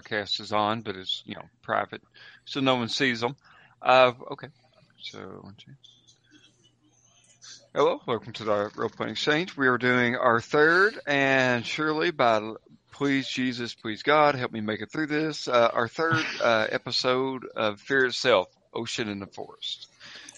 podcast 0.00 0.40
is 0.40 0.52
on, 0.52 0.80
but 0.82 0.96
it's 0.96 1.22
you 1.26 1.34
know 1.34 1.44
private, 1.62 2.02
so 2.44 2.60
no 2.60 2.76
one 2.76 2.88
sees 2.88 3.20
them. 3.20 3.36
Uh, 3.82 4.12
okay, 4.32 4.48
so 5.00 5.42
hello, 7.74 8.00
welcome 8.06 8.32
to 8.34 8.44
the 8.44 8.70
Role 8.76 8.88
Playing 8.88 9.12
Exchange. 9.12 9.56
We 9.56 9.66
are 9.68 9.78
doing 9.78 10.16
our 10.16 10.40
third 10.40 10.98
and 11.06 11.64
surely 11.64 12.10
by 12.10 12.54
please 12.92 13.28
Jesus, 13.28 13.74
please 13.74 14.02
God, 14.02 14.34
help 14.34 14.52
me 14.52 14.60
make 14.60 14.80
it 14.80 14.90
through 14.90 15.06
this. 15.06 15.48
Uh, 15.48 15.70
our 15.72 15.88
third 15.88 16.24
uh, 16.42 16.66
episode 16.70 17.46
of 17.56 17.80
Fear 17.80 18.06
Itself, 18.06 18.48
Ocean 18.74 19.08
in 19.08 19.18
the 19.20 19.26
Forest. 19.26 19.88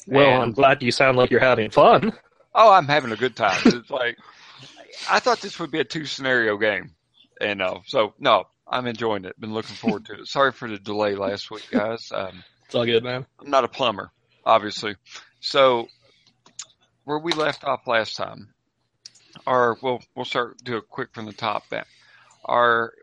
Well, 0.07 0.29
And- 0.29 0.43
I'm 0.43 0.53
glad 0.53 0.83
you 0.83 0.93
sound 0.93 1.17
like 1.17 1.31
you're 1.31 1.41
having 1.41 1.71
fun. 1.71 2.13
Oh, 2.55 2.71
I'm 2.71 2.87
having 2.87 3.13
a 3.13 3.17
good 3.17 3.35
time. 3.35 3.61
It's 3.65 3.91
like 3.91 4.19
I 5.11 5.21
thought 5.21 5.41
this 5.41 5.59
would 5.59 5.71
be 5.71 5.81
a 5.81 5.85
two 5.85 6.05
scenario 6.05 6.59
game, 6.59 6.91
and 7.41 7.63
uh, 7.63 7.79
so 7.87 8.13
no, 8.19 8.45
I'm 8.73 8.87
enjoying 8.87 9.27
it. 9.27 9.39
Been 9.39 9.53
looking 9.53 9.77
forward 9.77 10.07
to 10.07 10.15
it. 10.15 10.27
Sorry 10.27 10.51
for 10.51 10.69
the 10.69 10.79
delay 10.79 11.15
last 11.15 11.51
week, 11.51 11.69
guys. 11.71 12.11
Um, 12.13 12.43
It's 12.65 12.75
all 12.75 12.87
good, 12.87 13.05
man. 13.05 13.27
I'm 13.39 13.51
not 13.51 13.65
a 13.65 13.69
plumber, 13.69 14.11
obviously. 14.47 14.97
So 15.41 15.89
where 17.05 17.19
we 17.19 17.33
left 17.33 17.65
off 17.65 17.87
last 17.87 18.17
time, 18.17 18.55
our 19.47 19.77
we'll 19.83 20.01
we'll 20.17 20.25
start 20.25 20.57
do 20.65 20.79
it 20.79 20.89
quick 20.89 21.11
from 21.13 21.27
the 21.27 21.33
top. 21.35 21.69
Back. 21.69 21.87
Our 22.47 22.95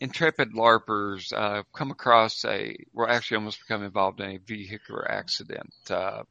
intrepid 0.00 0.52
larpers 0.52 1.32
uh, 1.32 1.64
come 1.74 1.90
across 1.90 2.44
a 2.44 2.76
well, 2.92 3.08
actually 3.08 3.38
almost 3.38 3.58
become 3.66 3.82
involved 3.82 4.20
in 4.20 4.30
a 4.30 4.38
vehicular 4.38 5.10
accident 5.10 5.74
uh, 5.90 6.22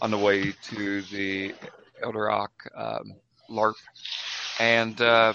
on 0.00 0.10
the 0.10 0.18
way 0.18 0.52
to 0.74 1.02
the 1.02 1.54
Eldarak 2.02 2.48
um, 2.74 3.14
LARP, 3.48 3.74
and 4.58 5.00
uh, 5.00 5.32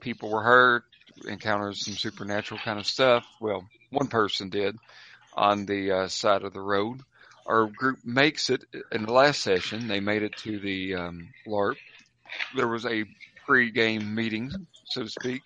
people 0.00 0.30
were 0.30 0.42
hurt. 0.42 0.84
Encountered 1.26 1.76
some 1.76 1.94
supernatural 1.94 2.60
kind 2.64 2.78
of 2.78 2.86
stuff. 2.86 3.24
Well, 3.40 3.66
one 3.90 4.08
person 4.08 4.48
did 4.48 4.76
on 5.34 5.66
the 5.66 5.92
uh, 5.92 6.08
side 6.08 6.42
of 6.42 6.52
the 6.52 6.60
road. 6.60 7.00
Our 7.46 7.66
group 7.66 7.98
makes 8.04 8.50
it 8.50 8.64
in 8.92 9.04
the 9.04 9.12
last 9.12 9.42
session. 9.42 9.88
They 9.88 10.00
made 10.00 10.22
it 10.22 10.36
to 10.38 10.58
the 10.58 10.94
um, 10.94 11.28
LARP. 11.46 11.76
There 12.54 12.68
was 12.68 12.86
a 12.86 13.04
pre-game 13.46 14.14
meeting, 14.14 14.52
so 14.84 15.02
to 15.02 15.08
speak, 15.08 15.42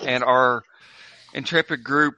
and 0.00 0.22
our 0.22 0.62
intrepid 1.34 1.82
group 1.82 2.14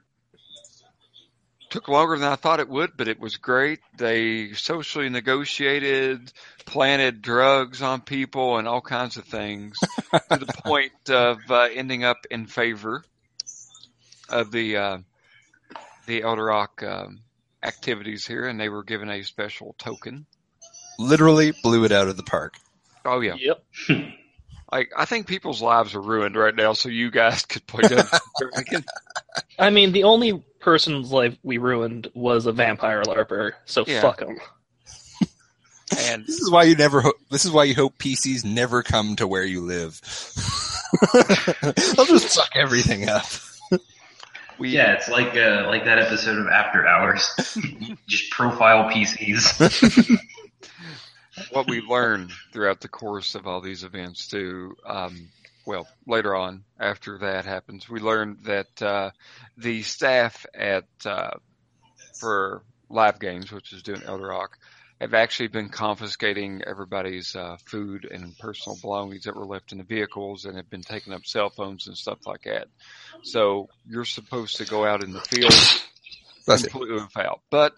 took 1.74 1.88
longer 1.88 2.16
than 2.16 2.30
I 2.30 2.36
thought 2.36 2.60
it 2.60 2.68
would, 2.68 2.96
but 2.96 3.08
it 3.08 3.18
was 3.18 3.36
great. 3.36 3.80
They 3.98 4.52
socially 4.52 5.08
negotiated, 5.08 6.32
planted 6.66 7.20
drugs 7.20 7.82
on 7.82 8.00
people, 8.00 8.58
and 8.58 8.68
all 8.68 8.80
kinds 8.80 9.16
of 9.16 9.24
things 9.24 9.76
to 10.12 10.38
the 10.38 10.46
point 10.46 10.92
of 11.08 11.38
uh, 11.50 11.66
ending 11.74 12.04
up 12.04 12.18
in 12.30 12.46
favor 12.46 13.02
of 14.28 14.52
the 14.52 14.76
uh, 14.76 14.98
the 16.06 16.20
Eldarak 16.20 16.84
um, 16.88 17.22
activities 17.60 18.24
here, 18.24 18.46
and 18.46 18.60
they 18.60 18.68
were 18.68 18.84
given 18.84 19.10
a 19.10 19.24
special 19.24 19.74
token. 19.76 20.26
Literally 21.00 21.50
blew 21.64 21.84
it 21.84 21.90
out 21.90 22.06
of 22.06 22.16
the 22.16 22.22
park. 22.22 22.54
Oh 23.04 23.18
yeah, 23.18 23.34
Yep. 23.34 23.64
like 24.70 24.92
I 24.96 25.06
think 25.06 25.26
people's 25.26 25.60
lives 25.60 25.96
are 25.96 26.00
ruined 26.00 26.36
right 26.36 26.54
now, 26.54 26.74
so 26.74 26.88
you 26.88 27.10
guys 27.10 27.44
could 27.44 27.66
play 27.66 27.82
Dungeons 27.82 28.12
and 28.12 28.50
Dragons. 28.52 28.86
I 29.58 29.70
mean, 29.70 29.90
the 29.90 30.04
only 30.04 30.44
person's 30.64 31.12
life 31.12 31.36
we 31.42 31.58
ruined 31.58 32.08
was 32.14 32.46
a 32.46 32.52
vampire 32.52 33.02
larper, 33.02 33.52
so 33.66 33.84
Yeah. 33.86 34.00
fuck 34.00 34.20
him. 34.20 34.38
and 35.98 36.24
This 36.26 36.40
is 36.40 36.50
why 36.50 36.64
you 36.64 36.74
never. 36.74 37.02
Ho- 37.02 37.12
this 37.30 37.44
is 37.44 37.50
why 37.52 37.64
you 37.64 37.74
hope 37.74 37.98
PCs 37.98 38.44
never 38.44 38.82
come 38.82 39.14
to 39.16 39.26
where 39.28 39.44
you 39.44 39.60
live. 39.60 40.00
They'll 41.12 42.06
just 42.06 42.30
suck 42.30 42.50
everything 42.54 43.08
up. 43.08 43.26
we 44.58 44.70
Yeah, 44.70 44.92
it's 44.94 45.08
like 45.08 45.36
uh, 45.36 45.64
like 45.66 45.84
that 45.84 45.98
episode 45.98 46.38
of 46.38 46.46
After 46.48 46.86
Hours. 46.86 47.28
Just 48.08 48.30
profile 48.30 48.90
PCs. 48.90 50.18
what 51.50 51.68
we 51.68 51.80
learned 51.82 52.30
throughout 52.52 52.80
the 52.80 52.88
course 52.88 53.34
of 53.34 53.46
all 53.46 53.60
these 53.60 53.82
events 53.84 54.28
too 54.28 54.76
um, 54.86 55.28
well 55.66 55.86
later 56.06 56.34
on 56.34 56.64
after 56.78 57.18
that 57.18 57.44
happens 57.44 57.88
we 57.88 58.00
learned 58.00 58.38
that 58.44 58.82
uh, 58.82 59.10
the 59.56 59.82
staff 59.82 60.46
at 60.54 60.84
uh, 61.04 61.30
for 62.18 62.62
live 62.88 63.18
games 63.18 63.50
which 63.52 63.72
is 63.72 63.82
doing 63.82 64.00
Eldarak 64.00 64.48
have 65.00 65.14
actually 65.14 65.48
been 65.48 65.68
confiscating 65.68 66.62
everybody's 66.66 67.34
uh, 67.34 67.56
food 67.66 68.08
and 68.10 68.38
personal 68.38 68.78
belongings 68.80 69.24
that 69.24 69.36
were 69.36 69.46
left 69.46 69.72
in 69.72 69.78
the 69.78 69.84
vehicles 69.84 70.44
and 70.44 70.56
have 70.56 70.70
been 70.70 70.82
taking 70.82 71.12
up 71.12 71.26
cell 71.26 71.50
phones 71.50 71.88
and 71.88 71.96
stuff 71.96 72.18
like 72.26 72.42
that 72.42 72.68
so 73.22 73.68
you're 73.88 74.04
supposed 74.04 74.56
to 74.58 74.64
go 74.64 74.86
out 74.86 75.02
in 75.02 75.12
the 75.12 75.20
field 75.20 75.52
That's 76.46 76.64
it. 76.64 76.70
completely 76.70 77.02
without. 77.02 77.40
But 77.50 77.74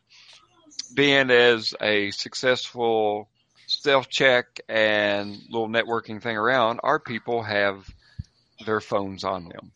being 0.94 1.30
as 1.30 1.74
a 1.80 2.10
successful 2.10 3.28
stealth 3.66 4.08
check 4.08 4.60
and 4.68 5.36
little 5.50 5.68
networking 5.68 6.22
thing 6.22 6.36
around, 6.36 6.80
our 6.82 6.98
people 6.98 7.42
have 7.42 7.88
their 8.64 8.80
phones 8.80 9.24
on 9.24 9.48
them. 9.48 9.72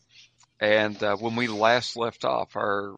And 0.59 1.01
uh, 1.01 1.17
when 1.17 1.35
we 1.35 1.47
last 1.47 1.97
left 1.97 2.23
off, 2.23 2.55
our 2.55 2.95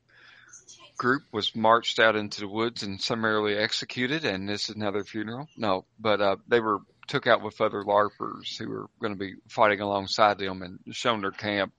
group 0.98 1.24
was 1.32 1.56
marched 1.56 2.00
out 2.00 2.16
into 2.16 2.42
the 2.42 2.48
woods 2.48 2.84
and 2.84 3.02
summarily 3.02 3.56
executed. 3.56 4.26
And 4.26 4.48
this 4.48 4.70
is 4.70 4.76
another 4.76 5.04
funeral. 5.04 5.48
No, 5.58 5.86
but 6.00 6.22
uh, 6.22 6.36
they 6.48 6.60
were 6.60 6.80
took 7.08 7.28
out 7.28 7.42
with 7.42 7.60
other 7.60 7.84
larpers 7.84 8.58
who 8.58 8.70
were 8.70 8.88
going 9.02 9.14
to 9.14 9.20
be 9.20 9.36
fighting 9.50 9.82
alongside 9.82 10.38
them 10.38 10.62
and 10.62 10.80
shown 10.96 11.22
their 11.22 11.32
camp. 11.32 11.74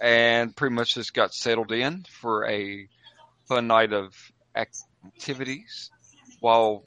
And 0.00 0.54
pretty 0.54 0.74
much 0.74 0.94
just 0.94 1.14
got 1.14 1.34
settled 1.34 1.72
in 1.72 2.04
for 2.20 2.46
a 2.46 2.86
fun 3.46 3.66
night 3.66 3.92
of 3.92 4.14
activities 4.54 5.90
while 6.40 6.84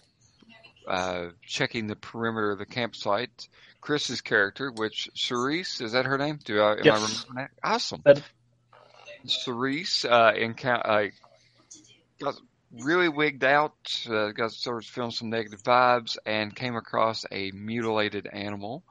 uh, 0.88 1.28
checking 1.46 1.88
the 1.88 1.96
perimeter 1.96 2.52
of 2.52 2.60
the 2.60 2.66
campsite. 2.66 3.48
Chris's 3.82 4.22
character, 4.22 4.72
which 4.72 5.10
Cerise, 5.16 5.82
is 5.82 5.94
that 5.94 6.06
her 6.06 6.18
name? 6.18 6.40
Do 6.44 6.62
I, 6.62 6.74
am 6.74 6.78
I 6.92 6.96
remembering 6.96 7.36
that? 7.36 7.52
Awesome. 7.64 8.02
That- 8.06 8.22
Cerise 9.26 10.04
uh, 10.04 10.34
uh, 10.64 11.04
got 12.20 12.36
really 12.72 13.10
wigged 13.10 13.44
out, 13.44 13.76
uh, 14.10 14.32
got 14.32 14.52
started 14.52 14.88
feeling 14.88 15.12
some 15.12 15.30
negative 15.30 15.62
vibes, 15.62 16.18
and 16.26 16.56
came 16.56 16.76
across 16.76 17.26
a 17.32 17.52
mutilated 17.52 18.28
animal 18.28 18.84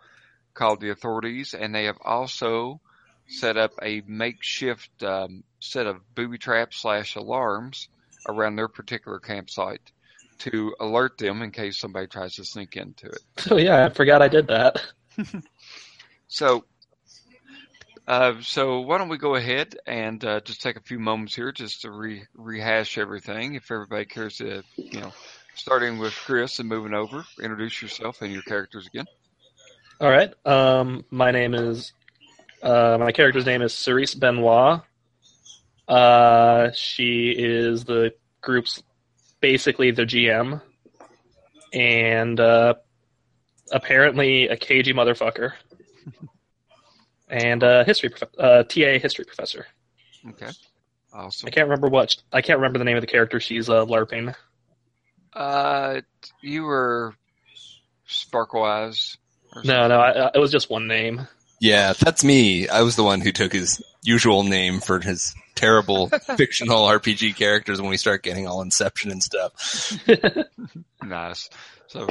called 0.55 0.81
the 0.81 0.91
authorities, 0.91 1.55
and 1.55 1.75
they 1.75 1.84
have 1.84 1.99
also 2.05 2.81
set 3.27 3.56
up 3.56 3.73
a 3.83 4.03
makeshift 4.06 5.03
um, 5.03 5.45
set 5.61 5.87
of 5.87 5.97
booby 6.15 6.39
traps 6.39 6.79
slash 6.79 7.17
alarms 7.17 7.89
around 8.29 8.56
their 8.56 8.69
particular 8.69 9.19
campsite 9.19 9.93
to 10.41 10.75
alert 10.81 11.19
them 11.19 11.43
in 11.43 11.51
case 11.51 11.78
somebody 11.78 12.06
tries 12.06 12.34
to 12.34 12.45
sneak 12.45 12.77
into 12.77 13.06
it. 13.06 13.21
Oh 13.51 13.56
yeah, 13.56 13.87
I 13.87 13.89
forgot 13.89 14.23
I 14.23 14.28
did 14.28 14.49
that. 14.49 14.83
So, 16.33 16.65
uh, 18.06 18.34
so 18.41 18.83
why 18.83 18.99
don't 18.99 19.09
we 19.09 19.19
go 19.19 19.34
ahead 19.34 19.75
and 19.84 20.25
uh, 20.25 20.41
just 20.41 20.62
take 20.62 20.77
a 20.77 20.81
few 20.81 21.00
moments 21.00 21.34
here 21.34 21.50
just 21.50 21.83
to 21.83 21.91
re- 21.91 22.25
rehash 22.34 22.99
everything. 22.99 23.56
If 23.56 23.69
everybody 23.73 24.05
cares 24.05 24.37
to, 24.37 24.62
you 24.77 25.00
know, 25.00 25.12
starting 25.56 25.99
with 25.99 26.15
Chris 26.15 26.61
and 26.61 26.69
moving 26.69 26.95
over, 26.95 27.25
introduce 27.43 27.83
yourself 27.83 28.23
and 28.23 28.33
your 28.33 28.43
characters 28.43 28.87
again. 28.87 29.06
All 30.00 30.09
right. 30.09 30.33
Um, 30.47 31.05
my 31.11 31.33
name 31.33 31.53
is 31.53 31.93
uh, 32.62 32.97
my 33.00 33.11
character's 33.11 33.45
name 33.45 33.61
is 33.61 33.75
Cerise 33.75 34.15
Benoit. 34.15 34.83
Uh, 35.89 36.71
she 36.75 37.34
is 37.37 37.84
the 37.84 38.15
group's 38.41 38.81
basically 39.41 39.91
the 39.91 40.03
GM, 40.03 40.61
and 41.73 42.41
uh, 42.41 42.75
apparently 43.73 44.49
a 44.49 44.56
cagey 44.56 44.93
motherfucker, 44.93 45.53
and 47.28 47.62
a 47.62 47.84
history 47.84 48.11
prof- 48.11 48.34
uh, 48.39 48.62
TA 48.65 48.99
history 48.99 49.25
professor. 49.25 49.67
Okay, 50.29 50.50
awesome. 51.12 51.47
I 51.47 51.50
can't 51.50 51.69
remember 51.69 51.88
what 51.88 52.17
I 52.32 52.43
can't 52.43 52.59
remember 52.59 52.79
the 52.79 52.85
name 52.85 52.97
of 52.97 53.03
the 53.03 53.06
character 53.06 53.41
she's 53.41 53.69
uh, 53.69 53.85
larping. 53.85 54.35
Uh, 55.32 56.00
you 56.43 56.64
were 56.64 57.14
Sparkle 58.06 58.64
Eyes. 58.64 59.17
No, 59.64 59.88
no, 59.88 60.00
I, 60.00 60.11
I, 60.11 60.31
it 60.35 60.38
was 60.38 60.53
just 60.53 60.70
one 60.70 60.87
name. 60.87 61.26
Yeah, 61.61 61.93
that's 61.93 62.25
me. 62.25 62.69
I 62.69 62.82
was 62.82 62.97
the 62.97 63.05
one 63.05 63.20
who 63.20 63.32
took 63.32 63.53
his 63.53 63.82
usual 64.03 64.44
name 64.44 64.81
for 64.81 64.99
his 64.99 65.35
terrible 65.61 66.09
fictional 66.37 66.87
RPG 66.87 67.37
characters 67.37 67.81
when 67.81 67.91
we 67.91 67.99
start 67.99 68.23
getting 68.23 68.47
all 68.47 68.62
Inception 68.62 69.11
and 69.11 69.23
stuff. 69.23 69.99
Nice. 71.03 71.49
So, 71.89 72.07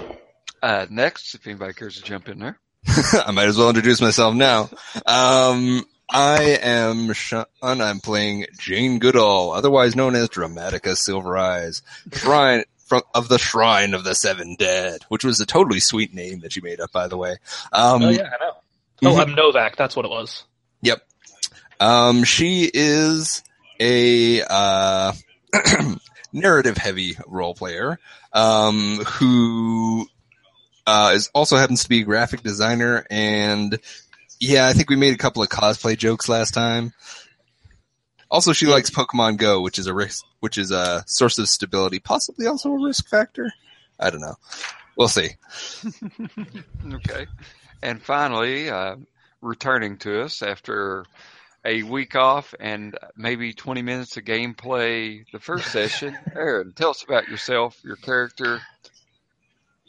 uh, 0.61 0.87
next, 0.89 1.35
if 1.35 1.47
anybody 1.47 1.73
cares 1.73 1.95
to 1.97 2.03
jump 2.03 2.27
in 2.27 2.39
there. 2.39 2.59
I 3.25 3.31
might 3.31 3.47
as 3.47 3.57
well 3.57 3.69
introduce 3.69 4.01
myself 4.01 4.33
now. 4.35 4.69
Um, 5.05 5.85
I 6.11 6.57
am 6.61 7.13
Sean. 7.13 7.45
I'm 7.61 7.99
playing 7.99 8.47
Jane 8.57 8.99
Goodall, 8.99 9.51
otherwise 9.51 9.95
known 9.95 10.15
as 10.15 10.27
Dramatica 10.27 10.97
Silver 10.97 11.37
Eyes, 11.37 11.81
shrine 12.11 12.63
from 12.87 13.03
of 13.13 13.29
the 13.29 13.37
Shrine 13.37 13.93
of 13.93 14.03
the 14.03 14.15
Seven 14.15 14.55
Dead, 14.57 15.03
which 15.07 15.23
was 15.23 15.39
a 15.39 15.45
totally 15.45 15.79
sweet 15.79 16.13
name 16.13 16.39
that 16.39 16.55
you 16.55 16.61
made 16.63 16.81
up, 16.81 16.91
by 16.91 17.07
the 17.07 17.17
way. 17.17 17.37
Um, 17.71 18.01
oh 18.01 18.09
yeah, 18.09 18.23
I 18.23 18.43
know. 18.43 18.53
Oh, 19.11 19.21
I'm 19.21 19.35
Novak. 19.35 19.77
That's 19.77 19.95
what 19.95 20.05
it 20.05 20.11
was. 20.11 20.43
Um, 21.79 22.23
she 22.23 22.69
is 22.73 23.43
a 23.79 24.41
uh, 24.43 25.13
narrative 26.33 26.77
heavy 26.77 27.17
role 27.27 27.53
player 27.53 27.99
um, 28.33 28.97
who 29.05 30.07
uh, 30.85 31.11
is 31.13 31.29
also 31.33 31.55
happens 31.55 31.83
to 31.83 31.89
be 31.89 32.01
a 32.01 32.03
graphic 32.03 32.41
designer 32.43 33.05
and 33.09 33.79
yeah, 34.39 34.67
I 34.67 34.73
think 34.73 34.89
we 34.89 34.95
made 34.95 35.13
a 35.13 35.17
couple 35.17 35.43
of 35.43 35.49
cosplay 35.49 35.97
jokes 35.97 36.29
last 36.29 36.53
time. 36.53 36.93
Also, 38.31 38.53
she 38.53 38.67
likes 38.67 38.89
Pokemon 38.89 39.37
Go, 39.37 39.61
which 39.61 39.79
is 39.79 39.87
a 39.87 39.93
risk, 39.93 40.23
which 40.39 40.57
is 40.57 40.71
a 40.71 41.03
source 41.07 41.37
of 41.39 41.49
stability, 41.49 41.99
possibly 41.99 42.47
also 42.47 42.71
a 42.71 42.85
risk 42.85 43.09
factor. 43.09 43.51
I 43.99 44.09
don't 44.09 44.21
know. 44.21 44.35
We'll 44.95 45.07
see. 45.07 45.29
Okay. 46.91 47.27
And 47.81 48.01
finally, 48.01 48.69
uh, 48.69 48.95
returning 49.41 49.97
to 49.97 50.23
us 50.23 50.41
after 50.41 51.05
a 51.65 51.83
week 51.83 52.15
off 52.15 52.53
and 52.59 52.97
maybe 53.15 53.53
20 53.53 53.81
minutes 53.81 54.17
of 54.17 54.23
gameplay 54.23 55.25
the 55.31 55.39
first 55.39 55.67
session. 55.71 56.17
Aaron, 56.35 56.73
tell 56.73 56.91
us 56.91 57.03
about 57.03 57.27
yourself, 57.27 57.79
your 57.83 57.95
character, 57.97 58.61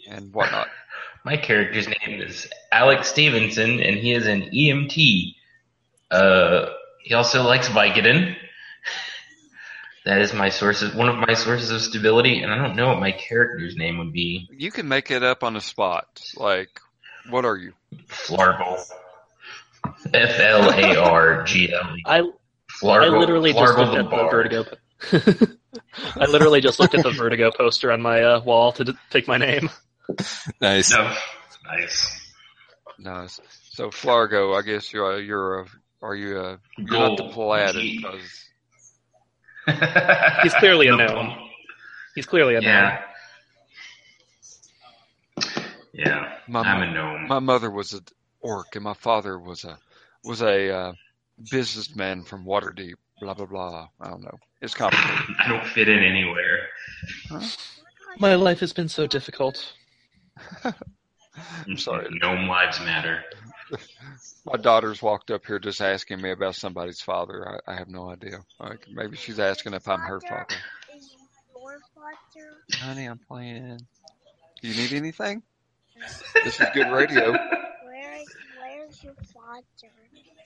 and 0.08 0.32
whatnot. 0.32 0.69
My 1.25 1.37
character's 1.37 1.87
name 1.87 2.20
is 2.22 2.49
Alex 2.72 3.08
Stevenson, 3.08 3.81
and 3.81 3.96
he 3.96 4.12
is 4.12 4.26
an 4.26 4.43
EMT. 4.43 5.34
Uh, 6.11 6.67
he 7.02 7.14
also 7.14 7.43
likes 7.43 7.69
Vicodin. 7.69 8.37
That 10.06 10.23
is 10.23 10.32
my 10.32 10.49
source, 10.49 10.81
of, 10.81 10.94
one 10.94 11.11
of 11.11 11.16
my 11.16 11.34
sources 11.34 11.70
of 11.70 11.82
stability, 11.82 12.40
and 12.40 12.50
I 12.50 12.56
don't 12.56 12.75
know 12.75 12.88
what 12.88 13.00
my 13.00 13.12
character's 13.12 13.76
name 13.76 13.99
would 13.99 14.14
be. 14.14 14.49
You 14.50 14.70
can 14.70 14.88
make 14.88 15.11
it 15.11 15.23
up 15.23 15.44
on 15.44 15.52
the 15.52 15.61
spot. 15.61 16.23
Like, 16.38 16.81
what 17.28 17.44
are 17.44 17.58
you? 17.58 17.75
Flargle. 18.08 18.82
F 20.12 20.38
L 20.41 20.71
A 20.71 20.97
R 20.97 21.43
G 21.44 21.73
L 21.73 21.97
E. 21.97 22.03
I 22.06 22.23
Flargle. 22.82 23.19
Literally 23.21 23.53
just 23.53 23.77
looked 23.79 23.93
the 23.93 23.99
at 23.99 24.11
the 24.11 24.29
Vertigo. 24.31 25.56
I 26.17 26.27
literally 26.27 26.61
just 26.61 26.79
looked 26.81 26.94
at 26.94 27.03
the 27.03 27.11
Vertigo 27.11 27.50
poster 27.50 27.91
on 27.93 28.00
my 28.03 28.23
uh, 28.23 28.41
wall 28.41 28.73
to 28.73 28.85
d- 28.85 28.93
pick 29.11 29.27
my 29.29 29.37
name. 29.38 29.71
Nice. 30.61 30.91
No, 30.93 31.15
nice. 31.67 32.32
Nice. 32.99 33.41
So 33.73 33.91
Flargo, 33.91 34.59
I 34.59 34.62
guess 34.62 34.93
you're 34.93 35.17
a, 35.17 35.21
you're 35.23 35.61
a, 35.61 35.67
are 36.03 36.15
you 36.15 36.38
a, 36.38 36.59
you're 36.79 36.99
not 36.99 37.17
the 37.17 37.23
Gold. 37.25 37.33
Paladin 37.35 37.97
because 37.97 38.44
He's 40.43 40.55
clearly 40.55 40.88
a 40.88 40.97
The 40.97 41.06
gnome. 41.06 41.37
He's 42.15 42.26
clearly 42.26 42.55
a 42.56 42.61
gnome. 42.61 42.65
Yeah. 42.71 43.03
Yeah, 45.93 46.33
my 46.49 46.61
I'm 46.61 46.83
a 46.83 46.93
gnome. 46.93 47.26
my 47.29 47.38
mother 47.41 47.71
was 47.71 47.93
an 47.93 48.05
orc 48.40 48.75
and 48.75 48.84
my 48.84 48.94
father 48.94 49.38
was 49.38 49.64
a 49.64 49.78
was 50.25 50.42
a 50.42 50.70
uh, 50.70 50.92
businessman 51.50 52.22
from 52.25 52.44
Waterdeep. 52.44 52.94
Blah 53.20 53.34
blah 53.34 53.46
blah. 53.46 53.88
I 54.00 54.08
don't 54.08 54.22
know. 54.22 54.38
It's 54.60 54.75
complicated. 54.75 55.37
I 55.38 55.48
don't 55.48 55.66
fit 55.66 55.88
in 55.88 55.98
anywhere. 55.98 56.69
My 58.19 58.34
life 58.34 58.60
has 58.60 58.72
been 58.72 58.88
so 58.88 59.06
difficult. 59.06 59.75
I'm 60.64 61.76
sorry. 61.76 62.08
Gnome 62.22 62.48
lives 62.48 62.81
matter. 62.81 63.22
My 64.44 64.56
daughter's 64.56 65.00
walked 65.00 65.31
up 65.31 65.46
here 65.46 65.58
just 65.58 65.81
asking 65.81 66.20
me 66.20 66.32
about 66.32 66.56
somebody's 66.56 67.00
father. 67.00 67.60
I, 67.66 67.72
I 67.72 67.76
have 67.76 67.88
no 67.88 68.10
idea. 68.10 68.40
Like 68.58 68.87
maybe 68.92 69.16
she's 69.16 69.38
asking 69.38 69.75
if 69.75 69.87
I'm 69.87 70.00
her 70.00 70.20
father. 70.20 70.56
Is 70.96 71.14
your 71.54 71.78
father? 71.94 72.84
Honey, 72.84 73.06
I'm 73.06 73.19
playing. 73.19 73.81
Do 74.60 74.69
you 74.69 74.75
need 74.75 74.92
anything? 74.92 75.42
This 76.44 76.60
is 76.60 76.66
good 76.75 76.90
radio. 76.90 77.37
Where 78.90 78.96
is 78.96 79.04
your 79.04 79.14
father? 79.32 79.62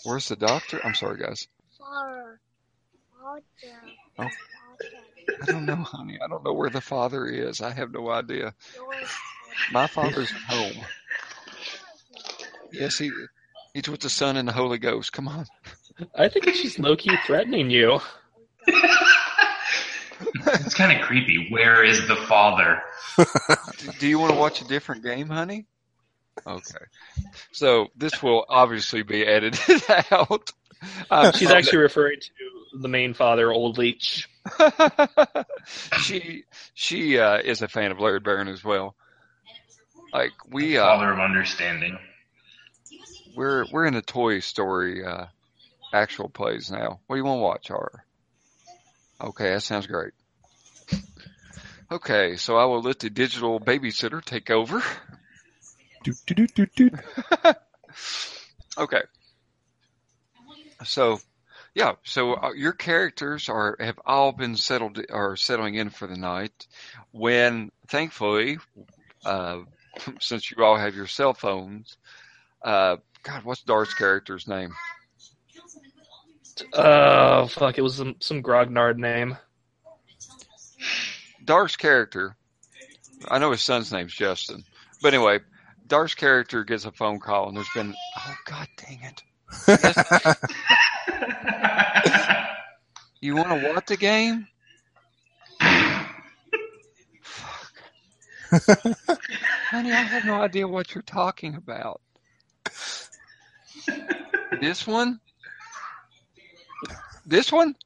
Where's 0.05 0.29
the 0.29 0.37
doctor? 0.37 0.79
I'm 0.85 0.95
sorry, 0.95 1.19
guys. 1.19 1.49
Father. 1.79 2.41
Father. 3.19 3.41
Oh. 4.19 4.29
I 5.43 5.47
don't 5.47 5.65
know, 5.65 5.77
honey. 5.77 6.19
I 6.23 6.29
don't 6.29 6.45
know 6.45 6.53
where 6.53 6.69
the 6.69 6.83
father 6.83 7.25
is. 7.27 7.63
I 7.63 7.71
have 7.71 7.91
no 7.93 8.11
idea. 8.11 8.53
My 9.73 9.87
father's 9.87 10.31
at 10.31 10.55
home. 10.55 10.85
Yes, 12.71 12.99
he 12.99 13.11
he's 13.73 13.89
with 13.89 14.01
the 14.01 14.11
Son 14.11 14.37
and 14.37 14.47
the 14.47 14.53
Holy 14.53 14.77
Ghost. 14.79 15.11
Come 15.13 15.27
on. 15.29 15.47
I 16.15 16.29
think 16.29 16.45
she's 16.55 16.79
low 16.79 16.97
key 16.97 17.17
threatening 17.25 17.71
you. 17.71 17.99
it's 18.67 20.75
kind 20.75 21.01
of 21.01 21.07
creepy. 21.07 21.47
Where 21.51 21.83
is 21.83 22.07
the 22.09 22.17
father? 22.17 22.83
Do- 23.17 23.93
Do 24.01 24.07
you 24.09 24.19
want 24.19 24.35
to 24.35 24.39
watch 24.39 24.61
a 24.61 24.69
different 24.69 25.03
game, 25.03 25.29
honey? 25.29 25.65
Okay. 26.47 26.85
So 27.53 27.89
this 27.97 28.23
will 28.23 28.45
obviously 28.49 29.03
be 29.03 29.25
edited 29.25 29.83
out. 30.11 30.51
Um, 31.11 31.33
She's 31.33 31.51
actually 31.51 31.79
referring 31.79 32.21
to 32.21 32.79
the 32.81 32.89
main 32.89 33.15
father, 33.15 33.51
Old 33.53 33.79
Leech. 33.79 34.29
she 36.03 36.45
she 36.75 37.19
uh, 37.19 37.39
is 37.39 37.63
a 37.63 37.69
fan 37.69 37.91
of 37.91 38.01
Laird 38.01 38.25
Barron 38.25 38.49
as 38.49 38.63
well. 38.63 38.95
Like 40.13 40.33
we 40.49 40.77
uh, 40.77 40.85
Father 40.85 41.13
of 41.13 41.19
understanding. 41.19 41.99
we're 43.35 43.65
we're 43.73 43.87
in 43.87 43.95
the 43.95 44.03
Toy 44.03 44.41
Story 44.41 45.05
uh, 45.05 45.27
actual 45.93 46.29
plays 46.29 46.71
now. 46.71 47.01
What 47.07 47.17
do 47.17 47.21
you 47.21 47.25
want 47.25 47.39
to 47.39 47.43
watch, 47.43 47.69
horror? 47.69 48.05
Okay, 49.21 49.55
that 49.55 49.63
sounds 49.63 49.87
great. 49.87 50.13
Okay, 51.91 52.37
so 52.37 52.57
I 52.57 52.65
will 52.65 52.83
let 52.83 52.99
the 52.99 53.11
digital 53.11 53.61
babysitter 53.61 54.23
take 54.23 54.51
over. 54.51 54.83
Doot, 56.05 56.17
doot, 56.27 56.55
doot, 56.55 56.55
doot, 56.55 56.75
doot. 56.77 57.57
Okay. 58.77 59.03
So, 60.85 61.19
yeah. 61.75 61.95
So 62.05 62.35
uh, 62.35 62.53
your 62.53 62.73
characters 62.73 63.49
are 63.49 63.77
have 63.81 63.99
all 64.05 64.33
been 64.33 64.57
settled 64.57 65.01
are 65.11 65.37
settling 65.37 65.77
in 65.77 65.91
for 65.91 66.07
the 66.07 66.17
night. 66.17 66.67
When 67.13 67.71
thankfully, 67.89 68.59
uh, 69.25 69.61
since 70.21 70.51
you 70.51 70.63
all 70.63 70.77
have 70.77 70.95
your 70.95 71.07
cell 71.07 71.33
phones, 71.35 71.97
uh, 72.63 72.97
God, 73.23 73.45
what's 73.45 73.63
Dart's 73.63 73.95
character's 73.95 74.47
name? 74.47 74.75
Oh, 76.75 77.47
fuck. 77.47 77.79
It 77.79 77.83
was 77.83 77.97
some, 77.97 78.17
some 78.21 78.43
grognard 78.43 78.99
name. 78.99 79.37
Dark's 81.45 81.77
character, 81.77 82.37
I 83.29 83.39
know 83.39 83.51
his 83.51 83.63
son's 83.63 83.93
name's 83.93 84.15
Justin, 84.15 84.65
but 85.03 85.15
anyway, 85.15 85.41
Dark's 85.87 86.15
character 86.15 86.65
gets 86.65 86.85
a 86.85 86.93
phone 86.93 87.21
call 87.21 87.49
and 87.49 87.57
there's 87.57 87.69
been, 87.75 87.95
oh 88.19 88.35
god 88.47 88.69
dang 88.77 89.01
it. 89.03 89.23
You 93.21 93.37
want 93.37 93.49
to 93.49 93.73
watch 93.73 93.87
the 93.87 93.97
game? 93.97 94.47
Fuck. 97.23 97.73
Honey, 99.71 99.93
I 99.93 100.03
have 100.03 100.25
no 100.27 100.43
idea 100.43 100.69
what 100.69 100.95
you're 100.95 101.03
talking 101.03 101.55
about. 101.55 102.03
This 104.61 104.87
one? 104.87 105.21
This 107.25 107.51
one? 107.51 107.77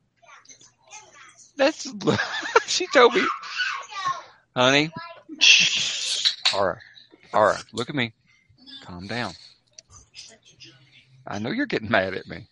That's, 1.57 1.93
she 2.67 2.87
told 2.93 3.15
me. 3.15 3.23
Honey, 4.57 4.91
all 6.53 6.67
right, 6.67 6.79
all 7.33 7.45
right, 7.45 7.65
look 7.73 7.89
at 7.89 7.95
me. 7.95 8.13
Calm 8.85 9.07
down. 9.07 9.33
I 11.27 11.39
know 11.39 11.51
you're 11.51 11.67
getting 11.67 11.91
mad 11.91 12.15
at 12.15 12.27
me. 12.27 12.47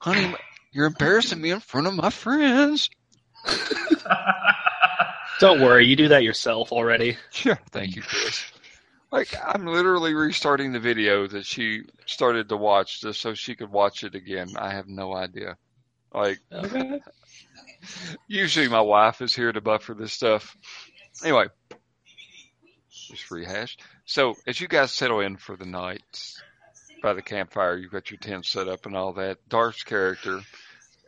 Honey, 0.00 0.34
you're 0.72 0.86
embarrassing 0.86 1.40
me 1.40 1.50
in 1.50 1.60
front 1.60 1.86
of 1.86 1.94
my 1.94 2.10
friends. 2.10 2.88
Don't 5.40 5.60
worry, 5.60 5.86
you 5.86 5.96
do 5.96 6.08
that 6.08 6.22
yourself 6.22 6.72
already. 6.72 7.16
Yeah, 7.44 7.56
thank 7.70 7.96
you, 7.96 8.02
Chris. 8.02 8.44
Like, 9.10 9.34
I'm 9.42 9.66
literally 9.66 10.14
restarting 10.14 10.72
the 10.72 10.80
video 10.80 11.26
that 11.28 11.46
she 11.46 11.82
started 12.06 12.48
to 12.48 12.56
watch 12.56 13.00
just 13.00 13.20
so 13.20 13.34
she 13.34 13.54
could 13.54 13.70
watch 13.70 14.04
it 14.04 14.14
again. 14.14 14.48
I 14.58 14.72
have 14.72 14.88
no 14.88 15.14
idea. 15.14 15.56
Like, 16.12 16.40
Okay. 16.52 17.00
usually 18.26 18.68
my 18.68 18.80
wife 18.80 19.22
is 19.22 19.34
here 19.34 19.52
to 19.52 19.60
buffer 19.60 19.94
this 19.94 20.12
stuff. 20.12 20.56
Anyway, 21.22 21.46
just 23.08 23.30
rehash. 23.30 23.76
So, 24.04 24.34
as 24.46 24.60
you 24.60 24.68
guys 24.68 24.92
settle 24.92 25.20
in 25.20 25.36
for 25.36 25.56
the 25.56 25.66
night 25.66 26.34
by 27.02 27.14
the 27.14 27.22
campfire, 27.22 27.76
you've 27.76 27.92
got 27.92 28.10
your 28.10 28.18
tent 28.18 28.46
set 28.46 28.68
up 28.68 28.86
and 28.86 28.96
all 28.96 29.14
that. 29.14 29.38
Darth's 29.48 29.82
character 29.82 30.40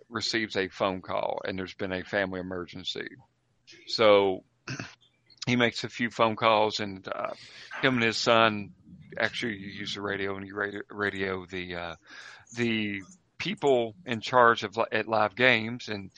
receives 0.08 0.56
a 0.56 0.68
phone 0.68 1.02
call, 1.02 1.40
and 1.44 1.58
there's 1.58 1.74
been 1.74 1.92
a 1.92 2.04
family 2.04 2.40
emergency. 2.40 3.08
So, 3.86 4.44
he 5.46 5.56
makes 5.56 5.84
a 5.84 5.88
few 5.88 6.10
phone 6.10 6.36
calls, 6.36 6.80
and 6.80 7.06
uh, 7.08 7.32
him 7.82 7.94
and 7.94 8.02
his 8.02 8.16
son 8.16 8.72
actually 9.18 9.56
you 9.56 9.68
use 9.68 9.94
the 9.94 10.02
radio 10.02 10.36
and 10.36 10.46
you 10.46 10.54
radio, 10.54 10.80
radio 10.90 11.46
the 11.46 11.74
uh, 11.74 11.94
the 12.56 13.00
people 13.38 13.94
in 14.06 14.20
charge 14.20 14.62
of 14.62 14.78
at 14.92 15.08
live 15.08 15.34
games, 15.34 15.88
and 15.88 16.10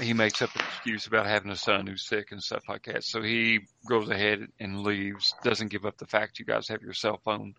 he 0.00 0.12
makes 0.12 0.42
up 0.42 0.54
an 0.54 0.62
excuse 0.62 1.06
about 1.06 1.26
having 1.26 1.50
a 1.50 1.56
son 1.56 1.86
who's 1.86 2.06
sick 2.06 2.32
and 2.32 2.42
stuff 2.42 2.62
like 2.68 2.84
that. 2.84 3.04
So 3.04 3.22
he 3.22 3.60
goes 3.88 4.08
ahead 4.08 4.46
and 4.58 4.82
leaves, 4.82 5.34
doesn't 5.44 5.70
give 5.70 5.84
up 5.84 5.98
the 5.98 6.06
fact 6.06 6.38
you 6.38 6.44
guys 6.44 6.68
have 6.68 6.82
your 6.82 6.94
cell 6.94 7.20
phone 7.24 7.54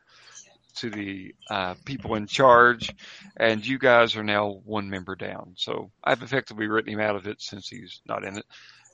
to 0.78 0.90
the 0.90 1.36
uh, 1.50 1.76
people 1.86 2.16
in 2.16 2.26
charge, 2.26 2.94
and 3.38 3.66
you 3.66 3.78
guys 3.78 4.16
are 4.16 4.24
now 4.24 4.62
one 4.66 4.90
member 4.90 5.16
down. 5.16 5.54
So 5.56 5.92
I've 6.04 6.24
effectively 6.24 6.68
written 6.68 6.94
him 6.94 7.00
out 7.00 7.16
of 7.16 7.28
it 7.28 7.42
since 7.42 7.68
he's 7.68 8.02
not 8.08 8.24
in 8.24 8.38
it. 8.38 8.46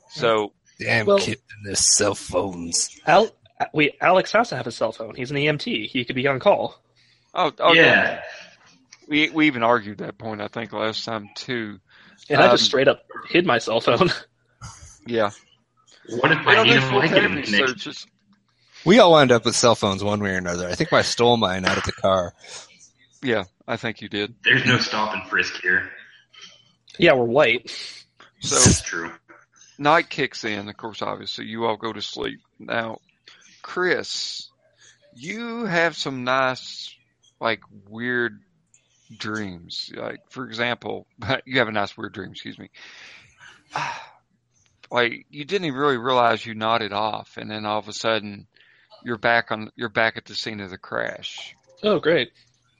So 0.10 0.53
Damn 0.79 1.05
Well- 1.05 1.19
kids 1.19 1.41
and 1.58 1.65
their 1.67 1.75
cell 1.75 2.15
phones. 2.15 3.00
Al, 3.05 3.29
wait, 3.74 3.96
Alex 4.01 4.31
has 4.31 4.50
to 4.50 4.55
have 4.58 4.67
a 4.67 4.72
cell 4.72 4.91
phone. 4.91 5.15
He's 5.15 5.31
an 5.31 5.38
EMT. 5.38 5.88
He 5.88 6.05
could 6.05 6.15
be 6.15 6.27
on 6.27 6.39
call. 6.39 6.81
oh, 7.34 7.51
oh 7.60 7.74
yeah. 7.74 8.22
we 9.08 9.29
we 9.29 9.48
even 9.48 9.63
argued 9.63 10.00
that 10.00 10.17
point 10.17 10.41
I 10.41 10.48
think 10.48 10.72
last 10.72 11.03
time 11.05 11.29
too. 11.36 11.79
And 12.30 12.42
I 12.42 12.50
just 12.52 12.64
Um, 12.64 12.66
straight 12.68 12.88
up 12.88 13.04
hid 13.30 13.46
my 13.46 13.58
cell 13.60 13.82
phone. 13.82 14.10
Yeah, 15.08 15.32
What 16.10 16.32
if 16.32 16.40
we 16.40 16.46
my 16.46 16.56
don't 16.56 16.66
do 16.68 16.74
native 16.76 16.90
full 16.90 17.02
Vicodin 17.02 17.10
cavity 17.44 17.44
searches. 17.58 18.08
We 18.86 19.00
all 19.00 19.12
wound 19.12 19.32
up 19.32 19.44
with 19.46 19.56
cell 19.56 19.74
phones 19.74 20.04
one 20.04 20.22
way 20.22 20.32
or 20.32 20.38
another. 20.38 20.68
I 20.70 20.76
think 20.76 20.94
I 20.94 21.02
stole 21.02 21.36
mine 21.38 21.66
out 21.66 21.78
of 21.78 21.84
the 21.84 21.94
car. 21.94 22.34
Yeah, 23.24 23.46
I 23.68 23.78
think 23.78 24.02
you 24.02 24.10
did. 24.10 24.36
There's 24.44 24.66
no 24.68 24.78
stop 24.78 25.16
and 25.16 25.28
frisk 25.30 25.60
here. 25.62 25.90
yeah, 27.00 27.14
we're 27.14 27.24
white. 27.26 27.72
So 28.42 28.56
That's 28.56 28.82
true. 28.82 29.12
night 29.80 30.10
kicks 30.10 30.44
in. 30.44 30.70
Of 30.70 30.78
course, 30.78 31.02
obviously, 31.02 31.46
you 31.46 31.66
all 31.66 31.78
go 31.78 31.92
to 31.92 32.02
sleep. 32.02 32.42
Now, 32.60 33.00
Chris, 33.64 34.50
you 35.16 35.66
have 35.66 35.98
some 35.98 36.24
nice, 36.24 36.94
like, 37.42 37.62
weird 37.90 38.40
dreams. 39.18 39.92
Like, 39.96 40.22
for 40.30 40.46
example, 40.46 41.08
you 41.46 41.60
have 41.60 41.68
a 41.68 41.72
nice 41.72 41.98
weird 41.98 42.13
dream, 42.13 42.32
excuse 42.32 42.60
me. 42.60 42.70
Like, 44.92 45.28
you 45.30 45.46
didn't 45.46 45.68
even 45.68 45.80
really 45.80 45.98
realize 45.98 46.44
you 46.44 46.56
nodded 46.56 46.94
off, 46.94 47.38
and 47.38 47.51
then 47.51 47.63
all 47.63 47.78
of 47.78 47.88
a 47.88 47.94
sudden, 47.94 48.48
you're 49.04 49.20
back 49.20 49.51
on, 49.51 49.72
you're 49.75 49.88
back 49.88 50.18
at 50.18 50.25
the 50.25 50.34
scene 50.34 50.62
of 50.62 50.72
the 50.72 50.80
crash. 50.80 51.56
Oh, 51.84 52.00
great. 52.00 52.32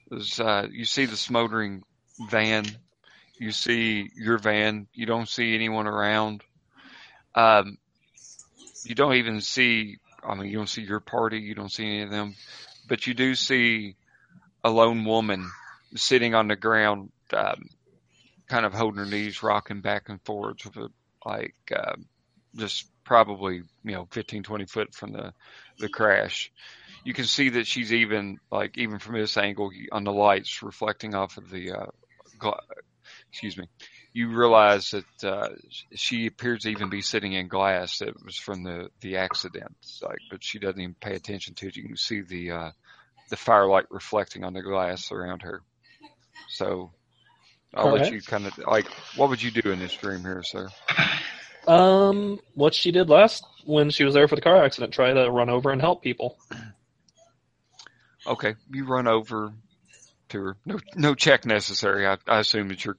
There's, 0.08 0.40
uh, 0.40 0.66
you 0.72 0.86
see 0.86 1.04
the 1.04 1.16
smoldering 1.16 1.84
van. 2.28 2.66
You 3.38 3.52
see 3.52 4.10
your 4.16 4.38
van. 4.38 4.88
You 4.92 5.06
don't 5.06 5.28
see 5.28 5.54
anyone 5.54 5.86
around. 5.86 6.42
Um, 7.36 7.78
you 8.84 8.96
don't 8.96 9.14
even 9.14 9.40
see. 9.40 9.98
I 10.24 10.34
mean, 10.34 10.50
you 10.50 10.56
don't 10.56 10.68
see 10.68 10.82
your 10.82 10.98
party. 10.98 11.38
You 11.38 11.54
don't 11.54 11.70
see 11.70 11.84
any 11.84 12.02
of 12.02 12.10
them, 12.10 12.34
but 12.88 13.06
you 13.06 13.14
do 13.14 13.36
see 13.36 13.94
a 14.64 14.70
lone 14.70 15.04
woman 15.04 15.48
sitting 15.96 16.34
on 16.34 16.48
the 16.48 16.56
ground, 16.56 17.10
um, 17.32 17.62
kind 18.48 18.66
of 18.66 18.74
holding 18.74 18.98
her 18.98 19.06
knees, 19.06 19.42
rocking 19.42 19.80
back 19.80 20.08
and 20.08 20.20
forwards 20.24 20.64
with 20.64 20.76
a 20.76 20.88
like 21.24 21.54
um, 21.76 22.06
just 22.56 22.86
probably 23.04 23.62
you 23.84 23.92
know 23.92 24.06
15, 24.10 24.42
20 24.42 24.66
foot 24.66 24.94
from 24.94 25.12
the 25.12 25.32
the 25.78 25.88
crash. 25.88 26.50
You 27.04 27.14
can 27.14 27.24
see 27.24 27.50
that 27.50 27.66
she's 27.66 27.92
even 27.92 28.38
like 28.50 28.76
even 28.76 28.98
from 28.98 29.14
this 29.14 29.36
angle 29.36 29.70
on 29.92 30.04
the 30.04 30.12
lights 30.12 30.62
reflecting 30.62 31.14
off 31.14 31.36
of 31.36 31.50
the 31.50 31.72
uh, 31.72 31.86
gla- 32.38 32.60
excuse 33.30 33.56
me. 33.56 33.66
You 34.12 34.28
realize 34.36 34.90
that 34.90 35.28
uh, 35.28 35.48
she 35.94 36.26
appears 36.26 36.62
to 36.62 36.70
even 36.70 36.90
be 36.90 37.00
sitting 37.00 37.32
in 37.32 37.48
glass 37.48 37.98
that 37.98 38.22
was 38.24 38.36
from 38.36 38.64
the 38.64 38.88
the 39.00 39.16
accident 39.16 39.76
like 40.02 40.18
but 40.30 40.42
she 40.42 40.58
doesn't 40.58 40.80
even 40.80 40.96
pay 41.00 41.14
attention 41.14 41.54
to 41.56 41.68
it. 41.68 41.76
You 41.76 41.84
can 41.84 41.96
see 41.96 42.22
the 42.22 42.50
uh, 42.50 42.70
the 43.30 43.36
firelight 43.36 43.86
reflecting 43.90 44.44
on 44.44 44.52
the 44.52 44.62
glass 44.62 45.12
around 45.12 45.42
her 45.42 45.62
so 46.48 46.90
I'll 47.74 47.92
let 47.92 48.02
Alright. 48.02 48.12
you 48.12 48.22
kind 48.22 48.46
of 48.46 48.58
like 48.66 48.86
what 49.16 49.28
would 49.28 49.42
you 49.42 49.50
do 49.50 49.70
in 49.70 49.78
this 49.78 49.94
dream 49.94 50.20
here 50.20 50.42
sir 50.42 50.68
Um, 51.66 52.40
what 52.54 52.74
she 52.74 52.90
did 52.90 53.08
last 53.08 53.44
when 53.64 53.90
she 53.90 54.04
was 54.04 54.14
there 54.14 54.28
for 54.28 54.34
the 54.34 54.40
car 54.40 54.64
accident, 54.64 54.92
try 54.92 55.12
to 55.12 55.30
run 55.30 55.50
over 55.50 55.70
and 55.70 55.80
help 55.80 56.02
people. 56.02 56.38
Okay, 58.26 58.54
you 58.70 58.84
run 58.86 59.06
over 59.06 59.52
to 60.30 60.42
her. 60.42 60.56
No, 60.64 60.78
no 60.94 61.14
check 61.14 61.44
necessary. 61.44 62.06
I, 62.06 62.16
I 62.26 62.40
assume 62.40 62.68
that 62.68 62.84
you're 62.84 62.98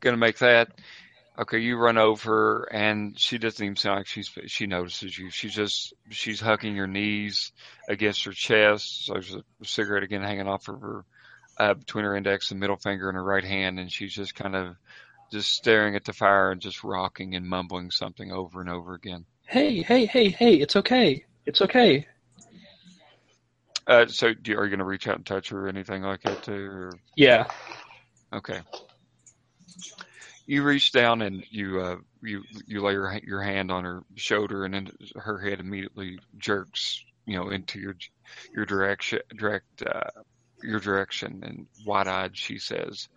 going 0.00 0.14
to 0.14 0.20
make 0.20 0.38
that. 0.38 0.68
Okay, 1.38 1.58
you 1.58 1.76
run 1.76 1.96
over, 1.96 2.68
and 2.70 3.18
she 3.18 3.38
doesn't 3.38 3.64
even 3.64 3.76
sound 3.76 3.98
like 3.98 4.06
she's 4.06 4.30
she 4.46 4.66
notices 4.66 5.16
you. 5.16 5.30
She's 5.30 5.54
just 5.54 5.94
she's 6.10 6.40
hugging 6.40 6.76
your 6.76 6.86
knees 6.86 7.52
against 7.88 8.24
her 8.24 8.32
chest. 8.32 9.06
So 9.06 9.14
there's 9.14 9.34
a 9.34 9.42
cigarette 9.62 10.02
again 10.02 10.22
hanging 10.22 10.48
off 10.48 10.68
of 10.68 10.80
her 10.80 11.04
uh, 11.62 11.74
between 11.74 12.04
her 12.04 12.16
index 12.16 12.50
and 12.50 12.58
middle 12.58 12.76
finger 12.76 13.08
in 13.08 13.14
her 13.14 13.22
right 13.22 13.44
hand, 13.44 13.78
and 13.78 13.90
she's 13.90 14.12
just 14.12 14.34
kind 14.34 14.56
of 14.56 14.74
just 15.30 15.50
staring 15.50 15.94
at 15.94 16.04
the 16.04 16.12
fire 16.12 16.50
and 16.50 16.60
just 16.60 16.82
rocking 16.82 17.36
and 17.36 17.46
mumbling 17.46 17.92
something 17.92 18.32
over 18.32 18.60
and 18.60 18.68
over 18.68 18.94
again. 18.94 19.24
Hey, 19.46 19.80
hey, 19.80 20.06
hey, 20.06 20.28
hey! 20.28 20.54
It's 20.56 20.74
okay. 20.74 21.24
It's 21.46 21.62
okay. 21.62 22.08
Uh, 23.86 24.06
so, 24.06 24.34
do, 24.34 24.58
are 24.58 24.64
you 24.64 24.70
going 24.70 24.80
to 24.80 24.84
reach 24.84 25.06
out 25.06 25.16
and 25.16 25.26
touch 25.26 25.50
her 25.50 25.66
or 25.66 25.68
anything 25.68 26.02
like 26.02 26.22
that 26.22 26.42
too? 26.42 26.66
Or? 26.66 26.92
Yeah. 27.16 27.46
Okay. 28.32 28.60
You 30.46 30.64
reach 30.64 30.90
down 30.90 31.22
and 31.22 31.44
you 31.48 31.80
uh, 31.80 31.96
you 32.22 32.42
you 32.66 32.82
lay 32.82 32.92
your 32.92 33.20
your 33.24 33.40
hand 33.40 33.70
on 33.70 33.84
her 33.84 34.02
shoulder, 34.16 34.64
and 34.64 34.74
then 34.74 34.90
her 35.14 35.38
head 35.38 35.60
immediately 35.60 36.18
jerks, 36.38 37.04
you 37.24 37.36
know, 37.36 37.50
into 37.50 37.78
your 37.78 37.94
your 38.52 38.66
direction, 38.66 39.20
direct 39.36 39.84
uh, 39.86 40.22
your 40.62 40.80
direction, 40.80 41.42
and 41.44 41.66
wide 41.84 42.08
eyed 42.08 42.36
she 42.36 42.58
says, 42.58 43.08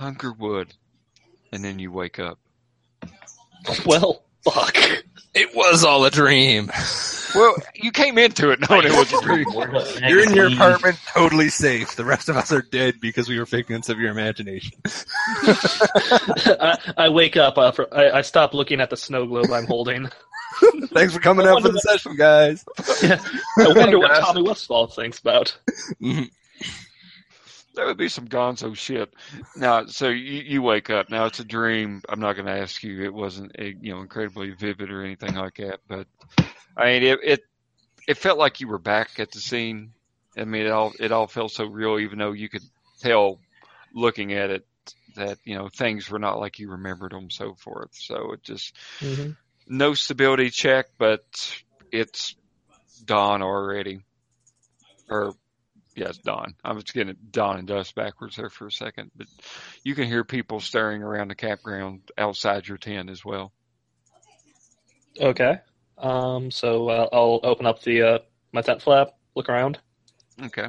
"Hunkerwood," 0.00 0.70
and 1.52 1.64
then 1.64 1.78
you 1.78 1.92
wake 1.92 2.18
up. 2.18 2.38
Well, 3.84 4.22
fuck. 4.44 4.76
It 5.34 5.54
was 5.54 5.84
all 5.84 6.04
a 6.04 6.10
dream. 6.10 6.70
Well, 7.34 7.54
you 7.74 7.90
came 7.92 8.16
into 8.16 8.50
it 8.50 8.60
knowing 8.68 8.86
it 8.86 8.92
was 8.92 9.12
a 9.12 9.20
dream. 9.20 9.46
You're 10.08 10.22
in 10.24 10.34
your 10.34 10.46
apartment, 10.46 10.98
totally 11.12 11.50
safe. 11.50 11.94
The 11.96 12.04
rest 12.04 12.30
of 12.30 12.36
us 12.36 12.50
are 12.52 12.62
dead 12.62 13.00
because 13.00 13.28
we 13.28 13.38
were 13.38 13.44
figments 13.44 13.90
of 13.90 13.98
your 13.98 14.10
imagination. 14.10 14.78
I, 14.86 16.78
I 16.96 17.08
wake 17.10 17.36
up. 17.36 17.58
Uh, 17.58 17.72
for, 17.72 17.94
I, 17.94 18.18
I 18.18 18.22
stop 18.22 18.54
looking 18.54 18.80
at 18.80 18.88
the 18.88 18.96
snow 18.96 19.26
globe 19.26 19.50
I'm 19.52 19.66
holding. 19.66 20.08
Thanks 20.92 21.14
for 21.14 21.20
coming 21.20 21.46
out 21.46 21.62
for 21.62 21.68
the 21.70 21.80
session, 21.80 22.16
guys. 22.16 22.64
I 22.78 23.18
wonder 23.76 23.98
what 23.98 24.20
Tommy 24.20 24.42
Westphall 24.42 24.86
thinks 24.86 25.18
about. 25.18 25.56
Mhm. 26.00 26.30
That 27.74 27.86
would 27.86 27.98
be 27.98 28.08
some 28.08 28.26
gonzo 28.26 28.74
shit. 28.74 29.12
Now, 29.54 29.84
so 29.86 30.08
you, 30.08 30.40
you 30.42 30.62
wake 30.62 30.88
up. 30.88 31.10
Now 31.10 31.26
it's 31.26 31.40
a 31.40 31.44
dream. 31.44 32.00
I'm 32.08 32.20
not 32.20 32.32
going 32.32 32.46
to 32.46 32.58
ask 32.58 32.82
you. 32.82 33.02
It 33.04 33.12
wasn't, 33.12 33.52
eh, 33.58 33.72
you 33.78 33.92
know, 33.92 34.00
incredibly 34.00 34.50
vivid 34.52 34.90
or 34.90 35.04
anything 35.04 35.34
like 35.34 35.56
that. 35.56 35.80
But 35.86 36.06
I 36.74 36.86
mean, 36.86 37.02
it, 37.02 37.18
it 37.22 37.40
it 38.08 38.16
felt 38.16 38.38
like 38.38 38.60
you 38.60 38.68
were 38.68 38.78
back 38.78 39.20
at 39.20 39.30
the 39.30 39.40
scene. 39.40 39.92
I 40.38 40.44
mean, 40.44 40.64
it 40.64 40.70
all 40.72 40.94
it 40.98 41.12
all 41.12 41.26
felt 41.26 41.52
so 41.52 41.66
real, 41.66 41.98
even 41.98 42.18
though 42.18 42.32
you 42.32 42.48
could 42.48 42.62
tell 43.00 43.40
looking 43.94 44.32
at 44.32 44.48
it 44.50 44.66
that 45.16 45.38
you 45.44 45.54
know 45.54 45.68
things 45.68 46.08
were 46.10 46.18
not 46.18 46.38
like 46.40 46.58
you 46.58 46.70
remembered 46.70 47.12
them, 47.12 47.30
so 47.30 47.54
forth. 47.54 47.90
So 47.92 48.32
it 48.32 48.42
just 48.42 48.74
Mm-hmm. 49.00 49.32
No 49.66 49.94
stability 49.94 50.50
check, 50.50 50.86
but 50.98 51.24
it's 51.92 52.34
dawn 53.04 53.42
already. 53.42 54.00
Or 55.08 55.34
yes, 55.94 56.18
dawn. 56.18 56.54
I 56.64 56.72
was 56.72 56.84
getting 56.84 57.16
dawn 57.30 57.58
and 57.58 57.68
dusk 57.68 57.94
backwards 57.94 58.36
there 58.36 58.50
for 58.50 58.66
a 58.66 58.72
second, 58.72 59.10
but 59.16 59.26
you 59.84 59.94
can 59.94 60.06
hear 60.06 60.24
people 60.24 60.60
staring 60.60 61.02
around 61.02 61.28
the 61.28 61.34
campground 61.34 62.02
outside 62.18 62.66
your 62.66 62.78
tent 62.78 63.10
as 63.10 63.24
well. 63.24 63.52
Okay. 65.20 65.58
Um. 65.98 66.50
So 66.50 66.88
uh, 66.88 67.08
I'll 67.12 67.40
open 67.42 67.66
up 67.66 67.82
the 67.82 68.02
uh, 68.02 68.18
my 68.52 68.60
tent 68.60 68.82
flap, 68.82 69.08
look 69.34 69.48
around. 69.48 69.78
Okay. 70.42 70.66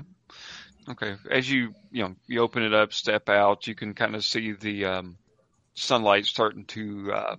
Okay. 0.89 1.15
As 1.29 1.49
you 1.51 1.73
you 1.91 2.03
know 2.03 2.15
you 2.27 2.41
open 2.41 2.63
it 2.63 2.73
up, 2.73 2.93
step 2.93 3.27
out, 3.27 3.67
you 3.67 3.75
can 3.75 3.93
kind 3.93 4.15
of 4.15 4.23
see 4.23 4.53
the 4.53 4.85
um, 4.85 5.17
sunlight 5.73 6.25
starting 6.25 6.65
to 6.65 7.11
uh, 7.13 7.35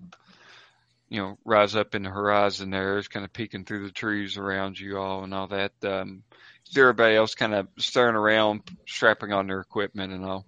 you 1.09 1.21
know 1.21 1.39
rise 1.45 1.75
up 1.75 1.95
in 1.95 2.03
the 2.03 2.11
horizon. 2.11 2.71
There, 2.71 2.99
it's 2.99 3.09
kind 3.09 3.25
of 3.25 3.33
peeking 3.33 3.65
through 3.65 3.87
the 3.87 3.93
trees 3.93 4.37
around 4.37 4.79
you 4.79 4.99
all 4.99 5.25
and 5.25 5.33
all 5.33 5.47
that. 5.49 5.73
Um, 5.83 6.23
is 6.67 6.75
there 6.75 6.85
everybody 6.85 7.17
else 7.17 7.35
kind 7.35 7.55
of 7.55 7.69
staring 7.79 8.15
around, 8.15 8.63
strapping 8.87 9.33
on 9.33 9.47
their 9.47 9.61
equipment 9.61 10.13
and 10.13 10.25
all? 10.25 10.45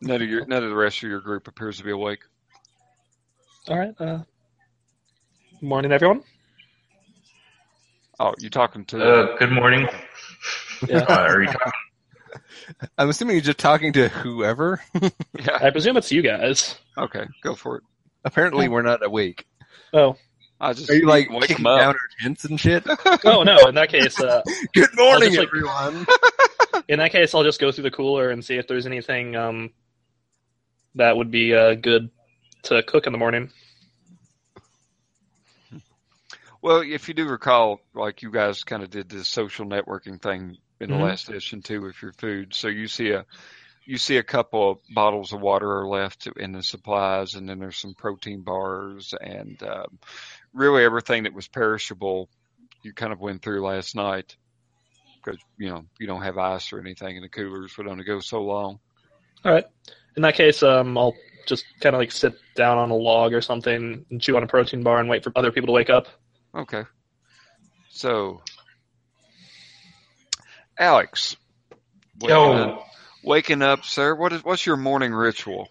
None 0.00 0.22
of 0.22 0.28
your 0.28 0.46
none 0.46 0.64
of 0.64 0.70
the 0.70 0.76
rest 0.76 1.02
of 1.02 1.08
your 1.08 1.20
group 1.20 1.46
appears 1.48 1.78
to 1.78 1.84
be 1.84 1.90
awake. 1.90 2.20
All 3.68 3.78
right. 3.78 3.94
Uh. 4.00 4.20
Morning, 5.60 5.92
everyone. 5.92 6.22
Oh, 8.18 8.34
you 8.38 8.48
talking 8.48 8.86
to? 8.86 9.02
Uh, 9.02 9.36
good 9.36 9.52
morning. 9.52 9.86
Yeah. 10.88 11.04
Uh, 11.08 11.12
are 11.12 11.42
you 11.42 11.46
talking? 11.48 11.72
I'm 12.98 13.08
assuming 13.08 13.36
you're 13.36 13.42
just 13.42 13.58
talking 13.58 13.92
to 13.94 14.08
whoever. 14.08 14.82
yeah. 15.00 15.58
I 15.60 15.70
presume 15.70 15.96
it's 15.96 16.12
you 16.12 16.22
guys. 16.22 16.76
Okay, 16.96 17.26
go 17.42 17.54
for 17.54 17.76
it. 17.78 17.84
Apparently, 18.24 18.68
we're 18.68 18.82
not 18.82 19.04
awake. 19.04 19.46
Oh. 19.92 20.16
I 20.62 20.74
just 20.74 20.90
Are 20.90 20.94
you 20.94 21.06
like 21.06 21.30
wake 21.30 21.48
kicking 21.48 21.64
down 21.64 21.78
our 21.78 21.96
tents 22.20 22.44
and 22.44 22.60
shit? 22.60 22.84
Oh 23.24 23.42
no. 23.44 23.56
In 23.66 23.74
that 23.76 23.88
case, 23.88 24.20
uh, 24.20 24.42
Good 24.74 24.90
morning, 24.94 25.32
just, 25.32 25.38
like- 25.38 25.48
everyone. 25.48 26.06
in 26.88 26.98
that 26.98 27.12
case, 27.12 27.34
I'll 27.34 27.44
just 27.44 27.60
go 27.60 27.72
through 27.72 27.84
the 27.84 27.90
cooler 27.90 28.30
and 28.30 28.44
see 28.44 28.56
if 28.56 28.68
there's 28.68 28.86
anything 28.86 29.36
um 29.36 29.70
that 30.96 31.16
would 31.16 31.30
be 31.30 31.54
uh, 31.54 31.74
good 31.74 32.10
to 32.64 32.82
cook 32.82 33.06
in 33.06 33.12
the 33.12 33.18
morning. 33.18 33.50
Well, 36.62 36.82
if 36.82 37.08
you 37.08 37.14
do 37.14 37.26
recall, 37.26 37.80
like 37.94 38.22
you 38.22 38.30
guys 38.30 38.64
kind 38.64 38.82
of 38.82 38.90
did 38.90 39.08
this 39.08 39.28
social 39.28 39.64
networking 39.64 40.20
thing 40.20 40.58
in 40.80 40.90
the 40.90 40.96
Mhm. 40.96 41.02
last 41.02 41.28
edition 41.28 41.62
too 41.62 41.82
with 41.82 42.00
your 42.02 42.12
food. 42.14 42.54
So 42.54 42.68
you 42.68 42.88
see 42.88 43.10
a 43.10 43.24
you 43.86 43.98
see 43.98 44.18
a 44.18 44.22
couple 44.22 44.70
of 44.70 44.78
bottles 44.94 45.32
of 45.32 45.40
water 45.40 45.68
are 45.80 45.88
left 45.88 46.26
in 46.36 46.52
the 46.52 46.62
supplies, 46.62 47.34
and 47.34 47.48
then 47.48 47.58
there's 47.58 47.78
some 47.78 47.94
protein 47.94 48.42
bars 48.42 49.14
and 49.20 49.60
um, 49.62 49.98
really 50.52 50.84
everything 50.84 51.24
that 51.24 51.34
was 51.34 51.48
perishable. 51.48 52.28
You 52.82 52.92
kind 52.92 53.12
of 53.12 53.20
went 53.20 53.42
through 53.42 53.64
last 53.66 53.96
night 53.96 54.36
because 55.22 55.40
you 55.58 55.68
know 55.70 55.84
you 55.98 56.06
don't 56.06 56.22
have 56.22 56.38
ice 56.38 56.72
or 56.72 56.80
anything 56.80 57.16
in 57.16 57.22
the 57.22 57.28
coolers 57.28 57.76
would 57.76 57.88
only 57.88 58.04
go 58.04 58.20
so 58.20 58.42
long. 58.42 58.78
All 59.44 59.52
right. 59.52 59.66
In 60.16 60.22
that 60.22 60.34
case, 60.34 60.62
um, 60.62 60.96
I'll 60.98 61.16
just 61.46 61.64
kind 61.80 61.94
of 61.94 62.00
like 62.00 62.12
sit 62.12 62.34
down 62.54 62.78
on 62.78 62.90
a 62.90 62.96
log 62.96 63.32
or 63.32 63.40
something 63.40 64.04
and 64.10 64.20
chew 64.20 64.36
on 64.36 64.42
a 64.42 64.46
protein 64.46 64.82
bar 64.82 65.00
and 65.00 65.08
wait 65.08 65.24
for 65.24 65.32
other 65.36 65.50
people 65.50 65.68
to 65.68 65.72
wake 65.72 65.90
up. 65.90 66.08
Okay. 66.54 66.84
So, 67.88 68.42
Alex, 70.80 71.36
waking 72.18 72.36
Yo, 72.36 72.52
up, 72.54 72.86
waking 73.22 73.60
up, 73.60 73.84
sir. 73.84 74.14
What 74.14 74.32
is 74.32 74.42
what's 74.42 74.64
your 74.64 74.78
morning 74.78 75.12
ritual? 75.12 75.68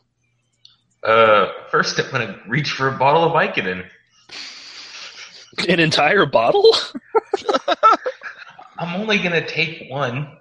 uh, 1.04 1.48
first 1.72 2.00
I'm 2.00 2.12
gonna 2.12 2.40
reach 2.48 2.72
for 2.72 2.88
a 2.90 2.98
bottle 2.98 3.24
of 3.24 3.32
Vicodin. 3.32 3.86
An 5.68 5.80
entire 5.80 6.28
bottle? 6.28 6.76
I'm 8.78 9.02
only 9.02 9.18
gonna 9.18 9.46
take 9.46 9.90
one. 9.90 10.38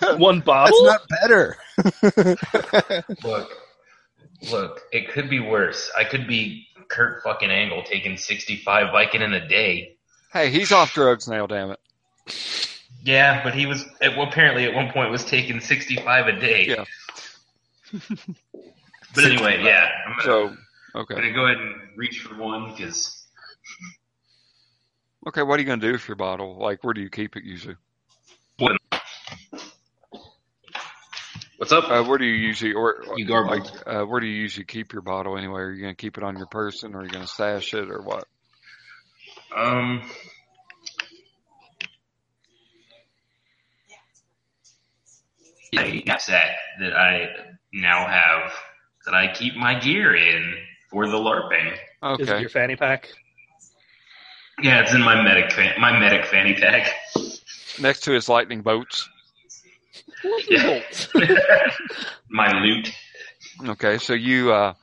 One 0.18 0.36
That's 0.36 0.46
bottle? 0.46 0.84
not 0.84 1.00
better. 1.08 1.56
Look, 3.24 3.50
look, 4.50 4.80
it 4.92 5.10
could 5.10 5.28
be 5.28 5.40
worse. 5.40 5.90
I 5.98 6.04
could 6.04 6.28
be 6.28 6.66
Kurt 6.88 7.22
fucking 7.24 7.50
Angle 7.50 7.82
taking 7.82 8.16
65 8.16 8.88
Vicodin 8.88 9.34
a 9.34 9.48
day. 9.48 9.96
Hey, 10.32 10.50
he's 10.50 10.70
off 10.70 10.92
drugs 10.94 11.26
now. 11.26 11.46
Damn 11.46 11.72
it. 11.72 11.80
Yeah, 13.02 13.42
but 13.44 13.54
he 13.54 13.66
was 13.66 13.84
at, 14.00 14.16
well, 14.16 14.28
apparently 14.28 14.64
at 14.64 14.74
one 14.74 14.90
point 14.90 15.10
was 15.10 15.24
taking 15.24 15.60
65 15.60 16.26
a 16.26 16.40
day. 16.40 16.66
Yeah. 16.66 16.84
But 19.14 19.24
anyway, 19.24 19.62
yeah, 19.64 19.88
I'm 20.06 20.12
gonna, 20.12 20.22
So, 20.22 20.56
I'm 20.94 21.04
gonna 21.06 21.32
go 21.32 21.46
ahead 21.46 21.56
and 21.56 21.74
reach 21.96 22.20
for 22.20 22.36
one 22.36 22.70
because 22.70 23.26
okay. 25.26 25.42
What 25.42 25.58
are 25.58 25.62
you 25.62 25.66
gonna 25.66 25.80
do 25.80 25.92
with 25.92 26.06
your 26.06 26.16
bottle? 26.16 26.58
Like, 26.58 26.84
where 26.84 26.92
do 26.92 27.00
you 27.00 27.08
keep 27.08 27.34
it 27.36 27.42
usually? 27.42 27.76
what's 31.56 31.72
up? 31.72 31.90
Uh, 31.90 32.02
where 32.04 32.18
do 32.18 32.24
you 32.24 32.34
usually, 32.34 32.72
or 32.72 33.04
You 33.16 33.26
like, 33.26 33.64
uh, 33.86 34.04
where 34.04 34.20
do 34.20 34.26
you 34.26 34.40
usually 34.40 34.64
keep 34.64 34.92
your 34.92 35.02
bottle 35.02 35.36
anyway? 35.36 35.60
Are 35.60 35.70
you 35.72 35.82
gonna 35.82 35.94
keep 35.94 36.16
it 36.16 36.24
on 36.24 36.36
your 36.36 36.46
person, 36.46 36.94
or 36.94 37.00
are 37.00 37.04
you 37.04 37.10
gonna 37.10 37.26
stash 37.26 37.74
it, 37.74 37.90
or 37.90 38.02
what? 38.02 38.24
Um, 39.54 40.08
a 45.76 46.18
set 46.18 46.56
that 46.80 46.94
I 46.94 47.28
now 47.72 48.06
have 48.06 48.52
that 49.06 49.14
I 49.14 49.32
keep 49.32 49.56
my 49.56 49.78
gear 49.78 50.14
in 50.14 50.54
for 50.90 51.06
the 51.06 51.16
LARPing. 51.16 51.76
Okay. 52.02 52.22
Is 52.22 52.28
it 52.28 52.40
your 52.40 52.50
fanny 52.50 52.76
pack? 52.76 53.08
Yeah, 54.60 54.80
it's 54.82 54.92
in 54.92 55.02
my 55.02 55.22
medic 55.22 55.52
fan- 55.52 55.80
my 55.80 55.98
medic 55.98 56.26
fanny 56.26 56.54
pack. 56.54 56.92
Next 57.80 58.00
to 58.04 58.12
his 58.12 58.28
lightning 58.28 58.62
bolts. 58.62 59.08
Yeah. 60.48 60.82
my 62.28 62.50
loot. 62.60 62.92
Okay, 63.64 63.98
so 63.98 64.14
you 64.14 64.52
uh, 64.52 64.74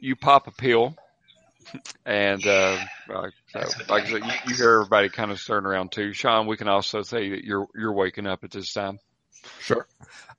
you 0.00 0.16
pop 0.16 0.48
a 0.48 0.50
pill, 0.50 0.96
and 2.04 2.44
uh, 2.44 2.76
uh, 3.12 3.28
so, 3.52 3.60
like 3.88 4.04
I 4.04 4.10
said, 4.10 4.24
you, 4.24 4.32
you 4.48 4.54
hear 4.56 4.70
everybody 4.80 5.08
kind 5.08 5.30
of 5.30 5.38
stirring 5.40 5.64
around 5.64 5.92
too. 5.92 6.12
Sean, 6.12 6.48
we 6.48 6.56
can 6.56 6.66
also 6.66 7.02
say 7.02 7.28
that 7.30 7.44
you're 7.44 7.68
you're 7.72 7.92
waking 7.92 8.26
up 8.26 8.42
at 8.42 8.50
this 8.50 8.72
time. 8.72 8.98
Sure. 9.60 9.86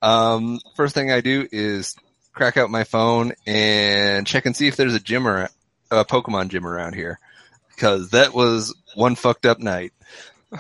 Um, 0.01 0.60
first 0.75 0.96
thing 0.96 1.12
I 1.12 1.22
do 1.22 1.48
is 1.51 1.96
crack 2.34 2.58
out 2.58 2.70
my 2.70 2.84
phone 2.84 3.34
and 3.46 4.26
check 4.26 4.45
and 4.45 4.56
see 4.56 4.67
if 4.67 4.76
there's 4.76 4.95
a 4.95 4.99
gym 4.99 5.28
or 5.28 5.49
a 5.89 6.06
Pokemon 6.06 6.49
gym 6.49 6.65
around 6.65 6.95
here, 6.95 7.19
because 7.69 8.12
that 8.12 8.34
was 8.34 8.73
one 8.95 9.15
fucked 9.15 9.45
up 9.45 9.60
night. 9.60 9.93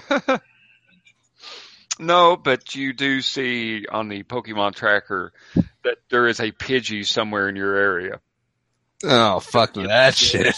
no, 1.99 2.37
but 2.37 2.75
you 2.75 2.93
do 2.93 3.21
see 3.21 3.85
on 3.87 4.09
the 4.09 4.23
Pokemon 4.23 4.75
tracker 4.75 5.33
that 5.83 5.97
there 6.09 6.27
is 6.27 6.39
a 6.39 6.51
Pidgey 6.51 7.05
somewhere 7.05 7.49
in 7.49 7.55
your 7.55 7.75
area. 7.75 8.19
Oh 9.03 9.39
fuck 9.39 9.73
that 9.73 10.15
shit. 10.15 10.55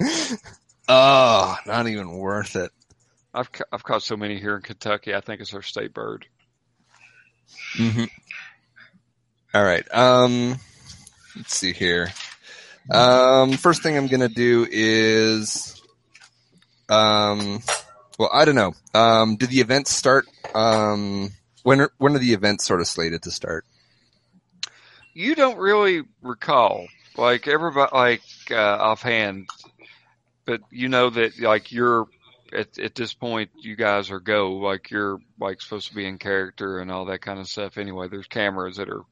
oh, 0.88 1.56
not 1.66 1.86
even 1.86 2.12
worth 2.12 2.56
it. 2.56 2.70
I've 3.34 3.52
ca- 3.52 3.66
I've 3.70 3.84
caught 3.84 4.02
so 4.02 4.16
many 4.16 4.40
here 4.40 4.56
in 4.56 4.62
Kentucky. 4.62 5.14
I 5.14 5.20
think 5.20 5.40
it's 5.40 5.52
our 5.52 5.62
state 5.62 5.92
bird. 5.92 6.26
Hmm 7.76 8.04
All 9.54 9.64
right. 9.64 9.86
Um, 9.94 10.58
let's 11.36 11.56
see 11.56 11.72
here. 11.72 12.08
Um, 12.90 13.52
first 13.52 13.82
thing 13.82 13.96
I'm 13.96 14.06
gonna 14.06 14.28
do 14.28 14.66
is, 14.70 15.80
um, 16.88 17.60
well, 18.18 18.30
I 18.32 18.44
don't 18.44 18.54
know. 18.54 18.74
Um, 18.94 19.36
did 19.36 19.50
the 19.50 19.60
events 19.60 19.92
start? 19.94 20.26
Um, 20.54 21.30
when 21.62 21.82
are, 21.82 21.90
when 21.98 22.14
are 22.14 22.18
the 22.18 22.32
events 22.32 22.64
sort 22.64 22.80
of 22.80 22.86
slated 22.86 23.22
to 23.22 23.30
start? 23.30 23.64
You 25.12 25.34
don't 25.34 25.58
really 25.58 26.02
recall, 26.22 26.86
like 27.16 27.46
everybody, 27.48 27.90
like 27.92 28.22
uh, 28.50 28.54
offhand, 28.80 29.48
but 30.46 30.60
you 30.70 30.88
know 30.88 31.10
that 31.10 31.38
like 31.40 31.72
you're 31.72 32.06
at 32.52 32.78
at 32.78 32.94
this 32.94 33.14
point, 33.14 33.50
you 33.60 33.76
guys 33.76 34.10
are 34.10 34.20
go 34.20 34.52
like 34.52 34.90
you're 34.90 35.18
like 35.38 35.60
supposed 35.60 35.88
to 35.88 35.94
be 35.94 36.06
in 36.06 36.18
character 36.18 36.78
and 36.78 36.90
all 36.90 37.06
that 37.06 37.22
kind 37.22 37.38
of 37.38 37.48
stuff. 37.48 37.78
Anyway, 37.78 38.08
there's 38.08 38.26
cameras 38.26 38.76
that 38.76 38.88
are 38.88 39.02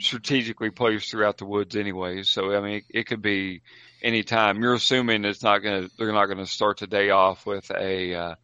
strategically 0.00 0.70
placed 0.70 1.10
throughout 1.10 1.38
the 1.38 1.46
woods 1.46 1.76
anyway. 1.76 2.22
So 2.22 2.54
I 2.54 2.60
mean, 2.60 2.74
it, 2.76 2.84
it 2.90 3.06
could 3.06 3.22
be 3.22 3.62
any 4.02 4.22
time. 4.22 4.62
You're 4.62 4.74
assuming 4.74 5.24
it's 5.24 5.42
not 5.42 5.58
gonna 5.58 5.88
they're 5.98 6.12
not 6.12 6.26
gonna 6.26 6.46
start 6.46 6.78
the 6.78 6.86
day 6.86 7.10
off 7.10 7.46
with 7.46 7.70
a 7.70 8.14
uh, 8.14 8.34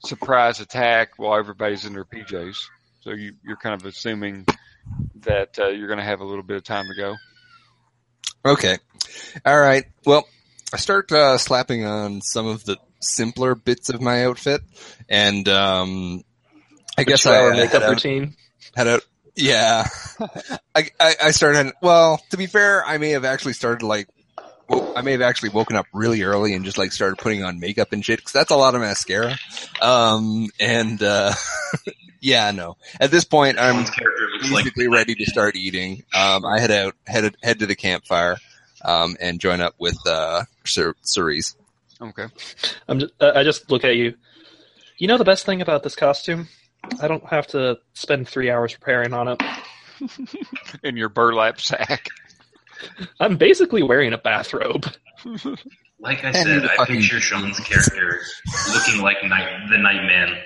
surprise 0.00 0.60
attack 0.60 1.10
while 1.16 1.38
everybody's 1.38 1.84
in 1.84 1.92
their 1.92 2.04
PJs. 2.04 2.56
So 3.00 3.10
you 3.10 3.34
you're 3.44 3.56
kind 3.56 3.80
of 3.80 3.86
assuming 3.86 4.46
that 5.22 5.58
uh, 5.58 5.68
you're 5.68 5.88
going 5.88 5.98
to 5.98 6.04
have 6.04 6.20
a 6.20 6.24
little 6.24 6.42
bit 6.42 6.56
of 6.56 6.64
time 6.64 6.86
to 6.86 6.94
go. 6.94 7.16
Okay. 8.44 8.78
All 9.44 9.58
right. 9.58 9.84
Well, 10.04 10.26
I 10.72 10.76
start 10.76 11.10
uh, 11.12 11.38
slapping 11.38 11.84
on 11.84 12.20
some 12.22 12.46
of 12.46 12.64
the 12.64 12.78
simpler 13.00 13.54
bits 13.54 13.88
of 13.90 14.00
my 14.00 14.24
outfit, 14.24 14.62
and 15.08 15.48
um, 15.48 16.22
I 16.96 17.04
guess 17.04 17.26
I 17.26 17.32
Shower 17.34 17.50
makeup 17.52 17.72
head 17.72 17.82
out- 17.82 17.90
routine. 17.90 18.34
had 18.76 18.86
a 18.86 19.00
yeah. 19.36 19.86
I, 20.74 20.90
I 20.98 21.14
i 21.24 21.30
started 21.30 21.72
well 21.80 22.20
to 22.30 22.36
be 22.36 22.46
fair 22.46 22.84
i 22.84 22.98
may 22.98 23.10
have 23.10 23.24
actually 23.24 23.52
started 23.52 23.84
like 23.86 24.08
well, 24.68 24.92
i 24.96 25.00
may 25.00 25.12
have 25.12 25.22
actually 25.22 25.50
woken 25.50 25.76
up 25.76 25.86
really 25.94 26.22
early 26.22 26.54
and 26.54 26.64
just 26.64 26.76
like 26.76 26.90
started 26.90 27.18
putting 27.18 27.44
on 27.44 27.60
makeup 27.60 27.92
and 27.92 28.04
shit 28.04 28.18
because 28.18 28.32
that's 28.32 28.50
a 28.50 28.56
lot 28.56 28.74
of 28.74 28.80
mascara. 28.80 29.36
Um 29.80 30.48
and 30.58 31.00
uh 31.02 31.32
yeah 32.20 32.50
no. 32.50 32.76
At 33.00 33.12
this 33.12 33.22
point 33.24 33.60
i'm 33.60 33.84
Someone's 33.86 34.50
like 34.50 34.64
basically 34.64 34.88
ready 34.88 35.14
to 35.14 35.24
start 35.26 35.54
eating. 35.54 36.02
Um 36.12 36.44
i 36.44 36.58
head 36.58 36.72
out 36.72 36.94
head 37.06 37.36
head 37.40 37.60
to 37.60 37.66
the 37.66 37.76
campfire 37.76 38.38
um 38.84 39.16
and 39.20 39.38
join 39.40 39.60
up 39.60 39.74
with 39.78 39.98
uh 40.06 40.42
Cer- 40.64 40.96
cerise 41.02 41.54
Okay. 42.00 42.26
I'm 42.88 43.00
just, 43.00 43.12
uh, 43.20 43.32
I 43.34 43.42
just 43.42 43.70
look 43.70 43.84
at 43.84 43.96
you. 43.96 44.14
You 44.98 45.08
know 45.08 45.18
the 45.18 45.24
best 45.24 45.46
thing 45.46 45.60
about 45.60 45.82
this 45.82 45.96
costume? 45.96 46.48
I 47.00 47.08
don't 47.08 47.24
have 47.26 47.46
to 47.48 47.78
spend 47.94 48.28
three 48.28 48.50
hours 48.50 48.72
preparing 48.74 49.12
on 49.12 49.28
it. 49.28 49.42
In 50.82 50.96
your 50.96 51.08
burlap 51.08 51.60
sack. 51.60 52.08
I'm 53.20 53.36
basically 53.36 53.82
wearing 53.82 54.12
a 54.12 54.18
bathrobe. 54.18 54.86
Like 56.00 56.22
I 56.22 56.30
said, 56.30 56.64
I 56.64 56.84
picture 56.84 57.18
Sean's 57.18 57.58
character 57.58 58.20
looking 58.72 59.02
like 59.02 59.16
night, 59.24 59.66
the 59.68 59.78
Nightman. 59.78 60.38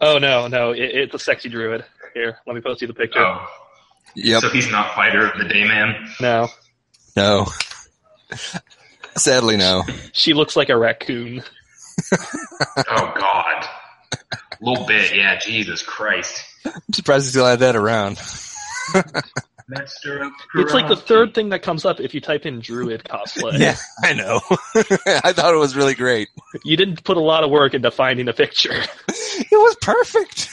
Oh 0.00 0.18
no, 0.18 0.46
no, 0.46 0.70
it, 0.70 0.78
it's 0.78 1.14
a 1.16 1.18
sexy 1.18 1.48
druid. 1.48 1.84
Here, 2.14 2.38
let 2.46 2.54
me 2.54 2.60
post 2.60 2.80
you 2.80 2.86
the 2.86 2.94
picture. 2.94 3.18
Oh, 3.18 3.44
yep 4.14 4.42
so 4.42 4.48
he's 4.48 4.70
not 4.70 4.94
fighter 4.94 5.26
of 5.26 5.38
the 5.38 5.48
day, 5.48 5.64
man. 5.64 6.08
No, 6.20 6.46
no 7.16 7.48
sadly 9.16 9.56
no 9.56 9.82
she 10.12 10.34
looks 10.34 10.56
like 10.56 10.68
a 10.68 10.76
raccoon. 10.76 11.42
Oh 12.12 13.12
God, 13.18 13.64
a 14.32 14.38
little 14.60 14.86
bit, 14.86 15.14
yeah. 15.16 15.38
Jesus 15.38 15.82
Christ, 15.82 16.44
i'm 16.66 16.72
surprised 16.92 17.24
you 17.26 17.30
still 17.30 17.46
had 17.46 17.60
that 17.60 17.74
around 17.76 18.20
Master 19.68 20.22
of 20.22 20.32
It's 20.54 20.72
like 20.72 20.86
the 20.88 20.96
third 20.96 21.34
thing 21.34 21.48
that 21.48 21.62
comes 21.62 21.84
up 21.84 21.98
if 21.98 22.14
you 22.14 22.20
type 22.20 22.46
in 22.46 22.60
druid 22.60 23.02
cosplay. 23.02 23.58
Yeah, 23.58 23.76
I 24.00 24.12
know. 24.12 24.40
I 25.24 25.32
thought 25.32 25.54
it 25.54 25.58
was 25.58 25.74
really 25.74 25.94
great. 25.94 26.28
You 26.64 26.76
didn't 26.76 27.02
put 27.02 27.16
a 27.16 27.20
lot 27.20 27.42
of 27.42 27.50
work 27.50 27.74
into 27.74 27.90
finding 27.90 28.28
a 28.28 28.32
picture. 28.32 28.80
It 29.08 29.48
was 29.50 29.76
perfect. 29.82 30.48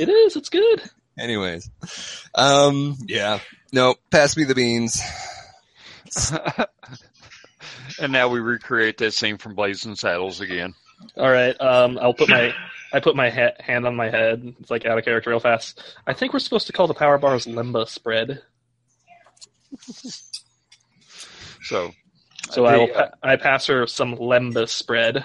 It 0.00 0.08
is. 0.08 0.34
It's 0.36 0.48
good. 0.48 0.82
Anyways, 1.18 1.70
um, 2.34 2.96
yeah, 3.06 3.38
no, 3.72 3.94
pass 4.10 4.36
me 4.36 4.44
the 4.44 4.54
beans. 4.54 5.00
And 7.98 8.12
now 8.12 8.28
we 8.28 8.40
recreate 8.40 8.98
that 8.98 9.12
scene 9.14 9.38
from 9.38 9.54
Blazing 9.54 9.94
Saddles 9.96 10.40
again. 10.40 10.74
All 11.16 11.30
right. 11.30 11.58
Um, 11.60 11.98
I'll 12.00 12.14
put 12.14 12.28
my 12.28 12.54
I 12.92 13.00
put 13.00 13.16
my 13.16 13.30
ha- 13.30 13.54
hand 13.60 13.86
on 13.86 13.96
my 13.96 14.10
head. 14.10 14.54
It's 14.60 14.70
like 14.70 14.86
out 14.86 14.98
of 14.98 15.04
character 15.04 15.30
real 15.30 15.40
fast. 15.40 15.82
I 16.06 16.12
think 16.12 16.32
we're 16.32 16.38
supposed 16.38 16.66
to 16.68 16.72
call 16.72 16.86
the 16.86 16.94
power 16.94 17.18
bars 17.18 17.46
lembas 17.46 18.02
bread. 18.02 18.42
So 21.62 21.92
So 22.50 22.64
I 22.64 22.76
will 22.76 22.86
The, 22.88 22.92
pa- 22.92 23.10
I 23.22 23.36
pass 23.36 23.66
her 23.66 23.86
some 23.86 24.16
lembas 24.16 24.86
bread. 24.86 25.24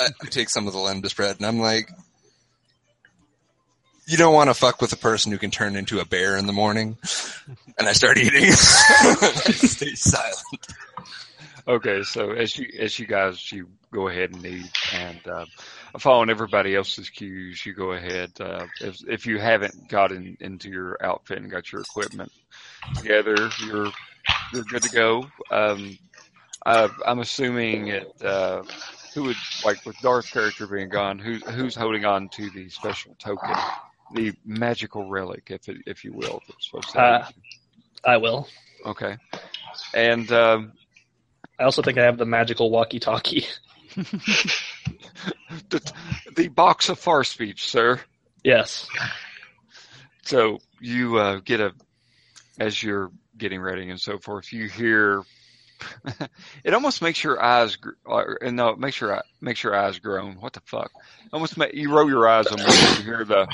I, 0.00 0.08
I 0.22 0.26
take 0.26 0.50
some 0.50 0.66
of 0.66 0.72
the 0.72 0.78
lembas 0.78 1.14
bread, 1.14 1.36
and 1.36 1.46
I'm 1.46 1.58
like, 1.58 1.90
you 4.06 4.16
don't 4.16 4.34
want 4.34 4.50
to 4.50 4.54
fuck 4.54 4.80
with 4.80 4.92
a 4.92 4.96
person 4.96 5.32
who 5.32 5.38
can 5.38 5.50
turn 5.50 5.74
into 5.74 6.00
a 6.00 6.04
bear 6.04 6.36
in 6.36 6.46
the 6.46 6.52
morning. 6.52 6.96
And 7.78 7.88
I 7.88 7.92
start 7.92 8.18
eating. 8.18 8.52
Stay 8.52 9.94
silent. 9.94 10.66
Okay, 11.68 12.04
so 12.04 12.30
as 12.30 12.56
you 12.56 12.68
as 12.78 12.96
you 12.96 13.06
guys 13.06 13.50
you 13.50 13.68
go 13.92 14.06
ahead 14.06 14.30
and 14.30 14.46
eat, 14.46 14.70
and 14.92 15.18
uh, 15.26 15.46
following 15.98 16.30
everybody 16.30 16.76
else's 16.76 17.10
cues, 17.10 17.66
you 17.66 17.74
go 17.74 17.92
ahead. 17.92 18.30
Uh, 18.38 18.66
if 18.80 18.96
if 19.08 19.26
you 19.26 19.40
haven't 19.40 19.88
gotten 19.88 20.36
into 20.40 20.70
your 20.70 20.96
outfit 21.02 21.38
and 21.38 21.50
got 21.50 21.72
your 21.72 21.82
equipment 21.82 22.30
together, 22.94 23.50
you're 23.58 23.90
you're 24.52 24.62
good 24.62 24.82
to 24.84 24.88
go. 24.88 25.26
Um, 25.50 25.98
I, 26.64 26.88
I'm 27.04 27.18
assuming 27.18 27.88
it. 27.88 28.12
Uh, 28.24 28.62
who 29.14 29.24
would 29.24 29.36
like 29.64 29.84
with 29.84 29.96
Darth's 30.02 30.30
character 30.30 30.68
being 30.68 30.88
gone? 30.88 31.18
Who's 31.18 31.42
who's 31.50 31.74
holding 31.74 32.04
on 32.04 32.28
to 32.28 32.48
the 32.50 32.68
special 32.68 33.16
token, 33.18 33.54
the 34.14 34.32
magical 34.44 35.08
relic, 35.08 35.48
if 35.50 35.68
it, 35.68 35.78
if 35.86 36.04
you 36.04 36.12
will? 36.12 36.44
It's 36.48 36.70
supposed 36.70 36.92
to 36.92 37.00
Uh, 37.00 37.26
I 38.04 38.18
will. 38.18 38.46
okay, 38.86 39.16
and. 39.94 40.30
Um, 40.30 40.72
I 41.58 41.64
also 41.64 41.82
think 41.82 41.98
I 41.98 42.04
have 42.04 42.18
the 42.18 42.26
magical 42.26 42.70
walkie-talkie. 42.70 43.46
the, 43.96 45.92
the 46.34 46.48
box 46.48 46.88
of 46.88 46.98
far 46.98 47.24
speech, 47.24 47.68
sir. 47.68 48.00
Yes. 48.44 48.88
So 50.22 50.58
you 50.80 51.16
uh, 51.16 51.40
get 51.44 51.60
a, 51.60 51.72
as 52.58 52.82
you're 52.82 53.10
getting 53.38 53.60
ready 53.60 53.88
and 53.90 54.00
so 54.00 54.18
forth, 54.18 54.52
you 54.52 54.68
hear. 54.68 55.22
it 56.64 56.74
almost 56.74 57.02
makes 57.02 57.22
your 57.22 57.42
eyes, 57.42 57.76
gr- 57.76 57.90
or, 58.04 58.38
and 58.42 58.56
no, 58.56 58.68
it 58.68 58.78
makes 58.78 59.00
your 59.00 59.22
makes 59.40 59.62
your 59.62 59.74
eyes 59.74 59.98
groan. 59.98 60.36
What 60.40 60.54
the 60.54 60.62
fuck? 60.64 60.90
Almost 61.32 61.58
make, 61.58 61.74
you 61.74 61.94
roll 61.94 62.08
your 62.08 62.26
eyes 62.26 62.46
almost 62.46 62.68
when 62.68 62.98
you 62.98 63.04
hear 63.04 63.24
the 63.24 63.46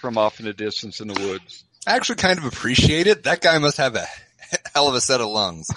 from 0.00 0.18
off 0.18 0.40
in 0.40 0.46
the 0.46 0.52
distance 0.52 1.00
in 1.00 1.08
the 1.08 1.20
woods. 1.20 1.64
I 1.86 1.96
actually 1.96 2.16
kind 2.16 2.38
of 2.38 2.44
appreciate 2.44 3.06
it. 3.06 3.24
That 3.24 3.40
guy 3.40 3.56
must 3.58 3.76
have 3.76 3.94
a 3.94 4.06
hell 4.74 4.88
of 4.88 4.94
a 4.94 5.00
set 5.00 5.20
of 5.20 5.28
lungs. 5.28 5.68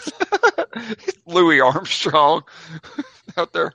Louis 1.26 1.62
Armstrong 1.62 2.44
out 3.38 3.54
there. 3.54 3.74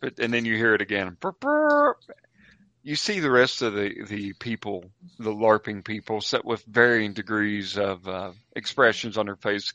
But, 0.00 0.18
and 0.18 0.32
then 0.32 0.44
you 0.44 0.56
hear 0.56 0.74
it 0.74 0.82
again. 0.82 1.16
You 2.82 2.96
see 2.96 3.20
the 3.20 3.30
rest 3.30 3.62
of 3.62 3.74
the, 3.74 4.04
the 4.08 4.32
people, 4.32 4.90
the 5.18 5.30
LARPing 5.32 5.84
people, 5.84 6.20
set 6.20 6.44
with 6.44 6.64
varying 6.64 7.12
degrees 7.12 7.78
of 7.78 8.08
uh, 8.08 8.32
expressions 8.56 9.16
on 9.16 9.26
their 9.26 9.36
face. 9.36 9.72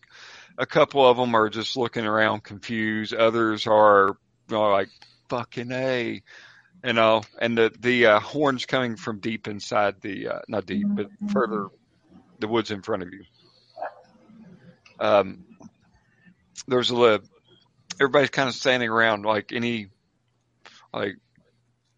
A 0.58 0.66
couple 0.66 1.08
of 1.08 1.16
them 1.16 1.34
are 1.36 1.50
just 1.50 1.78
looking 1.78 2.06
around 2.06 2.44
confused. 2.44 3.14
Others 3.14 3.68
are 3.68 4.18
like, 4.50 4.90
fucking 5.30 5.72
A. 5.72 6.22
You 6.84 6.94
know, 6.94 7.24
and 7.40 7.58
the, 7.58 7.72
the 7.80 8.06
uh, 8.06 8.20
horns 8.20 8.66
coming 8.66 8.98
from 8.98 9.20
deep 9.20 9.48
inside 9.48 10.00
the, 10.02 10.28
uh, 10.28 10.40
not 10.48 10.66
deep, 10.66 10.86
but 10.88 11.08
further, 11.32 11.68
the 12.40 12.48
woods 12.48 12.72
in 12.72 12.82
front 12.82 13.04
of 13.04 13.14
you. 13.14 13.24
Um, 15.00 15.46
there's 16.68 16.90
a 16.90 16.96
li- 16.96 17.20
everybody's 17.96 18.30
kind 18.30 18.50
of 18.50 18.56
standing 18.56 18.90
around 18.90 19.26
like 19.26 19.52
any 19.54 19.88
like 20.94 21.16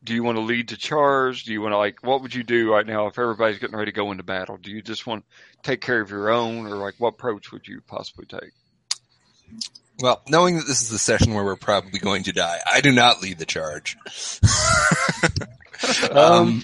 do 0.03 0.13
you 0.13 0.23
want 0.23 0.37
to 0.37 0.41
lead 0.41 0.69
the 0.69 0.77
charge 0.77 1.43
do 1.43 1.53
you 1.53 1.61
want 1.61 1.73
to 1.73 1.77
like 1.77 2.03
what 2.03 2.21
would 2.21 2.33
you 2.33 2.43
do 2.43 2.71
right 2.71 2.85
now 2.85 3.07
if 3.07 3.17
everybody's 3.17 3.59
getting 3.59 3.75
ready 3.75 3.91
to 3.91 3.95
go 3.95 4.11
into 4.11 4.23
battle? 4.23 4.57
Do 4.57 4.71
you 4.71 4.81
just 4.81 5.07
want 5.07 5.23
to 5.23 5.69
take 5.69 5.81
care 5.81 6.01
of 6.01 6.09
your 6.09 6.29
own 6.29 6.67
or 6.67 6.75
like 6.75 6.95
what 6.97 7.09
approach 7.09 7.51
would 7.51 7.67
you 7.67 7.81
possibly 7.87 8.25
take? 8.25 8.51
Well, 10.01 10.21
knowing 10.29 10.57
that 10.57 10.65
this 10.65 10.81
is 10.81 10.89
the 10.89 10.99
session 10.99 11.33
where 11.33 11.43
we're 11.43 11.57
probably 11.57 11.99
going 11.99 12.23
to 12.23 12.31
die, 12.31 12.59
I 12.65 12.79
do 12.79 12.93
not 12.93 13.21
lead 13.21 13.37
the 13.37 13.45
charge. 13.45 13.97
um, 16.11 16.63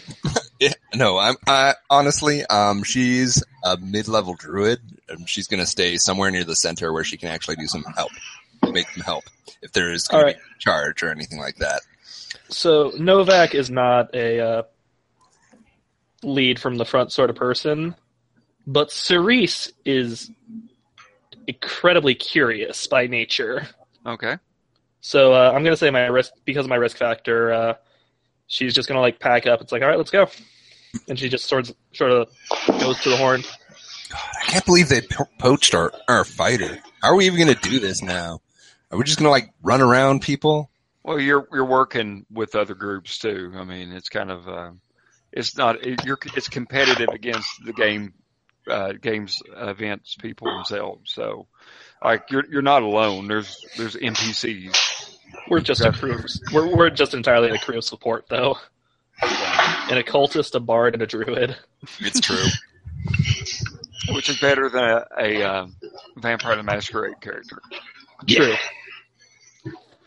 yeah, 0.66 0.74
no, 0.96 1.18
I'm, 1.18 1.36
I, 1.48 1.74
honestly, 1.90 2.46
um, 2.46 2.84
she's 2.84 3.44
a 3.64 3.78
mid-level 3.78 4.36
druid. 4.36 4.80
and 5.10 5.30
she's 5.30 5.48
going 5.48 5.60
to 5.60 5.66
stay 5.66 5.98
somewhere 5.98 6.32
near 6.32 6.44
the 6.44 6.56
center 6.56 6.92
where 6.92 7.04
she 7.04 7.18
can 7.18 7.30
actually 7.30 7.56
do 7.56 7.68
some 7.68 7.84
help, 7.96 8.12
make 8.72 8.90
some 8.90 9.04
help 9.04 9.24
if 9.62 9.72
there 9.72 9.92
is 9.92 10.08
going 10.08 10.24
All 10.24 10.30
to 10.32 10.36
be 10.36 10.40
a 10.40 10.60
charge 10.60 11.04
or 11.04 11.10
anything 11.10 11.40
like 11.40 11.58
that. 11.58 11.82
So 12.50 12.92
Novak 12.98 13.56
is 13.56 13.70
not 13.70 14.14
a 14.14 14.40
uh, 14.40 14.64
lead 16.24 16.60
from 16.60 16.78
the 16.78 16.86
front 16.86 17.12
sort 17.12 17.30
of 17.30 17.36
person, 17.36 17.96
but 18.68 18.92
Cerise 18.92 19.72
is 19.86 20.32
incredibly 21.48 22.16
curious 22.16 22.88
by 22.88 23.08
nature. 23.08 23.68
okay 24.06 24.38
So 25.02 25.34
uh, 25.34 25.52
I'm 25.54 25.64
gonna 25.64 25.78
say 25.78 25.92
my 25.92 26.08
risk 26.08 26.34
because 26.46 26.66
of 26.66 26.70
my 26.70 26.76
risk 26.76 26.98
factor. 26.98 27.54
Uh, 27.54 27.74
she's 28.48 28.74
just 28.74 28.88
gonna 28.88 29.02
like 29.02 29.20
pack 29.20 29.46
up. 29.46 29.62
It's 29.62 29.72
like, 29.72 29.82
all 29.84 29.88
right, 29.88 29.98
let's 29.98 30.12
go, 30.12 30.28
and 31.08 31.18
she 31.18 31.30
just 31.30 31.46
sort 31.46 31.70
of 31.70 31.76
sort 31.94 32.12
of 32.12 32.30
goes 32.80 33.00
to 33.02 33.10
the 33.10 33.18
horn. 33.18 33.44
I 34.14 34.46
can't 34.46 34.66
believe 34.66 34.90
they 34.90 35.02
po- 35.02 35.28
poached 35.40 35.74
our, 35.74 35.92
our 36.08 36.24
fighter. 36.24 36.80
How 37.02 37.10
are 37.10 37.16
we 37.16 37.26
even 37.26 37.40
going 37.40 37.56
to 37.56 37.70
do 37.70 37.80
this 37.80 38.02
now? 38.02 38.40
Are 38.92 38.98
we 38.98 39.04
just 39.04 39.18
going 39.20 39.28
to 39.28 39.32
like 39.32 39.50
run 39.62 39.82
around 39.82 40.22
people? 40.22 40.70
well 41.04 41.20
you're 41.20 41.48
you're 41.54 41.66
working 41.66 42.26
with 42.32 42.56
other 42.56 42.74
groups 42.74 43.20
too 43.20 43.54
i 43.56 43.64
mean 43.64 43.92
it's 43.92 44.10
kind 44.10 44.32
of 44.32 44.50
uh 44.50 44.72
it's 45.32 45.56
not 45.56 45.86
it, 45.86 46.04
you're 46.04 46.18
it's 46.36 46.50
competitive 46.50 47.10
against 47.10 47.64
the 47.64 47.74
game 47.74 48.12
uh 48.68 48.92
games 48.94 49.40
events 49.56 50.16
people 50.16 50.48
themselves 50.52 51.14
so 51.14 51.46
like 52.04 52.24
you're 52.32 52.44
you're 52.50 52.64
not 52.64 52.82
alone 52.82 53.28
there's 53.28 53.56
there's 53.78 53.96
npcs 53.96 55.16
We're 55.48 55.60
just 55.60 55.82
a 55.82 55.92
crew. 55.92 56.18
We're 56.52 56.76
we're 56.76 56.90
just 56.90 57.14
entirely 57.14 57.50
a 57.52 57.60
crew 57.60 57.78
of 57.78 57.84
support 57.84 58.26
though. 58.30 58.58
An 59.22 59.98
occultist, 59.98 60.56
a 60.56 60.60
bard, 60.60 60.94
and 60.94 61.04
a 61.04 61.08
druid. 61.08 61.56
It's 62.00 62.20
true. 62.20 62.44
which 64.14 64.30
is 64.30 64.40
better 64.40 64.70
than 64.70 64.84
a, 64.84 65.06
a 65.18 65.44
um, 65.44 65.76
Vampire 66.18 66.56
the 66.56 66.64
Masquerade 66.64 67.20
character. 67.22 67.60
True. 68.28 68.56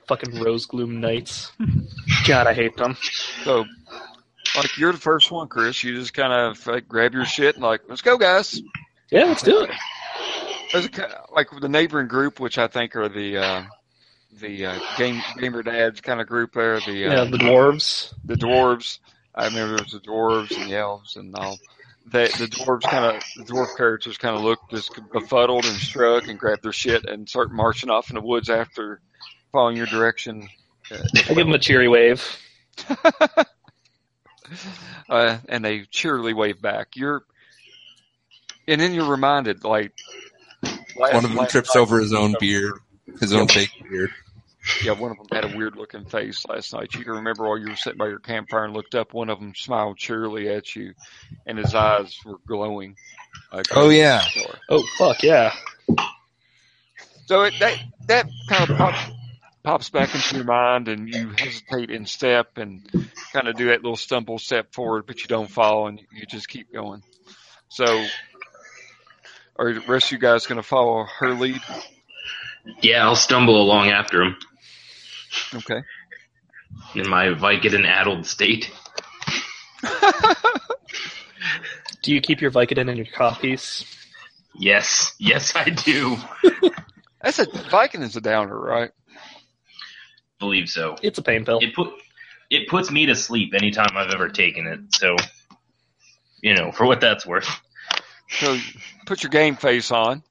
Fucking 0.07 0.40
rose 0.40 0.66
gloom 0.66 1.01
knights. 1.01 1.53
God, 2.27 2.47
I 2.47 2.55
hate 2.55 2.77
them. 2.77 2.97
So, 3.44 3.64
like, 4.57 4.77
you're 4.79 4.92
the 4.92 4.99
first 4.99 5.31
one, 5.31 5.49
Chris. 5.49 5.83
You 5.85 5.94
just 5.94 6.14
kind 6.14 6.33
of 6.33 6.66
like, 6.66 6.88
grab 6.88 7.12
your 7.12 7.25
shit 7.25 7.57
and 7.57 7.64
like, 7.64 7.83
let's 7.88 8.03
go, 8.03 8.16
guys. 8.16 8.61
Yeah, 9.11 9.25
let's 9.25 9.42
do 9.42 9.62
it. 9.62 9.71
There's 10.73 10.87
a, 10.87 11.25
like 11.33 11.49
the 11.61 11.68
neighboring 11.68 12.09
group, 12.09 12.40
which 12.40 12.59
I 12.59 12.66
think 12.66 12.94
are 12.97 13.09
the 13.09 13.38
uh, 13.38 13.62
the 14.41 14.67
uh, 14.67 14.79
game 14.97 15.23
gamer 15.38 15.62
dads 15.62 16.01
kind 16.01 16.21
of 16.21 16.27
group 16.27 16.53
there. 16.55 16.81
The 16.81 17.07
uh, 17.07 17.12
Yeah, 17.12 17.25
the 17.25 17.38
dwarves. 17.38 18.12
the 18.25 18.35
dwarves. 18.35 18.99
I 19.35 19.47
remember 19.47 19.77
there 19.77 19.85
was 19.85 19.93
the 19.93 20.01
dwarves 20.01 20.57
and 20.61 20.71
the 20.71 20.77
elves 20.77 21.17
and 21.17 21.35
all. 21.35 21.59
They, 22.11 22.27
the 22.29 22.47
dwarves 22.47 22.83
kind 22.83 23.05
of, 23.05 23.23
the 23.37 23.45
dwarf 23.53 23.77
characters 23.77 24.17
kind 24.17 24.35
of 24.35 24.43
look 24.43 24.59
just 24.71 24.99
befuddled 25.12 25.67
and 25.67 25.77
struck 25.77 26.27
and 26.29 26.38
grab 26.38 26.62
their 26.62 26.73
shit 26.73 27.05
and 27.05 27.29
start 27.29 27.53
marching 27.53 27.91
off 27.91 28.09
in 28.11 28.14
the 28.17 28.23
woods 28.23 28.49
after 28.49 29.01
following 29.53 29.77
your 29.77 29.87
direction. 29.87 30.49
I 30.91 30.97
give 31.29 31.37
them 31.37 31.53
a 31.53 31.59
cheery 31.59 31.87
wave. 31.88 32.25
uh, 35.09 35.38
and 35.49 35.64
they 35.64 35.85
cheerily 35.91 36.33
wave 36.35 36.61
back. 36.62 36.97
You're, 36.97 37.25
and 38.67 38.81
then 38.81 38.95
you're 38.95 39.11
reminded, 39.11 39.64
like, 39.64 39.93
last- 40.97 41.14
One 41.14 41.25
of 41.25 41.35
them 41.35 41.47
trips 41.47 41.77
over 41.77 42.01
his 42.01 42.12
own 42.14 42.35
beard, 42.41 42.75
his 43.21 43.33
own 43.33 43.49
fake 43.49 43.71
beard. 43.90 44.11
Yeah, 44.85 44.92
one 44.92 45.12
of 45.12 45.16
them 45.16 45.27
had 45.31 45.51
a 45.53 45.57
weird 45.57 45.77
looking 45.77 46.05
face 46.05 46.44
last 46.47 46.75
night. 46.75 46.94
You 46.94 47.05
can 47.05 47.14
remember 47.14 47.44
while 47.44 47.59
you 47.59 47.68
were 47.71 47.77
sitting 47.77 47.97
by 47.97 48.09
your 48.09 48.18
campfire 48.18 48.64
and 48.64 48.75
looked 48.75 48.94
up, 48.94 49.14
one 49.14 49.31
of 49.31 49.38
them 49.40 49.55
smiled 49.57 49.97
cheerily 49.97 50.49
at 50.49 50.75
you, 50.77 50.94
and 51.47 51.57
his 51.57 51.75
eyes 51.75 52.18
were 52.25 52.38
glowing. 52.47 52.97
Like 53.53 53.66
Oh, 53.75 53.88
yeah. 53.88 54.23
Oh 54.68 54.85
fuck 54.99 55.23
yeah! 55.23 55.55
So 57.27 57.42
it, 57.42 57.55
that 57.61 57.79
that 58.09 58.27
kind 58.49 58.71
of 58.71 58.77
pops, 58.77 59.01
pops 59.62 59.90
back 59.90 60.14
into 60.14 60.37
your 60.37 60.44
mind, 60.44 60.88
and 60.88 61.09
you 61.09 61.31
hesitate 61.31 61.90
in 61.90 62.05
step 62.05 62.59
and 62.59 62.83
kind 63.33 63.49
of 63.49 63.57
do 63.57 63.66
that 63.66 63.83
little 63.83 63.97
stumble 63.97 64.38
step 64.38 64.75
forward, 64.75 65.07
but 65.07 65.21
you 65.21 65.29
don't 65.29 65.51
fall, 65.51 65.87
and 65.87 66.01
you 66.12 66.27
just 66.27 66.49
keep 66.49 66.73
going. 66.73 67.03
So, 67.68 67.85
are 69.57 69.73
the 69.73 69.81
rest 69.81 70.07
of 70.07 70.12
you 70.12 70.18
guys 70.18 70.47
going 70.47 70.61
to 70.61 70.66
follow 70.66 71.07
her 71.21 71.33
lead? 71.33 71.61
Yeah, 72.83 73.04
I'll 73.04 73.16
stumble 73.16 73.61
along 73.61 73.88
after 73.88 74.22
him 74.22 74.37
Okay. 75.54 75.81
in 76.94 77.09
my 77.09 77.26
Vicodin 77.28 77.87
addled 77.87 78.26
state. 78.26 78.70
Do 82.02 82.12
you 82.12 82.20
keep 82.20 82.40
your 82.40 82.50
Vicodin 82.50 82.88
in 82.90 82.96
your 82.96 83.07
copies? 83.07 83.85
Yes, 84.54 85.14
yes, 85.18 85.54
I 85.57 85.70
do. 85.70 86.16
That's 87.22 87.38
a 87.38 87.46
Vicodin 87.46 88.02
is 88.02 88.16
a 88.16 88.20
downer, 88.20 88.59
right? 88.59 88.90
Believe 90.38 90.68
so. 90.68 90.96
It's 91.02 91.18
a 91.18 91.22
pain 91.22 91.44
pill. 91.44 91.59
It 91.61 91.74
put 91.74 91.88
it 92.50 92.68
puts 92.68 92.90
me 92.90 93.07
to 93.07 93.14
sleep 93.14 93.52
anytime 93.54 93.96
I've 93.96 94.11
ever 94.12 94.28
taken 94.28 94.66
it. 94.66 94.81
So, 94.94 95.16
you 96.42 96.54
know, 96.54 96.72
for 96.72 96.87
what 96.87 97.00
that's 97.00 97.26
worth. 97.26 97.48
So 98.31 98.57
put 99.07 99.22
your 99.22 99.31
game 99.31 99.57
face 99.57 99.90
on, 99.90 100.22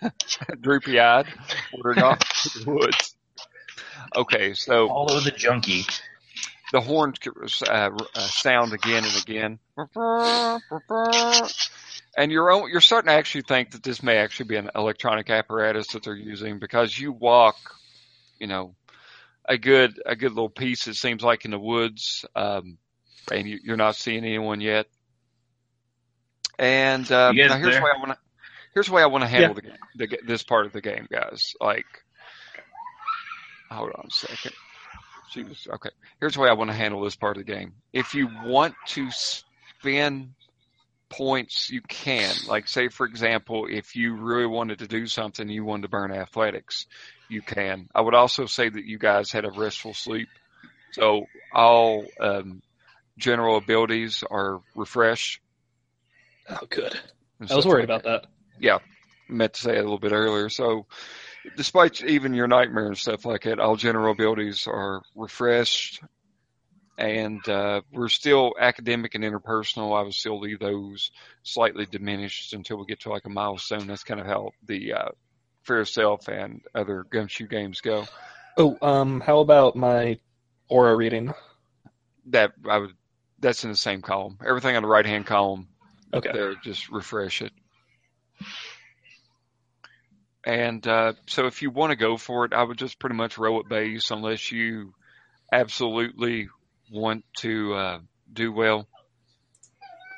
droopy 0.60 0.98
eyed, 1.00 1.26
wandering 1.72 2.02
off 2.04 2.18
to 2.42 2.58
the 2.64 2.70
woods. 2.70 3.14
Okay, 4.16 4.54
so 4.54 4.88
Follow 4.88 5.20
the 5.20 5.30
junkie. 5.30 5.84
the 6.72 6.80
horns 6.80 7.18
uh, 7.68 7.90
uh, 8.14 8.20
sound 8.20 8.72
again 8.72 9.04
and 9.04 9.16
again, 9.22 9.58
and 12.16 12.32
you're 12.32 12.68
you're 12.68 12.80
starting 12.80 13.08
to 13.08 13.14
actually 13.14 13.42
think 13.42 13.72
that 13.72 13.82
this 13.82 14.02
may 14.02 14.16
actually 14.18 14.46
be 14.46 14.56
an 14.56 14.70
electronic 14.74 15.30
apparatus 15.30 15.88
that 15.88 16.02
they're 16.02 16.14
using 16.14 16.58
because 16.58 16.98
you 16.98 17.12
walk, 17.12 17.56
you 18.38 18.46
know, 18.46 18.74
a 19.44 19.58
good 19.58 20.00
a 20.06 20.16
good 20.16 20.32
little 20.32 20.48
piece. 20.48 20.86
It 20.86 20.94
seems 20.94 21.22
like 21.22 21.44
in 21.44 21.50
the 21.50 21.58
woods, 21.58 22.24
um, 22.34 22.78
and 23.30 23.48
you, 23.48 23.58
you're 23.62 23.76
not 23.76 23.96
seeing 23.96 24.24
anyone 24.24 24.60
yet. 24.60 24.86
And 26.58 27.08
now 27.48 27.56
here's 27.56 27.72
there? 27.72 27.80
the 27.80 27.84
way 27.84 27.90
I 27.94 27.98
want 27.98 28.12
to 28.12 28.18
here's 28.78 28.86
the 28.86 28.92
way 28.92 29.02
I 29.02 29.06
want 29.06 29.24
to 29.24 29.28
handle 29.28 29.54
the, 29.54 29.62
game, 29.62 29.72
the 29.96 30.18
this 30.24 30.44
part 30.44 30.64
of 30.64 30.72
the 30.72 30.80
game, 30.80 31.08
guys. 31.10 31.56
Like, 31.60 31.84
hold 33.68 33.90
on 33.90 34.06
a 34.06 34.10
second. 34.10 34.52
She 35.32 35.42
was 35.42 35.66
okay. 35.68 35.90
Here's 36.20 36.34
the 36.34 36.40
way 36.40 36.48
I 36.48 36.52
want 36.52 36.70
to 36.70 36.76
handle 36.76 37.02
this 37.02 37.16
part 37.16 37.36
of 37.36 37.44
the 37.44 37.52
game. 37.52 37.72
If 37.92 38.14
you 38.14 38.28
want 38.44 38.76
to 38.90 39.08
spend 39.10 40.34
points, 41.08 41.70
you 41.70 41.80
can. 41.80 42.32
Like, 42.46 42.68
say 42.68 42.86
for 42.86 43.04
example, 43.04 43.66
if 43.68 43.96
you 43.96 44.14
really 44.14 44.46
wanted 44.46 44.78
to 44.78 44.86
do 44.86 45.08
something, 45.08 45.48
you 45.48 45.64
wanted 45.64 45.82
to 45.82 45.88
burn 45.88 46.12
athletics, 46.12 46.86
you 47.28 47.42
can. 47.42 47.88
I 47.92 48.00
would 48.00 48.14
also 48.14 48.46
say 48.46 48.68
that 48.68 48.84
you 48.84 48.96
guys 48.96 49.32
had 49.32 49.44
a 49.44 49.50
restful 49.50 49.92
sleep, 49.92 50.28
so 50.92 51.26
all 51.52 52.04
um, 52.20 52.62
general 53.18 53.56
abilities 53.56 54.22
are 54.30 54.60
refreshed. 54.76 55.40
Oh, 56.48 56.60
good. 56.70 56.96
I 57.50 57.56
was 57.56 57.66
worried 57.66 57.88
like 57.88 58.02
about 58.02 58.22
that. 58.22 58.37
Meant 59.30 59.52
to 59.54 59.60
say 59.60 59.72
it 59.72 59.80
a 59.80 59.82
little 59.82 59.98
bit 59.98 60.12
earlier. 60.12 60.48
So, 60.48 60.86
despite 61.54 62.02
even 62.02 62.32
your 62.32 62.46
nightmare 62.48 62.86
and 62.86 62.96
stuff 62.96 63.26
like 63.26 63.42
that, 63.42 63.60
all 63.60 63.76
general 63.76 64.12
abilities 64.12 64.66
are 64.66 65.02
refreshed, 65.14 66.02
and 66.96 67.46
uh, 67.48 67.82
we're 67.92 68.08
still 68.08 68.54
academic 68.58 69.14
and 69.14 69.24
interpersonal. 69.24 69.98
I 69.98 70.02
would 70.02 70.14
still 70.14 70.40
leave 70.40 70.58
those 70.60 71.10
slightly 71.42 71.86
diminished 71.86 72.54
until 72.54 72.78
we 72.78 72.86
get 72.86 73.00
to 73.00 73.10
like 73.10 73.26
a 73.26 73.30
milestone. 73.30 73.86
That's 73.86 74.02
kind 74.02 74.20
of 74.20 74.26
how 74.26 74.50
the 74.66 74.94
uh, 74.94 75.08
Fear 75.64 75.80
Itself 75.82 76.28
and 76.28 76.62
other 76.74 77.04
gumshoe 77.10 77.46
games 77.46 77.82
go. 77.82 78.04
Oh, 78.56 78.78
um, 78.80 79.20
how 79.20 79.40
about 79.40 79.76
my 79.76 80.18
aura 80.68 80.96
reading? 80.96 81.34
That 82.26 82.52
I 82.68 82.78
would. 82.78 82.94
That's 83.40 83.62
in 83.62 83.70
the 83.70 83.76
same 83.76 84.00
column. 84.02 84.38
Everything 84.44 84.74
on 84.74 84.82
the 84.82 84.88
right 84.88 85.06
hand 85.06 85.26
column 85.26 85.68
Okay. 86.12 86.32
there, 86.32 86.54
just 86.64 86.88
refresh 86.88 87.42
it. 87.42 87.52
And 90.44 90.86
uh, 90.86 91.12
so, 91.26 91.46
if 91.46 91.62
you 91.62 91.70
want 91.70 91.90
to 91.90 91.96
go 91.96 92.16
for 92.16 92.44
it, 92.44 92.52
I 92.54 92.62
would 92.62 92.78
just 92.78 92.98
pretty 92.98 93.16
much 93.16 93.38
roll 93.38 93.60
it 93.60 93.68
base, 93.68 94.10
unless 94.10 94.50
you 94.50 94.94
absolutely 95.52 96.48
want 96.90 97.24
to 97.38 97.74
uh, 97.74 97.98
do 98.32 98.52
well. 98.52 98.86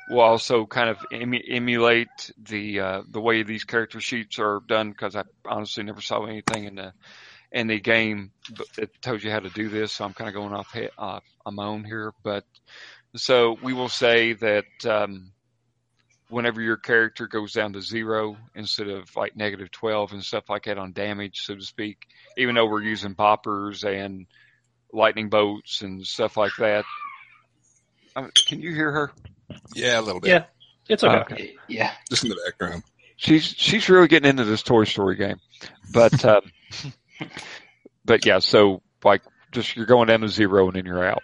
We'll 0.09 0.21
also 0.21 0.65
kind 0.65 0.89
of 0.89 0.97
emu- 1.11 1.43
emulate 1.49 2.31
the 2.37 2.79
uh, 2.79 3.01
the 3.09 3.21
way 3.21 3.43
these 3.43 3.63
character 3.63 3.99
sheets 3.99 4.39
are 4.39 4.61
done 4.67 4.91
because 4.91 5.15
I 5.15 5.23
honestly 5.45 5.83
never 5.83 6.01
saw 6.01 6.25
anything 6.25 6.65
in 6.65 6.75
the 6.75 6.93
in 7.51 7.67
the 7.67 7.79
game 7.79 8.31
that 8.77 8.89
tells 9.01 9.23
you 9.23 9.31
how 9.31 9.39
to 9.39 9.49
do 9.49 9.69
this. 9.69 9.93
So 9.93 10.05
I'm 10.05 10.13
kind 10.13 10.29
of 10.29 10.33
going 10.33 10.53
off 10.53 10.71
he- 10.73 10.89
on 10.97 11.21
my 11.55 11.65
own 11.65 11.83
here, 11.83 12.13
but 12.23 12.45
so 13.15 13.57
we 13.61 13.73
will 13.73 13.89
say 13.89 14.33
that. 14.33 14.65
Um, 14.85 15.31
whenever 16.31 16.61
your 16.61 16.77
character 16.77 17.27
goes 17.27 17.53
down 17.53 17.73
to 17.73 17.81
zero 17.81 18.37
instead 18.55 18.87
of 18.87 19.15
like 19.15 19.35
negative 19.35 19.69
12 19.69 20.13
and 20.13 20.23
stuff 20.23 20.49
like 20.49 20.63
that 20.63 20.77
on 20.77 20.93
damage, 20.93 21.41
so 21.41 21.55
to 21.55 21.61
speak, 21.61 21.97
even 22.37 22.55
though 22.55 22.65
we're 22.65 22.81
using 22.81 23.15
poppers 23.15 23.83
and 23.83 24.25
lightning 24.93 25.29
bolts 25.29 25.81
and 25.81 26.05
stuff 26.05 26.37
like 26.37 26.53
that. 26.57 26.85
Um, 28.15 28.31
can 28.47 28.61
you 28.61 28.73
hear 28.73 28.91
her? 28.91 29.11
Yeah, 29.75 29.99
a 29.99 30.01
little 30.01 30.21
bit. 30.21 30.29
Yeah. 30.29 30.43
It's 30.89 31.03
okay. 31.03 31.17
Okay. 31.17 31.55
Yeah. 31.67 31.91
Just 32.09 32.23
in 32.23 32.29
the 32.29 32.39
background. 32.45 32.83
She's 33.17 33.43
she's 33.43 33.87
really 33.87 34.07
getting 34.07 34.29
into 34.29 34.45
this 34.45 34.63
Toy 34.63 34.83
Story 34.85 35.15
game, 35.15 35.39
but 35.93 36.25
um, 36.25 36.41
but 38.05 38.25
yeah. 38.25 38.39
So 38.39 38.81
like, 39.03 39.21
just 39.51 39.75
you're 39.75 39.85
going 39.85 40.07
down 40.07 40.21
to 40.21 40.27
zero 40.27 40.67
and 40.67 40.75
then 40.75 40.85
you're 40.85 41.07
out. 41.07 41.21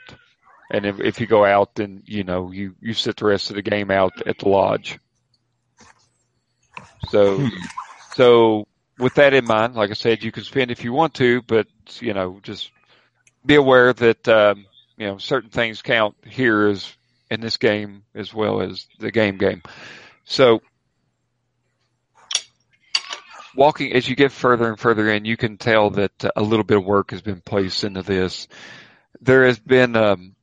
And 0.70 0.86
if, 0.86 1.00
if 1.00 1.22
you 1.22 1.28
go 1.28 1.46
out, 1.46 1.76
then 1.76 2.04
you 2.06 2.24
know 2.24 2.52
you 2.52 2.76
you 2.82 2.94
sit 2.94 3.18
the 3.18 3.26
rest 3.26 3.50
of 3.50 3.56
the 3.56 3.62
game 3.62 3.90
out 3.92 4.28
at 4.28 4.40
the 4.40 4.50
lodge. 4.50 5.00
So 7.10 7.48
so 8.16 8.68
with 8.98 9.16
that 9.16 9.34
in 9.34 9.46
mind, 9.46 9.76
like 9.76 9.92
I 9.92 9.94
said, 9.94 10.24
you 10.24 10.32
can 10.32 10.44
spend 10.44 10.72
if 10.72 10.84
you 10.84 10.92
want 10.92 11.14
to, 11.16 11.42
but 11.42 11.68
you 12.00 12.14
know 12.14 12.40
just 12.44 12.72
be 13.46 13.56
aware 13.56 13.94
that 13.94 14.28
um, 14.28 14.66
you 14.98 15.08
know 15.08 15.18
certain 15.18 15.50
things 15.50 15.82
count 15.82 16.16
here 16.26 16.68
as 16.68 16.94
in 17.30 17.42
this 17.42 17.58
game 17.58 18.04
as 18.16 18.34
well 18.34 18.62
as 18.62 18.88
the 19.00 19.12
game 19.12 19.38
game. 19.38 19.62
So 20.26 20.62
walking 23.56 23.92
as 23.94 24.08
you 24.08 24.16
get 24.16 24.32
further 24.32 24.70
and 24.70 24.80
further 24.80 25.10
in, 25.10 25.26
you 25.26 25.36
can 25.36 25.58
tell 25.58 25.90
that 25.92 26.12
a 26.36 26.42
little 26.42 26.64
bit 26.64 26.78
of 26.78 26.86
work 26.86 27.12
has 27.12 27.22
been 27.22 27.42
placed 27.42 27.84
into 27.84 28.04
this. 28.04 28.48
There 29.20 29.46
has 29.46 29.60
been 29.60 29.96
um, 29.96 30.36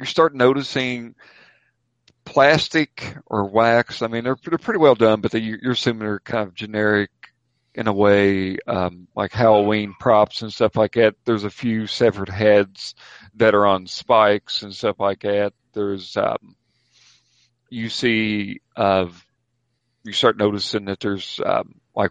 you 0.00 0.06
start 0.06 0.34
noticing 0.34 1.14
plastic 2.24 3.16
or 3.26 3.44
wax. 3.44 4.02
I 4.02 4.08
mean, 4.08 4.24
they're 4.24 4.36
they're 4.42 4.58
pretty 4.58 4.80
well 4.80 4.94
done, 4.94 5.20
but 5.20 5.30
they, 5.30 5.40
you're 5.40 5.72
assuming 5.72 6.00
they're 6.00 6.20
kind 6.20 6.48
of 6.48 6.54
generic 6.54 7.10
in 7.74 7.86
a 7.86 7.92
way, 7.92 8.56
um, 8.66 9.06
like 9.14 9.32
Halloween 9.32 9.94
props 10.00 10.42
and 10.42 10.52
stuff 10.52 10.74
like 10.74 10.94
that. 10.94 11.14
There's 11.24 11.44
a 11.44 11.50
few 11.50 11.86
severed 11.86 12.28
heads 12.28 12.94
that 13.34 13.54
are 13.54 13.66
on 13.66 13.86
spikes 13.86 14.62
and 14.62 14.74
stuff 14.74 14.98
like 14.98 15.20
that. 15.20 15.52
There's 15.72 16.16
um, 16.16 16.56
you 17.68 17.90
see 17.90 18.60
of 18.74 19.24
you 20.02 20.12
start 20.12 20.38
noticing 20.38 20.86
that 20.86 21.00
there's 21.00 21.40
um, 21.44 21.74
like 21.94 22.10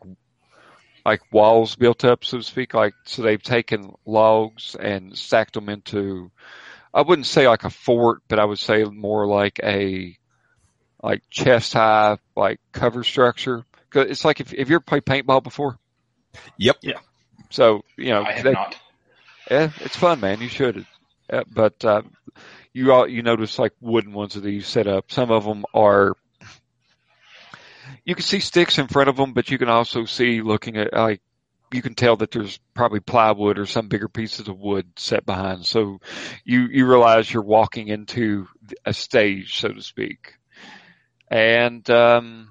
like 1.06 1.22
walls 1.32 1.76
built 1.76 2.06
up, 2.06 2.24
so 2.24 2.38
to 2.38 2.44
speak. 2.44 2.76
Like 2.76 2.94
so, 3.06 3.24
they've 3.24 3.42
taken 3.42 3.94
logs 4.06 4.76
and 4.80 5.18
stacked 5.18 5.56
them 5.56 5.70
into. 5.70 6.32
I 6.94 7.02
wouldn't 7.02 7.28
say 7.28 7.48
like 7.48 7.64
a 7.64 7.70
fort, 7.70 8.22
but 8.28 8.40
I 8.40 8.46
would 8.46 8.60
say 8.60 8.84
more 8.84 9.26
like 9.28 9.60
a 9.64 10.18
like 11.02 11.22
chest 11.30 11.74
high 11.74 12.18
like 12.36 12.60
cover 12.72 13.04
structure. 13.04 13.66
'Cause 13.90 14.08
it's 14.10 14.26
like 14.26 14.40
if 14.40 14.54
if 14.54 14.70
you 14.70 14.76
ever 14.76 14.84
played 14.84 15.06
paintball 15.06 15.44
before. 15.44 15.78
Yep. 16.58 16.78
Yeah. 16.82 17.00
So 17.50 17.84
you 17.98 18.10
know 18.10 18.24
I 18.24 18.32
have 18.34 18.44
they- 18.44 18.52
not. 18.54 18.78
yeah, 19.50 19.72
it's 19.82 19.96
fun, 19.98 20.20
man. 20.20 20.42
You 20.42 20.50
should. 20.50 20.86
Uh, 21.32 21.44
but 21.52 21.84
uh, 21.86 22.02
you 22.74 22.92
all 22.92 23.08
you 23.08 23.22
notice 23.24 23.58
like 23.60 23.74
wooden 23.82 24.14
ones 24.14 24.36
of 24.36 24.44
these 24.44 24.68
set 24.68 24.88
up. 24.88 25.12
Some 25.12 25.32
of 25.32 25.44
them 25.46 25.66
are. 25.74 26.16
You 28.06 28.16
can 28.16 28.24
see 28.24 28.40
sticks 28.40 28.78
in 28.78 28.88
front 28.88 29.10
of 29.10 29.16
them, 29.18 29.34
but 29.34 29.50
you 29.52 29.58
can 29.58 29.70
also 29.70 30.06
see 30.06 30.42
looking 30.42 30.78
at 30.78 30.94
like 30.94 31.22
you 31.72 31.82
can 31.82 31.96
tell 31.96 32.16
that 32.18 32.32
there's 32.32 32.60
probably 32.74 33.00
plywood 33.00 33.60
or 33.60 33.66
some 33.66 33.88
bigger 33.88 34.08
pieces 34.08 34.48
of 34.48 34.60
wood 34.60 34.88
set 34.98 35.26
behind. 35.26 35.66
So 35.66 36.00
you 36.44 36.68
you 36.68 36.88
realize 36.88 37.32
you're 37.32 37.44
walking 37.44 37.88
into 37.88 38.48
a 38.86 38.94
stage, 38.94 39.60
so 39.60 39.70
to 39.70 39.82
speak. 39.82 40.36
And 41.30 41.88
um, 41.90 42.50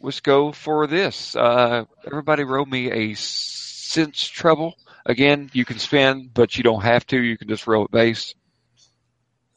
let's 0.00 0.20
go 0.20 0.52
for 0.52 0.86
this. 0.86 1.36
Uh, 1.36 1.84
everybody, 2.06 2.44
roll 2.44 2.64
me 2.64 2.90
a 2.90 3.14
sense 3.14 4.26
trouble. 4.26 4.74
Again, 5.04 5.50
you 5.52 5.64
can 5.64 5.78
spin, 5.78 6.30
but 6.32 6.56
you 6.56 6.62
don't 6.62 6.82
have 6.82 7.06
to. 7.08 7.20
You 7.20 7.36
can 7.36 7.48
just 7.48 7.66
roll 7.66 7.84
it 7.84 7.90
base. 7.90 8.34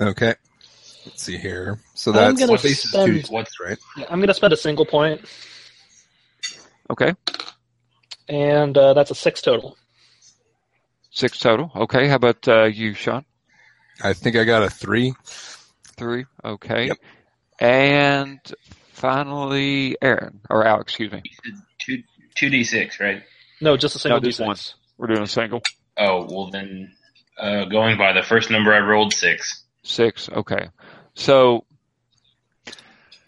Okay. 0.01 0.35
Let's 1.05 1.23
see 1.23 1.37
here. 1.37 1.79
So 1.93 2.11
I'm 2.11 2.35
that's 2.35 2.39
gonna 2.39 2.53
base 2.53 2.85
is 2.85 2.91
spend- 2.91 3.25
two, 3.25 3.33
what's 3.33 3.59
right? 3.59 3.77
Yeah, 3.97 4.05
I'm 4.09 4.19
going 4.19 4.27
to 4.27 4.33
spend 4.33 4.53
a 4.53 4.57
single 4.57 4.85
point, 4.85 5.21
Okay, 6.89 7.13
and 8.31 8.77
uh, 8.77 8.93
that's 8.93 9.11
a 9.11 9.15
six 9.15 9.41
total. 9.41 9.77
six 11.11 11.37
total. 11.37 11.71
Okay, 11.75 12.07
how 12.07 12.15
about 12.15 12.47
uh, 12.47 12.63
you, 12.63 12.93
Sean? 12.93 13.25
I 14.03 14.13
think 14.13 14.35
I 14.35 14.43
got 14.45 14.63
a 14.63 14.69
three. 14.69 15.13
Three. 15.97 16.25
Okay, 16.43 16.87
Yep. 16.87 16.97
and 17.59 18.39
finally, 18.93 19.95
Aaron 20.01 20.39
or 20.49 20.65
Alex. 20.65 20.93
Excuse 20.93 21.11
me. 21.11 21.21
Two 21.77 22.01
two 22.35 22.49
d 22.49 22.63
six, 22.63 22.99
right? 22.99 23.21
No, 23.59 23.77
just 23.77 23.95
a 23.95 23.99
single 23.99 24.19
No, 24.21 24.25
just 24.25 24.39
d6. 24.39 24.45
one. 24.47 24.57
We're 24.97 25.07
doing 25.07 25.21
a 25.23 25.27
single. 25.27 25.61
Oh 25.97 26.25
well, 26.29 26.49
then 26.49 26.93
uh, 27.37 27.65
going 27.65 27.97
by 27.97 28.13
the 28.13 28.23
first 28.23 28.49
number 28.49 28.73
I 28.73 28.79
rolled 28.79 29.13
six. 29.13 29.63
Six. 29.83 30.29
Okay. 30.29 30.69
So, 31.15 31.65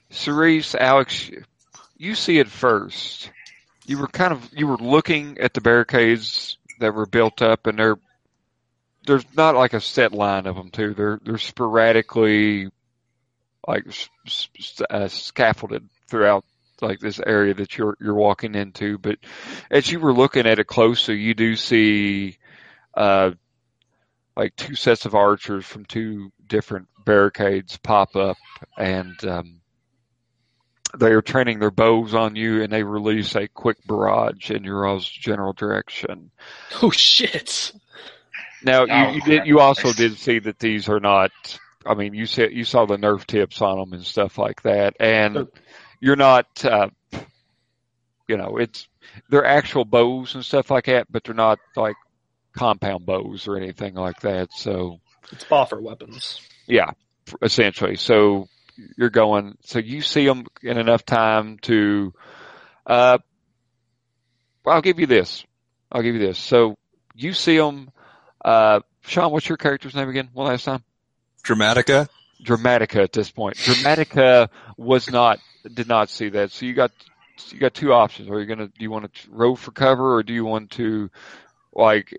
Cerise, 0.09 0.73
Alex, 0.75 1.29
you 1.97 2.15
see 2.15 2.39
it 2.39 2.47
first. 2.47 3.29
You 3.85 3.97
were 3.97 4.07
kind 4.07 4.33
of 4.33 4.49
you 4.53 4.67
were 4.67 4.77
looking 4.77 5.37
at 5.39 5.53
the 5.53 5.61
barricades 5.61 6.57
that 6.79 6.93
were 6.93 7.05
built 7.05 7.41
up, 7.41 7.67
and 7.67 7.77
they're 7.77 7.99
there's 9.05 9.25
not 9.35 9.55
like 9.55 9.73
a 9.73 9.81
set 9.81 10.13
line 10.13 10.45
of 10.45 10.55
them 10.55 10.69
too. 10.69 10.93
They're 10.93 11.19
they're 11.23 11.37
sporadically 11.37 12.69
like 13.67 13.85
uh, 14.89 15.07
scaffolded 15.07 15.89
throughout 16.07 16.45
like 16.81 16.99
this 16.99 17.19
area 17.25 17.53
that 17.55 17.77
you're 17.77 17.97
you're 17.99 18.13
walking 18.13 18.55
into. 18.55 18.97
But 18.97 19.19
as 19.69 19.91
you 19.91 19.99
were 19.99 20.13
looking 20.13 20.47
at 20.47 20.59
it 20.59 20.67
closer, 20.67 21.13
you 21.13 21.33
do 21.33 21.55
see 21.55 22.37
uh, 22.93 23.31
like 24.35 24.55
two 24.55 24.75
sets 24.75 25.05
of 25.05 25.15
archers 25.15 25.65
from 25.65 25.85
two 25.85 26.31
different 26.47 26.87
barricades 27.05 27.77
pop 27.77 28.15
up, 28.15 28.37
and 28.77 29.23
um, 29.25 29.61
they 30.97 31.11
are 31.11 31.21
training 31.21 31.59
their 31.59 31.71
bows 31.71 32.13
on 32.13 32.35
you, 32.35 32.61
and 32.63 32.71
they 32.71 32.83
release 32.83 33.35
a 33.35 33.47
quick 33.47 33.77
barrage 33.87 34.51
in 34.51 34.63
your 34.63 34.85
all's 34.85 35.07
general 35.09 35.53
direction. 35.53 36.31
Oh 36.81 36.91
shit! 36.91 37.71
Now 38.63 38.85
Oh, 38.89 39.09
you, 39.09 39.15
you 39.15 39.21
did 39.21 39.47
you 39.47 39.59
also 39.59 39.91
did 39.93 40.17
see 40.17 40.39
that 40.39 40.59
these 40.59 40.89
are 40.89 40.99
not. 40.99 41.31
I 41.85 41.95
mean, 41.95 42.13
you 42.13 42.25
said 42.25 42.53
you 42.53 42.63
saw 42.63 42.85
the 42.85 42.97
nerf 42.97 43.25
tips 43.25 43.61
on 43.61 43.77
them 43.77 43.93
and 43.93 44.05
stuff 44.05 44.37
like 44.37 44.61
that, 44.63 44.95
and 44.99 45.47
you're 45.99 46.15
not. 46.15 46.63
Uh, 46.63 46.89
you 48.27 48.37
know, 48.37 48.57
it's 48.57 48.87
they're 49.29 49.45
actual 49.45 49.83
bows 49.85 50.35
and 50.35 50.45
stuff 50.45 50.71
like 50.71 50.85
that, 50.85 51.07
but 51.11 51.23
they're 51.23 51.35
not 51.35 51.59
like 51.75 51.95
compound 52.55 53.05
bows 53.05 53.47
or 53.47 53.57
anything 53.57 53.95
like 53.95 54.19
that. 54.21 54.49
So 54.53 54.99
It's 55.31 55.43
boffer 55.43 55.81
weapons. 55.81 56.41
yeah, 56.67 56.91
essentially. 57.41 57.95
So 57.97 58.47
you're 58.97 59.09
going. 59.09 59.57
So 59.65 59.79
you 59.79 60.01
see 60.01 60.25
them 60.25 60.45
in 60.61 60.77
enough 60.77 61.05
time 61.05 61.57
to. 61.63 62.13
Uh, 62.85 63.17
I'll 64.65 64.81
give 64.81 64.99
you 64.99 65.07
this. 65.07 65.45
I'll 65.91 66.01
give 66.01 66.15
you 66.15 66.25
this. 66.25 66.37
So 66.37 66.77
you 67.15 67.33
see 67.33 67.57
them. 67.57 67.91
Uh, 68.43 68.81
Sean, 69.01 69.31
what's 69.31 69.47
your 69.47 69.57
character's 69.57 69.95
name 69.95 70.09
again? 70.09 70.29
One 70.33 70.47
last 70.47 70.65
time. 70.65 70.83
Dramatica. 71.43 72.07
Dramatica 72.43 73.03
at 73.03 73.11
this 73.11 73.31
point. 73.31 73.55
Dramatica 73.57 74.49
was 74.77 75.09
not 75.09 75.39
did 75.73 75.87
not 75.87 76.09
see 76.09 76.29
that. 76.29 76.51
So 76.51 76.65
you 76.65 76.73
got 76.73 76.91
you 77.49 77.59
got 77.59 77.73
two 77.73 77.93
options. 77.93 78.29
Are 78.29 78.39
you 78.39 78.45
gonna 78.45 78.67
do 78.67 78.73
you 78.79 78.91
want 78.91 79.13
to 79.13 79.31
row 79.31 79.55
for 79.55 79.71
cover 79.71 80.15
or 80.15 80.23
do 80.23 80.33
you 80.33 80.45
want 80.45 80.71
to 80.71 81.09
like 81.73 82.13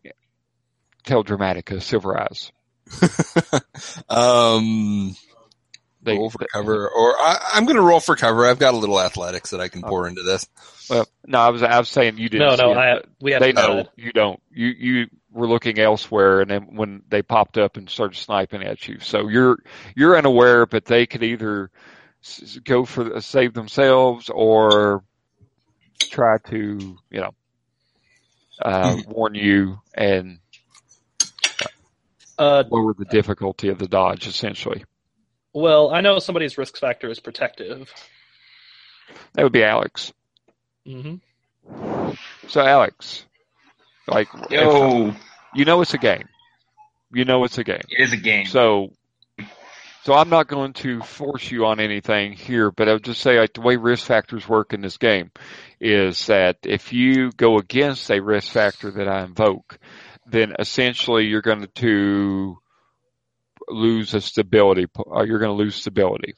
tell 1.04 1.24
Dramatica 1.24 1.82
Silver 1.82 2.20
Eyes? 2.20 2.52
um, 4.08 5.14
They, 6.04 6.16
roll 6.16 6.30
for 6.30 6.46
cover, 6.52 6.88
or 6.88 7.18
I, 7.18 7.52
I'm 7.54 7.64
going 7.64 7.76
to 7.76 7.82
roll 7.82 8.00
for 8.00 8.14
cover. 8.16 8.46
I've 8.46 8.58
got 8.58 8.74
a 8.74 8.76
little 8.76 9.00
athletics 9.00 9.50
that 9.50 9.60
I 9.60 9.68
can 9.68 9.82
pour 9.82 10.06
into 10.06 10.22
this. 10.22 10.46
well, 10.90 11.08
no, 11.26 11.38
I 11.38 11.48
was 11.48 11.62
I 11.62 11.78
was 11.78 11.88
saying 11.88 12.18
you 12.18 12.28
didn't. 12.28 12.46
No, 12.46 12.56
no, 12.56 12.72
it, 12.72 12.76
I 12.78 13.00
we 13.20 13.32
have 13.32 13.40
they 13.40 13.52
to 13.52 13.60
know 13.60 13.74
know. 13.82 13.88
you 13.96 14.12
don't. 14.12 14.40
You 14.50 14.66
you 14.68 15.06
were 15.32 15.48
looking 15.48 15.78
elsewhere, 15.78 16.40
and 16.42 16.50
then 16.50 16.76
when 16.76 17.02
they 17.08 17.22
popped 17.22 17.58
up 17.58 17.76
and 17.76 17.88
started 17.88 18.16
sniping 18.16 18.62
at 18.62 18.86
you, 18.86 19.00
so 19.00 19.28
you're 19.28 19.58
you're 19.96 20.16
unaware, 20.16 20.66
but 20.66 20.84
they 20.84 21.06
could 21.06 21.22
either 21.22 21.70
go 22.64 22.84
for 22.84 23.04
the, 23.04 23.20
save 23.22 23.52
themselves 23.54 24.30
or 24.30 25.04
try 25.98 26.38
to 26.50 26.96
you 27.10 27.20
know 27.20 27.34
uh, 28.62 28.96
warn 29.08 29.34
you 29.34 29.80
and 29.94 30.38
Uh, 32.36 32.64
lower 32.68 32.94
the 32.94 33.04
difficulty 33.04 33.68
of 33.68 33.78
the 33.78 33.86
dodge. 33.86 34.26
Essentially, 34.26 34.84
well, 35.54 35.90
I 35.94 36.00
know 36.00 36.18
somebody's 36.18 36.58
risk 36.58 36.76
factor 36.76 37.08
is 37.08 37.20
protective. 37.20 37.90
that 39.34 39.42
would 39.42 39.52
be 39.52 39.64
Alex. 39.64 40.12
hmm 40.84 41.14
So 42.48 42.60
Alex, 42.60 43.24
like 44.06 44.28
Yo, 44.50 45.14
you 45.54 45.64
know, 45.64 45.80
it's 45.80 45.94
a 45.94 45.98
game. 45.98 46.28
You 47.12 47.24
know, 47.24 47.44
it's 47.44 47.58
a 47.58 47.64
game. 47.64 47.80
it 47.88 48.02
is 48.02 48.12
a 48.12 48.16
game. 48.16 48.46
So, 48.46 48.90
so 50.02 50.12
I'm 50.12 50.28
not 50.28 50.48
going 50.48 50.72
to 50.74 51.00
force 51.00 51.50
you 51.50 51.64
on 51.66 51.78
anything 51.80 52.32
here, 52.32 52.70
but 52.70 52.88
I'll 52.88 52.98
just 52.98 53.20
say 53.20 53.38
like 53.38 53.54
the 53.54 53.60
way 53.60 53.76
risk 53.76 54.04
factors 54.04 54.48
work 54.48 54.72
in 54.74 54.80
this 54.80 54.98
game 54.98 55.30
is 55.80 56.26
that 56.26 56.58
if 56.64 56.92
you 56.92 57.30
go 57.32 57.58
against 57.58 58.10
a 58.10 58.20
risk 58.20 58.52
factor 58.52 58.90
that 58.90 59.08
I 59.08 59.22
invoke, 59.22 59.78
then 60.26 60.54
essentially 60.58 61.26
you're 61.26 61.40
going 61.42 61.68
to 61.74 62.58
lose 63.68 64.14
a 64.14 64.20
stability. 64.20 64.86
uh, 64.98 65.22
You're 65.22 65.38
going 65.38 65.56
to 65.56 65.62
lose 65.62 65.76
stability. 65.76 66.34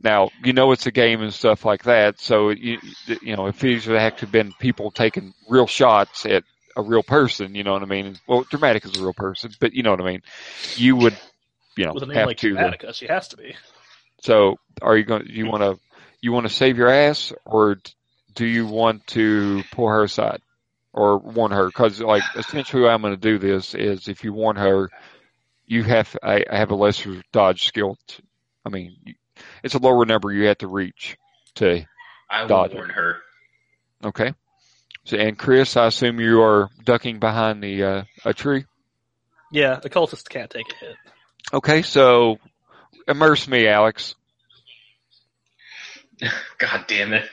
Now 0.00 0.30
you 0.44 0.52
know 0.52 0.70
it's 0.72 0.86
a 0.86 0.92
game 0.92 1.22
and 1.22 1.34
stuff 1.34 1.64
like 1.64 1.82
that, 1.84 2.20
so 2.20 2.50
you 2.50 2.78
you 3.20 3.34
know 3.34 3.46
if 3.46 3.58
these 3.58 3.86
had 3.86 3.96
actually 3.96 4.30
been 4.30 4.52
people 4.60 4.92
taking 4.92 5.34
real 5.48 5.66
shots 5.66 6.24
at 6.24 6.44
a 6.78 6.82
real 6.82 7.02
person, 7.02 7.56
you 7.56 7.64
know 7.64 7.72
what 7.72 7.82
I 7.82 7.86
mean. 7.86 8.16
Well, 8.28 8.44
dramatic 8.48 8.84
is 8.84 8.96
a 8.96 9.02
real 9.02 9.12
person, 9.12 9.50
but 9.58 9.74
you 9.74 9.82
know 9.82 9.90
what 9.90 10.00
I 10.00 10.04
mean. 10.04 10.22
You 10.76 10.94
would, 10.96 11.18
you 11.76 11.84
know, 11.84 11.92
With 11.92 12.04
a 12.04 12.06
name 12.06 12.16
have 12.16 12.26
like 12.28 12.36
to. 12.38 12.54
Dramatica, 12.54 12.94
she 12.94 13.08
has 13.08 13.28
to 13.28 13.36
be. 13.36 13.56
So, 14.22 14.58
are 14.80 14.96
you 14.96 15.04
going? 15.04 15.24
Do 15.24 15.32
you 15.32 15.46
want 15.46 15.62
to? 15.62 15.78
You 16.20 16.32
want 16.32 16.46
to 16.46 16.54
save 16.54 16.78
your 16.78 16.88
ass, 16.88 17.32
or 17.44 17.78
do 18.34 18.46
you 18.46 18.66
want 18.66 19.06
to 19.08 19.64
pull 19.72 19.88
her 19.88 20.04
aside, 20.04 20.40
or 20.92 21.18
warn 21.18 21.50
her? 21.50 21.66
Because, 21.66 22.00
like, 22.00 22.22
essentially, 22.36 22.82
what 22.82 22.92
I'm 22.92 23.02
going 23.02 23.14
to 23.14 23.20
do 23.20 23.38
this 23.38 23.74
is 23.74 24.06
if 24.08 24.22
you 24.22 24.32
warn 24.32 24.56
her, 24.56 24.88
you 25.68 25.84
have 25.84 26.16
I, 26.22 26.44
I 26.50 26.56
have 26.58 26.70
a 26.72 26.74
lesser 26.74 27.22
dodge 27.32 27.66
skill. 27.66 27.96
I 28.64 28.70
mean, 28.70 28.96
it's 29.62 29.74
a 29.74 29.78
lower 29.78 30.04
number 30.04 30.32
you 30.32 30.46
have 30.48 30.58
to 30.58 30.66
reach 30.66 31.16
to 31.56 31.84
I 32.28 32.42
will 32.42 32.48
Dodge. 32.48 32.74
warn 32.74 32.90
her. 32.90 33.18
Okay. 34.04 34.34
So, 35.04 35.16
and 35.16 35.38
Chris, 35.38 35.76
I 35.76 35.86
assume 35.86 36.20
you 36.20 36.42
are 36.42 36.68
ducking 36.84 37.18
behind 37.18 37.62
the 37.62 37.82
uh, 37.84 38.02
a 38.24 38.34
tree. 38.34 38.64
Yeah, 39.52 39.76
the 39.76 39.88
cultist 39.88 40.28
can't 40.28 40.50
take 40.50 40.70
a 40.72 40.76
hit. 40.76 40.96
Okay, 41.52 41.80
so 41.82 42.38
immerse 43.06 43.48
me, 43.48 43.66
Alex. 43.68 44.14
God 46.58 46.84
damn 46.88 47.14
it. 47.14 47.28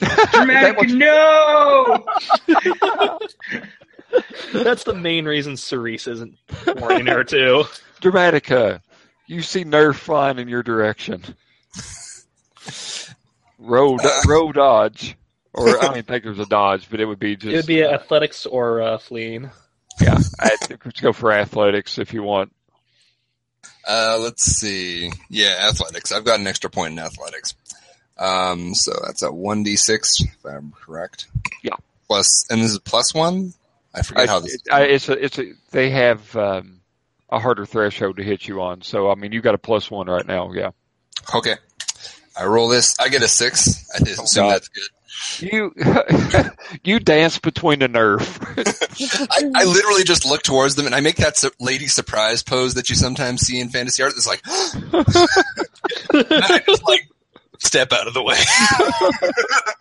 Dramatic, 0.32 0.78
was- 0.80 0.92
no! 0.92 2.04
That's 4.52 4.84
the 4.84 4.94
main 4.94 5.24
reason 5.24 5.56
Cerise 5.56 6.06
isn't 6.06 6.38
warning 6.76 7.06
her 7.06 7.24
too. 7.24 7.64
Dramatica, 8.00 8.80
you 9.26 9.42
see 9.42 9.64
Nerf 9.64 9.94
flying 9.94 10.38
in 10.38 10.48
your 10.48 10.62
direction. 10.62 11.22
Road, 13.58 14.00
road 14.26 14.56
dodge, 14.56 15.16
or 15.52 15.68
I 15.68 15.72
don't 15.72 15.90
even 15.92 16.02
think 16.02 16.24
there's 16.24 16.38
a 16.38 16.46
dodge, 16.46 16.88
but 16.90 17.00
it 17.00 17.04
would 17.04 17.20
be 17.20 17.36
just. 17.36 17.52
It 17.52 17.56
would 17.56 17.66
be 17.66 17.84
athletics 17.84 18.44
or 18.44 18.82
uh, 18.82 18.98
fleeing. 18.98 19.50
yeah. 20.00 20.18
I, 20.40 20.56
let's 20.84 21.00
go 21.00 21.12
for 21.12 21.32
athletics 21.32 21.98
if 21.98 22.12
you 22.12 22.22
want. 22.22 22.52
Uh, 23.86 24.18
let's 24.20 24.42
see. 24.42 25.12
Yeah, 25.28 25.68
athletics. 25.68 26.12
I've 26.12 26.24
got 26.24 26.40
an 26.40 26.46
extra 26.46 26.70
point 26.70 26.92
in 26.92 26.98
athletics. 26.98 27.54
Um, 28.18 28.74
so 28.74 28.92
that's 29.04 29.22
a 29.22 29.28
1d6, 29.28 30.24
if 30.24 30.44
I'm 30.44 30.72
correct. 30.72 31.26
Yeah. 31.62 31.74
Plus, 32.06 32.46
and 32.50 32.60
this 32.60 32.72
is 32.72 32.78
plus 32.78 33.14
one? 33.14 33.54
I 33.94 34.02
forget 34.02 34.28
how 34.28 34.40
this 34.40 34.58
I, 34.70 34.80
I, 34.80 34.82
it's 34.84 35.08
a, 35.08 35.24
it's 35.24 35.38
a, 35.38 35.52
they 35.70 35.90
have 35.90 36.34
um, 36.36 36.80
a 37.28 37.38
harder 37.38 37.66
threshold 37.66 38.16
to 38.16 38.22
hit 38.22 38.46
you 38.46 38.62
on, 38.62 38.82
so 38.82 39.10
I 39.10 39.14
mean 39.14 39.32
you 39.32 39.40
got 39.40 39.54
a 39.54 39.58
plus 39.58 39.90
one 39.90 40.06
right 40.06 40.26
now. 40.26 40.52
Yeah. 40.52 40.70
Okay. 41.34 41.56
I 42.36 42.46
roll 42.46 42.68
this. 42.68 42.96
I 42.98 43.08
get 43.08 43.22
a 43.22 43.28
six. 43.28 43.88
I 43.94 43.98
assume 43.98 44.44
God. 44.44 44.52
that's 44.52 44.68
good. 44.68 44.88
You 45.40 45.74
you 46.84 46.98
dance 46.98 47.38
between 47.38 47.80
the 47.80 47.88
Nerf. 47.88 48.40
I, 49.30 49.62
I 49.62 49.64
literally 49.64 50.04
just 50.04 50.24
look 50.24 50.42
towards 50.42 50.74
them 50.74 50.86
and 50.86 50.94
I 50.94 51.00
make 51.00 51.16
that 51.16 51.36
su- 51.36 51.50
lady 51.60 51.86
surprise 51.86 52.42
pose 52.42 52.74
that 52.74 52.88
you 52.88 52.96
sometimes 52.96 53.42
see 53.42 53.60
in 53.60 53.68
fantasy 53.68 54.02
art. 54.02 54.14
It's 54.16 54.26
like, 54.26 54.40
and 56.30 56.44
I 56.44 56.62
just 56.66 56.88
like 56.88 57.08
step 57.58 57.92
out 57.92 58.06
of 58.06 58.14
the 58.14 58.22
way. 58.22 58.36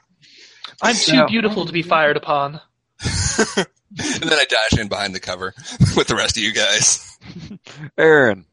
I'm 0.82 0.96
too 0.96 1.26
beautiful 1.28 1.66
to 1.66 1.72
be 1.72 1.82
fired 1.82 2.18
upon. 2.18 2.60
And 3.98 4.30
then 4.30 4.34
I 4.40 4.46
dash 4.46 4.80
in 4.80 4.88
behind 4.88 5.14
the 5.16 5.20
cover 5.20 5.54
with 5.98 6.08
the 6.08 6.16
rest 6.16 6.38
of 6.38 6.44
you 6.44 6.54
guys. 6.54 7.18
Aaron, 7.98 8.46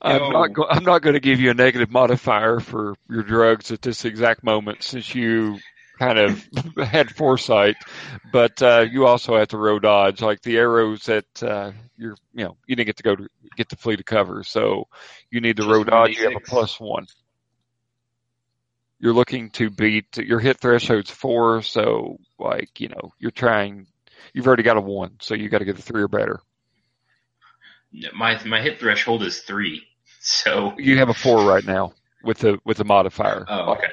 I'm 0.00 0.20
Yo. 0.22 0.30
not 0.30 0.52
go- 0.52 0.66
I'm 0.68 0.84
not 0.84 1.02
going 1.02 1.14
to 1.14 1.20
give 1.20 1.40
you 1.40 1.50
a 1.50 1.54
negative 1.54 1.90
modifier 1.90 2.60
for 2.60 2.94
your 3.08 3.22
drugs 3.22 3.70
at 3.70 3.82
this 3.82 4.04
exact 4.04 4.42
moment 4.42 4.82
since 4.82 5.14
you 5.14 5.58
kind 5.98 6.18
of 6.18 6.44
had 6.88 7.10
foresight, 7.14 7.76
but 8.32 8.60
uh, 8.62 8.84
you 8.90 9.06
also 9.06 9.36
had 9.38 9.50
to 9.50 9.58
row 9.58 9.78
dodge 9.78 10.20
like 10.20 10.42
the 10.42 10.56
arrows 10.56 11.04
that 11.04 11.42
uh, 11.42 11.70
you're 11.96 12.16
you 12.34 12.44
know 12.44 12.56
you 12.66 12.74
didn't 12.76 12.86
get 12.86 12.96
to 12.96 13.02
go 13.02 13.14
to 13.16 13.28
get 13.56 13.68
to 13.68 13.76
flee 13.76 13.96
to 13.96 14.02
cover, 14.02 14.42
so 14.42 14.88
you 15.30 15.40
need 15.40 15.56
to 15.56 15.62
Just 15.62 15.72
row 15.72 15.84
dodge. 15.84 16.16
You 16.18 16.24
have 16.24 16.32
a 16.32 16.40
1d6. 16.40 16.46
plus 16.46 16.80
one. 16.80 17.06
You're 18.98 19.12
looking 19.12 19.50
to 19.50 19.68
beat 19.70 20.16
your 20.16 20.40
hit 20.40 20.58
threshold's 20.60 21.10
four, 21.10 21.62
so 21.62 22.18
like 22.38 22.80
you 22.80 22.88
know 22.88 23.12
you're 23.18 23.30
trying. 23.30 23.86
You've 24.34 24.46
already 24.46 24.64
got 24.64 24.76
a 24.76 24.80
one, 24.80 25.16
so 25.20 25.34
you 25.34 25.48
got 25.48 25.58
to 25.58 25.64
get 25.64 25.78
a 25.78 25.82
three 25.82 26.02
or 26.02 26.08
better. 26.08 26.40
My 28.12 28.42
my 28.44 28.60
hit 28.60 28.80
threshold 28.80 29.22
is 29.22 29.40
three. 29.40 29.86
So 30.20 30.74
You 30.78 30.98
have 30.98 31.08
a 31.08 31.14
four 31.14 31.44
right 31.44 31.64
now 31.64 31.92
with 32.22 32.38
the 32.38 32.58
with 32.64 32.78
the 32.78 32.84
modifier. 32.84 33.46
Oh, 33.48 33.74
okay. 33.74 33.92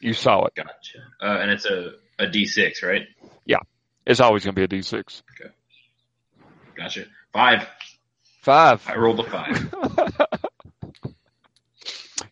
You 0.00 0.14
saw 0.14 0.44
it. 0.44 0.54
Gotcha. 0.54 0.98
Uh, 1.20 1.40
and 1.42 1.50
it's 1.50 1.66
a 1.66 1.94
a 2.20 2.26
D6, 2.26 2.82
right? 2.82 3.06
Yeah, 3.44 3.58
it's 4.06 4.20
always 4.20 4.44
going 4.44 4.54
to 4.54 4.66
be 4.68 4.76
a 4.76 4.80
D6. 4.80 5.22
Okay. 5.32 5.50
Gotcha. 6.76 7.06
Five. 7.32 7.66
Five. 8.42 8.82
I 8.86 8.96
rolled 8.96 9.20
a 9.20 9.24
five. 9.24 9.74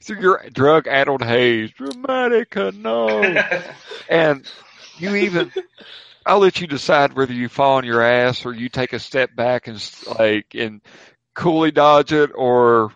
Through 0.03 0.21
your 0.21 0.43
drug-addled 0.53 1.23
haze, 1.23 1.71
Dramatica, 1.73 2.75
no. 2.75 3.21
and 4.09 4.51
you 4.97 5.15
even, 5.17 5.53
I'll 6.29 6.41
let 6.41 6.61
you 6.61 6.67
decide 6.67 7.15
whether 7.15 7.33
you 7.33 7.49
fall 7.49 7.79
on 7.79 7.85
your 7.85 8.03
ass 8.03 8.45
or 8.45 8.53
you 8.53 8.69
take 8.69 8.93
a 8.93 8.99
step 8.99 9.35
back 9.35 9.67
and 9.67 9.83
like 10.19 10.55
and 10.55 10.83
coolly 11.35 11.71
dodge 11.71 12.13
it, 12.13 12.31
or 12.35 12.93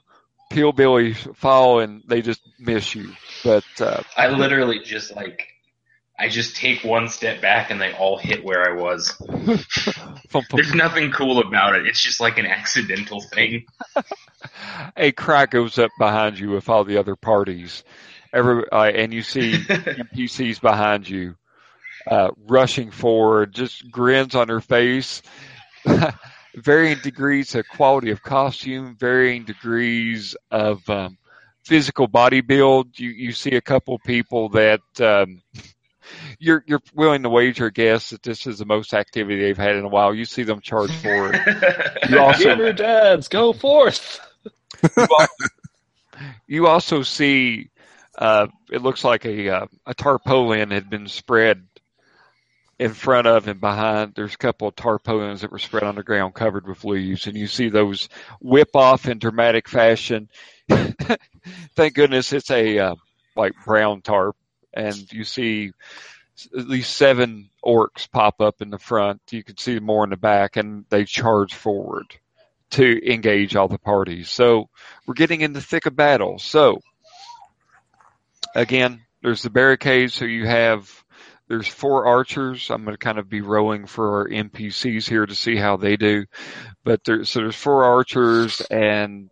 Pillbilly 0.51 1.15
fall 1.15 1.81
and 1.81 2.03
they 2.07 2.21
just 2.21 2.43
miss 2.59 2.95
you. 2.95 3.13
But 3.43 3.65
uh, 3.81 4.03
I 4.19 4.29
literally 4.29 4.81
just 4.81 5.17
like 5.17 5.49
I 6.19 6.29
just 6.29 6.57
take 6.57 6.85
one 6.85 7.09
step 7.09 7.41
back 7.41 7.71
and 7.71 7.81
they 7.81 7.95
all 7.95 8.19
hit 8.19 8.45
where 8.45 8.71
I 8.71 8.81
was. 8.81 9.17
There's 10.53 10.75
nothing 10.75 11.11
cool 11.11 11.41
about 11.41 11.75
it. 11.75 11.87
It's 11.87 12.03
just 12.03 12.21
like 12.21 12.37
an 12.37 12.47
accidental 12.47 13.23
thing. 13.23 13.65
a 14.97 15.13
cry 15.13 15.47
goes 15.47 15.79
up 15.79 15.91
behind 15.99 16.39
you 16.39 16.51
with 16.51 16.69
all 16.69 16.85
the 16.85 16.99
other 16.99 17.17
parties. 17.17 17.83
Every 18.31 18.71
uh, 18.71 18.85
and 18.85 19.13
you 19.13 19.23
see 19.23 19.53
NPCs 19.59 20.61
behind 20.61 21.09
you, 21.09 21.37
uh, 22.07 22.31
rushing 22.47 22.91
forward, 22.91 23.53
just 23.53 23.91
grins 23.91 24.35
on 24.35 24.49
her 24.49 24.61
face. 24.61 25.23
varying 26.55 26.99
degrees 26.99 27.55
of 27.55 27.67
quality 27.69 28.11
of 28.11 28.23
costume, 28.23 28.97
varying 28.99 29.45
degrees 29.45 30.37
of 30.51 30.89
um, 30.89 31.17
physical 31.65 32.07
body 32.07 32.41
build. 32.41 32.99
You 32.99 33.11
you 33.11 33.33
see 33.33 33.55
a 33.55 33.61
couple 33.61 33.99
people 33.99 34.51
that 34.51 34.81
um, 35.01 35.43
you're 36.39 36.65
you're 36.67 36.83
willing 36.95 37.23
to 37.23 37.31
wager 37.31 37.67
a 37.67 37.73
guess 37.73 38.11
that 38.11 38.23
this 38.23 38.47
is 38.47 38.59
the 38.59 38.67
most 38.67 38.95
activity 38.95 39.41
they've 39.41 39.57
had 39.57 39.77
in 39.77 39.85
a 39.85 39.89
while. 39.89 40.15
You 40.15 40.25
see 40.25 40.43
them 40.43 40.61
charge 40.61 40.93
forward. 40.97 41.39
You 42.09 42.19
also 42.19 42.57
Gamer 42.57 42.73
dads, 42.73 43.29
go 43.29 43.53
forth! 43.53 44.21
you 46.49 46.67
also 46.67 47.03
see 47.03 47.71
uh, 48.19 48.49
it 48.71 48.83
looks 48.83 49.05
like 49.05 49.25
a 49.25 49.49
uh, 49.49 49.67
a 49.87 49.95
tarpaulin 49.95 50.73
had 50.73 50.91
been 50.91 51.07
spread 51.07 51.65
in 52.83 52.93
front 52.95 53.29
of 53.29 53.47
and 53.47 53.61
behind. 53.61 54.13
There's 54.15 54.35
a 54.35 54.39
couple 54.39 54.67
of 54.67 54.75
tarpaulins 54.75 55.43
that 55.43 55.53
were 55.53 55.61
spread 55.61 55.85
on 55.85 55.95
the 55.95 56.03
ground 56.03 56.35
covered 56.35 56.67
with 56.67 56.85
leaves, 56.85 57.29
and 57.29 57.37
you 57.37 57.47
see 57.47 57.69
those 57.69 58.09
whip 58.41 58.71
off 58.75 59.07
in 59.07 59.19
dramatic 59.19 59.69
fashion. 59.69 60.29
Thank 60.69 61.95
goodness 61.95 62.33
it's 62.33 62.51
a 62.51 62.79
uh, 62.79 62.95
like 63.37 63.53
brown 63.65 64.03
tarp, 64.03 64.37
and 64.75 64.97
you 65.13 65.23
see 65.23 65.73
at 66.59 66.67
least 66.69 66.97
seven 66.97 67.51
orcs 67.65 68.11
pop 68.11 68.41
up 68.41 68.61
in 68.61 68.71
the 68.71 68.79
front. 68.79 69.21
You 69.31 69.45
can 69.45 69.59
see 69.59 69.79
more 69.79 70.03
in 70.03 70.11
the 70.11 70.17
back, 70.17 70.57
and 70.57 70.85
they 70.89 71.05
charge 71.05 71.55
forward 71.55 72.07
to 72.71 73.13
engage 73.13 73.55
all 73.55 73.69
the 73.69 73.79
parties. 73.79 74.29
So 74.29 74.69
we're 75.07 75.15
getting 75.15 75.43
in 75.43 75.53
the 75.53 75.61
thick 75.61 75.87
of 75.87 75.95
battle. 75.95 76.41
So 76.41 76.81
again, 78.57 79.03
there's 79.23 79.43
the 79.43 79.51
barricades. 79.51 80.15
So 80.15 80.25
you 80.25 80.47
have 80.47 81.02
there's 81.53 81.69
four 81.69 82.07
archers. 82.07 82.71
I'm 82.71 82.83
going 82.83 82.95
to 82.95 82.99
kind 82.99 83.19
of 83.19 83.29
be 83.29 83.43
rolling 83.43 83.85
for 83.85 84.21
our 84.21 84.29
NPCs 84.31 85.07
here 85.07 85.27
to 85.27 85.35
see 85.35 85.55
how 85.55 85.77
they 85.77 85.99
do. 85.99 86.25
But 86.83 87.05
there, 87.05 87.27
so 87.27 87.41
there's 87.41 87.55
four 87.55 87.85
archers 87.85 88.63
and 88.63 89.29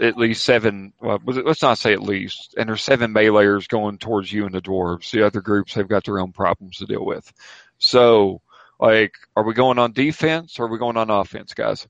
at 0.00 0.16
least 0.16 0.44
seven. 0.44 0.92
Well, 1.00 1.18
let's 1.24 1.60
not 1.60 1.78
say 1.78 1.92
at 1.92 2.02
least. 2.02 2.54
And 2.56 2.68
there's 2.68 2.84
seven 2.84 3.12
meleeers 3.12 3.66
going 3.66 3.98
towards 3.98 4.32
you 4.32 4.46
and 4.46 4.54
the 4.54 4.60
dwarves. 4.60 5.10
The 5.10 5.26
other 5.26 5.40
groups 5.40 5.74
have 5.74 5.88
got 5.88 6.04
their 6.04 6.20
own 6.20 6.30
problems 6.30 6.76
to 6.78 6.86
deal 6.86 7.04
with. 7.04 7.32
So, 7.78 8.40
like, 8.78 9.14
are 9.34 9.42
we 9.42 9.54
going 9.54 9.80
on 9.80 9.90
defense 9.90 10.60
or 10.60 10.66
are 10.66 10.70
we 10.70 10.78
going 10.78 10.96
on 10.96 11.10
offense, 11.10 11.52
guys? 11.52 11.88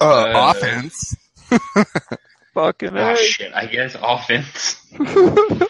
Uh, 0.00 0.04
Uh, 0.34 0.54
offense. 0.56 1.14
Fucking 2.54 2.98
oh 2.98 3.14
shit, 3.14 3.52
I 3.54 3.66
guess 3.66 3.94
offense. 4.02 4.84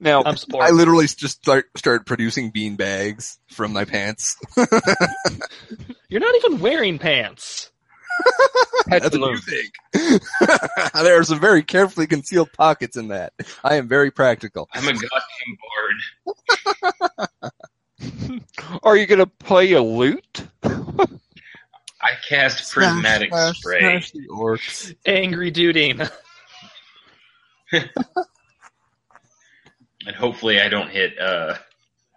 now, 0.00 0.22
I'm 0.24 0.36
I 0.60 0.70
literally 0.70 1.06
just 1.06 1.38
start 1.38 1.66
started 1.76 2.06
producing 2.06 2.50
bean 2.50 2.76
bags 2.76 3.38
from 3.48 3.72
my 3.72 3.84
pants. 3.84 4.36
You're 6.08 6.20
not 6.20 6.34
even 6.36 6.60
wearing 6.60 6.98
pants. 6.98 7.70
That's 8.86 9.16
what 9.16 9.30
you 9.30 9.38
think. 9.38 9.72
there 10.94 11.18
are 11.18 11.24
some 11.24 11.40
very 11.40 11.62
carefully 11.62 12.06
concealed 12.06 12.52
pockets 12.52 12.96
in 12.96 13.08
that. 13.08 13.32
I 13.64 13.76
am 13.76 13.88
very 13.88 14.10
practical. 14.10 14.68
I'm 14.72 14.86
a 14.86 14.92
goddamn 14.92 15.58
bard. 17.40 17.52
are 18.82 18.96
you 18.96 19.06
going 19.06 19.18
to 19.18 19.26
play 19.26 19.72
a 19.72 19.82
lute? 19.82 20.46
I 22.00 22.12
cast 22.28 22.72
prismatic 22.72 23.30
Smash, 23.30 23.58
spray. 23.58 23.80
smash 23.80 24.10
the 24.12 24.28
orcs. 24.28 24.94
Angry 25.04 25.50
duding. 25.50 26.08
And 30.08 30.16
hopefully 30.16 30.58
I 30.58 30.68
don't 30.70 30.88
hit 30.90 31.18
uh 31.20 31.54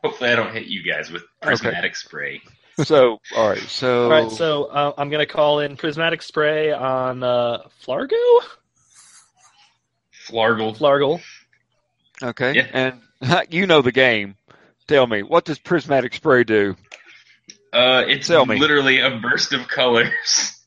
hopefully 0.01 0.29
I 0.29 0.35
don't 0.37 0.53
hit 0.53 0.67
you 0.67 0.81
guys 0.81 1.11
with 1.11 1.23
prismatic 1.41 1.97
spray. 1.97 2.41
So, 2.85 3.19
all 3.35 3.49
right. 3.49 3.59
So, 3.59 4.05
All 4.05 4.09
right, 4.09 4.31
so 4.31 4.63
uh, 4.67 4.93
I'm 4.97 5.09
gonna 5.09 5.25
call 5.25 5.59
in 5.59 5.75
prismatic 5.75 6.21
spray 6.21 6.71
on 6.71 7.21
uh, 7.21 7.63
Flargo. 7.85 8.15
Flargle. 10.27 10.75
Flargle. 10.77 11.21
okay, 12.23 12.53
Yeah. 12.55 12.67
and 12.73 13.01
you 13.53 13.67
know 13.67 13.81
the 13.81 13.91
game. 13.91 14.35
Tell 14.87 15.05
me, 15.05 15.21
what 15.21 15.43
does 15.43 15.59
prismatic 15.59 16.13
spray 16.13 16.45
do? 16.45 16.77
Uh 17.73 18.03
it's 18.07 18.27
Tell 18.27 18.45
me. 18.45 18.57
literally 18.57 18.99
a 19.01 19.19
burst 19.19 19.51
of 19.51 19.67
colors. 19.67 20.57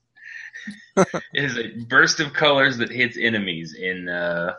it 0.96 1.08
is 1.32 1.56
a 1.58 1.68
burst 1.86 2.20
of 2.20 2.34
colors 2.34 2.76
that 2.78 2.90
hits 2.90 3.16
enemies 3.18 3.74
in 3.74 4.08
uh 4.10 4.54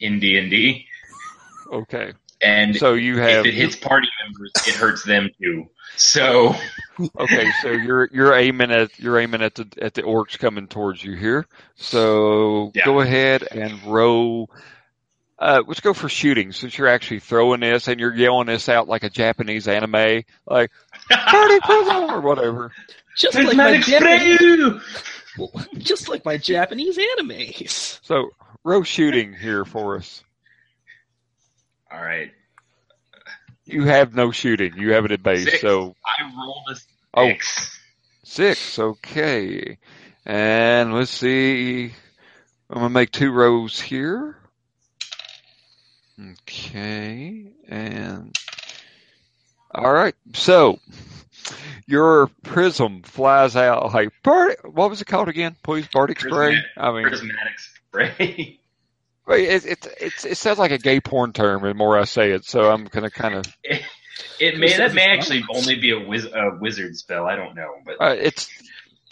in 0.00 0.20
D 0.20 0.38
and 0.38 0.48
D. 0.50 0.86
Okay, 1.72 2.12
And 2.40 2.76
so 2.76 2.94
you 2.94 3.18
have 3.18 3.46
if 3.46 3.52
it 3.52 3.54
hits 3.54 3.76
party 3.76 4.08
members, 4.24 4.52
it 4.66 4.74
hurts 4.74 5.02
them 5.04 5.30
too. 5.40 5.66
So 5.96 6.54
okay, 7.18 7.50
so 7.62 7.70
you're 7.70 8.08
you're 8.12 8.34
aiming 8.34 8.70
at 8.70 8.98
you're 8.98 9.18
aiming 9.18 9.42
at 9.42 9.54
the 9.54 9.66
at 9.80 9.94
the 9.94 10.02
orcs 10.02 10.38
coming 10.38 10.68
towards 10.68 11.02
you 11.02 11.14
here. 11.16 11.46
So 11.76 12.72
Yeah. 12.74 12.84
go 12.84 13.00
ahead 13.00 13.46
and 13.50 13.82
roll. 13.84 14.50
Uh, 15.38 15.62
let's 15.66 15.80
go 15.80 15.92
for 15.92 16.08
shooting 16.08 16.50
since 16.52 16.78
you're 16.78 16.88
actually 16.88 17.20
throwing 17.20 17.60
this 17.60 17.88
and 17.88 18.00
you're 18.00 18.14
yelling 18.14 18.46
this 18.46 18.68
out 18.70 18.88
like 18.88 19.02
a 19.04 19.10
Japanese 19.10 19.68
anime, 19.68 20.22
like 20.46 20.70
"Party 21.10 21.58
prism" 21.62 22.04
or 22.10 22.20
whatever. 22.22 22.72
Just 23.18 23.36
like 23.38 23.56
my 23.56 23.78
Japanese, 23.78 24.38
spray. 24.38 25.60
just 25.78 26.08
like 26.08 26.24
my 26.24 26.36
Japanese 26.38 26.98
animes. 26.98 27.98
So 28.02 28.30
row 28.64 28.82
shooting 28.82 29.34
here 29.34 29.64
for 29.64 29.96
us. 29.96 30.22
All 31.96 32.02
right. 32.02 32.30
You 33.64 33.84
have 33.84 34.14
no 34.14 34.30
shooting. 34.30 34.74
You 34.76 34.92
have 34.92 35.04
it 35.06 35.12
at 35.12 35.22
base. 35.22 35.44
Six. 35.44 35.60
So 35.60 35.96
I 36.04 36.30
rolled 36.36 36.68
a 36.68 36.76
Oh. 37.14 37.28
six. 37.30 37.80
six. 38.24 38.78
Okay. 38.78 39.78
And 40.26 40.92
let's 40.94 41.10
see. 41.10 41.86
I'm 42.68 42.74
gonna 42.74 42.90
make 42.90 43.10
two 43.12 43.30
rows 43.32 43.80
here. 43.80 44.36
Okay. 46.42 47.52
And 47.68 48.36
all 49.72 49.92
right. 49.92 50.14
So 50.34 50.78
your 51.86 52.28
prism 52.42 53.02
flies 53.02 53.56
out 53.56 53.92
like 53.94 54.10
What 54.24 54.90
was 54.90 55.00
it 55.00 55.06
called 55.06 55.28
again? 55.28 55.56
Please, 55.62 55.86
Bardic 55.92 56.20
spray. 56.20 56.30
Prismatic- 56.30 56.64
I 56.76 56.92
mean, 56.92 57.08
Prismatic 57.08 57.58
spray. 57.58 58.60
it, 59.28 59.64
it, 59.66 59.86
it, 60.00 60.12
it 60.24 60.36
sounds 60.36 60.58
like 60.58 60.70
a 60.70 60.78
gay 60.78 61.00
porn 61.00 61.32
term 61.32 61.62
the 61.62 61.74
more 61.74 61.98
I 61.98 62.04
say 62.04 62.30
it. 62.32 62.44
So 62.44 62.70
I'm 62.70 62.84
gonna 62.84 63.10
kind 63.10 63.34
of. 63.34 63.44
It 64.40 64.58
may 64.58 64.74
that 64.78 64.94
may 64.94 65.04
actually 65.04 65.44
only 65.54 65.74
be 65.74 65.90
a, 65.90 65.98
wiz, 66.00 66.24
a 66.24 66.56
wizard 66.58 66.96
spell. 66.96 67.26
I 67.26 67.36
don't 67.36 67.54
know, 67.54 67.74
but 67.84 67.96
Uh, 68.00 68.14
it's. 68.18 68.48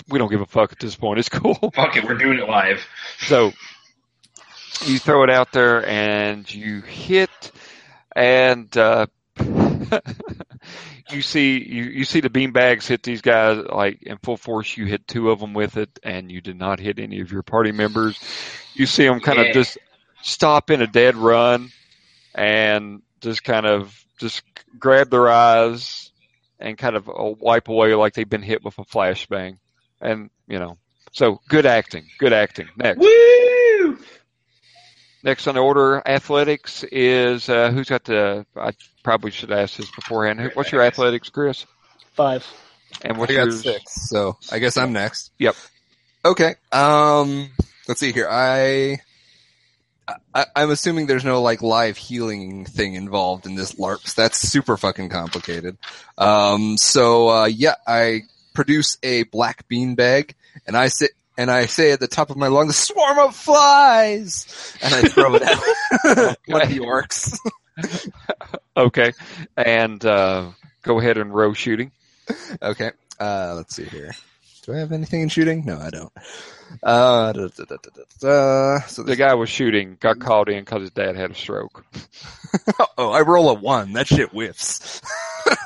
We 0.08 0.18
don't 0.18 0.30
give 0.30 0.40
a 0.40 0.46
fuck 0.46 0.72
at 0.72 0.78
this 0.78 0.96
point. 0.96 1.18
It's 1.18 1.28
cool. 1.28 1.54
fuck 1.74 1.96
it, 1.96 2.04
we're 2.04 2.14
doing 2.16 2.38
it 2.38 2.48
live. 2.48 2.82
So 3.20 3.52
you 4.86 4.98
throw 4.98 5.22
it 5.24 5.30
out 5.30 5.52
there 5.52 5.86
and 5.86 6.52
you 6.52 6.80
hit, 6.80 7.30
and 8.16 8.74
uh, 8.78 9.06
you 11.10 11.22
see 11.22 11.58
you, 11.62 11.84
you 11.84 12.04
see 12.04 12.20
the 12.20 12.30
beanbags 12.30 12.86
hit 12.86 13.02
these 13.02 13.20
guys 13.20 13.62
like 13.70 14.02
in 14.02 14.18
full 14.18 14.36
force. 14.36 14.74
You 14.76 14.86
hit 14.86 15.06
two 15.06 15.30
of 15.30 15.38
them 15.38 15.52
with 15.54 15.76
it, 15.76 15.98
and 16.02 16.30
you 16.30 16.40
did 16.40 16.58
not 16.58 16.80
hit 16.80 16.98
any 16.98 17.20
of 17.20 17.30
your 17.30 17.42
party 17.42 17.72
members. 17.72 18.18
You 18.74 18.86
see 18.86 19.04
them 19.06 19.20
kind 19.20 19.38
Yeah. 19.38 19.44
of 19.46 19.54
just 19.54 19.78
stop 20.24 20.70
in 20.70 20.82
a 20.82 20.86
dead 20.86 21.14
run, 21.16 21.70
and 22.34 23.02
just 23.20 23.44
kind 23.44 23.66
of 23.66 23.94
just 24.18 24.42
grab 24.78 25.10
their 25.10 25.28
eyes 25.28 26.10
and 26.58 26.76
kind 26.78 26.96
of 26.96 27.08
uh, 27.08 27.12
wipe 27.38 27.68
away 27.68 27.94
like 27.94 28.14
they've 28.14 28.28
been 28.28 28.42
hit 28.42 28.64
with 28.64 28.78
a 28.78 28.84
flashbang, 28.84 29.58
and 30.00 30.30
you 30.48 30.58
know. 30.58 30.78
So 31.12 31.40
good 31.48 31.64
acting, 31.66 32.06
good 32.18 32.32
acting. 32.32 32.68
Next. 32.76 32.98
Woo! 32.98 33.98
Next 35.22 35.46
on 35.46 35.54
the 35.54 35.60
order, 35.60 36.02
athletics 36.04 36.84
is 36.90 37.48
uh, 37.48 37.70
who's 37.70 37.88
got 37.88 38.04
the? 38.04 38.44
I 38.56 38.72
probably 39.02 39.30
should 39.30 39.52
ask 39.52 39.76
this 39.76 39.90
beforehand. 39.90 40.40
Who- 40.40 40.50
What's 40.54 40.72
your 40.72 40.82
athletics, 40.82 41.30
Chris? 41.30 41.64
Five. 42.12 42.46
And 43.02 43.16
I 43.16 43.18
what's 43.18 43.32
got 43.32 43.44
yours? 43.44 43.62
six, 43.62 44.08
so 44.10 44.36
I 44.52 44.58
guess 44.58 44.76
I'm 44.76 44.92
next. 44.92 45.30
Yep. 45.38 45.56
Okay. 46.24 46.54
Um, 46.72 47.48
let's 47.88 48.00
see 48.00 48.12
here. 48.12 48.28
I, 48.30 48.98
I, 50.34 50.46
I'm 50.54 50.70
assuming 50.70 51.06
there's 51.06 51.24
no 51.24 51.40
like 51.40 51.62
live 51.62 51.96
healing 51.96 52.64
thing 52.64 52.94
involved 52.94 53.46
in 53.46 53.54
this 53.54 53.72
LARPs. 53.72 54.14
That's 54.14 54.38
super 54.38 54.76
fucking 54.76 55.08
complicated. 55.08 55.78
Um, 56.18 56.76
so 56.76 57.28
uh, 57.28 57.44
yeah, 57.46 57.74
I 57.86 58.22
produce 58.54 58.98
a 59.02 59.24
black 59.24 59.66
bean 59.68 59.94
bag, 59.94 60.34
and 60.66 60.76
I 60.76 60.88
sit 60.88 61.12
and 61.36 61.50
I 61.50 61.66
say 61.66 61.92
at 61.92 62.00
the 62.00 62.08
top 62.08 62.30
of 62.30 62.36
my 62.36 62.48
lungs, 62.48 62.76
"Swarm 62.76 63.18
of 63.18 63.34
flies," 63.34 64.76
and 64.82 64.94
I 64.94 65.02
throw 65.02 65.34
it 65.34 65.42
at 65.42 65.58
one 66.46 66.62
of 66.62 66.68
the 66.68 66.80
orcs. 66.80 67.38
Okay, 68.76 69.12
and 69.56 70.04
uh, 70.04 70.50
go 70.82 70.98
ahead 70.98 71.16
and 71.16 71.32
row 71.32 71.52
shooting. 71.52 71.92
Okay. 72.60 72.90
Uh, 73.20 73.54
let's 73.56 73.76
see 73.76 73.84
here. 73.84 74.12
Do 74.64 74.72
I 74.72 74.78
have 74.78 74.92
anything 74.92 75.20
in 75.20 75.28
shooting? 75.28 75.64
No, 75.66 75.78
I 75.78 75.90
don't. 75.90 76.12
Uh, 76.82 77.32
da, 77.32 77.48
da, 77.48 77.64
da, 77.64 77.76
da, 77.76 77.90
da, 77.94 78.02
da. 78.20 78.80
So 78.86 79.02
The 79.02 79.14
guy 79.14 79.34
was 79.34 79.50
shooting, 79.50 79.98
got 80.00 80.18
called 80.20 80.48
in 80.48 80.64
because 80.64 80.80
his 80.80 80.90
dad 80.90 81.16
had 81.16 81.32
a 81.32 81.34
stroke. 81.34 81.84
oh, 82.98 83.10
I 83.10 83.20
roll 83.20 83.50
a 83.50 83.54
one. 83.54 83.92
That 83.92 84.06
shit 84.06 84.30
whiffs. 84.30 85.02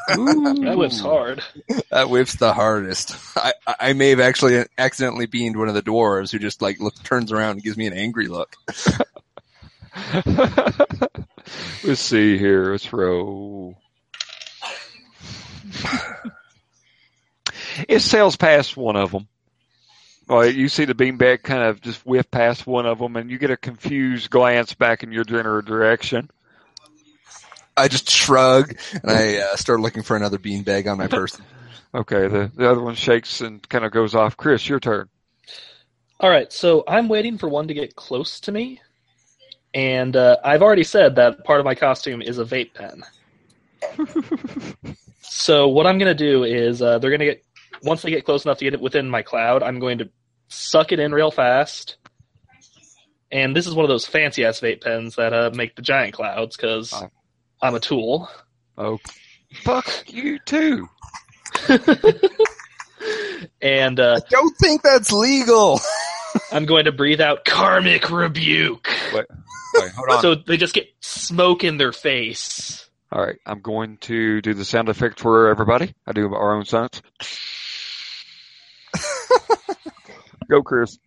That 0.09 0.74
whips 0.76 0.99
hard. 0.99 1.42
That 1.90 2.09
whiffs 2.09 2.34
the 2.36 2.53
hardest. 2.53 3.14
I, 3.36 3.53
I 3.66 3.74
I 3.80 3.92
may 3.92 4.11
have 4.11 4.18
actually 4.20 4.64
accidentally 4.76 5.26
beamed 5.26 5.57
one 5.57 5.68
of 5.68 5.74
the 5.74 5.82
dwarves 5.82 6.32
who 6.32 6.40
just 6.40 6.61
like 6.61 6.80
look, 6.80 7.01
turns 7.05 7.30
around 7.30 7.53
and 7.53 7.62
gives 7.62 7.76
me 7.76 7.86
an 7.86 7.92
angry 7.92 8.26
look. 8.26 8.57
Let's 11.84 12.01
see 12.01 12.36
here. 12.36 12.72
Let's 12.72 12.92
roll. 12.92 13.76
it 17.89 18.01
sails 18.01 18.37
past 18.37 18.76
one 18.76 18.97
of 18.97 19.12
them. 19.12 19.29
Well, 20.29 20.47
you 20.47 20.68
see 20.68 20.85
the 20.85 20.95
beanbag 20.95 21.43
kind 21.43 21.62
of 21.62 21.81
just 21.81 22.05
whiff 22.05 22.31
past 22.31 22.66
one 22.66 22.85
of 22.85 22.99
them, 22.99 23.16
and 23.16 23.31
you 23.31 23.39
get 23.39 23.51
a 23.51 23.57
confused 23.57 24.31
glance 24.31 24.74
back 24.74 25.03
in 25.03 25.11
your 25.11 25.24
general 25.24 25.62
direction. 25.62 26.31
I 27.76 27.89
just 27.89 28.11
shrug 28.11 28.76
and 29.03 29.11
I 29.11 29.37
uh, 29.37 29.57
start 29.57 29.81
looking 29.81 30.03
for 30.03 30.16
another 30.16 30.37
beanbag 30.37 30.91
on 30.91 30.99
my 30.99 31.07
person. 31.09 31.45
Okay, 31.95 32.29
the, 32.29 32.51
the 32.55 32.70
other 32.70 32.83
one 32.83 32.95
shakes 32.95 33.41
and 33.41 33.66
kind 33.68 33.85
of 33.85 33.93
goes 33.93 34.14
off. 34.14 34.37
Chris, 34.37 34.68
your 34.68 34.81
turn. 34.81 35.09
All 36.20 36.29
right, 36.29 36.53
so 36.53 36.85
I'm 36.87 37.09
waiting 37.09 37.39
for 37.39 37.49
one 37.49 37.68
to 37.68 37.74
get 37.74 37.95
close 37.95 38.41
to 38.41 38.53
me, 38.53 38.81
and 39.72 40.16
uh, 40.16 40.37
I've 40.45 40.62
already 40.62 40.83
said 40.83 41.14
that 41.16 41.45
part 41.45 41.61
of 41.61 41.64
my 41.64 41.76
costume 41.76 42.20
is 42.20 42.39
a 42.39 42.45
vape 42.45 42.74
pen. 42.74 43.05
so 45.20 45.68
what 45.68 45.87
I'm 45.87 45.99
gonna 45.99 46.14
do 46.14 46.43
is 46.43 46.83
uh, 46.83 46.99
they're 46.99 47.12
gonna 47.12 47.24
get 47.24 47.45
once 47.83 48.03
they 48.03 48.11
get 48.11 48.24
close 48.24 48.45
enough 48.45 48.59
to 48.59 48.64
get 48.64 48.74
it 48.74 48.81
within 48.81 49.09
my 49.09 49.22
cloud, 49.22 49.62
I'm 49.62 49.79
going 49.79 49.99
to 49.99 50.11
suck 50.49 50.93
it 50.93 50.99
in 51.01 51.12
real 51.12 51.31
fast. 51.31 51.97
And 53.31 53.55
this 53.55 53.66
is 53.66 53.74
one 53.74 53.85
of 53.85 53.89
those 53.91 54.07
fancy 54.07 54.45
ass 54.45 54.61
vape 54.61 54.83
pens 54.83 55.16
that 55.16 55.33
uh, 55.35 55.51
make 55.55 55.76
the 55.76 55.83
giant 55.83 56.14
clouds 56.14 56.57
because 56.57 56.93
Oh. 56.95 57.11
I'm 57.61 57.74
a 57.74 57.81
tool. 57.81 58.29
Oh, 58.76 58.99
fuck 59.62 60.05
you 60.07 60.39
too. 60.47 60.89
and 63.61 63.99
uh, 64.01 64.20
I 64.24 64.29
Don't 64.31 64.57
think 64.59 64.83
that's 64.83 65.12
legal. 65.12 65.81
I'm 66.53 66.66
going 66.66 66.85
to 66.85 66.93
breathe 66.93 67.20
out 67.20 67.45
karmic 67.45 68.11
rebuke. 68.11 68.89
Wait, 69.12 69.26
wait, 69.74 69.91
hold 69.93 70.09
on. 70.11 70.22
So 70.22 70.35
they 70.37 70.57
just 70.57 70.74
get 70.74 70.87
smoke 71.01 71.64
in 71.64 71.76
their 71.79 71.93
face. 71.93 72.89
All 73.11 73.24
right, 73.24 73.39
I'm 73.47 73.61
going 73.61 73.97
to 74.03 74.41
do 74.43 74.53
the 74.55 74.64
sound 74.64 74.89
effect 74.91 75.18
for 75.20 75.49
everybody. 75.49 75.95
I 76.07 76.12
do 76.12 76.33
our 76.35 76.55
own 76.57 76.64
sounds. 76.66 77.03
Go, 80.51 80.62
Chris. 80.62 80.99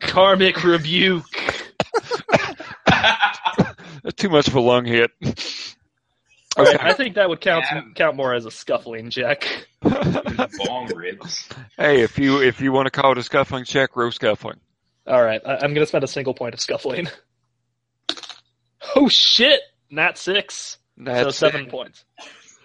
Karmic 0.00 0.62
rebuke. 0.64 1.24
That's 2.86 4.14
too 4.16 4.28
much 4.28 4.48
of 4.48 4.54
a 4.54 4.60
lung 4.60 4.84
hit. 4.84 5.10
All 6.56 6.64
right, 6.64 6.74
Okay. 6.74 6.88
I 6.88 6.92
think 6.94 7.16
that 7.16 7.28
would 7.28 7.40
count 7.40 7.64
Yeah. 7.70 7.82
count 7.94 8.16
more 8.16 8.32
as 8.34 8.46
a 8.46 8.50
scuffling 8.50 9.10
check. 9.10 9.66
Bong 9.82 10.90
ribs. 10.94 11.48
hey, 11.76 12.00
if 12.02 12.18
you 12.18 12.40
if 12.40 12.60
you 12.62 12.72
want 12.72 12.86
to 12.86 12.90
call 12.90 13.12
it 13.12 13.18
a 13.18 13.22
scuffling 13.22 13.64
check, 13.64 13.94
row 13.96 14.10
scuffling. 14.10 14.58
All 15.06 15.22
right, 15.22 15.40
I, 15.44 15.54
I'm 15.56 15.74
going 15.74 15.82
to 15.82 15.86
spend 15.86 16.02
a 16.04 16.08
single 16.08 16.32
point 16.34 16.54
of 16.54 16.60
scuffling. 16.60 17.08
Oh 18.94 19.08
shit! 19.08 19.60
Nat 19.90 20.16
six. 20.16 20.78
so 20.96 21.04
That's 21.04 21.36
seven 21.36 21.62
it. 21.66 21.70
points. 21.70 22.04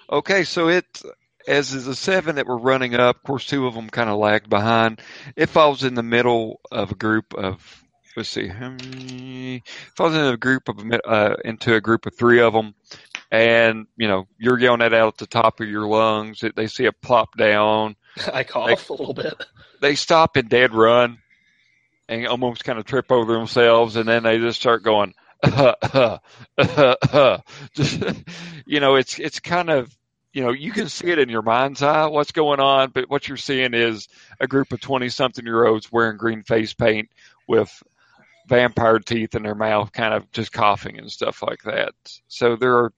Okay, 0.10 0.44
so 0.46 0.70
it 0.70 0.86
as 1.48 1.74
is 1.74 1.86
the 1.86 1.96
seven 1.96 2.36
that 2.36 2.48
were 2.48 2.58
running 2.58 2.96
up. 2.96 3.18
Of 3.18 3.24
course, 3.24 3.46
two 3.46 3.68
of 3.68 3.74
them 3.74 3.90
kind 3.90 4.10
of 4.10 4.18
lagged 4.18 4.50
behind. 4.50 5.02
It 5.36 5.48
falls 5.48 5.84
in 5.84 5.96
the 5.96 6.04
middle 6.04 6.60
of 6.72 6.92
a 6.92 6.96
group 6.96 7.34
of. 7.34 7.78
Let's 8.18 8.28
see, 8.28 8.50
falls 9.96 10.14
into 10.14 10.34
a 10.34 10.38
group 10.38 10.68
of 10.68 10.84
uh, 11.06 11.36
into 11.46 11.76
a 11.76 11.82
group 11.82 12.06
of 12.06 12.14
three 12.18 12.42
of 12.42 12.52
them, 12.52 12.76
and 13.32 13.88
you 13.96 14.10
know 14.10 14.28
you're 14.38 14.60
yelling 14.60 14.80
that 14.80 14.94
out 14.94 15.14
at 15.14 15.18
the 15.18 15.28
top 15.28 15.62
of 15.62 15.70
your 15.70 15.88
lungs. 15.88 16.44
They 16.56 16.68
see 16.68 16.84
it 16.84 17.02
plop 17.02 17.38
down. 17.38 17.96
I 18.34 18.44
cough 18.44 18.90
a 18.90 18.94
little 18.94 19.14
bit. 19.14 19.42
They 19.80 19.96
stop 19.96 20.36
in 20.36 20.50
dead 20.50 20.74
run, 20.74 21.20
and 22.10 22.28
almost 22.28 22.66
kind 22.66 22.80
of 22.80 22.86
trip 22.86 23.14
over 23.14 23.34
themselves, 23.34 23.96
and 23.96 24.10
then 24.10 24.24
they 24.24 24.40
just 24.40 24.60
start 24.60 24.84
going. 24.84 25.14
just, 27.74 28.04
you 28.66 28.80
know, 28.80 28.96
it's 28.96 29.18
it's 29.20 29.40
kind 29.40 29.70
of 29.70 29.98
you 30.34 30.44
know 30.44 30.52
you 30.52 30.72
can 30.72 30.88
see 30.90 31.08
it 31.08 31.20
in 31.20 31.30
your 31.30 31.42
mind's 31.42 31.82
eye 31.82 32.08
what's 32.08 32.32
going 32.32 32.60
on, 32.60 32.90
but 32.92 33.10
what 33.10 33.28
you're 33.28 33.38
seeing 33.38 33.74
is 33.74 34.08
a 34.40 34.48
group 34.48 34.72
of 34.72 34.82
twenty 34.82 35.10
something 35.10 35.46
year 35.46 35.66
olds 35.66 35.92
wearing 35.92 36.18
green 36.18 36.44
face 36.44 36.74
paint 36.74 37.10
with 37.48 37.84
vampire 38.48 39.00
teeth 39.00 39.36
in 39.36 39.44
their 39.44 39.56
mouth, 39.56 39.92
kind 39.92 40.14
of 40.14 40.32
just 40.32 40.52
coughing 40.52 40.98
and 40.98 41.12
stuff 41.12 41.42
like 41.42 41.62
that. 41.64 41.94
So 42.28 42.56
there 42.56 42.78
are 42.78 42.94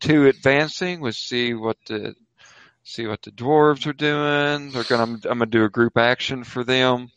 two 0.00 0.26
advancing. 0.26 1.00
Let's 1.00 1.18
see 1.18 1.54
what 1.54 1.76
the 1.86 2.14
see 2.84 3.06
what 3.06 3.22
the 3.22 3.30
dwarves 3.30 3.86
are 3.86 3.92
doing. 3.92 4.70
They're 4.72 4.84
gonna 4.84 5.14
I'm 5.24 5.38
gonna 5.38 5.46
do 5.46 5.64
a 5.64 5.70
group 5.70 5.96
action 5.96 6.44
for 6.44 6.64
them. 6.64 7.10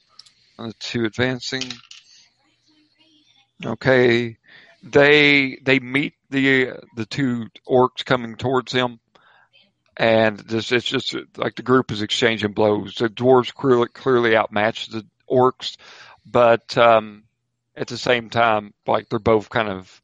The 0.58 0.74
two 0.80 1.06
advancing. 1.06 1.64
Okay, 3.66 4.38
they 4.84 5.58
they 5.62 5.80
meet 5.80 6.14
the 6.30 6.70
uh, 6.70 6.78
the 6.96 7.06
two 7.06 7.48
orcs 7.68 8.06
coming 8.06 8.36
towards 8.36 8.72
them, 8.72 9.00
and 9.98 10.40
this 10.40 10.72
it's 10.72 10.86
just 10.86 11.16
like 11.38 11.56
the 11.56 11.64
group 11.64 11.92
is 11.92 12.02
exchanging 12.02 12.52
blows. 12.52 12.96
The 12.96 13.10
dwarves 13.10 13.54
clearly 13.54 13.88
clearly 13.90 14.36
outmatch 14.36 14.88
the 14.88 15.06
orcs, 15.30 15.78
but 16.26 16.78
um, 16.78 17.24
at 17.76 17.88
the 17.88 17.98
same 17.98 18.30
time, 18.30 18.74
like 18.86 19.10
they're 19.10 19.20
both 19.20 19.50
kind 19.50 19.70
of 19.70 20.02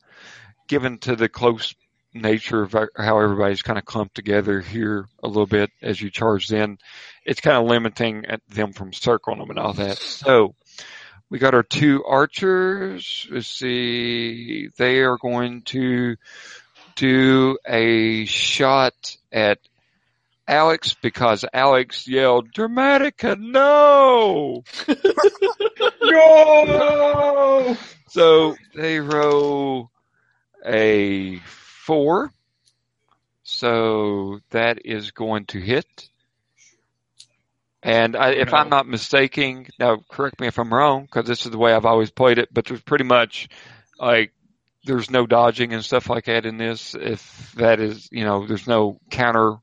given 0.67 0.97
to 0.99 1.15
the 1.15 1.29
close 1.29 1.75
nature 2.13 2.63
of 2.63 2.73
how 2.73 3.19
everybody's 3.19 3.61
kind 3.61 3.79
of 3.79 3.85
clumped 3.85 4.15
together 4.15 4.59
here 4.59 5.07
a 5.23 5.27
little 5.27 5.45
bit 5.45 5.71
as 5.81 6.01
you 6.01 6.09
charge 6.09 6.51
in. 6.51 6.77
It's 7.25 7.41
kind 7.41 7.57
of 7.57 7.65
limiting 7.65 8.25
them 8.49 8.73
from 8.73 8.93
circling 8.93 9.39
them 9.39 9.49
and 9.49 9.59
all 9.59 9.73
that. 9.73 9.97
So 9.97 10.55
we 11.29 11.39
got 11.39 11.53
our 11.53 11.63
two 11.63 12.03
archers. 12.03 13.27
Let's 13.31 13.47
see. 13.47 14.69
They 14.77 14.99
are 14.99 15.17
going 15.17 15.61
to 15.63 16.17
do 16.95 17.57
a 17.65 18.25
shot 18.25 19.17
at 19.31 19.59
Alex 20.51 20.93
because 21.01 21.45
Alex 21.53 22.07
yelled, 22.07 22.51
Dramatica, 22.51 23.39
no! 23.39 24.63
No! 26.03 27.77
So 28.09 28.55
they 28.75 28.99
roll 28.99 29.89
a 30.65 31.37
four. 31.39 32.31
So 33.43 34.39
that 34.49 34.85
is 34.85 35.11
going 35.11 35.45
to 35.47 35.59
hit. 35.59 36.09
And 37.83 38.15
I, 38.15 38.31
if 38.31 38.53
I'm 38.53 38.69
not 38.69 38.87
mistaken, 38.87 39.67
now 39.79 40.03
correct 40.09 40.39
me 40.39 40.47
if 40.47 40.59
I'm 40.59 40.71
wrong, 40.73 41.03
because 41.03 41.25
this 41.25 41.45
is 41.45 41.51
the 41.51 41.57
way 41.57 41.73
I've 41.73 41.85
always 41.85 42.11
played 42.11 42.37
it. 42.37 42.49
But 42.53 42.65
there's 42.65 42.81
pretty 42.81 43.05
much 43.05 43.49
like 43.97 44.33
there's 44.83 45.09
no 45.09 45.25
dodging 45.25 45.73
and 45.73 45.83
stuff 45.83 46.09
like 46.09 46.25
that 46.25 46.45
in 46.45 46.57
this. 46.57 46.93
If 46.93 47.53
that 47.53 47.79
is, 47.79 48.09
you 48.11 48.25
know, 48.25 48.45
there's 48.45 48.67
no 48.67 48.99
counter 49.09 49.57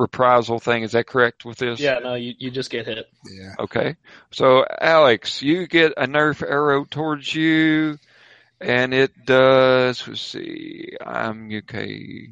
reprisal 0.00 0.58
thing. 0.58 0.82
Is 0.82 0.92
that 0.92 1.06
correct 1.06 1.44
with 1.44 1.58
this? 1.58 1.78
Yeah, 1.78 1.98
no, 1.98 2.14
you, 2.14 2.34
you 2.38 2.50
just 2.50 2.70
get 2.70 2.86
hit. 2.86 3.06
Yeah. 3.30 3.54
Okay. 3.58 3.96
So, 4.32 4.64
Alex, 4.80 5.42
you 5.42 5.66
get 5.66 5.92
a 5.96 6.06
nerf 6.06 6.42
arrow 6.42 6.84
towards 6.84 7.32
you, 7.32 7.98
and 8.60 8.94
it 8.94 9.12
does, 9.24 10.06
let's 10.08 10.20
see, 10.20 10.96
I'm 11.04 11.50
okay. 11.52 12.30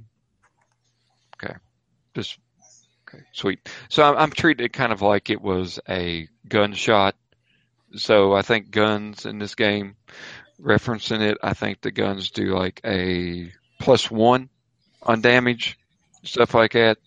Okay. 1.36 1.54
Just, 2.14 2.38
okay, 3.08 3.22
sweet. 3.32 3.68
So 3.88 4.02
I'm, 4.02 4.16
I'm 4.16 4.30
treating 4.30 4.64
it 4.64 4.72
kind 4.72 4.92
of 4.92 5.02
like 5.02 5.30
it 5.30 5.40
was 5.40 5.78
a 5.88 6.28
gunshot. 6.48 7.14
So 7.94 8.34
I 8.34 8.42
think 8.42 8.70
guns 8.70 9.24
in 9.26 9.38
this 9.38 9.54
game 9.54 9.96
referencing 10.60 11.20
it, 11.20 11.38
I 11.42 11.54
think 11.54 11.80
the 11.80 11.90
guns 11.90 12.30
do 12.30 12.56
like 12.56 12.80
a 12.84 13.52
plus 13.80 14.10
one 14.10 14.48
on 15.02 15.20
damage, 15.20 15.78
stuff 16.24 16.54
like 16.54 16.72
that. 16.72 16.98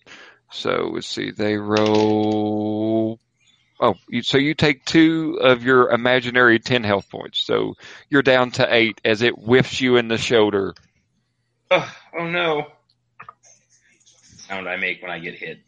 So 0.52 0.92
let's 0.94 1.08
see, 1.08 1.32
they 1.32 1.56
roll. 1.56 3.20
Oh, 3.80 3.96
you, 4.10 4.22
so 4.22 4.38
you 4.38 4.54
take 4.54 4.86
two 4.86 5.40
of 5.42 5.64
your 5.64 5.90
imaginary 5.90 6.60
ten 6.60 6.84
health 6.84 7.10
points. 7.10 7.44
So 7.44 7.76
you're 8.10 8.22
down 8.22 8.52
to 8.52 8.74
eight 8.74 9.02
as 9.04 9.22
it 9.22 9.34
whiffs 9.34 9.82
you 9.82 9.98
in 9.98 10.08
the 10.08 10.18
shoulder. 10.18 10.76
Oh, 11.72 11.94
oh 12.20 12.28
no. 12.28 12.68
Sound 14.48 14.68
I 14.68 14.76
make 14.76 15.02
when 15.02 15.10
I 15.10 15.20
get 15.20 15.36
hit. 15.36 15.60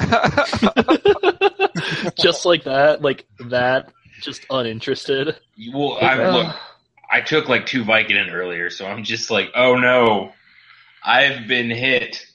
just 2.18 2.46
like 2.46 2.64
that, 2.64 3.02
like 3.02 3.26
that, 3.48 3.92
just 4.22 4.46
uninterested. 4.50 5.36
Well, 5.72 5.98
I 6.00 6.30
look. 6.30 6.56
I 7.10 7.20
took 7.20 7.48
like 7.48 7.66
two 7.66 7.84
Vicodin 7.84 8.32
earlier, 8.32 8.70
so 8.70 8.86
I'm 8.86 9.04
just 9.04 9.30
like, 9.30 9.50
oh 9.54 9.76
no, 9.76 10.32
I've 11.04 11.46
been 11.46 11.70
hit. 11.70 12.26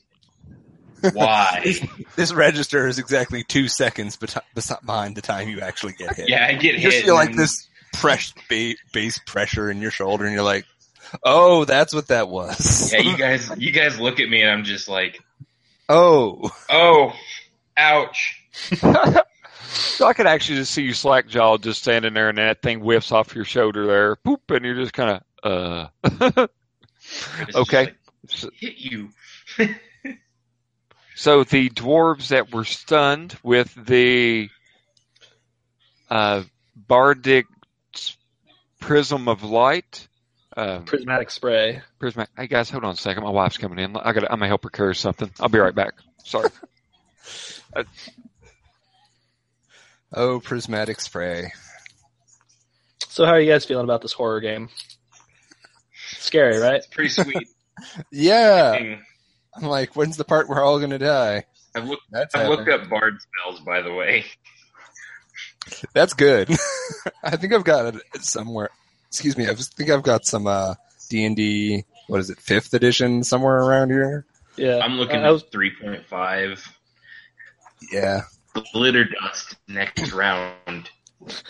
Why? 1.13 1.75
This 2.15 2.33
register 2.33 2.87
is 2.87 2.99
exactly 2.99 3.43
two 3.43 3.67
seconds 3.67 4.17
beti- 4.17 4.85
behind 4.85 5.15
the 5.15 5.21
time 5.21 5.49
you 5.49 5.61
actually 5.61 5.93
get 5.93 6.15
hit. 6.15 6.29
yeah, 6.29 6.47
I 6.47 6.53
get 6.53 6.75
you 6.75 6.79
hit. 6.81 6.91
just 6.91 7.05
feel 7.05 7.15
like 7.15 7.35
this 7.35 7.67
press 7.93 8.33
ba- 8.49 8.75
base 8.93 9.17
pressure 9.25 9.69
in 9.69 9.81
your 9.81 9.91
shoulder, 9.91 10.25
and 10.25 10.33
you're 10.33 10.43
like, 10.43 10.65
"Oh, 11.23 11.65
that's 11.65 11.93
what 11.93 12.07
that 12.07 12.29
was." 12.29 12.91
Yeah, 12.93 13.01
you 13.01 13.17
guys, 13.17 13.51
you 13.57 13.71
guys 13.71 13.99
look 13.99 14.19
at 14.19 14.29
me, 14.29 14.41
and 14.41 14.49
I'm 14.51 14.63
just 14.63 14.87
like, 14.87 15.21
oh, 15.89 16.49
oh, 16.69 17.13
ouch. 17.77 18.41
So 19.67 20.07
I 20.07 20.13
could 20.13 20.25
actually 20.25 20.59
just 20.59 20.71
see 20.73 20.83
you 20.83 20.93
slack 20.93 21.27
jaw 21.27 21.57
just 21.57 21.81
standing 21.81 22.13
there 22.13 22.29
and 22.29 22.37
that 22.37 22.61
thing 22.61 22.79
whiffs 22.79 23.11
off 23.11 23.35
your 23.35 23.43
shoulder 23.43 23.85
there. 23.85 24.15
Poop, 24.15 24.49
and 24.49 24.63
you're 24.63 24.75
just 24.75 24.93
kind 24.93 25.21
of, 25.43 25.89
uh. 26.07 26.47
Okay. 27.53 27.85
like, 27.85 27.95
hit 28.53 28.77
you. 28.77 29.09
So 31.15 31.43
the 31.43 31.69
dwarves 31.69 32.29
that 32.29 32.53
were 32.53 32.65
stunned 32.65 33.37
with 33.43 33.73
the 33.75 34.49
uh, 36.09 36.43
Bardic 36.75 37.47
Prism 38.79 39.27
of 39.27 39.43
Light. 39.43 40.07
Uh, 40.55 40.79
Prismatic 40.79 41.31
spray. 41.31 41.81
Prismatic. 41.99 42.31
Hey 42.37 42.47
guys, 42.47 42.69
hold 42.69 42.83
on 42.85 42.93
a 42.93 42.97
second. 42.97 43.23
My 43.23 43.29
wife's 43.29 43.57
coming 43.57 43.79
in. 43.79 43.97
I 43.97 44.13
got. 44.13 44.23
I'm 44.25 44.39
gonna 44.39 44.47
help 44.47 44.63
her 44.63 44.69
carry 44.69 44.95
something. 44.95 45.29
I'll 45.39 45.49
be 45.49 45.59
right 45.59 45.75
back. 45.75 45.93
Sorry. 46.23 46.49
oh, 50.13 50.39
prismatic 50.39 51.01
spray. 51.01 51.51
So 53.09 53.25
how 53.25 53.31
are 53.31 53.39
you 53.39 53.51
guys 53.51 53.65
feeling 53.65 53.85
about 53.85 54.01
this 54.01 54.13
horror 54.13 54.39
game? 54.39 54.69
Scary, 56.19 56.57
right? 56.59 56.75
It's 56.75 56.87
pretty 56.87 57.09
sweet. 57.09 57.49
Yeah, 58.09 58.71
thing. 58.71 59.01
I'm 59.61 59.67
like, 59.67 59.95
when's 59.95 60.17
the 60.17 60.25
part 60.25 60.49
we're 60.49 60.63
all 60.63 60.79
gonna 60.79 60.99
die? 60.99 61.45
I've 61.75 61.85
looked, 61.85 62.03
That's 62.11 62.35
I've 62.35 62.49
looked 62.49 62.69
up 62.69 62.89
bard 62.89 63.17
spells, 63.21 63.59
by 63.61 63.81
the 63.81 63.93
way. 63.93 64.25
That's 65.93 66.13
good. 66.13 66.49
I 67.23 67.35
think 67.35 67.53
I've 67.53 67.63
got 67.63 67.95
it 67.95 68.01
somewhere. 68.21 68.69
Excuse 69.07 69.37
me. 69.37 69.47
I 69.47 69.53
think 69.55 69.89
I've 69.89 70.03
got 70.03 70.25
some 70.25 70.47
uh 70.47 70.75
D 71.09 71.25
and 71.25 71.35
D. 71.35 71.83
What 72.07 72.19
is 72.19 72.29
it? 72.29 72.39
Fifth 72.39 72.73
edition 72.73 73.23
somewhere 73.23 73.57
around 73.57 73.89
here. 73.89 74.25
Yeah. 74.57 74.79
I'm 74.79 74.93
looking 74.93 75.23
I 75.23 75.31
was, 75.31 75.43
3.5. 75.43 76.69
Yeah. 77.91 78.21
Glitter 78.73 79.05
dust 79.05 79.57
next 79.67 80.13
round. 80.13 80.89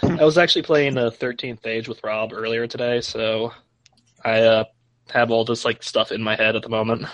I 0.01 0.23
was 0.23 0.37
actually 0.37 0.63
playing 0.63 0.95
the 0.95 1.11
13th 1.11 1.65
Age 1.65 1.87
with 1.87 2.03
Rob 2.03 2.31
earlier 2.33 2.65
today, 2.67 3.01
so 3.01 3.51
I 4.23 4.41
uh, 4.41 4.63
have 5.11 5.29
all 5.29 5.45
this 5.45 5.65
like 5.65 5.83
stuff 5.83 6.11
in 6.11 6.23
my 6.23 6.35
head 6.35 6.55
at 6.55 6.63
the 6.63 6.69
moment. 6.69 7.07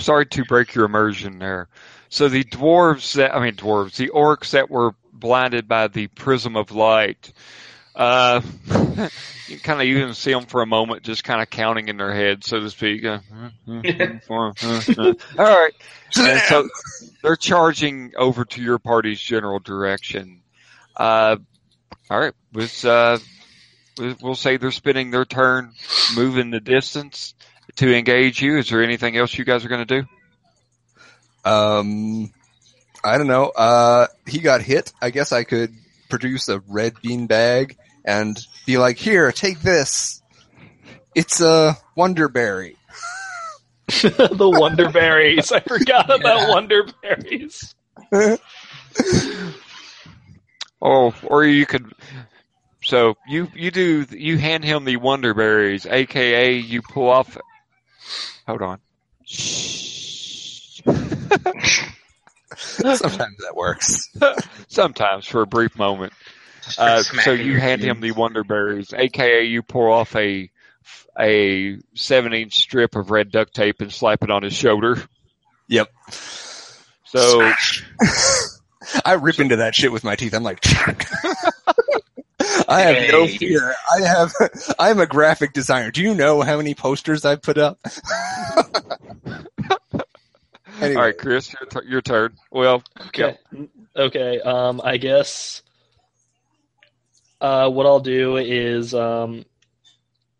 Sorry 0.00 0.26
to 0.26 0.44
break 0.44 0.74
your 0.74 0.84
immersion 0.84 1.38
there. 1.38 1.68
So 2.08 2.28
the 2.28 2.44
dwarves 2.44 3.14
that 3.14 3.34
I 3.34 3.40
mean 3.42 3.54
dwarves, 3.54 3.96
the 3.96 4.08
orcs 4.08 4.50
that 4.50 4.70
were 4.70 4.94
blinded 5.12 5.68
by 5.68 5.88
the 5.88 6.06
prism 6.08 6.56
of 6.56 6.70
light. 6.72 7.32
Uh, 7.94 8.40
you 9.48 9.58
kind 9.58 9.80
of 9.80 9.86
even 9.86 10.14
see 10.14 10.32
them 10.32 10.46
for 10.46 10.62
a 10.62 10.66
moment, 10.66 11.02
just 11.02 11.24
kind 11.24 11.42
of 11.42 11.50
counting 11.50 11.88
in 11.88 11.96
their 11.96 12.14
head, 12.14 12.44
so 12.44 12.60
to 12.60 12.70
speak. 12.70 13.04
Uh, 13.04 13.18
All 15.38 15.44
right, 15.44 15.72
and 16.18 16.40
so 16.42 16.68
they're 17.22 17.36
charging 17.36 18.12
over 18.16 18.44
to 18.44 18.62
your 18.62 18.78
party's 18.78 19.20
general 19.20 19.58
direction. 19.58 20.42
Uh, 20.96 21.36
all 22.08 22.18
right, 22.20 22.32
uh, 22.84 23.18
we- 23.98 24.16
we'll 24.22 24.34
say 24.34 24.56
they're 24.56 24.70
spending 24.70 25.10
their 25.10 25.24
turn 25.24 25.72
moving 26.14 26.50
the 26.50 26.60
distance 26.60 27.34
to 27.76 27.96
engage 27.96 28.40
you. 28.42 28.58
Is 28.58 28.68
there 28.68 28.82
anything 28.82 29.16
else 29.16 29.36
you 29.36 29.44
guys 29.44 29.64
are 29.64 29.68
going 29.68 29.86
to 29.86 30.02
do? 30.02 31.50
Um, 31.50 32.32
I 33.02 33.18
don't 33.18 33.26
know. 33.26 33.46
Uh, 33.46 34.06
he 34.26 34.40
got 34.40 34.62
hit. 34.62 34.92
I 35.00 35.10
guess 35.10 35.32
I 35.32 35.44
could 35.44 35.72
produce 36.08 36.48
a 36.48 36.60
red 36.68 36.94
bean 37.02 37.26
bag 37.26 37.76
and 38.04 38.38
be 38.66 38.78
like, 38.78 38.98
"Here, 38.98 39.32
take 39.32 39.60
this. 39.60 40.22
It's 41.14 41.40
a 41.40 41.76
wonderberry." 41.96 42.76
the 44.02 44.48
Wonder 44.48 44.88
Berries. 44.90 45.50
I 45.50 45.60
forgot 45.60 46.06
about 46.10 46.40
Yeah. 46.42 46.48
Wonder 46.50 46.86
Berries. 47.02 47.74
Oh, 50.82 51.14
or 51.24 51.44
you 51.44 51.66
could. 51.66 51.92
So 52.82 53.16
you 53.28 53.48
you 53.54 53.70
do 53.70 54.06
you 54.10 54.38
hand 54.38 54.64
him 54.64 54.84
the 54.84 54.96
wonder 54.96 55.34
berries, 55.34 55.84
aka 55.86 56.54
you 56.54 56.80
pull 56.82 57.08
off. 57.10 57.36
Hold 58.46 58.62
on. 58.62 58.80
Sometimes 62.56 63.36
that 63.38 63.54
works. 63.54 64.08
Sometimes 64.68 65.26
for 65.26 65.42
a 65.42 65.46
brief 65.46 65.76
moment. 65.78 66.12
Uh, 66.78 67.02
so 67.02 67.32
you 67.32 67.58
hand 67.58 67.82
him 67.82 68.00
the 68.00 68.12
wonder 68.12 68.44
berries, 68.44 68.92
aka 68.92 69.44
you 69.44 69.62
pour 69.62 69.90
off 69.90 70.14
a 70.16 70.50
a 71.18 71.78
seven 71.94 72.32
inch 72.32 72.56
strip 72.56 72.96
of 72.96 73.10
red 73.10 73.30
duct 73.30 73.54
tape 73.54 73.80
and 73.80 73.92
slap 73.92 74.22
it 74.22 74.30
on 74.30 74.42
his 74.42 74.52
shoulder. 74.52 75.02
Yep. 75.68 75.88
So 77.04 77.40
I 79.04 79.14
rip 79.14 79.40
into 79.40 79.56
that 79.56 79.74
shit 79.74 79.92
with 79.92 80.04
my 80.04 80.16
teeth. 80.16 80.34
I'm 80.34 80.42
like, 80.42 80.60
I 82.68 82.80
have 82.80 83.10
no 83.12 83.26
fear. 83.26 83.74
I 83.94 84.00
have. 84.06 84.32
I'm 84.78 85.00
a 85.00 85.06
graphic 85.06 85.52
designer. 85.52 85.90
Do 85.90 86.02
you 86.02 86.14
know 86.14 86.40
how 86.42 86.56
many 86.56 86.74
posters 86.74 87.24
I've 87.24 87.42
put 87.42 87.58
up? 87.58 87.78
anyway, 90.80 90.94
all 90.96 91.02
right, 91.02 91.18
Chris, 91.18 91.52
your, 91.52 91.68
tur- 91.68 91.84
your 91.84 92.00
turn. 92.00 92.36
Well, 92.50 92.82
Okay. 93.08 93.36
Okay. 93.96 94.40
Um, 94.40 94.80
I 94.82 94.96
guess. 94.96 95.62
Uh, 97.40 97.70
what 97.70 97.86
I'll 97.86 98.00
do 98.00 98.36
is 98.36 98.92
um, 98.92 99.46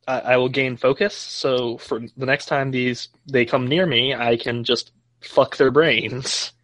I, 0.07 0.21
I 0.21 0.37
will 0.37 0.51
gain 0.51 0.77
focus. 0.77 1.15
So 1.15 1.79
for 1.79 2.01
the 2.17 2.27
next 2.27 2.47
time 2.47 2.71
these 2.71 3.09
they 3.27 3.47
come 3.47 3.67
near 3.67 3.87
me, 3.87 4.15
I 4.15 4.37
can 4.37 4.65
just 4.65 4.93
fuck 5.21 5.57
their 5.57 5.71
brains. 5.71 6.53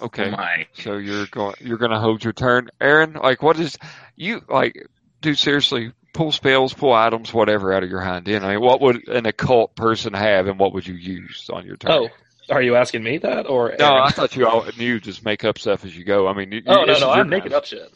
okay. 0.00 0.28
Oh 0.28 0.30
my. 0.32 0.66
So 0.74 0.96
you're 0.96 1.26
going 1.26 1.54
you're 1.60 1.78
going 1.78 1.90
to 1.92 1.98
hold 2.00 2.22
your 2.24 2.32
turn, 2.32 2.68
Aaron. 2.80 3.14
Like, 3.14 3.42
what 3.42 3.58
is 3.58 3.76
you 4.16 4.42
like? 4.48 4.74
Dude, 5.20 5.38
seriously, 5.38 5.92
pull 6.14 6.32
spells, 6.32 6.72
pull 6.72 6.92
items, 6.92 7.32
whatever 7.34 7.72
out 7.72 7.82
of 7.82 7.90
your 7.90 8.00
hind 8.00 8.28
end. 8.28 8.44
I 8.44 8.52
mean, 8.54 8.60
what 8.60 8.80
would 8.80 9.06
an 9.08 9.26
occult 9.26 9.74
person 9.76 10.12
have, 10.14 10.46
and 10.46 10.58
what 10.58 10.72
would 10.74 10.86
you 10.86 10.94
use 10.94 11.48
on 11.52 11.66
your 11.66 11.76
turn? 11.76 11.90
Oh, 11.92 12.08
are 12.50 12.62
you 12.62 12.74
asking 12.76 13.02
me 13.02 13.18
that 13.18 13.46
or? 13.48 13.74
no, 13.78 13.86
Aaron? 13.86 14.02
I 14.04 14.10
thought 14.10 14.34
you 14.34 14.46
all 14.46 14.64
knew. 14.78 14.98
Just 14.98 15.24
make 15.24 15.44
up 15.44 15.58
stuff 15.58 15.84
as 15.84 15.96
you 15.96 16.04
go. 16.04 16.26
I 16.26 16.32
mean, 16.34 16.50
you, 16.52 16.62
Oh 16.66 16.84
no, 16.84 16.86
this 16.86 17.00
no, 17.00 17.10
I'm 17.10 17.28
making 17.28 17.50
time. 17.50 17.58
up 17.58 17.64
shit. 17.66 17.92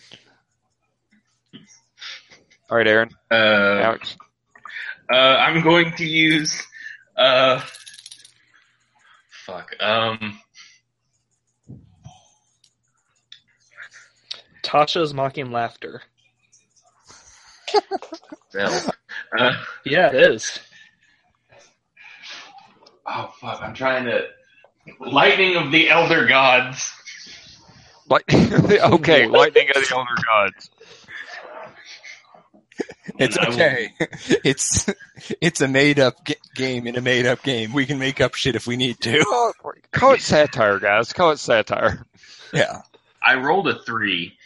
All 2.71 2.77
right, 2.79 2.87
Aaron, 2.87 3.11
Uh, 3.31 3.35
Alex. 3.35 4.17
uh, 5.13 5.17
I'm 5.17 5.63
going 5.63 5.93
to 5.97 6.05
use. 6.05 6.63
Uh, 7.17 7.61
fuck. 9.47 9.75
Um. 9.81 10.41
Tasha's 14.75 15.15
mocking 15.15 15.53
laughter. 15.53 16.03
Well, 18.53 18.93
uh, 19.39 19.53
Yeah, 19.85 20.09
it 20.09 20.33
is. 20.33 20.59
oh 23.07 23.33
fuck! 23.41 23.63
I'm 23.63 23.75
trying 23.75 24.07
to. 24.07 24.23
Lightning 25.01 25.57
of 25.57 25.71
the 25.73 25.89
Elder 25.89 26.27
Gods. 26.27 26.93
Like, 28.09 28.25
okay, 28.35 29.27
lightning 29.29 29.69
of 29.75 29.83
the 29.83 29.95
elder 29.95 30.15
gods. 30.29 30.71
it's 33.19 33.39
okay. 33.39 33.95
It's 34.45 34.87
it's 35.41 35.61
a 35.63 35.69
made 35.69 35.99
up 36.01 36.23
g- 36.25 36.35
game 36.55 36.87
in 36.87 36.97
a 36.97 37.01
made 37.01 37.25
up 37.27 37.43
game. 37.43 37.73
We 37.73 37.87
can 37.87 37.99
make 37.99 38.21
up 38.21 38.35
shit 38.35 38.57
if 38.57 38.67
we 38.67 38.77
need 38.77 39.01
to. 39.01 39.21
Call 39.25 39.51
it, 39.75 39.91
call 39.93 40.13
it 40.15 40.21
satire, 40.21 40.79
guys. 40.81 41.13
Call 41.15 41.31
it 41.31 41.39
satire. 41.39 42.05
Yeah. 42.53 42.83
I 43.27 43.37
rolled 43.37 43.69
a 43.69 43.79
three. 43.85 44.37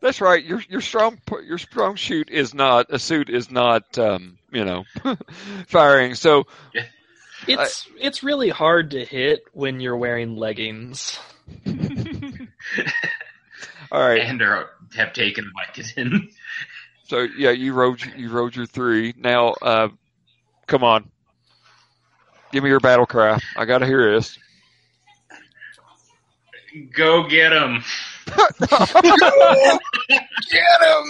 That's 0.00 0.20
right. 0.20 0.44
Your 0.44 0.62
your 0.68 0.80
strong 0.80 1.18
your 1.44 1.58
strong 1.58 1.96
shoot 1.96 2.30
is 2.30 2.54
not 2.54 2.86
a 2.90 2.98
suit 2.98 3.28
is 3.30 3.50
not 3.50 3.98
um, 3.98 4.38
you 4.52 4.64
know 4.64 4.84
firing. 5.66 6.14
So 6.14 6.46
It's 7.46 7.88
it's 7.98 8.22
really 8.22 8.48
hard 8.48 8.92
to 8.92 9.04
hit 9.04 9.44
when 9.52 9.80
you're 9.80 9.96
wearing 9.96 10.36
leggings. 10.36 11.18
all 13.92 14.00
right. 14.00 14.20
and 14.20 14.40
are, 14.42 14.70
have 14.96 15.12
taken 15.12 15.50
Vicodin. 15.56 16.30
So 17.04 17.26
yeah, 17.36 17.50
you 17.50 17.72
rode 17.72 18.02
you 18.16 18.30
rode 18.30 18.54
your 18.54 18.66
three. 18.66 19.14
Now, 19.16 19.54
uh, 19.62 19.88
come 20.66 20.84
on, 20.84 21.10
give 22.52 22.62
me 22.62 22.70
your 22.70 22.80
battle 22.80 23.06
cry. 23.06 23.38
I 23.56 23.64
gotta 23.64 23.86
hear 23.86 24.14
this. 24.14 24.38
Go 26.92 27.26
get 27.26 27.52
him. 27.52 27.82
Get 30.50 30.82
him! 30.82 31.04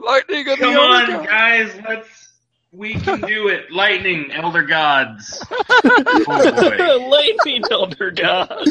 Lightning 0.00 0.48
of 0.48 0.58
Come 0.58 0.72
the 0.72 0.78
on, 0.80 1.00
Elder 1.10 1.16
God. 1.18 1.26
guys. 1.26 1.80
Let's. 1.88 2.28
We 2.70 2.94
can 2.94 3.20
do 3.22 3.48
it. 3.48 3.70
Lightning, 3.72 4.30
elder 4.32 4.62
gods. 4.62 5.44
Oh. 6.30 7.08
Lightning 7.10 7.62
Elder 7.70 8.10
God. 8.10 8.64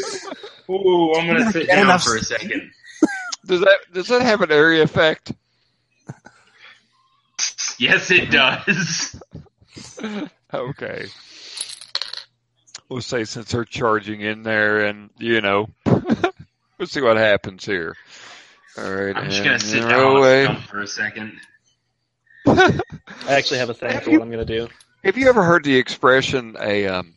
Ooh, 0.70 1.14
I'm 1.14 1.26
gonna 1.26 1.50
sit 1.50 1.66
down 1.66 1.84
enough 1.84 2.04
for 2.04 2.16
a 2.16 2.22
second. 2.22 2.70
Does 3.46 3.60
that 3.60 3.78
does 3.92 4.08
that 4.08 4.22
have 4.22 4.40
an 4.42 4.52
area 4.52 4.82
effect? 4.82 5.32
Yes, 7.78 8.10
it 8.10 8.30
does. 8.30 9.20
Okay. 10.54 11.06
We'll 12.88 13.02
say 13.02 13.24
since 13.24 13.52
they're 13.52 13.64
charging 13.64 14.20
in 14.22 14.42
there, 14.42 14.86
and 14.86 15.10
you 15.18 15.40
know, 15.40 15.68
we'll 15.86 16.86
see 16.86 17.02
what 17.02 17.16
happens 17.16 17.64
here. 17.64 17.94
All 18.78 18.90
right, 18.90 19.16
I'm 19.16 19.30
just 19.30 19.44
gonna 19.44 19.58
sit 19.58 19.80
you're 19.80 19.88
down 19.88 20.16
away. 20.16 20.46
and 20.46 20.54
stump 20.56 20.68
for 20.70 20.80
a 20.80 20.86
second. 20.86 21.40
I 22.46 22.80
actually 23.28 23.58
have 23.58 23.70
a 23.70 23.74
thing 23.74 24.00
for 24.00 24.10
what 24.12 24.22
I'm 24.22 24.30
gonna 24.30 24.44
do. 24.44 24.68
Have 25.04 25.18
you 25.18 25.28
ever 25.28 25.42
heard 25.42 25.64
the 25.64 25.76
expression 25.76 26.56
a 26.58 26.86
um, 26.86 27.14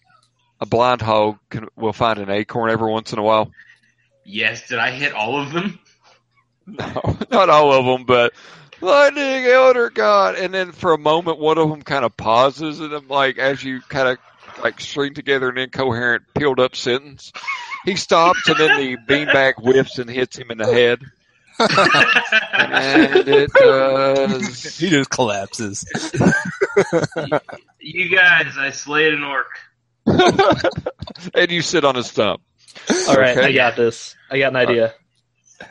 a 0.60 0.66
blind 0.66 1.02
hog 1.02 1.38
can, 1.50 1.68
will 1.76 1.94
find 1.94 2.20
an 2.20 2.30
acorn 2.30 2.70
every 2.70 2.92
once 2.92 3.14
in 3.14 3.20
a 3.20 3.24
while? 3.24 3.52
Yes, 4.26 4.68
did 4.68 4.78
I 4.78 4.92
hit 4.92 5.14
all 5.14 5.40
of 5.42 5.52
them? 5.52 5.80
No, 6.68 7.18
not 7.32 7.50
all 7.50 7.74
of 7.74 7.86
them, 7.86 8.06
but 8.06 8.34
lightning, 8.82 9.46
elder 9.46 9.90
god, 9.90 10.36
and 10.36 10.54
then 10.54 10.72
for 10.72 10.94
a 10.94 10.98
moment, 10.98 11.40
one 11.40 11.58
of 11.58 11.68
them 11.70 11.82
kind 11.82 12.06
of 12.06 12.16
pauses, 12.16 12.80
and 12.80 12.94
I'm 12.94 13.08
like, 13.08 13.40
as 13.40 13.64
you 13.64 13.82
kind 13.82 14.08
of 14.08 14.18
like 14.64 14.80
string 14.80 15.14
together 15.14 15.50
an 15.50 15.58
incoherent, 15.58 16.24
peeled 16.38 16.60
up 16.60 16.76
sentence, 16.76 17.32
he 17.86 17.96
stops, 17.96 18.48
and 18.48 18.58
then 18.58 18.80
the 18.80 18.98
beanbag 18.98 19.54
whips 19.62 19.98
and 20.00 20.10
hits 20.10 20.38
him 20.38 20.52
in 20.52 20.58
the 20.58 20.66
head, 20.66 21.00
and 21.60 23.28
it 23.28 23.52
does. 23.54 24.78
he 24.78 24.90
just 24.90 25.10
collapses. 25.10 25.86
You 27.84 28.16
guys, 28.16 28.54
I 28.60 28.70
slayed 28.70 29.12
an 29.16 29.24
orc. 29.24 29.48
and 31.34 31.52
you 31.52 31.64
sit 31.64 31.84
on 31.84 31.98
a 31.98 32.04
stump. 32.04 32.42
All 33.08 33.16
right, 33.16 33.36
Okay. 33.36 33.48
I 33.48 33.52
got 33.54 33.76
this. 33.76 34.16
I 34.30 34.38
got 34.38 34.50
an 34.50 34.56
idea. 34.58 34.94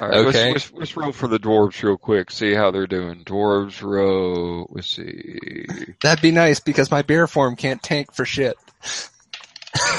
All 0.01 0.09
right, 0.09 0.16
let's- 0.18 0.36
Okay. 0.36 0.53
let's, 0.53 0.72
let's, 0.72 0.97
roll 0.97 1.12
for 1.12 1.28
the 1.28 1.38
dwarves 1.38 1.80
real 1.84 1.97
quick. 1.97 2.32
See 2.32 2.53
how 2.53 2.72
they're 2.72 2.88
doing. 2.88 3.22
Dwarves 3.24 3.80
row. 3.80 4.66
Let's 4.70 4.91
see. 4.91 5.38
That'd 6.03 6.20
be 6.20 6.32
nice 6.32 6.59
because 6.59 6.91
my 6.91 7.03
bear 7.03 7.28
form 7.28 7.55
can't 7.55 7.80
tank 7.82 8.12
for 8.12 8.24
shit. 8.24 8.57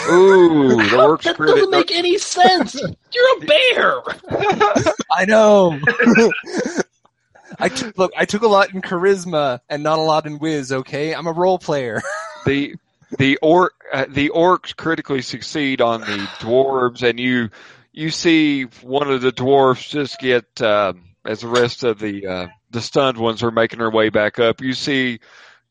Ooh, 0.10 0.70
the 0.70 0.84
orcs 0.98 1.24
that 1.24 1.36
credit. 1.36 1.56
doesn't 1.56 1.72
make 1.72 1.92
any 1.92 2.18
sense. 2.18 2.76
You're 2.76 3.38
a 3.38 3.46
bear. 3.46 4.02
I 5.12 5.26
know. 5.26 5.80
I 7.60 7.70
t- 7.70 7.92
look. 7.96 8.12
I 8.18 8.26
took 8.26 8.42
a 8.44 8.48
lot 8.48 8.74
in 8.74 8.82
charisma 8.82 9.60
and 9.70 9.84
not 9.84 10.00
a 10.00 10.02
lot 10.02 10.26
in 10.26 10.40
whiz. 10.40 10.72
Okay, 10.72 11.14
I'm 11.14 11.28
a 11.28 11.32
role 11.32 11.60
player. 11.60 12.02
the 12.46 12.76
the 13.18 13.38
orc 13.42 13.74
uh, 13.94 14.06
the 14.10 14.30
orcs 14.30 14.76
critically 14.76 15.22
succeed 15.22 15.82
on 15.82 16.02
the 16.02 16.28
dwarves, 16.40 17.08
and 17.08 17.20
you 17.20 17.50
you 17.92 18.10
see 18.10 18.64
one 18.82 19.12
of 19.12 19.22
the 19.22 19.32
dwarves 19.32 19.88
just 19.90 20.18
get 20.20 20.62
um, 20.62 21.04
as 21.26 21.42
the 21.42 21.48
rest 21.48 21.84
of 21.84 22.00
the 22.00 22.26
uh, 22.26 22.48
the 22.72 22.82
stunned 22.82 23.18
ones 23.18 23.44
are 23.44 23.52
making 23.52 23.80
their 23.80 23.92
way 23.92 24.10
back 24.10 24.40
up. 24.40 24.62
You 24.62 24.74
see 24.74 25.20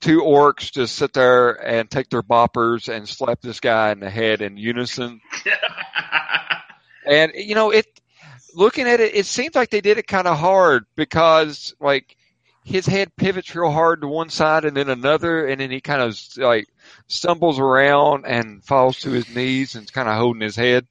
two 0.01 0.21
orcs 0.21 0.73
just 0.73 0.97
sit 0.97 1.13
there 1.13 1.53
and 1.53 1.91
take 1.91 2.09
their 2.09 2.23
boppers 2.23 2.89
and 2.89 3.09
slap 3.09 3.41
this 3.41 3.61
guy 3.61 3.93
in 3.93 4.01
the 4.01 4.11
head 4.11 4.43
in 4.43 4.57
unison. 4.57 5.21
And 7.07 7.33
you 7.35 7.55
know, 7.55 7.71
it 7.71 7.87
looking 8.55 8.87
at 8.87 9.01
it, 9.01 9.15
it 9.15 9.27
seems 9.27 9.55
like 9.55 9.71
they 9.71 9.81
did 9.81 9.99
it 9.99 10.07
kind 10.07 10.29
of 10.29 10.39
hard 10.39 10.85
because 10.97 11.75
like 11.81 12.17
his 12.65 12.87
head 12.87 13.15
pivots 13.17 13.55
real 13.55 13.71
hard 13.71 14.03
to 14.03 14.09
one 14.09 14.29
side 14.29 14.65
and 14.65 14.77
then 14.77 14.89
another, 14.89 15.47
and 15.47 15.61
then 15.61 15.71
he 15.71 15.81
kind 15.81 16.03
of 16.03 16.19
like 16.37 16.69
stumbles 17.09 17.59
around 17.59 18.27
and 18.27 18.63
falls 18.65 18.99
to 19.01 19.11
his 19.11 19.35
knees 19.35 19.75
and 19.75 19.93
kind 19.93 20.09
of 20.09 20.17
holding 20.17 20.43
his 20.43 20.57
head. 20.57 20.87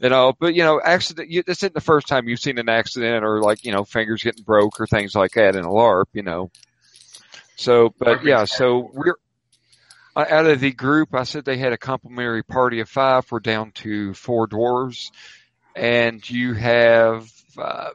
You 0.00 0.08
know, 0.08 0.34
but 0.38 0.54
you 0.54 0.64
know, 0.64 0.80
accident. 0.84 1.30
You, 1.30 1.44
this 1.44 1.58
isn't 1.58 1.74
the 1.74 1.80
first 1.80 2.08
time 2.08 2.28
you've 2.28 2.40
seen 2.40 2.58
an 2.58 2.68
accident 2.68 3.24
or 3.24 3.40
like 3.40 3.64
you 3.64 3.72
know 3.72 3.84
fingers 3.84 4.22
getting 4.22 4.42
broke 4.42 4.80
or 4.80 4.86
things 4.86 5.14
like 5.14 5.32
that 5.32 5.54
in 5.54 5.64
a 5.64 5.68
LARP. 5.68 6.06
You 6.12 6.24
know, 6.24 6.50
so 7.62 7.94
but 7.98 8.24
yeah, 8.24 8.44
so 8.44 8.90
we're 8.92 9.14
uh, 10.16 10.26
out 10.28 10.46
of 10.46 10.60
the 10.60 10.72
group. 10.72 11.14
I 11.14 11.22
said 11.22 11.44
they 11.44 11.58
had 11.58 11.72
a 11.72 11.78
complimentary 11.78 12.42
party 12.42 12.80
of 12.80 12.88
five. 12.88 13.30
We're 13.30 13.40
down 13.40 13.70
to 13.76 14.14
four 14.14 14.48
dwarves, 14.48 15.10
and 15.76 16.28
you 16.28 16.54
have 16.54 17.30
uh, 17.56 17.90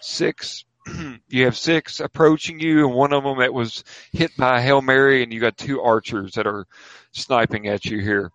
six. 0.00 0.64
you 1.28 1.44
have 1.44 1.56
six 1.56 2.00
approaching 2.00 2.58
you, 2.58 2.86
and 2.86 2.94
one 2.94 3.12
of 3.12 3.22
them 3.22 3.38
that 3.38 3.54
was 3.54 3.84
hit 4.12 4.36
by 4.36 4.58
a 4.58 4.62
hail 4.62 4.82
mary, 4.82 5.22
and 5.22 5.32
you 5.32 5.40
got 5.40 5.56
two 5.56 5.80
archers 5.80 6.32
that 6.32 6.46
are 6.46 6.66
sniping 7.12 7.68
at 7.68 7.84
you 7.84 8.00
here. 8.00 8.32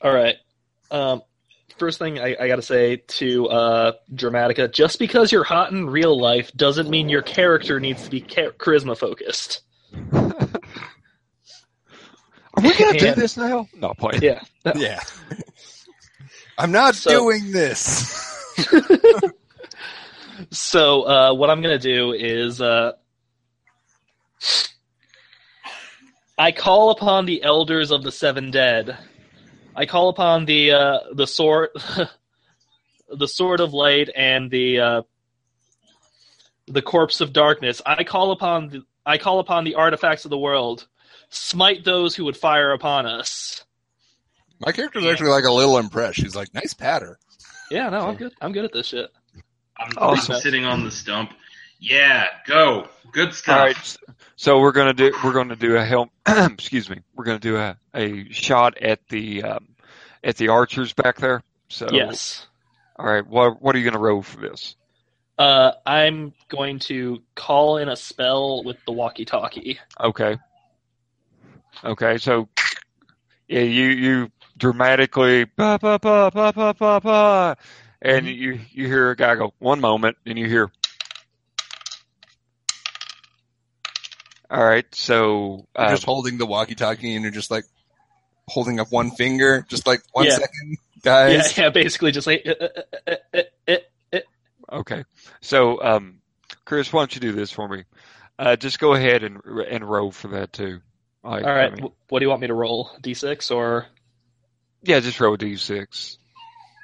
All 0.00 0.12
right. 0.12 0.36
Um, 0.90 1.22
first 1.78 1.98
thing 1.98 2.18
I, 2.18 2.36
I 2.40 2.48
got 2.48 2.56
to 2.56 2.62
say 2.62 2.96
to 2.96 3.48
uh, 3.48 3.92
Dramatica: 4.14 4.72
just 4.72 4.98
because 4.98 5.32
you're 5.32 5.44
hot 5.44 5.72
in 5.72 5.88
real 5.88 6.18
life 6.18 6.52
doesn't 6.52 6.88
mean 6.90 7.08
your 7.08 7.22
character 7.22 7.80
needs 7.80 8.04
to 8.04 8.10
be 8.10 8.20
cha- 8.20 8.50
charisma 8.58 8.96
focused. 8.96 9.62
Are 10.12 10.22
we 12.62 12.76
gonna 12.78 12.98
do 12.98 13.14
this 13.14 13.36
now? 13.36 13.68
No, 13.74 13.92
playing. 13.94 14.22
Yeah. 14.22 14.40
yeah. 14.74 15.00
I'm 16.58 16.72
not 16.72 16.94
So- 16.94 17.10
doing 17.10 17.52
this. 17.52 18.24
So 20.50 21.02
uh, 21.02 21.34
what 21.34 21.48
I'm 21.48 21.62
gonna 21.62 21.78
do 21.78 22.12
is 22.12 22.60
uh, 22.60 22.92
I 26.38 26.52
call 26.52 26.90
upon 26.90 27.24
the 27.24 27.42
elders 27.42 27.90
of 27.90 28.02
the 28.02 28.12
seven 28.12 28.50
dead. 28.50 28.98
I 29.78 29.84
call 29.86 30.08
upon 30.08 30.46
the 30.46 30.72
uh, 30.72 30.98
the 31.12 31.26
sword, 31.26 31.68
the 33.10 33.28
sword 33.28 33.60
of 33.60 33.74
light, 33.74 34.08
and 34.16 34.50
the 34.50 34.80
uh, 34.80 35.02
the 36.66 36.82
corpse 36.82 37.20
of 37.20 37.32
darkness. 37.32 37.82
I 37.84 38.02
call 38.04 38.32
upon 38.32 38.68
the, 38.70 38.82
I 39.04 39.18
call 39.18 39.38
upon 39.38 39.64
the 39.64 39.74
artifacts 39.74 40.24
of 40.24 40.30
the 40.30 40.38
world. 40.38 40.86
Smite 41.28 41.84
those 41.84 42.16
who 42.16 42.24
would 42.24 42.36
fire 42.36 42.72
upon 42.72 43.04
us. 43.06 43.64
My 44.64 44.72
character's 44.72 45.04
actually 45.04 45.30
like 45.30 45.44
a 45.44 45.52
little 45.52 45.76
impressed. 45.76 46.16
She's 46.16 46.34
like, 46.34 46.54
nice 46.54 46.72
patter. 46.72 47.18
Yeah, 47.70 47.90
no, 47.90 47.98
I'm 48.08 48.14
good. 48.16 48.32
I'm 48.40 48.52
good 48.52 48.64
at 48.64 48.72
this 48.72 48.86
shit. 48.86 49.10
I'm 49.76 49.90
Awesome. 49.98 50.36
sitting 50.40 50.64
on 50.64 50.84
the 50.84 50.90
stump. 50.90 51.32
Yeah, 51.78 52.26
go. 52.46 52.88
Good 53.12 53.34
stuff. 53.34 53.58
All 53.58 53.64
right. 53.64 53.96
So 54.36 54.60
we're 54.60 54.72
gonna 54.72 54.94
do 54.94 55.12
we're 55.24 55.32
gonna 55.32 55.56
do 55.56 55.76
a 55.76 55.84
helm. 55.84 56.10
excuse 56.26 56.88
me. 56.90 57.00
We're 57.14 57.24
gonna 57.24 57.38
do 57.38 57.56
a, 57.56 57.76
a 57.94 58.30
shot 58.32 58.78
at 58.78 59.00
the 59.08 59.42
um, 59.42 59.68
at 60.22 60.36
the 60.36 60.48
archers 60.48 60.92
back 60.92 61.18
there. 61.18 61.42
So 61.68 61.88
Yes. 61.90 62.46
All 62.98 63.06
right. 63.06 63.26
What 63.26 63.62
what 63.62 63.74
are 63.74 63.78
you 63.78 63.84
gonna 63.84 64.02
roll 64.02 64.22
for 64.22 64.40
this? 64.40 64.76
Uh, 65.38 65.72
I'm 65.84 66.32
going 66.48 66.78
to 66.80 67.22
call 67.34 67.76
in 67.76 67.90
a 67.90 67.96
spell 67.96 68.64
with 68.64 68.78
the 68.86 68.92
walkie-talkie. 68.92 69.78
Okay. 70.00 70.38
Okay. 71.84 72.16
So 72.16 72.48
yeah, 73.48 73.60
you 73.60 73.86
you 73.88 74.32
dramatically 74.56 75.44
ba 75.44 75.78
ba 75.80 75.98
ba 75.98 76.30
ba 76.32 76.52
ba 76.52 76.74
ba 76.74 77.00
ba, 77.00 77.56
and 78.02 78.26
you 78.26 78.58
you 78.72 78.86
hear 78.86 79.10
a 79.10 79.16
guy 79.16 79.34
go 79.34 79.52
one 79.58 79.80
moment, 79.80 80.16
and 80.26 80.38
you 80.38 80.46
hear. 80.48 80.70
All 84.50 84.64
right. 84.64 84.86
So 84.94 85.66
You're 85.76 85.86
uh, 85.86 85.90
just 85.90 86.04
holding 86.04 86.38
the 86.38 86.46
walkie-talkie 86.46 87.14
and 87.14 87.22
you're 87.22 87.32
just 87.32 87.50
like 87.50 87.64
holding 88.48 88.78
up 88.80 88.92
one 88.92 89.10
finger, 89.10 89.64
just 89.68 89.86
like 89.86 90.00
one 90.12 90.26
Yeah. 90.26 90.36
second, 90.36 90.78
guys. 91.02 91.56
Yeah, 91.58 91.64
yeah, 91.64 91.70
basically 91.70 92.12
just 92.12 92.26
like. 92.26 92.46
uh, 92.46 92.54
uh, 93.06 93.10
uh, 93.34 93.42
uh, 93.68 93.72
uh, 94.12 94.18
Okay. 94.72 95.04
So, 95.40 95.82
um, 95.82 96.20
Chris, 96.64 96.92
why 96.92 97.00
don't 97.02 97.14
you 97.14 97.20
do 97.20 97.32
this 97.32 97.50
for 97.50 97.68
me? 97.68 97.84
Uh, 98.38 98.56
just 98.56 98.78
go 98.78 98.92
ahead 98.94 99.22
and 99.24 99.40
and 99.44 99.82
roll 99.88 100.10
for 100.12 100.28
that 100.28 100.52
too. 100.52 100.80
Like, 101.24 101.44
All 101.44 101.50
right, 101.54 101.72
I 101.72 101.74
mean, 101.74 101.90
what 102.08 102.18
do 102.20 102.24
you 102.24 102.28
want 102.28 102.40
me 102.42 102.48
to 102.48 102.54
roll? 102.54 102.90
D6 103.02 103.54
or? 103.54 103.86
yeah, 104.82 105.00
just 105.00 105.18
roll 105.18 105.34
a 105.34 105.38
d6. 105.38 106.18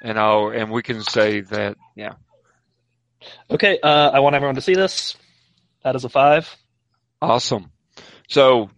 and 0.01 0.19
I'll 0.19 0.49
and 0.49 0.71
we 0.71 0.81
can 0.83 1.01
say 1.03 1.41
that 1.41 1.77
yeah. 1.95 2.13
Okay, 3.49 3.79
uh, 3.81 4.09
I 4.09 4.19
want 4.19 4.35
everyone 4.35 4.55
to 4.55 4.61
see 4.61 4.73
this. 4.73 5.15
That 5.83 5.95
is 5.95 6.03
a 6.03 6.09
five. 6.09 6.53
Awesome. 7.23 7.71
So 8.27 8.69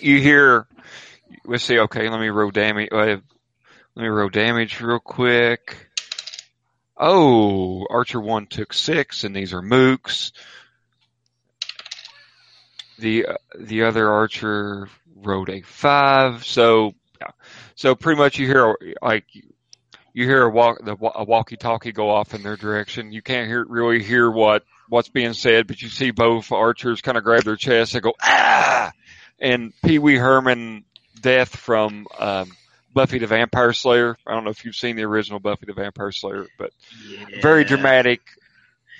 you 0.00 0.20
hear, 0.20 0.66
let's 1.46 1.64
see. 1.64 1.78
Okay, 1.78 2.10
let 2.10 2.20
me 2.20 2.28
roll 2.28 2.50
damage. 2.50 2.90
Uh, 2.92 3.16
let 3.94 4.02
me 4.02 4.06
roll 4.06 4.28
damage 4.28 4.82
real 4.82 4.98
quick. 4.98 5.88
Oh, 6.94 7.86
Archer 7.88 8.20
one 8.20 8.46
took 8.48 8.74
six, 8.74 9.24
and 9.24 9.34
these 9.34 9.54
are 9.54 9.62
mooks. 9.62 10.32
The 12.98 13.24
uh, 13.24 13.34
the 13.58 13.84
other 13.84 14.10
Archer 14.10 14.90
rolled 15.16 15.48
a 15.48 15.62
five. 15.62 16.44
So 16.44 16.92
so 17.74 17.94
pretty 17.94 18.18
much 18.18 18.38
you 18.38 18.46
hear 18.46 18.76
like 19.00 19.24
you 20.12 20.24
hear 20.24 20.42
a 20.42 20.50
walk 20.50 20.84
the 20.84 20.96
a 21.14 21.24
walkie-talkie 21.24 21.92
go 21.92 22.10
off 22.10 22.34
in 22.34 22.42
their 22.42 22.56
direction. 22.56 23.12
You 23.12 23.22
can't 23.22 23.48
hear 23.48 23.64
really 23.64 24.02
hear 24.02 24.30
what 24.30 24.64
what's 24.88 25.08
being 25.08 25.32
said, 25.32 25.66
but 25.66 25.80
you 25.82 25.88
see 25.88 26.10
both 26.10 26.52
archers 26.52 27.00
kind 27.00 27.16
of 27.16 27.24
grab 27.24 27.44
their 27.44 27.56
chest 27.56 27.94
and 27.94 28.02
go 28.02 28.14
ah, 28.22 28.92
and 29.38 29.72
Pee 29.84 29.98
Wee 29.98 30.16
Herman 30.16 30.84
death 31.20 31.54
from 31.54 32.06
um, 32.18 32.50
Buffy 32.92 33.18
the 33.18 33.26
Vampire 33.26 33.72
Slayer. 33.72 34.16
I 34.26 34.34
don't 34.34 34.44
know 34.44 34.50
if 34.50 34.64
you've 34.64 34.74
seen 34.74 34.96
the 34.96 35.04
original 35.04 35.38
Buffy 35.38 35.66
the 35.66 35.72
Vampire 35.72 36.12
Slayer, 36.12 36.46
but 36.58 36.72
very 37.40 37.64
dramatic 37.64 38.20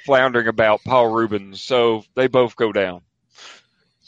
floundering 0.04 0.48
about 0.48 0.82
Paul 0.84 1.08
Reubens. 1.08 1.62
So 1.62 2.04
they 2.14 2.28
both 2.28 2.56
go 2.56 2.72
down. 2.72 3.02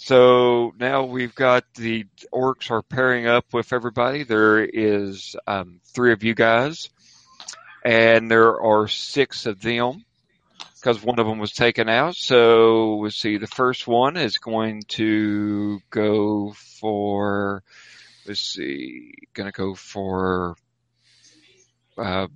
So 0.04 0.74
now 0.80 1.04
we've 1.04 1.32
got 1.32 1.62
the 1.74 2.06
orcs 2.34 2.72
are 2.72 2.82
pairing 2.82 3.28
up 3.28 3.44
with 3.52 3.72
everybody. 3.72 4.24
There 4.24 4.58
is 4.58 5.36
um, 5.46 5.80
three 5.94 6.12
of 6.12 6.24
you 6.24 6.34
guys, 6.34 6.90
and 7.84 8.28
there 8.28 8.60
are 8.60 8.88
six 8.88 9.46
of 9.46 9.60
them 9.60 10.04
because 10.74 11.00
one 11.00 11.20
of 11.20 11.28
them 11.28 11.38
was 11.38 11.52
taken 11.52 11.88
out. 11.88 12.16
So 12.16 12.96
let's 12.96 13.14
see. 13.14 13.36
The 13.36 13.46
first 13.46 13.86
one 13.86 14.16
is 14.16 14.38
going 14.38 14.82
to 14.88 15.80
go 15.90 16.52
for. 16.80 17.62
Let's 18.26 18.40
see. 18.40 19.12
Going 19.34 19.52
to 19.52 19.56
go 19.56 19.76
for 19.76 20.56
uh, 21.96 22.26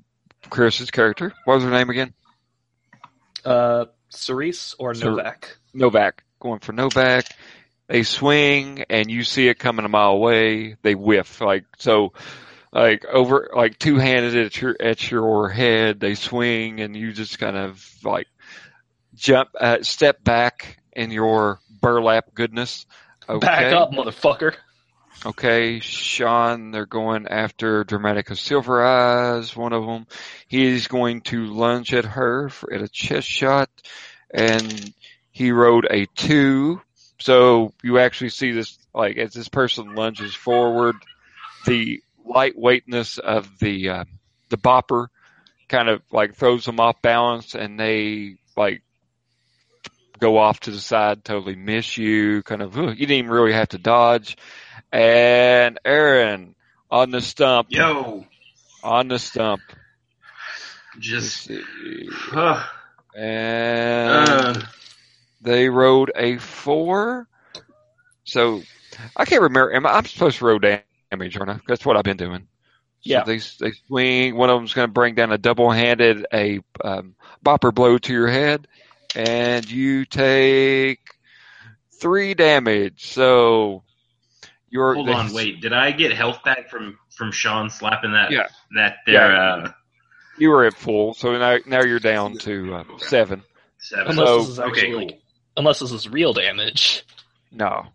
Chris's 0.50 0.92
character. 0.92 1.34
What 1.44 1.54
was 1.54 1.64
her 1.64 1.70
name 1.70 1.90
again? 1.90 2.14
Uh, 3.44 3.86
Cerise 4.08 4.76
or 4.78 4.94
Novak? 4.94 5.58
Novak. 5.74 6.22
Going 6.38 6.60
for 6.60 6.72
Novak. 6.72 7.24
They 7.88 8.02
swing 8.02 8.84
and 8.90 9.10
you 9.10 9.22
see 9.22 9.48
it 9.48 9.58
coming 9.58 9.84
a 9.84 9.88
mile 9.88 10.12
away. 10.12 10.76
They 10.82 10.94
whiff. 10.94 11.40
Like, 11.40 11.64
so, 11.78 12.12
like 12.72 13.04
over, 13.04 13.50
like 13.54 13.78
two 13.78 13.96
handed 13.96 14.36
at 14.36 14.60
your, 14.60 14.76
at 14.80 15.10
your 15.10 15.48
head. 15.48 16.00
They 16.00 16.14
swing 16.14 16.80
and 16.80 16.96
you 16.96 17.12
just 17.12 17.38
kind 17.38 17.56
of 17.56 17.84
like 18.04 18.26
jump, 19.14 19.50
uh, 19.58 19.82
step 19.82 20.22
back 20.22 20.78
in 20.92 21.10
your 21.10 21.60
burlap 21.80 22.34
goodness. 22.34 22.86
Okay. 23.28 23.46
Back 23.46 23.72
up, 23.72 23.92
motherfucker. 23.92 24.54
Okay, 25.24 25.80
Sean, 25.80 26.70
they're 26.70 26.86
going 26.86 27.26
after 27.26 27.84
Dramatica 27.84 28.36
Silver 28.36 28.84
Eyes, 28.84 29.56
one 29.56 29.72
of 29.72 29.86
them. 29.86 30.06
He's 30.46 30.88
going 30.88 31.22
to 31.22 31.46
lunge 31.46 31.94
at 31.94 32.04
her 32.04 32.50
for, 32.50 32.72
at 32.72 32.82
a 32.82 32.88
chest 32.88 33.26
shot, 33.26 33.70
and 34.30 34.92
he 35.30 35.52
rolled 35.52 35.86
a 35.90 36.06
two. 36.14 36.82
So 37.18 37.72
you 37.82 37.98
actually 37.98 38.30
see 38.30 38.52
this, 38.52 38.78
like, 38.94 39.16
as 39.16 39.32
this 39.32 39.48
person 39.48 39.94
lunges 39.94 40.34
forward, 40.34 40.96
the 41.64 42.02
lightweightness 42.26 43.18
of 43.18 43.48
the, 43.58 43.90
uh, 43.90 44.04
the 44.48 44.58
bopper 44.58 45.08
kind 45.68 45.88
of 45.88 46.02
like 46.12 46.34
throws 46.34 46.64
them 46.64 46.78
off 46.78 47.02
balance 47.02 47.54
and 47.54 47.78
they 47.78 48.36
like 48.56 48.82
go 50.18 50.38
off 50.38 50.60
to 50.60 50.70
the 50.70 50.80
side, 50.80 51.24
totally 51.24 51.56
miss 51.56 51.96
you, 51.96 52.42
kind 52.42 52.62
of, 52.62 52.76
you 52.76 52.94
didn't 52.94 53.10
even 53.10 53.30
really 53.30 53.52
have 53.52 53.68
to 53.68 53.78
dodge. 53.78 54.36
And 54.92 55.78
Aaron 55.84 56.54
on 56.90 57.10
the 57.10 57.20
stump, 57.20 57.68
Yo, 57.70 58.24
on 58.82 59.08
the 59.08 59.18
stump. 59.18 59.60
Just 60.98 61.50
uh, 62.32 62.64
And 63.14 64.28
uh, 64.28 64.62
they 65.40 65.68
rode 65.68 66.10
a 66.16 66.38
four. 66.38 67.28
So 68.24 68.62
I 69.16 69.24
can't 69.24 69.42
remember. 69.42 69.72
Am 69.74 69.86
I, 69.86 69.90
I'm 69.92 70.04
supposed 70.06 70.38
to 70.38 70.44
roll 70.46 70.58
damage, 70.58 71.36
aren't 71.36 71.50
I? 71.50 71.60
That's 71.68 71.84
what 71.84 71.96
I've 71.96 72.04
been 72.04 72.16
doing. 72.16 72.48
Yeah. 73.02 73.22
They 73.24 73.38
they 73.60 73.72
swing. 73.86 74.36
One 74.36 74.50
of 74.50 74.58
them's 74.58 74.74
going 74.74 74.88
to 74.88 74.92
bring 74.92 75.14
down 75.14 75.30
a 75.32 75.38
double 75.38 75.70
handed 75.70 76.26
a 76.32 76.60
um, 76.82 77.14
bopper 77.44 77.72
blow 77.72 77.98
to 77.98 78.12
your 78.12 78.26
head, 78.28 78.66
and 79.14 79.70
you 79.70 80.04
take 80.06 80.98
three 82.00 82.34
damage. 82.34 83.12
So 83.12 83.84
you're 84.68 84.94
hold 84.94 85.08
on, 85.08 85.32
wait. 85.32 85.60
Did 85.60 85.72
I 85.72 85.92
get 85.92 86.12
health 86.12 86.42
back 86.44 86.68
from 86.68 86.98
from 87.14 87.30
Sean 87.30 87.70
slapping 87.70 88.12
that 88.12 88.32
Yeah. 88.32 88.48
that 88.74 88.96
there 89.06 89.14
Yeah. 89.32 89.38
uh, 89.66 89.72
You 90.38 90.50
were 90.50 90.64
at 90.64 90.74
full, 90.74 91.14
so 91.14 91.38
now 91.38 91.58
now 91.64 91.82
you're 91.84 92.00
down 92.00 92.36
to 92.38 92.74
uh, 92.74 92.84
seven. 92.98 93.42
seven? 93.78 94.16
So- 94.16 94.38
this 94.40 94.48
is 94.48 94.58
actually 94.58 94.78
okay, 94.80 94.90
cool. 94.90 94.98
like, 95.06 95.20
unless 95.56 95.78
this 95.80 95.92
is 95.92 96.08
real 96.08 96.32
damage. 96.32 97.04
No. 97.52 97.86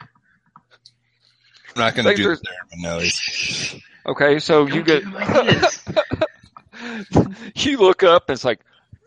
I'm 0.00 1.76
not 1.76 1.94
going 1.94 2.04
to 2.04 2.10
Like 2.10 2.16
do 2.16 2.22
there's- 2.24 2.40
the 2.40 2.48
Derriman 2.76 2.82
noise. 2.82 3.76
Okay, 4.06 4.38
so 4.38 4.66
you 4.66 4.82
Don't 4.82 4.86
get 4.86 5.04
give 7.54 7.54
you 7.66 7.78
look 7.78 8.02
up 8.02 8.28
and 8.28 8.34
it's 8.34 8.44
like 8.44 8.60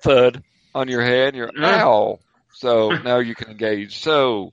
thud 0.04 0.44
on 0.76 0.88
your 0.88 1.02
head 1.02 1.36
you're 1.36 1.50
Yeah. 1.56 1.84
ow. 1.86 2.20
So 2.54 2.90
now 2.92 3.18
you 3.20 3.34
can 3.36 3.50
engage. 3.50 3.98
So 4.00 4.52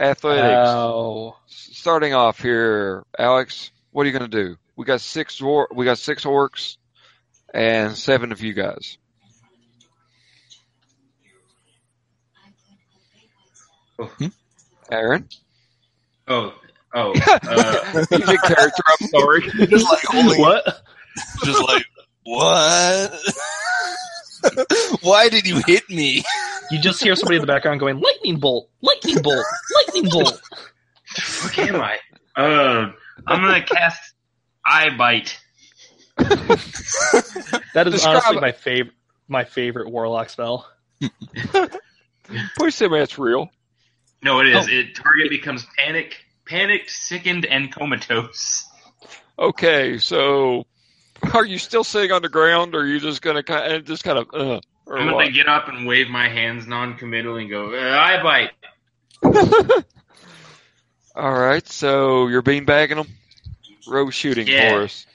athletics. 0.00 0.70
Oh, 0.70 1.36
Starting 1.46 2.14
off 2.14 2.40
here, 2.40 3.04
Alex, 3.18 3.70
what 3.90 4.04
are 4.04 4.06
you 4.08 4.12
gonna 4.18 4.28
do? 4.28 4.56
We 4.76 4.84
got 4.86 5.00
six 5.02 5.40
or 5.40 5.68
we 5.74 5.84
got 5.84 5.98
six 5.98 6.24
orcs 6.24 6.76
and 7.52 7.94
seven 7.96 8.32
of 8.32 8.40
you 8.40 8.54
guys. 8.54 8.96
Hmm? 14.06 14.26
Aaron? 14.90 15.28
oh, 16.28 16.54
oh, 16.94 17.12
uh, 17.26 18.04
He's 18.10 18.28
a 18.28 18.38
character, 18.38 18.82
I'm 18.88 19.08
sorry. 19.08 19.40
Just 19.66 19.90
like 19.90 20.04
holding, 20.04 20.40
what? 20.40 20.82
just 21.44 21.62
like 21.62 21.84
what? 22.24 23.12
Why 25.02 25.28
did 25.28 25.46
you 25.46 25.62
hit 25.66 25.88
me? 25.90 26.22
You 26.70 26.78
just 26.80 27.02
hear 27.02 27.14
somebody 27.16 27.36
in 27.36 27.42
the 27.42 27.46
background 27.46 27.80
going, 27.80 28.00
"Lightning 28.00 28.38
bolt! 28.38 28.70
Lightning 28.80 29.20
bolt! 29.22 29.44
Lightning 29.76 30.10
bolt!" 30.10 30.40
what 31.42 31.58
am 31.58 31.76
I? 31.76 31.98
Uh, 32.34 32.92
I'm 33.26 33.42
gonna 33.42 33.62
cast 33.62 34.00
Eye 34.64 34.96
Bite. 34.96 35.38
That 36.16 37.86
is 37.86 37.92
Describe 37.94 38.22
honestly 38.24 38.40
my 38.40 38.52
favorite, 38.52 38.94
my 39.28 39.44
favorite 39.44 39.90
warlock 39.90 40.30
spell. 40.30 40.66
Please 42.56 42.78
tell 42.78 42.88
me 42.88 42.98
that's 42.98 43.18
real. 43.18 43.50
No, 44.22 44.40
it 44.40 44.48
is. 44.48 44.66
Oh. 44.68 44.70
It 44.70 44.94
target 44.94 45.30
becomes 45.30 45.66
panic, 45.76 46.16
panicked, 46.46 46.90
sickened, 46.90 47.44
and 47.44 47.72
comatose. 47.72 48.68
Okay, 49.38 49.98
so 49.98 50.66
are 51.34 51.44
you 51.44 51.58
still 51.58 51.84
sitting 51.84 52.12
on 52.12 52.22
the 52.22 52.28
ground, 52.28 52.74
or 52.74 52.80
are 52.80 52.86
you 52.86 53.00
just 53.00 53.22
gonna 53.22 53.42
kind 53.42 53.72
of, 53.72 53.84
just 53.84 54.04
kind 54.04 54.18
of, 54.18 54.28
uh, 54.32 54.60
or 54.86 54.98
I'm 54.98 55.08
gonna 55.08 55.30
get 55.30 55.48
up 55.48 55.68
and 55.68 55.86
wave 55.86 56.08
my 56.08 56.28
hands 56.28 56.66
non-committal 56.66 57.36
and 57.36 57.50
go, 57.50 57.74
"I 57.74 58.22
Bite." 58.22 58.50
All 61.14 61.32
right, 61.32 61.66
so 61.66 62.28
you're 62.28 62.42
beanbagging 62.42 62.96
them. 62.96 63.08
Row 63.86 64.10
shooting 64.10 64.46
Yeah. 64.46 64.70
for 64.70 64.82
us. 64.82 65.06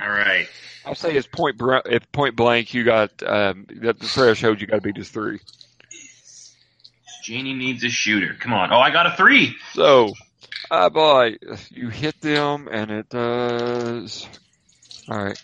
All 0.00 0.08
right. 0.08 0.48
I'll 0.84 0.94
say 0.94 1.14
it's 1.14 1.26
point 1.26 1.56
br- 1.58 1.78
point 2.12 2.36
blank. 2.36 2.74
You 2.74 2.84
got 2.84 3.10
um, 3.22 3.66
that 3.82 3.98
the 3.98 4.06
threshold. 4.06 4.60
You 4.60 4.66
got 4.66 4.76
to 4.76 4.80
beat 4.80 4.98
is 4.98 5.10
three. 5.10 5.40
Janie 7.22 7.54
needs 7.54 7.84
a 7.84 7.88
shooter. 7.88 8.34
Come 8.38 8.52
on. 8.52 8.72
Oh, 8.72 8.78
I 8.78 8.90
got 8.90 9.06
a 9.06 9.16
three. 9.16 9.56
So, 9.74 10.12
I 10.70 10.88
boy, 10.88 11.36
you 11.70 11.88
hit 11.88 12.20
them, 12.20 12.68
and 12.70 12.90
it 12.90 13.08
does. 13.08 14.26
All 15.08 15.22
right, 15.22 15.42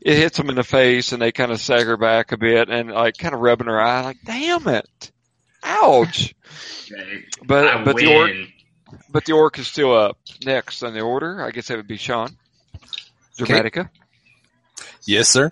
it 0.00 0.16
hits 0.16 0.36
them 0.36 0.48
in 0.48 0.56
the 0.56 0.64
face, 0.64 1.12
and 1.12 1.20
they 1.20 1.32
kind 1.32 1.52
of 1.52 1.60
stagger 1.60 1.96
back 1.96 2.32
a 2.32 2.36
bit, 2.36 2.68
and 2.68 2.90
like 2.90 3.16
kind 3.18 3.34
of 3.34 3.40
rubbing 3.40 3.66
her 3.66 3.80
eye, 3.80 4.02
like, 4.02 4.18
"Damn 4.24 4.68
it, 4.68 5.10
ouch!" 5.62 6.34
Okay. 6.90 7.24
But 7.46 7.66
I 7.66 7.84
but 7.84 7.96
the 7.96 8.14
orc 8.14 8.30
but 9.10 9.24
the 9.24 9.32
orc 9.32 9.58
is 9.58 9.66
still 9.66 9.96
up 9.96 10.18
next 10.44 10.82
on 10.82 10.94
the 10.94 11.00
order. 11.00 11.42
I 11.42 11.50
guess 11.50 11.68
that 11.68 11.76
would 11.76 11.86
be 11.86 11.96
Sean. 11.96 12.36
Dramatica. 13.38 13.88
Yes, 15.06 15.28
sir. 15.28 15.50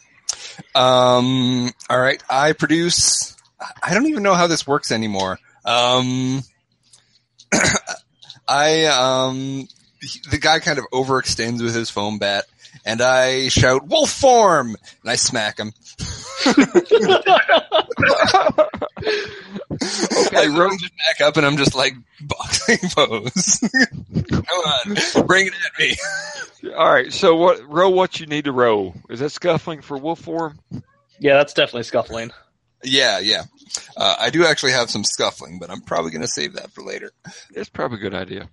Um, 0.75 1.71
all 1.89 2.01
right. 2.01 2.23
I 2.29 2.53
produce. 2.53 3.37
I 3.83 3.95
don't 3.95 4.07
even 4.07 4.23
know 4.23 4.35
how 4.35 4.47
this 4.47 4.67
works 4.67 4.93
anymore. 4.93 5.39
Um, 5.65 6.43
I 8.49 8.87
um, 8.87 9.69
the 10.31 10.39
guy 10.39 10.59
kind 10.59 10.79
of 10.79 10.87
overextends 10.93 11.63
with 11.63 11.75
his 11.75 11.91
foam 11.91 12.19
bat, 12.19 12.45
and 12.85 13.01
I 13.01 13.49
shout 13.49 13.87
wolf 13.87 14.11
form, 14.11 14.69
and 15.03 15.11
I 15.11 15.17
smack 15.17 15.59
him. 15.59 15.73
I 20.35 20.47
run 20.47 20.79
just 20.79 20.93
back 20.97 21.21
up, 21.27 21.37
and 21.37 21.47
I'm 21.47 21.57
just 21.57 21.75
like 21.75 21.95
boxing 22.21 22.79
pose. 22.95 23.61
Come 24.31 24.45
on, 24.47 25.27
bring 25.27 25.47
it 25.47 25.55
at 25.55 25.79
me. 25.79 25.97
All 26.75 26.93
right. 26.93 27.13
So 27.13 27.37
what? 27.37 27.69
Roll 27.69 27.93
what 27.93 28.21
you 28.21 28.27
need 28.27 28.45
to 28.45 28.53
roll. 28.53 28.95
Is 29.09 29.21
that 29.21 29.31
scuffling 29.31 29.83
for 29.83 29.97
wolf 29.97 30.21
form? 30.21 30.59
yeah, 31.19 31.35
that's 31.37 31.55
definitely 31.55 31.85
scuffling. 31.85 32.33
Yeah, 32.85 33.19
yeah. 33.21 33.45
Uh, 33.97 34.17
I 34.19 34.31
do 34.31 34.45
actually 34.47 34.73
have 34.73 34.91
some 34.91 35.05
scuffling, 35.05 35.59
but 35.59 35.71
I'm 35.71 35.81
probably 35.81 36.11
going 36.11 36.23
to 36.23 36.29
save 36.29 36.55
that 36.55 36.71
for 36.73 36.83
later. 36.83 37.13
It's 37.55 37.69
probably 37.69 37.99
a 37.99 38.01
good 38.01 38.15
idea. 38.15 38.49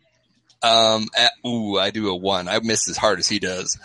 Um, 0.61 1.07
at, 1.17 1.31
ooh, 1.45 1.77
I 1.77 1.91
do 1.91 2.09
a 2.09 2.15
one. 2.15 2.47
I 2.47 2.59
miss 2.59 2.89
as 2.89 2.97
hard 2.97 3.19
as 3.19 3.27
he 3.27 3.39
does. 3.39 3.77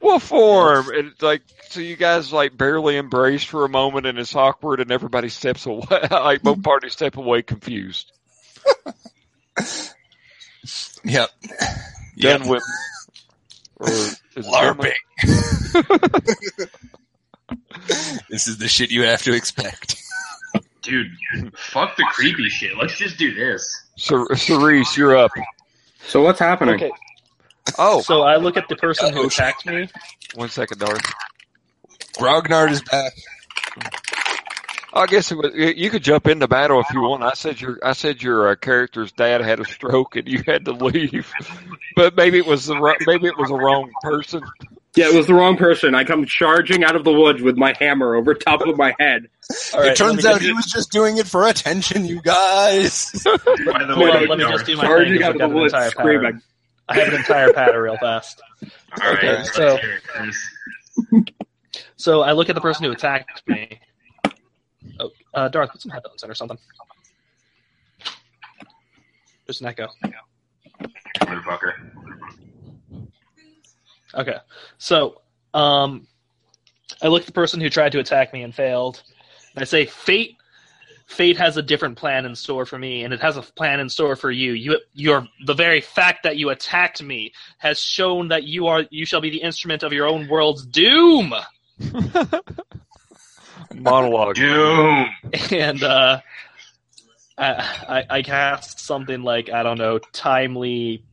Wolf 0.00 0.22
form. 0.24 0.88
And 0.88 1.08
it's 1.08 1.20
like 1.22 1.42
so 1.68 1.80
you 1.80 1.96
guys 1.96 2.32
like 2.32 2.56
barely 2.56 2.96
embrace 2.96 3.44
for 3.44 3.64
a 3.64 3.68
moment, 3.68 4.06
and 4.06 4.18
it's 4.18 4.34
awkward, 4.34 4.80
and 4.80 4.90
everybody 4.90 5.28
steps 5.28 5.66
away. 5.66 5.84
like 6.10 6.42
both 6.42 6.62
parties 6.62 6.92
step 6.92 7.16
away 7.16 7.42
confused. 7.42 8.10
Yep. 11.04 11.30
Done 12.18 12.42
Yep. 12.42 12.46
with. 12.50 12.62
Or 13.76 13.88
is 13.88 14.20
LARPing. 14.36 14.92
this 18.28 18.46
is 18.48 18.58
the 18.58 18.68
shit 18.68 18.90
you 18.90 19.04
have 19.04 19.22
to 19.22 19.32
expect. 19.34 19.96
Dude, 20.82 21.10
fuck 21.56 21.96
the 21.96 22.04
creepy 22.10 22.48
shit. 22.48 22.76
Let's 22.76 22.96
just 22.96 23.18
do 23.18 23.34
this. 23.34 23.82
Cer- 23.96 24.34
Cerise, 24.34 24.96
you're 24.96 25.16
up. 25.16 25.30
So 26.06 26.22
what's 26.22 26.38
happening? 26.38 26.76
Okay, 26.76 26.90
Oh, 27.78 28.00
so 28.00 28.22
I 28.22 28.36
look 28.36 28.56
at 28.56 28.68
the 28.68 28.76
person 28.76 29.12
who 29.12 29.26
attacked 29.26 29.66
me. 29.66 29.88
one 30.34 30.48
second, 30.48 30.78
Darth. 30.78 31.02
Grognard 32.18 32.70
is 32.70 32.82
back. 32.82 33.12
I 34.92 35.06
guess 35.06 35.30
it 35.30 35.36
was, 35.36 35.52
you 35.54 35.88
could 35.90 36.02
jump 36.02 36.26
into 36.26 36.48
battle 36.48 36.80
if 36.80 36.86
you 36.92 37.00
want. 37.02 37.22
I 37.22 37.34
said 37.34 37.60
your 37.60 37.78
I 37.82 37.92
said 37.92 38.22
your 38.22 38.48
uh, 38.48 38.56
character's 38.56 39.12
dad 39.12 39.40
had 39.40 39.60
a 39.60 39.64
stroke 39.64 40.16
and 40.16 40.26
you 40.26 40.42
had 40.44 40.64
to 40.64 40.72
leave, 40.72 41.30
but 41.96 42.16
maybe 42.16 42.38
it 42.38 42.46
was 42.46 42.66
the 42.66 42.76
wro- 42.76 42.94
maybe 43.06 43.28
it 43.28 43.38
was 43.38 43.50
the 43.50 43.54
wrong 43.56 43.90
person. 44.02 44.42
Yeah, 44.96 45.06
it 45.08 45.14
was 45.14 45.26
the 45.28 45.34
wrong 45.34 45.56
person. 45.56 45.94
I 45.94 46.02
come 46.04 46.26
charging 46.26 46.82
out 46.82 46.96
of 46.96 47.04
the 47.04 47.12
woods 47.12 47.40
with 47.42 47.56
my 47.56 47.74
hammer 47.78 48.16
over 48.16 48.34
top 48.34 48.60
of 48.62 48.76
my 48.76 48.92
head. 48.98 49.28
All 49.72 49.80
right, 49.80 49.90
it 49.92 49.96
turns 49.96 50.24
out 50.26 50.40
me 50.40 50.48
he 50.48 50.52
was 50.52 50.66
just 50.66 50.90
doing 50.90 51.18
it 51.18 51.26
for 51.28 51.46
attention, 51.46 52.04
you 52.06 52.20
guys. 52.20 53.10
By 53.24 53.36
the 53.84 53.94
No, 53.96 54.00
way, 54.00 54.26
let 54.28 54.38
me 54.38 54.44
just 54.44 54.66
do 54.66 54.76
my 54.76 54.82
charging 54.84 55.12
thing. 55.14 55.22
'cause 55.22 55.28
out 55.28 55.28
I've 55.28 55.34
of 55.34 55.38
the 55.38 55.44
an 55.46 55.54
woods 55.54 55.72
entire 55.74 55.90
screaming. 55.90 56.22
pattern. 56.24 56.42
I 56.88 56.94
have 56.98 57.08
an 57.08 57.14
entire 57.14 57.52
pattern 57.52 57.80
real 57.82 57.96
fast. 57.98 58.40
All 58.62 58.68
right, 58.98 59.18
Okay, 59.18 59.28
let's 59.32 59.54
so- 59.54 59.78
it, 61.12 61.30
So 61.96 62.22
I 62.22 62.32
look 62.32 62.48
at 62.48 62.54
the 62.56 62.60
person 62.60 62.84
who 62.84 62.90
attacked 62.92 63.42
me. 63.46 63.78
Oh, 64.98 65.10
uh, 65.34 65.48
Darth, 65.48 65.70
put 65.70 65.82
some 65.82 65.90
headphones 65.92 66.22
in 66.24 66.30
or 66.30 66.34
something. 66.34 66.58
There's 69.46 69.60
an 69.60 69.66
echo. 69.68 69.88
motherfucker. 71.20 71.74
Okay, 74.14 74.36
so 74.78 75.20
um, 75.54 76.06
I 77.02 77.08
look 77.08 77.22
at 77.22 77.26
the 77.26 77.32
person 77.32 77.60
who 77.60 77.70
tried 77.70 77.92
to 77.92 77.98
attack 77.98 78.32
me 78.32 78.42
and 78.42 78.54
failed. 78.54 79.02
And 79.54 79.62
I 79.62 79.64
say, 79.64 79.86
"Fate, 79.86 80.36
fate 81.06 81.36
has 81.38 81.56
a 81.56 81.62
different 81.62 81.96
plan 81.96 82.26
in 82.26 82.34
store 82.34 82.66
for 82.66 82.78
me, 82.78 83.04
and 83.04 83.14
it 83.14 83.20
has 83.20 83.36
a 83.36 83.42
plan 83.42 83.80
in 83.80 83.88
store 83.88 84.16
for 84.16 84.30
you. 84.30 84.52
You, 84.52 84.80
your 84.94 85.26
the 85.46 85.54
very 85.54 85.80
fact 85.80 86.22
that 86.24 86.36
you 86.36 86.50
attacked 86.50 87.02
me 87.02 87.32
has 87.58 87.80
shown 87.80 88.28
that 88.28 88.44
you 88.44 88.66
are 88.66 88.84
you 88.90 89.04
shall 89.04 89.20
be 89.20 89.30
the 89.30 89.42
instrument 89.42 89.82
of 89.82 89.92
your 89.92 90.06
own 90.06 90.28
world's 90.28 90.64
doom." 90.66 91.34
Monologue. 93.74 94.34
Doom. 94.34 95.06
and 95.52 95.82
uh, 95.82 96.20
I, 97.38 97.52
I, 97.88 98.04
I 98.10 98.22
cast 98.22 98.80
something 98.80 99.22
like 99.22 99.50
I 99.50 99.62
don't 99.62 99.78
know, 99.78 99.98
timely, 100.12 101.04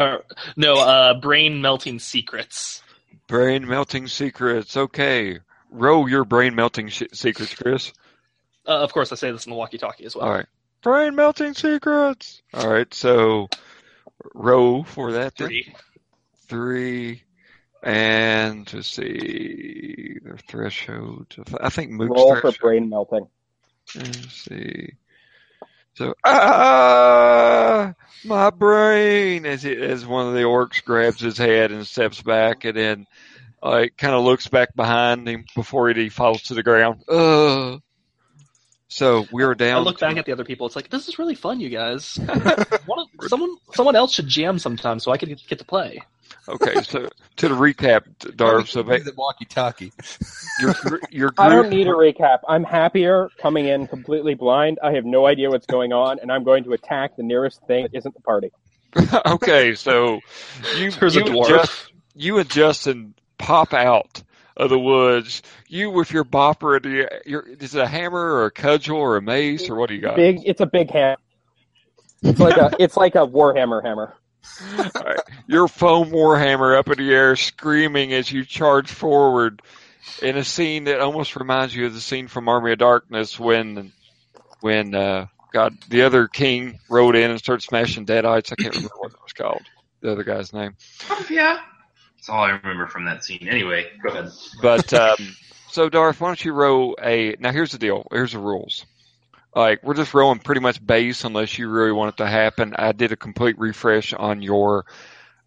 or 0.00 0.24
no, 0.56 0.74
uh, 0.74 1.14
brain 1.20 1.60
melting 1.60 1.98
secrets. 1.98 2.82
Brain 3.26 3.66
melting 3.66 4.08
secrets. 4.08 4.76
Okay, 4.76 5.38
roll 5.70 6.08
your 6.08 6.24
brain 6.24 6.54
melting 6.54 6.88
sh- 6.88 7.04
secrets, 7.12 7.54
Chris. 7.54 7.92
Uh, 8.66 8.78
of 8.80 8.92
course, 8.92 9.12
I 9.12 9.14
say 9.14 9.30
this 9.30 9.46
in 9.46 9.50
the 9.50 9.56
walkie-talkie 9.56 10.04
as 10.04 10.16
well. 10.16 10.26
All 10.26 10.32
right, 10.32 10.46
brain 10.82 11.14
melting 11.14 11.54
secrets. 11.54 12.42
All 12.54 12.68
right, 12.68 12.92
so 12.92 13.48
row 14.34 14.82
for 14.82 15.12
that. 15.12 15.36
then. 15.36 15.48
Three. 15.48 15.74
three, 16.48 17.22
and 17.82 18.72
let's 18.74 18.88
see 18.90 20.18
their 20.22 20.38
threshold. 20.38 21.34
I 21.60 21.70
think 21.70 21.90
Mook's 21.90 22.10
Roll 22.10 22.40
for 22.40 22.52
brain 22.52 22.88
melting. 22.88 23.28
Let's 23.94 24.32
see. 24.32 24.94
So 25.94 26.14
ah, 26.24 27.94
my 28.24 28.50
brain 28.50 29.46
as 29.46 29.64
it 29.64 29.78
as 29.78 30.06
one 30.06 30.28
of 30.28 30.34
the 30.34 30.42
orcs 30.42 30.84
grabs 30.84 31.20
his 31.20 31.36
head 31.36 31.72
and 31.72 31.86
steps 31.86 32.22
back, 32.22 32.64
and 32.64 32.76
then 32.76 33.06
like 33.62 33.96
kind 33.96 34.14
of 34.14 34.24
looks 34.24 34.48
back 34.48 34.74
behind 34.74 35.28
him 35.28 35.44
before 35.54 35.90
he 35.90 36.08
falls 36.08 36.42
to 36.44 36.54
the 36.54 36.62
ground. 36.62 37.02
Uh. 37.08 37.78
So 38.92 39.24
we 39.32 39.44
are 39.44 39.54
down. 39.54 39.76
I 39.76 39.80
look 39.84 40.00
back 40.00 40.16
at 40.16 40.26
the 40.26 40.32
other 40.32 40.44
people. 40.44 40.66
It's 40.66 40.74
like 40.74 40.90
this 40.90 41.06
is 41.06 41.18
really 41.18 41.36
fun, 41.36 41.60
you 41.60 41.68
guys. 41.68 42.04
Someone, 43.28 43.56
someone 43.72 43.94
else 43.94 44.12
should 44.12 44.26
jam 44.26 44.58
sometime 44.58 44.98
so 44.98 45.12
I 45.12 45.16
could 45.16 45.28
get 45.46 45.60
to 45.60 45.64
play. 45.64 46.02
Okay, 46.48 46.82
so 46.82 47.08
to 47.36 47.48
the 47.48 47.54
recap, 47.54 48.02
Darv. 48.18 48.68
So 48.68 48.82
ba- 48.82 49.00
the 49.00 49.12
walkie-talkie. 49.16 49.92
your 50.60 50.74
your 51.10 51.32
I 51.38 51.48
don't 51.48 51.70
need 51.70 51.86
a 51.86 51.92
recap. 51.92 52.40
I'm 52.48 52.64
happier 52.64 53.30
coming 53.38 53.66
in 53.66 53.86
completely 53.86 54.34
blind. 54.34 54.78
I 54.82 54.92
have 54.92 55.04
no 55.04 55.26
idea 55.26 55.50
what's 55.50 55.66
going 55.66 55.92
on, 55.92 56.18
and 56.20 56.30
I'm 56.30 56.44
going 56.44 56.64
to 56.64 56.72
attack 56.72 57.16
the 57.16 57.22
nearest 57.22 57.60
thing 57.66 57.84
that 57.84 57.94
isn't 57.94 58.14
the 58.14 58.20
party. 58.20 58.52
okay, 59.26 59.74
so 59.74 60.20
you 60.76 60.90
There's 61.00 61.14
you 61.14 61.22
a 61.22 61.24
dwarf. 61.24 61.88
You 62.14 62.38
and 62.38 62.50
Justin 62.50 63.14
pop 63.38 63.72
out 63.72 64.22
of 64.56 64.70
the 64.70 64.78
woods. 64.78 65.42
You 65.68 65.90
with 65.90 66.12
your 66.12 66.24
bopper, 66.24 66.82
do 66.82 66.90
you, 66.90 67.08
your, 67.24 67.46
is 67.48 67.74
it 67.74 67.80
a 67.80 67.86
hammer 67.86 68.20
or 68.20 68.46
a 68.46 68.50
cudgel 68.50 68.98
or 68.98 69.16
a 69.16 69.22
mace 69.22 69.70
or 69.70 69.76
what 69.76 69.88
do 69.88 69.94
you 69.94 70.02
got? 70.02 70.16
Big. 70.16 70.40
It's 70.44 70.60
a 70.60 70.66
big 70.66 70.90
hammer. 70.90 71.16
It's 72.22 72.38
like 72.38 72.58
a. 72.58 72.70
It's 72.78 72.96
like 72.96 73.14
a 73.14 73.26
warhammer 73.26 73.82
hammer. 73.82 74.14
Right. 74.94 75.20
Your 75.46 75.68
foam 75.68 76.10
warhammer 76.10 76.78
up 76.78 76.88
in 76.88 76.98
the 76.98 77.12
air, 77.12 77.36
screaming 77.36 78.12
as 78.12 78.30
you 78.30 78.44
charge 78.44 78.90
forward, 78.90 79.62
in 80.22 80.36
a 80.36 80.44
scene 80.44 80.84
that 80.84 81.00
almost 81.00 81.36
reminds 81.36 81.74
you 81.74 81.86
of 81.86 81.94
the 81.94 82.00
scene 82.00 82.28
from 82.28 82.48
Army 82.48 82.72
of 82.72 82.78
Darkness 82.78 83.38
when 83.38 83.92
when 84.60 84.94
uh, 84.94 85.26
God 85.52 85.76
the 85.88 86.02
other 86.02 86.28
king 86.28 86.78
rode 86.88 87.16
in 87.16 87.30
and 87.30 87.38
started 87.38 87.62
smashing 87.62 88.06
deadites. 88.06 88.52
I 88.52 88.56
can't 88.56 88.74
remember 88.74 88.94
what 88.98 89.12
it 89.12 89.22
was 89.22 89.32
called. 89.32 89.62
The 90.00 90.12
other 90.12 90.24
guy's 90.24 90.52
name. 90.52 90.76
Yeah. 91.28 91.60
That's 92.16 92.28
all 92.28 92.44
I 92.44 92.50
remember 92.50 92.86
from 92.86 93.06
that 93.06 93.24
scene. 93.24 93.48
Anyway, 93.48 93.86
go 94.02 94.10
ahead. 94.10 94.30
But 94.60 94.92
um, 94.92 95.16
so, 95.68 95.88
Darth, 95.88 96.20
why 96.20 96.28
don't 96.28 96.44
you 96.44 96.52
roll 96.52 96.96
a? 97.02 97.36
Now, 97.38 97.50
here's 97.50 97.72
the 97.72 97.78
deal. 97.78 98.06
Here's 98.10 98.32
the 98.32 98.38
rules. 98.38 98.84
Like 99.54 99.82
we're 99.82 99.94
just 99.94 100.14
rolling 100.14 100.38
pretty 100.38 100.60
much 100.60 100.84
base 100.84 101.24
unless 101.24 101.58
you 101.58 101.68
really 101.68 101.92
want 101.92 102.14
it 102.14 102.18
to 102.18 102.26
happen. 102.26 102.74
I 102.76 102.92
did 102.92 103.12
a 103.12 103.16
complete 103.16 103.58
refresh 103.58 104.12
on 104.12 104.42
your 104.42 104.84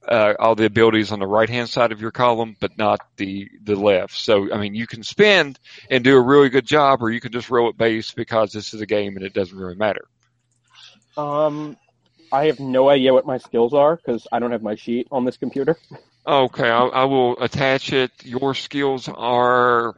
uh, 0.07 0.33
all 0.37 0.55
the 0.55 0.65
abilities 0.65 1.11
on 1.11 1.19
the 1.19 1.27
right 1.27 1.49
hand 1.49 1.69
side 1.69 1.91
of 1.91 2.01
your 2.01 2.11
column, 2.11 2.55
but 2.59 2.77
not 2.77 2.99
the 3.17 3.49
the 3.63 3.75
left. 3.75 4.15
So, 4.15 4.53
I 4.53 4.57
mean, 4.57 4.75
you 4.75 4.87
can 4.87 5.03
spend 5.03 5.59
and 5.89 6.03
do 6.03 6.17
a 6.17 6.21
really 6.21 6.49
good 6.49 6.65
job, 6.65 7.01
or 7.01 7.09
you 7.09 7.21
can 7.21 7.31
just 7.31 7.49
roll 7.49 7.69
it 7.69 7.77
base 7.77 8.11
because 8.11 8.51
this 8.51 8.73
is 8.73 8.81
a 8.81 8.85
game 8.85 9.15
and 9.15 9.25
it 9.25 9.33
doesn't 9.33 9.57
really 9.57 9.75
matter. 9.75 10.05
Um, 11.15 11.77
I 12.31 12.47
have 12.47 12.59
no 12.59 12.89
idea 12.89 13.13
what 13.13 13.25
my 13.25 13.37
skills 13.37 13.73
are 13.73 13.95
because 13.95 14.27
I 14.31 14.39
don't 14.39 14.51
have 14.51 14.63
my 14.63 14.75
sheet 14.75 15.07
on 15.11 15.23
this 15.23 15.37
computer. 15.37 15.77
Okay, 16.25 16.69
I, 16.69 16.85
I 16.85 17.03
will 17.05 17.41
attach 17.41 17.93
it. 17.93 18.11
Your 18.23 18.55
skills 18.55 19.07
are 19.07 19.95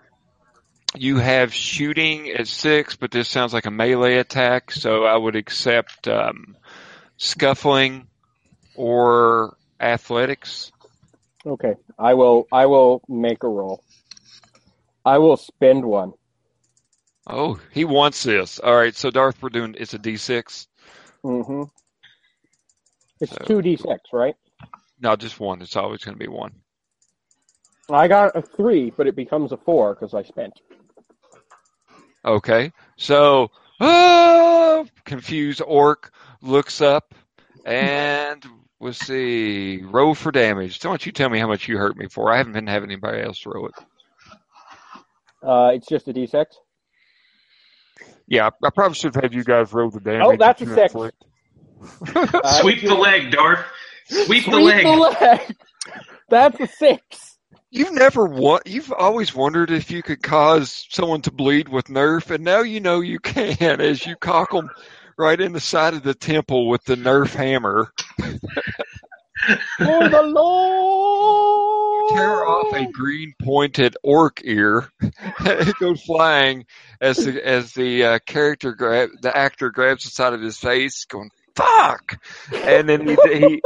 you 0.96 1.18
have 1.18 1.54
shooting 1.54 2.30
at 2.30 2.48
six, 2.48 2.96
but 2.96 3.12
this 3.12 3.28
sounds 3.28 3.54
like 3.54 3.66
a 3.66 3.72
melee 3.72 4.16
attack, 4.18 4.72
so 4.72 5.04
I 5.04 5.16
would 5.18 5.36
accept 5.36 6.08
um, 6.08 6.56
scuffling 7.18 8.08
or 8.76 9.58
athletics. 9.80 10.72
Okay, 11.46 11.76
I 12.00 12.14
will. 12.14 12.48
I 12.52 12.66
will 12.66 13.02
make 13.08 13.44
a 13.44 13.48
roll. 13.50 13.84
I 15.04 15.18
will 15.20 15.38
spend 15.38 15.86
one. 15.86 16.14
Oh, 17.28 17.60
he 17.72 17.86
wants 17.86 18.24
this. 18.24 18.60
All 18.60 18.76
right, 18.76 18.96
so 18.96 19.10
Darth, 19.12 19.42
we're 19.42 19.50
doing 19.50 19.76
it's 19.78 19.94
a 19.94 20.00
D 20.00 20.18
six. 20.18 20.68
Mm-hmm. 21.24 21.64
It's 23.22 23.32
So- 23.32 23.46
two 23.46 23.62
d 23.62 23.78
six, 23.78 24.02
right? 24.14 24.36
No, 25.00 25.16
just 25.16 25.40
one. 25.40 25.62
It's 25.62 25.76
always 25.76 26.04
going 26.04 26.18
to 26.18 26.24
be 26.24 26.30
one. 26.30 26.54
I 27.90 28.08
got 28.08 28.36
a 28.36 28.42
three, 28.42 28.92
but 28.92 29.08
it 29.08 29.16
becomes 29.16 29.52
a 29.52 29.58
four 29.58 29.94
because 29.94 30.14
I 30.14 30.24
spent. 30.24 30.60
Okay, 32.24 32.72
so 32.98 33.52
ah, 33.80 34.84
confused 35.04 35.62
orc 35.66 36.12
looks 36.42 36.82
up 36.82 37.14
and 37.66 38.44
let's 38.80 38.98
see. 38.98 39.82
Roll 39.84 40.16
for 40.16 40.32
damage. 40.32 40.80
Don't 40.80 41.06
you 41.06 41.12
tell 41.12 41.30
me 41.30 41.38
how 41.40 41.48
much 41.48 41.68
you 41.68 41.78
hurt 41.78 41.96
me 41.96 42.08
for. 42.08 42.32
I 42.32 42.38
haven't 42.38 42.54
been 42.54 42.68
having 42.68 42.90
anybody 42.90 43.22
else 43.22 43.46
roll 43.46 43.68
it. 43.68 43.76
Uh, 45.44 45.72
it's 45.76 45.88
just 45.88 46.08
a 46.08 46.14
d6. 46.14 46.46
Yeah, 48.28 48.48
I 48.48 48.68
I 48.68 48.70
probably 48.72 48.96
should 48.96 49.14
have 49.14 49.24
had 49.24 49.34
you 49.36 49.44
guys 49.44 49.72
roll 49.72 49.92
the 49.92 50.00
damage. 50.00 50.26
Oh, 50.26 50.36
that's 50.36 50.62
a 50.62 50.74
six. 50.74 50.96
Uh, 52.16 52.62
Sweep 52.62 52.82
the 52.82 52.96
leg, 52.96 53.32
Darth. 53.32 53.64
Sweep 54.08 54.46
the 54.46 54.52
Sweep 54.52 54.66
leg. 54.66 54.86
the 54.86 54.92
leg. 54.92 55.56
That's 56.30 56.60
a 56.60 56.68
six. 56.68 57.35
You've 57.72 57.94
never 57.94 58.26
wa- 58.26 58.62
You've 58.66 58.92
always 58.92 59.34
wondered 59.34 59.72
if 59.72 59.92
you 59.92 60.02
could 60.02 60.22
cause 60.22 60.86
someone 60.90 61.22
to 61.24 61.32
bleed 61.32 61.68
with 61.68 61.88
Nerf, 61.88 62.32
and 62.32 62.44
now 62.44 62.62
you 62.62 62.80
know 62.80 63.02
you 63.02 63.20
can 63.24 63.82
as 63.82 64.06
you 64.06 64.16
cock 64.16 64.52
them 64.52 64.70
right 65.18 65.40
in 65.40 65.54
the 65.54 65.60
side 65.60 65.94
of 65.94 66.04
the 66.04 66.14
temple 66.14 66.68
with 66.70 66.84
the 66.86 66.96
Nerf 66.96 67.34
hammer. 67.34 67.92
For 69.78 70.10
the 70.10 70.22
Lord. 70.24 72.12
You 72.12 72.18
tear 72.18 72.46
off 72.46 72.74
a 72.74 72.92
green 72.92 73.34
pointed 73.42 73.98
orc 74.04 74.42
ear. 74.44 74.90
it 75.02 75.76
goes 75.80 76.02
flying 76.02 76.66
as 77.02 77.18
the 77.18 77.46
as 77.46 77.74
the 77.74 78.04
uh, 78.06 78.20
character 78.26 78.74
grab 78.74 79.10
the 79.22 79.36
actor 79.36 79.70
grabs 79.72 80.04
the 80.06 80.12
side 80.12 80.34
of 80.34 80.42
his 80.42 80.58
face, 80.58 81.06
going 81.06 81.30
"fuck," 81.56 82.18
and 82.54 82.88
then 82.88 83.08
he 83.08 83.18
he, 83.34 83.62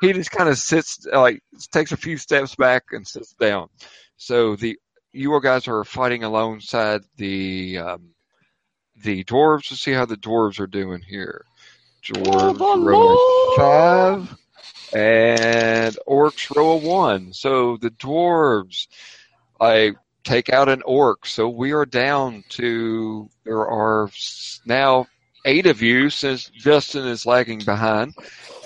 he 0.00 0.12
just 0.12 0.30
kind 0.30 0.48
of 0.48 0.58
sits 0.58 1.06
like 1.12 1.42
takes 1.72 1.92
a 1.92 1.96
few 1.96 2.16
steps 2.16 2.54
back 2.54 2.84
and 2.92 3.06
sits 3.06 3.34
down. 3.34 3.68
So 4.16 4.56
the 4.56 4.78
you 5.12 5.32
all 5.32 5.40
guys 5.40 5.68
are 5.68 5.84
fighting 5.84 6.24
alongside 6.24 7.02
the 7.16 7.78
um, 7.78 8.10
the 9.02 9.24
dwarves 9.24 9.68
to 9.68 9.76
see 9.76 9.92
how 9.92 10.06
the 10.06 10.16
dwarves 10.16 10.60
are 10.60 10.66
doing 10.66 11.02
here. 11.02 11.44
Dwarves 12.04 12.84
roll 12.84 13.12
a 13.12 13.56
five 13.56 14.36
and 14.94 15.98
orcs 16.08 16.54
row 16.54 16.70
a 16.72 16.76
one. 16.76 17.32
So 17.32 17.76
the 17.76 17.90
dwarves, 17.90 18.88
I 19.60 19.94
take 20.24 20.50
out 20.50 20.68
an 20.68 20.82
orc. 20.84 21.26
So 21.26 21.48
we 21.48 21.72
are 21.72 21.86
down 21.86 22.44
to 22.50 23.28
there 23.44 23.66
are 23.66 24.10
now 24.64 25.06
eight 25.44 25.66
of 25.66 25.82
you 25.82 26.10
since 26.10 26.50
Justin 26.50 27.06
is 27.06 27.26
lagging 27.26 27.60
behind, 27.60 28.14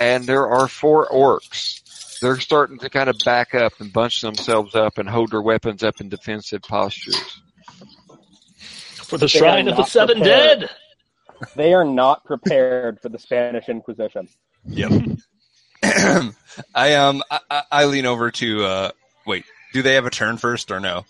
and 0.05 0.25
there 0.25 0.47
are 0.49 0.69
four 0.69 1.09
orcs. 1.09 1.81
They're 2.21 2.39
starting 2.41 2.79
to 2.79 2.91
kind 2.91 3.09
of 3.09 3.17
back 3.25 3.55
up 3.55 3.73
and 3.81 3.93
bunch 3.93 4.21
themselves 4.21 4.75
up 4.75 4.99
and 4.99 5.09
hold 5.09 5.31
their 5.31 5.43
weapons 5.43 5.83
up 5.83 6.01
in 6.01 6.09
defensive 6.09 6.63
postures. 6.63 7.41
For 8.97 9.19
the 9.19 9.27
They 9.27 9.39
Shrine 9.39 9.67
are 9.69 9.71
of 9.71 9.77
the 9.77 9.83
not 9.83 9.89
Seven 9.89 10.17
prepared. 10.19 10.61
Dead. 10.61 10.71
They 11.57 11.75
are 11.75 11.85
not 11.85 12.25
prepared 12.25 13.01
for 13.01 13.09
the 13.09 13.19
Spanish 13.19 13.69
Inquisition. 13.69 14.29
Yep. 14.67 14.93
I 15.83 16.95
um 16.95 17.23
I, 17.31 17.41
I- 17.51 17.63
I 17.71 17.85
lean 17.87 18.07
over 18.07 18.31
to 18.31 18.65
uh 18.65 18.91
wait. 19.27 19.45
Do 19.73 19.83
they 19.83 19.95
have 19.95 20.07
a 20.07 20.11
turn 20.11 20.37
first 20.39 20.71
or 20.71 20.81
no? 20.81 21.05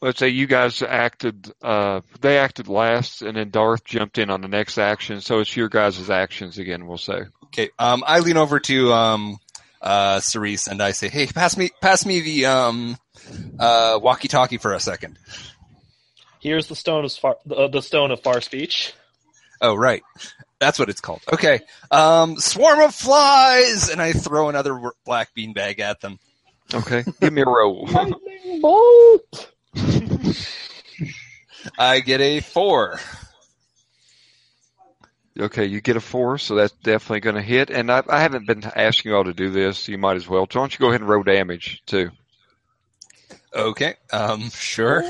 Let's 0.00 0.18
say 0.18 0.28
you 0.30 0.48
guys 0.48 0.82
acted, 0.82 1.52
uh, 1.62 2.00
they 2.20 2.38
acted 2.38 2.66
last, 2.66 3.22
and 3.22 3.36
then 3.36 3.50
Darth 3.50 3.84
jumped 3.84 4.18
in 4.18 4.30
on 4.30 4.40
the 4.40 4.48
next 4.48 4.76
action. 4.76 5.20
So 5.20 5.38
it's 5.38 5.56
your 5.56 5.68
guys' 5.68 6.10
actions 6.10 6.58
again. 6.58 6.86
We'll 6.88 6.98
say. 6.98 7.20
Okay. 7.52 7.70
Um, 7.78 8.02
I 8.06 8.20
lean 8.20 8.36
over 8.36 8.60
to 8.60 8.92
um 8.92 9.38
uh 9.80 10.20
Cerise 10.20 10.68
and 10.68 10.82
I 10.82 10.92
say, 10.92 11.08
"Hey, 11.08 11.26
pass 11.26 11.56
me 11.56 11.70
pass 11.80 12.06
me 12.06 12.20
the 12.20 12.46
um 12.46 12.96
uh 13.58 13.98
walkie-talkie 14.02 14.58
for 14.58 14.72
a 14.72 14.80
second. 14.80 15.18
Here's 16.40 16.66
the 16.66 16.74
stone 16.76 17.04
of 17.04 17.12
far, 17.12 17.36
uh, 17.54 17.68
the 17.68 17.82
stone 17.82 18.10
of 18.10 18.20
far 18.22 18.40
speech. 18.40 18.94
Oh, 19.60 19.74
right. 19.74 20.02
That's 20.58 20.78
what 20.78 20.88
it's 20.88 21.00
called. 21.00 21.22
Okay. 21.32 21.60
Um, 21.90 22.36
swarm 22.38 22.80
of 22.80 22.94
flies, 22.94 23.90
and 23.90 24.00
I 24.02 24.12
throw 24.12 24.48
another 24.48 24.70
w- 24.72 24.92
black 25.04 25.30
beanbag 25.36 25.78
at 25.78 26.00
them. 26.00 26.18
Okay, 26.74 27.04
give 27.20 27.32
me 27.32 27.42
a 27.42 27.46
roll. 27.46 27.86
Lightning 27.92 28.60
bolt. 28.60 29.52
I 31.78 32.00
get 32.00 32.20
a 32.20 32.40
four. 32.40 32.98
Okay, 35.38 35.64
you 35.64 35.80
get 35.80 35.96
a 35.96 36.00
four, 36.00 36.36
so 36.38 36.54
that's 36.56 36.72
definitely 36.82 37.20
going 37.20 37.36
to 37.36 37.42
hit. 37.42 37.70
And 37.70 37.90
I, 37.90 38.02
I 38.08 38.20
haven't 38.20 38.46
been 38.46 38.62
asking 38.64 39.10
you 39.12 39.16
all 39.16 39.24
to 39.24 39.32
do 39.32 39.50
this. 39.50 39.88
You 39.88 39.96
might 39.96 40.16
as 40.16 40.28
well. 40.28 40.46
So 40.50 40.58
why 40.60 40.64
don't 40.64 40.74
you 40.74 40.78
go 40.78 40.88
ahead 40.88 41.00
and 41.00 41.08
roll 41.08 41.22
damage 41.22 41.82
too? 41.86 42.10
Okay. 43.54 43.94
Um, 44.12 44.50
sure. 44.50 45.02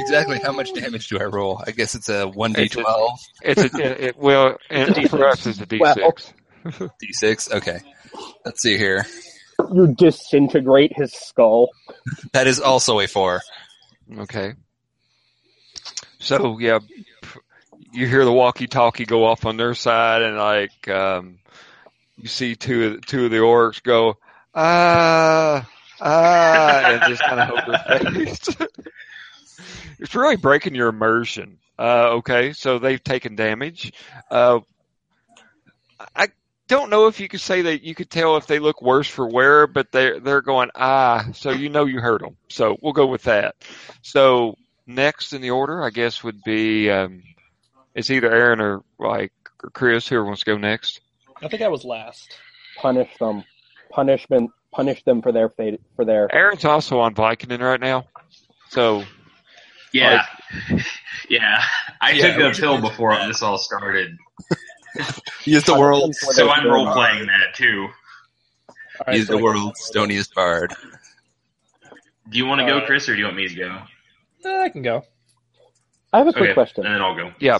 Exactly 0.00 0.38
how 0.38 0.52
much 0.52 0.72
damage 0.74 1.08
do 1.08 1.18
I 1.18 1.24
roll? 1.24 1.62
I 1.66 1.70
guess 1.72 1.94
it's 1.94 2.08
a 2.08 2.26
one 2.28 2.52
d 2.52 2.62
It's 2.62 2.76
a- 2.76 2.82
twelve, 2.82 3.18
It's 3.42 3.60
a 3.62 3.64
it, 3.66 4.00
it- 4.00 4.18
well, 4.18 4.56
and 4.70 4.90
It's 4.96 5.06
a 5.06 5.08
for 5.16 5.26
us, 5.26 5.46
it's 5.46 5.60
a 5.60 5.66
D 5.66 5.78
Well, 5.78 5.94
six. 5.94 6.32
d 7.00 7.12
six. 7.12 7.50
Okay. 7.50 7.80
Let's 8.44 8.62
see 8.62 8.76
here. 8.76 9.06
You 9.74 9.94
disintegrate 9.94 10.92
his 10.96 11.12
skull. 11.12 11.70
That 12.32 12.46
is 12.46 12.60
also 12.60 13.00
a 13.00 13.06
four. 13.06 13.40
Okay. 14.18 14.54
So 16.20 16.58
yeah, 16.58 16.78
p- 16.78 17.04
you 17.98 18.06
hear 18.06 18.24
the 18.24 18.32
walkie-talkie 18.32 19.06
go 19.06 19.24
off 19.24 19.44
on 19.44 19.56
their 19.56 19.74
side, 19.74 20.22
and 20.22 20.36
like 20.36 20.88
um, 20.88 21.38
you 22.16 22.28
see 22.28 22.54
two 22.54 22.86
of 22.86 23.06
two 23.06 23.24
of 23.24 23.30
the 23.32 23.38
orcs 23.38 23.82
go 23.82 24.16
ah 24.54 25.68
ah, 26.00 26.80
and 26.84 27.02
just 27.08 27.22
kind 27.22 27.40
of 27.40 27.48
hold 27.48 27.62
their 27.66 28.24
face. 28.24 28.48
it's 29.98 30.14
really 30.14 30.36
breaking 30.36 30.76
your 30.76 30.88
immersion. 30.88 31.58
Uh, 31.76 32.18
okay, 32.18 32.52
so 32.52 32.78
they've 32.78 33.02
taken 33.02 33.34
damage. 33.34 33.92
Uh, 34.30 34.60
I 36.14 36.28
don't 36.68 36.90
know 36.90 37.08
if 37.08 37.18
you 37.18 37.28
could 37.28 37.40
say 37.40 37.62
that 37.62 37.82
you 37.82 37.96
could 37.96 38.10
tell 38.10 38.36
if 38.36 38.46
they 38.46 38.60
look 38.60 38.80
worse 38.80 39.08
for 39.08 39.26
wear, 39.26 39.66
but 39.66 39.90
they're 39.90 40.20
they're 40.20 40.40
going 40.40 40.70
ah, 40.76 41.26
so 41.34 41.50
you 41.50 41.68
know 41.68 41.84
you 41.84 42.00
hurt 42.00 42.20
them. 42.20 42.36
So 42.48 42.76
we'll 42.80 42.92
go 42.92 43.06
with 43.06 43.24
that. 43.24 43.56
So 44.02 44.56
next 44.86 45.32
in 45.32 45.42
the 45.42 45.50
order, 45.50 45.82
I 45.82 45.90
guess, 45.90 46.22
would 46.22 46.44
be 46.44 46.90
um, 46.90 47.22
it's 47.98 48.10
either 48.10 48.32
Aaron 48.32 48.60
or 48.60 48.82
like 48.98 49.32
or 49.62 49.70
Chris. 49.70 50.06
Who 50.08 50.24
wants 50.24 50.40
to 50.44 50.46
go 50.46 50.56
next? 50.56 51.00
I 51.42 51.48
think 51.48 51.62
I 51.62 51.68
was 51.68 51.84
last. 51.84 52.38
Punish 52.76 53.10
them. 53.18 53.42
Punishment. 53.90 54.50
Punish 54.72 55.02
them 55.04 55.20
for 55.20 55.32
their 55.32 55.48
fate. 55.48 55.80
For 55.96 56.04
their. 56.04 56.32
Aaron's 56.34 56.64
also 56.64 57.00
on 57.00 57.14
Vicodin 57.14 57.60
right 57.60 57.80
now. 57.80 58.06
So 58.70 59.02
Yeah. 59.92 60.24
yeah. 61.28 61.62
I 62.00 62.12
Yeah, 62.12 62.36
took 62.36 62.56
a 62.56 62.60
pill 62.60 62.80
before 62.80 63.16
this 63.26 63.42
all 63.42 63.58
started. 63.58 64.16
He 65.42 65.54
is 65.54 65.64
the 65.64 65.78
world's 65.78 66.18
So 66.34 66.50
I'm 66.50 66.66
role 66.68 66.92
playing 66.92 67.26
that 67.26 67.54
too. 67.54 67.88
All 68.98 69.04
right, 69.06 69.16
he 69.16 69.22
so 69.22 69.36
the 69.36 69.42
world's 69.42 69.80
stoniest 69.94 70.34
bard. 70.34 70.74
Do 72.28 72.36
you 72.38 72.44
want 72.46 72.60
to 72.60 72.66
go, 72.66 72.78
Uh, 72.78 72.86
Chris, 72.86 73.08
or 73.08 73.12
do 73.14 73.18
you 73.18 73.24
want 73.24 73.36
me 73.36 73.48
to 73.48 73.54
go? 73.54 73.78
eh, 74.44 74.62
I 74.64 74.68
can 74.68 74.82
go. 74.82 75.04
I 76.12 76.18
have 76.18 76.26
a 76.26 76.32
quick 76.32 76.44
Okay, 76.50 76.54
question. 76.54 76.84
and 76.84 76.94
then 76.94 77.00
I'll 77.02 77.14
go. 77.14 77.32
yeah, 77.38 77.58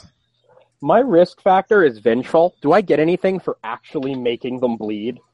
My 0.80 1.00
risk 1.00 1.40
factor 1.40 1.84
is 1.84 1.98
vengeful. 1.98 2.54
Do 2.60 2.72
I 2.72 2.80
get 2.80 3.00
anything 3.00 3.40
for 3.40 3.58
actually 3.64 4.14
making 4.14 4.60
them 4.60 4.76
bleed? 4.76 5.20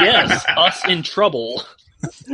Yes, 0.00 0.44
us 0.56 0.88
in 0.88 1.02
trouble. 1.02 1.62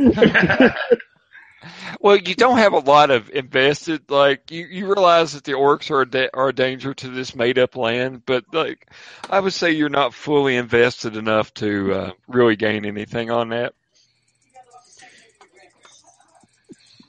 Well, 1.99 2.15
you 2.15 2.35
don't 2.35 2.57
have 2.57 2.73
a 2.73 2.79
lot 2.79 3.11
of 3.11 3.29
invested. 3.31 4.09
Like 4.09 4.49
you, 4.51 4.65
you 4.65 4.85
realize 4.85 5.33
that 5.33 5.43
the 5.43 5.53
orcs 5.53 5.91
are 5.91 6.01
a 6.01 6.09
da- 6.09 6.29
are 6.33 6.49
a 6.49 6.53
danger 6.53 6.93
to 6.93 7.09
this 7.09 7.35
made 7.35 7.59
up 7.59 7.75
land, 7.75 8.25
but 8.25 8.45
like 8.53 8.89
I 9.29 9.39
would 9.39 9.53
say 9.53 9.71
you're 9.71 9.89
not 9.89 10.13
fully 10.13 10.55
invested 10.55 11.17
enough 11.17 11.53
to 11.55 11.93
uh, 11.93 12.11
really 12.27 12.55
gain 12.55 12.85
anything 12.85 13.29
on 13.31 13.49
that. 13.49 13.73
Fair 14.53 14.63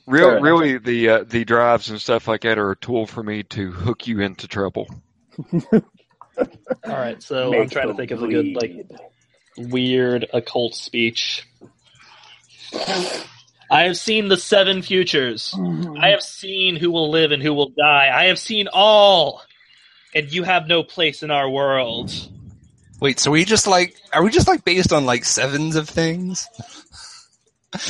Real, 0.07 0.41
really, 0.41 0.79
the 0.79 1.09
uh, 1.09 1.25
the 1.25 1.45
drives 1.45 1.91
and 1.91 2.01
stuff 2.01 2.27
like 2.27 2.41
that 2.43 2.59
are 2.59 2.71
a 2.73 2.77
tool 2.77 3.07
for 3.07 3.23
me 3.23 3.43
to 3.45 3.71
hook 3.71 4.07
you 4.07 4.21
into 4.21 4.49
trouble. 4.49 4.89
All 5.53 5.83
right, 6.85 7.23
so 7.23 7.55
I'm 7.55 7.69
trying 7.69 7.89
to 7.89 7.95
think 7.95 8.11
of 8.11 8.23
a 8.23 8.29
good 8.29 8.55
like 8.55 8.87
weird 9.57 10.27
occult 10.33 10.75
speech. 10.75 11.47
I 13.73 13.83
have 13.83 13.97
seen 13.97 14.29
the 14.29 14.37
seven 14.37 14.83
futures. 14.83 15.55
I 16.01 16.09
have 16.09 16.23
seen 16.23 16.77
who 16.77 16.91
will 16.91 17.11
live 17.11 17.31
and 17.31 17.43
who 17.43 17.55
will 17.55 17.69
die. 17.71 18.11
I 18.13 18.25
have 18.25 18.39
seen 18.39 18.69
all, 18.73 19.43
and 20.15 20.33
you 20.33 20.43
have 20.43 20.67
no 20.67 20.83
place 20.83 21.23
in 21.23 21.31
our 21.31 21.49
world. 21.49 22.11
Wait, 23.01 23.21
so 23.21 23.31
we 23.31 23.45
just 23.45 23.67
like 23.67 23.95
are 24.13 24.23
we 24.25 24.31
just 24.31 24.49
like 24.49 24.65
based 24.65 24.93
on 24.93 25.07
like 25.07 25.25
sevens 25.25 25.77
of 25.77 25.89
things? 25.89 26.49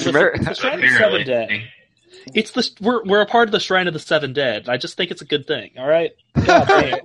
Remember- 0.05 0.37
The 0.39 0.55
Shrine 0.55 0.85
of 0.85 0.91
Seven 0.91 1.27
Dead. 1.27 1.63
Apparently. 2.27 2.41
It's 2.41 2.51
the 2.53 2.71
we're 2.81 3.05
we're 3.05 3.21
a 3.21 3.27
part 3.27 3.49
of 3.49 3.53
the 3.53 3.61
Shrine 3.61 3.87
of 3.89 3.93
the 3.95 3.99
Seven 4.01 4.33
Dead. 4.33 4.69
I 4.69 4.77
just 4.77 4.97
think 4.97 5.11
it's 5.11 5.23
a 5.23 5.27
good 5.27 5.47
thing. 5.47 5.73
All 5.79 5.87
right. 5.89 6.13
God. 6.47 7.01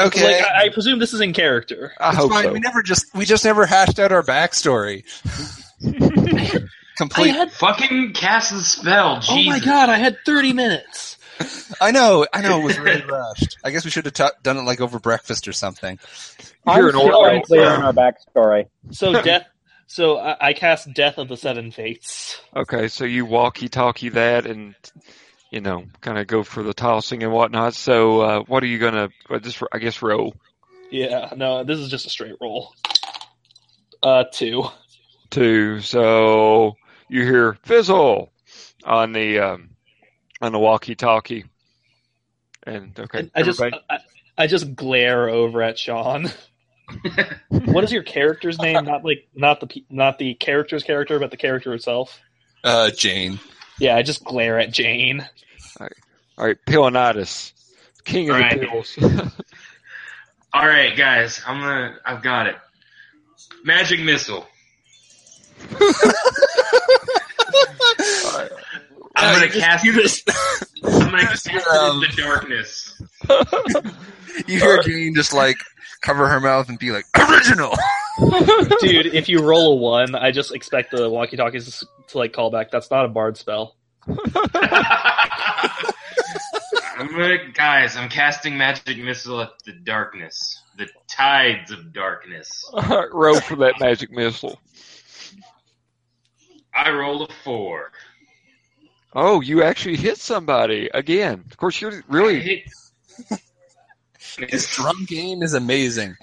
Okay. 0.00 0.24
Like 0.40 0.44
I, 0.50 0.64
I 0.64 0.68
presume 0.70 0.98
this 0.98 1.12
is 1.12 1.20
in 1.20 1.32
character. 1.32 1.92
I 2.00 2.08
It's 2.10 2.18
hope 2.18 2.30
fine. 2.32 2.44
so. 2.44 2.52
We 2.52 2.60
never 2.60 2.82
just 2.82 3.06
we 3.14 3.24
just 3.24 3.44
never 3.44 3.66
hashed 3.66 3.98
out 3.98 4.12
our 4.12 4.22
backstory. 4.22 5.04
I 5.84 6.60
Complete. 6.96 7.30
had 7.34 7.50
Fucking 7.52 8.12
cast 8.12 8.52
the 8.52 8.60
spell, 8.60 9.16
Jesus. 9.20 9.30
oh 9.30 9.42
my 9.44 9.58
god, 9.58 9.88
I 9.88 9.96
had 9.98 10.16
thirty 10.24 10.52
minutes. 10.52 11.18
I 11.80 11.90
know, 11.90 12.24
I 12.32 12.40
know, 12.42 12.60
it 12.60 12.64
was 12.64 12.78
really 12.78 13.02
rushed. 13.04 13.56
I 13.64 13.70
guess 13.72 13.84
we 13.84 13.90
should 13.90 14.04
have 14.04 14.14
t- 14.14 14.28
done 14.44 14.56
it 14.56 14.62
like 14.62 14.80
over 14.80 15.00
breakfast 15.00 15.48
or 15.48 15.52
something. 15.52 15.98
I'm 16.64 16.78
You're 16.78 16.90
an 16.90 16.94
still 16.94 17.16
orc. 17.16 17.32
unclear 17.32 17.68
on 17.68 17.82
our 17.82 17.92
backstory. 17.92 18.66
So 18.92 19.12
death. 19.22 19.44
So 19.86 20.18
I, 20.18 20.48
I 20.48 20.52
cast 20.52 20.92
Death 20.92 21.18
of 21.18 21.28
the 21.28 21.36
Seven 21.36 21.70
Fates. 21.70 22.40
Okay, 22.56 22.88
so 22.88 23.04
you 23.04 23.26
walkie-talkie 23.26 24.10
that 24.10 24.46
and 24.46 24.74
you 25.50 25.60
know, 25.60 25.84
kind 26.00 26.18
of 26.18 26.26
go 26.26 26.42
for 26.42 26.64
the 26.64 26.74
tossing 26.74 27.22
and 27.22 27.32
whatnot. 27.32 27.74
So, 27.74 28.20
uh, 28.22 28.40
what 28.48 28.62
are 28.64 28.66
you 28.66 28.78
gonna? 28.78 29.08
uh, 29.30 29.38
Just 29.38 29.62
I 29.72 29.78
guess 29.78 30.02
roll 30.02 30.34
Yeah, 30.90 31.32
no, 31.36 31.62
this 31.62 31.78
is 31.78 31.88
just 31.90 32.06
a 32.06 32.10
straight 32.10 32.34
roll. 32.40 32.72
Uh, 34.02 34.24
two. 34.32 34.64
two. 35.30 35.80
So 35.80 36.76
you 37.08 37.22
hear 37.24 37.56
fizzle 37.62 38.32
on 38.84 39.12
the 39.12 39.38
um, 39.38 39.70
on 40.40 40.50
the 40.52 40.58
walkie-talkie, 40.58 41.44
and 42.64 42.98
okay, 42.98 43.30
I 43.34 43.42
just, 43.42 43.60
everybody- 43.60 43.84
I, 43.88 43.98
I 44.36 44.46
just 44.48 44.74
glare 44.74 45.28
over 45.28 45.62
at 45.62 45.78
Sean. 45.78 46.30
what 47.50 47.84
is 47.84 47.92
your 47.92 48.02
character's 48.02 48.58
name? 48.58 48.84
Not 48.84 49.04
like, 49.04 49.28
not 49.34 49.60
the, 49.60 49.84
not 49.90 50.18
the 50.18 50.34
character's 50.34 50.82
character, 50.84 51.18
but 51.18 51.30
the 51.30 51.36
character 51.36 51.74
itself. 51.74 52.20
Uh, 52.62 52.90
Jane. 52.90 53.40
Yeah, 53.78 53.96
I 53.96 54.02
just 54.02 54.24
glare 54.24 54.58
at 54.58 54.72
Jane. 54.72 55.26
all 55.80 55.88
right, 56.46 56.56
Pilonitis, 56.66 57.52
king 58.04 58.30
of 58.30 58.36
All 58.36 58.42
right. 58.42 58.60
the 58.60 58.66
pills. 58.66 58.98
All 60.52 60.66
right, 60.66 60.96
guys, 60.96 61.42
I'm 61.46 61.60
gonna. 61.60 61.96
I've 62.06 62.22
got 62.22 62.46
it. 62.46 62.56
Magic 63.64 64.00
missile. 64.00 64.46
I'm 69.16 69.34
gonna 69.40 69.50
cast. 69.52 69.84
You 69.84 69.92
just, 70.00 70.28
I'm 70.82 71.10
gonna 71.10 71.22
cast 71.22 71.46
it 71.48 71.66
Um, 71.68 72.00
the 72.00 72.08
darkness. 72.16 73.00
you 74.48 74.58
hear 74.60 74.82
Jane 74.82 75.14
just 75.14 75.32
like 75.32 75.56
cover 76.02 76.28
her 76.28 76.40
mouth 76.40 76.68
and 76.68 76.78
be 76.78 76.90
like, 76.90 77.04
original! 77.16 77.72
Dude, 78.80 79.06
if 79.06 79.28
you 79.28 79.40
roll 79.42 79.72
a 79.72 79.76
one, 79.76 80.14
I 80.14 80.30
just 80.30 80.54
expect 80.54 80.90
the 80.90 81.08
walkie-talkies 81.08 81.80
to, 81.80 81.86
to 82.08 82.18
like 82.18 82.32
call 82.32 82.50
back. 82.50 82.70
That's 82.70 82.90
not 82.90 83.04
a 83.04 83.08
bard 83.08 83.36
spell. 83.36 83.76
I'm 86.96 87.08
gonna, 87.10 87.38
guys. 87.52 87.96
I'm 87.96 88.08
casting 88.08 88.56
magic 88.56 88.98
missile 88.98 89.40
at 89.40 89.50
the 89.64 89.72
darkness, 89.72 90.62
the 90.76 90.88
tides 91.08 91.70
of 91.72 91.92
darkness. 91.92 92.48
All 92.72 92.82
right, 92.82 93.12
roll 93.12 93.40
for 93.40 93.56
that 93.56 93.80
magic 93.80 94.10
missile. 94.10 94.60
I 96.72 96.90
rolled 96.90 97.30
a 97.30 97.32
four. 97.44 97.92
Oh, 99.14 99.40
you 99.40 99.62
actually 99.62 99.96
hit 99.96 100.18
somebody 100.18 100.90
again. 100.92 101.44
Of 101.50 101.56
course, 101.56 101.80
you're 101.80 102.02
really 102.08 102.40
hit- 102.40 102.64
His 104.50 104.66
drum 104.74 105.04
game 105.04 105.42
is 105.42 105.54
amazing. 105.54 106.16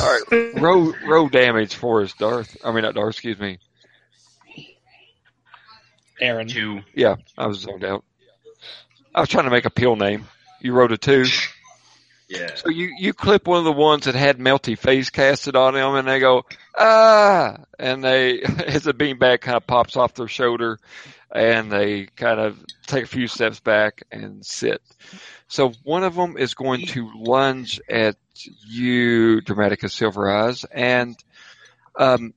all 0.00 0.20
right. 0.30 0.52
Row 0.54 0.94
row 1.04 1.28
damage 1.28 1.74
for 1.74 2.02
us, 2.02 2.12
Darth. 2.12 2.56
I 2.64 2.70
mean, 2.70 2.82
not 2.82 2.94
Darth. 2.94 3.14
Excuse 3.16 3.40
me. 3.40 3.58
Aaron. 6.20 6.46
two. 6.46 6.80
Yeah, 6.94 7.16
I 7.36 7.46
was 7.48 7.58
zoned 7.58 7.84
out. 7.84 8.04
I 9.14 9.20
was 9.20 9.28
trying 9.28 9.44
to 9.44 9.50
make 9.50 9.64
a 9.64 9.70
pill 9.70 9.96
name. 9.96 10.26
You 10.60 10.72
wrote 10.72 10.92
a 10.92 10.98
two. 10.98 11.24
Yeah. 12.28 12.54
So 12.56 12.70
you, 12.70 12.90
you 12.98 13.12
clip 13.12 13.46
one 13.46 13.58
of 13.58 13.64
the 13.64 13.72
ones 13.72 14.04
that 14.06 14.14
had 14.14 14.38
melty 14.38 14.76
face 14.76 15.10
casted 15.10 15.54
on 15.54 15.74
them 15.74 15.94
and 15.94 16.08
they 16.08 16.18
go, 16.18 16.44
ah, 16.76 17.58
and 17.78 18.02
they, 18.02 18.40
as 18.66 18.82
the 18.84 18.92
beanbag 18.94 19.40
kind 19.42 19.56
of 19.56 19.66
pops 19.66 19.96
off 19.96 20.14
their 20.14 20.26
shoulder 20.28 20.78
and 21.34 21.70
they 21.70 22.06
kind 22.16 22.40
of 22.40 22.58
take 22.86 23.04
a 23.04 23.08
few 23.08 23.26
steps 23.28 23.60
back 23.60 24.02
and 24.12 24.44
sit. 24.44 24.80
So 25.48 25.72
one 25.82 26.04
of 26.04 26.14
them 26.14 26.36
is 26.36 26.54
going 26.54 26.86
to 26.88 27.10
lunge 27.16 27.80
at 27.90 28.16
you, 28.66 29.40
Dramatica 29.42 29.90
Silver 29.90 30.30
Eyes, 30.30 30.64
and, 30.64 31.16
um, 31.98 32.34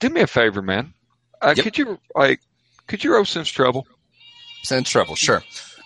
do 0.00 0.08
me 0.10 0.20
a 0.20 0.26
favor, 0.26 0.62
man. 0.62 0.94
Uh, 1.40 1.54
Yep. 1.56 1.64
could 1.64 1.78
you, 1.78 1.98
like, 2.14 2.40
could 2.86 3.02
you 3.04 3.14
roll 3.14 3.24
sense 3.24 3.48
trouble? 3.48 3.86
Sense 4.62 4.88
trouble, 4.90 5.14
sure. 5.14 5.42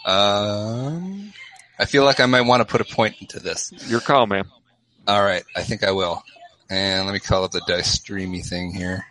Um, 0.07 1.33
I 1.79 1.85
feel 1.85 2.05
like 2.05 2.21
I 2.21 2.27
might 2.27 2.43
want 2.43 2.61
to 2.61 2.65
put 2.65 2.81
a 2.81 2.85
point 2.85 3.17
into 3.21 3.39
this. 3.41 3.73
Your 3.89 4.01
call, 4.01 4.27
man. 4.27 4.45
All 5.07 5.23
right, 5.23 5.45
I 5.57 5.63
think 5.63 5.83
I 5.83 5.91
will. 5.93 6.23
And 6.71 7.07
let 7.07 7.13
me 7.13 7.21
call 7.21 7.45
up 7.45 7.51
the 7.51 7.61
dice 7.67 7.91
streamy 7.93 8.41
thing 8.41 8.73
here. 8.75 9.05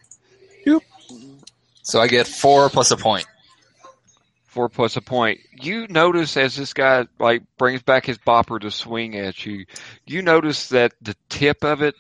Doop. 1.84 1.86
So 1.88 2.00
I 2.00 2.08
get 2.08 2.28
four 2.28 2.70
plus 2.70 2.92
a 2.92 2.98
point. 2.98 3.26
four 4.48 4.70
plus 4.70 4.98
a 4.98 5.02
point. 5.02 5.40
You 5.60 5.88
notice 5.88 6.36
as 6.38 6.56
this 6.56 6.74
guy 6.74 7.08
like 7.20 7.44
brings 7.58 7.82
back 7.84 8.06
his 8.06 8.18
bopper 8.18 8.60
to 8.62 8.72
swing 8.72 9.16
at 9.16 9.46
you, 9.46 9.66
you 10.06 10.22
notice 10.22 10.70
that 10.70 10.94
the 11.02 11.16
tip 11.30 11.64
of 11.64 11.82
it 11.82 11.96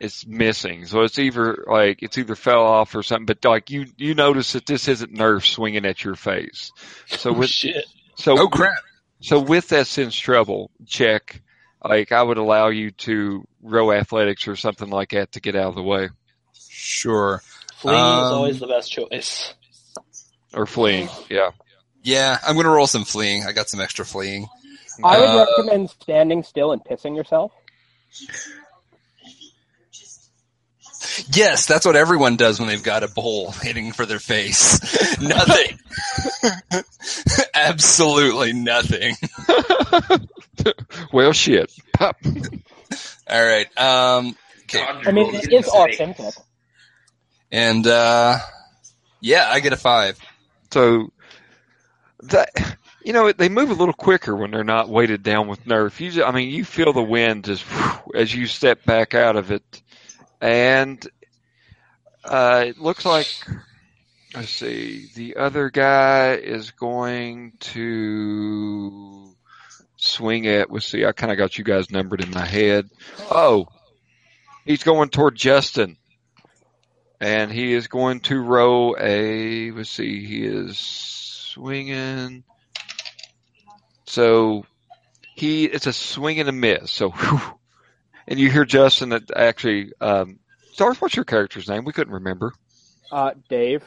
is 0.00 0.26
missing. 0.26 0.86
So 0.86 1.02
it's 1.02 1.18
either 1.18 1.64
like 1.66 2.02
it's 2.02 2.18
either 2.18 2.34
fell 2.34 2.62
off 2.64 2.94
or 2.94 3.02
something. 3.02 3.26
But 3.26 3.44
like 3.44 3.70
you, 3.70 3.86
you 3.96 4.14
notice 4.14 4.52
that 4.52 4.66
this 4.66 4.88
isn't 4.88 5.14
Nerf 5.14 5.44
swinging 5.46 5.86
at 5.86 6.04
your 6.04 6.16
face. 6.16 6.72
So 7.06 7.30
Oh, 7.30 7.34
with 7.34 7.50
shit. 7.50 7.84
so 8.16 8.38
Oh 8.38 8.48
crap! 8.48 8.74
so 9.20 9.38
with 9.40 9.68
that 9.68 9.86
sense 9.86 10.14
trouble 10.16 10.70
check, 10.86 11.40
like 11.84 12.12
I 12.12 12.22
would 12.22 12.38
allow 12.38 12.68
you 12.68 12.90
to 12.92 13.46
row 13.62 13.92
athletics 13.92 14.48
or 14.48 14.56
something 14.56 14.90
like 14.90 15.10
that 15.10 15.32
to 15.32 15.40
get 15.40 15.54
out 15.56 15.68
of 15.68 15.74
the 15.76 15.82
way 15.82 16.08
Sure. 16.68 17.40
Fleeing 17.84 17.98
is 17.98 18.02
Um, 18.02 18.32
always 18.32 18.60
the 18.60 18.66
best 18.66 18.90
choice. 18.90 19.52
or 20.54 20.64
fleeing. 20.64 21.10
Yeah. 21.28 21.50
Yeah, 22.02 22.38
I'm 22.46 22.56
gonna 22.56 22.70
roll 22.70 22.86
some 22.86 23.04
fleeing. 23.04 23.44
I 23.44 23.52
got 23.52 23.68
some 23.68 23.80
extra 23.80 24.06
fleeing. 24.06 24.48
I 25.04 25.20
would 25.20 25.28
Uh, 25.28 25.46
recommend 25.58 25.90
standing 25.90 26.42
still 26.44 26.72
and 26.72 26.82
pissing 26.82 27.14
yourself. 27.14 27.52
Yes, 31.32 31.66
that's 31.66 31.84
what 31.84 31.94
everyone 31.96 32.36
does 32.36 32.58
when 32.58 32.68
they've 32.68 32.82
got 32.82 33.02
a 33.02 33.08
bowl 33.08 33.50
hitting 33.62 33.92
for 33.92 34.06
their 34.06 34.18
face. 34.18 34.80
nothing. 35.20 35.78
Absolutely 37.54 38.52
nothing. 38.54 39.14
well, 41.12 41.32
shit. 41.32 41.70
Pop. 41.92 42.16
All 43.28 43.44
right. 43.44 43.66
Um, 43.78 44.36
okay. 44.62 44.82
I 44.82 45.12
mean, 45.12 45.34
it 45.34 45.52
is 45.52 45.68
authentic. 45.68 46.34
And 47.54 47.86
uh, 47.86 48.40
yeah, 49.20 49.46
I 49.48 49.60
get 49.60 49.72
a 49.72 49.76
five. 49.76 50.18
So 50.72 51.12
that 52.24 52.50
you 53.04 53.12
know 53.12 53.30
they 53.30 53.48
move 53.48 53.70
a 53.70 53.74
little 53.74 53.94
quicker 53.94 54.34
when 54.34 54.50
they're 54.50 54.64
not 54.64 54.88
weighted 54.88 55.22
down 55.22 55.46
with 55.46 55.64
Nerf. 55.64 56.00
You, 56.00 56.24
I 56.24 56.32
mean, 56.32 56.50
you 56.50 56.64
feel 56.64 56.92
the 56.92 57.00
wind 57.00 57.44
just 57.44 57.64
as 58.12 58.34
you 58.34 58.48
step 58.48 58.84
back 58.84 59.14
out 59.14 59.36
of 59.36 59.52
it, 59.52 59.82
and 60.40 61.06
uh, 62.24 62.64
it 62.66 62.80
looks 62.80 63.04
like 63.04 63.28
let's 64.34 64.50
see, 64.50 65.10
the 65.14 65.36
other 65.36 65.70
guy 65.70 66.34
is 66.34 66.72
going 66.72 67.52
to 67.60 69.32
swing 69.94 70.48
at. 70.48 70.72
Let's 70.72 70.86
see, 70.86 71.04
I 71.04 71.12
kind 71.12 71.30
of 71.30 71.38
got 71.38 71.56
you 71.56 71.62
guys 71.62 71.88
numbered 71.88 72.20
in 72.20 72.32
my 72.32 72.46
head. 72.46 72.90
Oh, 73.30 73.68
he's 74.64 74.82
going 74.82 75.10
toward 75.10 75.36
Justin 75.36 75.98
and 77.20 77.50
he 77.50 77.72
is 77.72 77.86
going 77.86 78.20
to 78.20 78.40
row 78.40 78.94
a. 78.98 79.70
Let's 79.70 79.90
see, 79.90 80.24
he 80.24 80.44
is 80.44 80.78
swinging. 80.78 82.44
So 84.06 84.66
he 85.34 85.64
it's 85.64 85.86
a 85.86 85.92
swing 85.92 86.40
and 86.40 86.48
a 86.48 86.52
miss. 86.52 86.90
So, 86.90 87.10
whew. 87.10 87.40
and 88.28 88.38
you 88.38 88.50
hear 88.50 88.64
Justin 88.64 89.10
that 89.10 89.30
actually. 89.34 89.92
Um, 90.00 90.38
Darth, 90.76 91.00
what's 91.00 91.14
your 91.14 91.24
character's 91.24 91.68
name? 91.68 91.84
We 91.84 91.92
couldn't 91.92 92.14
remember. 92.14 92.52
Uh, 93.12 93.32
Dave. 93.48 93.84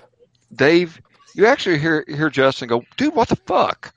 Dave, 0.53 1.01
you 1.35 1.45
actually 1.47 1.79
hear 1.79 2.05
hear 2.07 2.29
Justin 2.29 2.69
go, 2.69 2.83
dude, 2.95 3.13
what 3.15 3.27
the 3.29 3.35
fuck? 3.35 3.93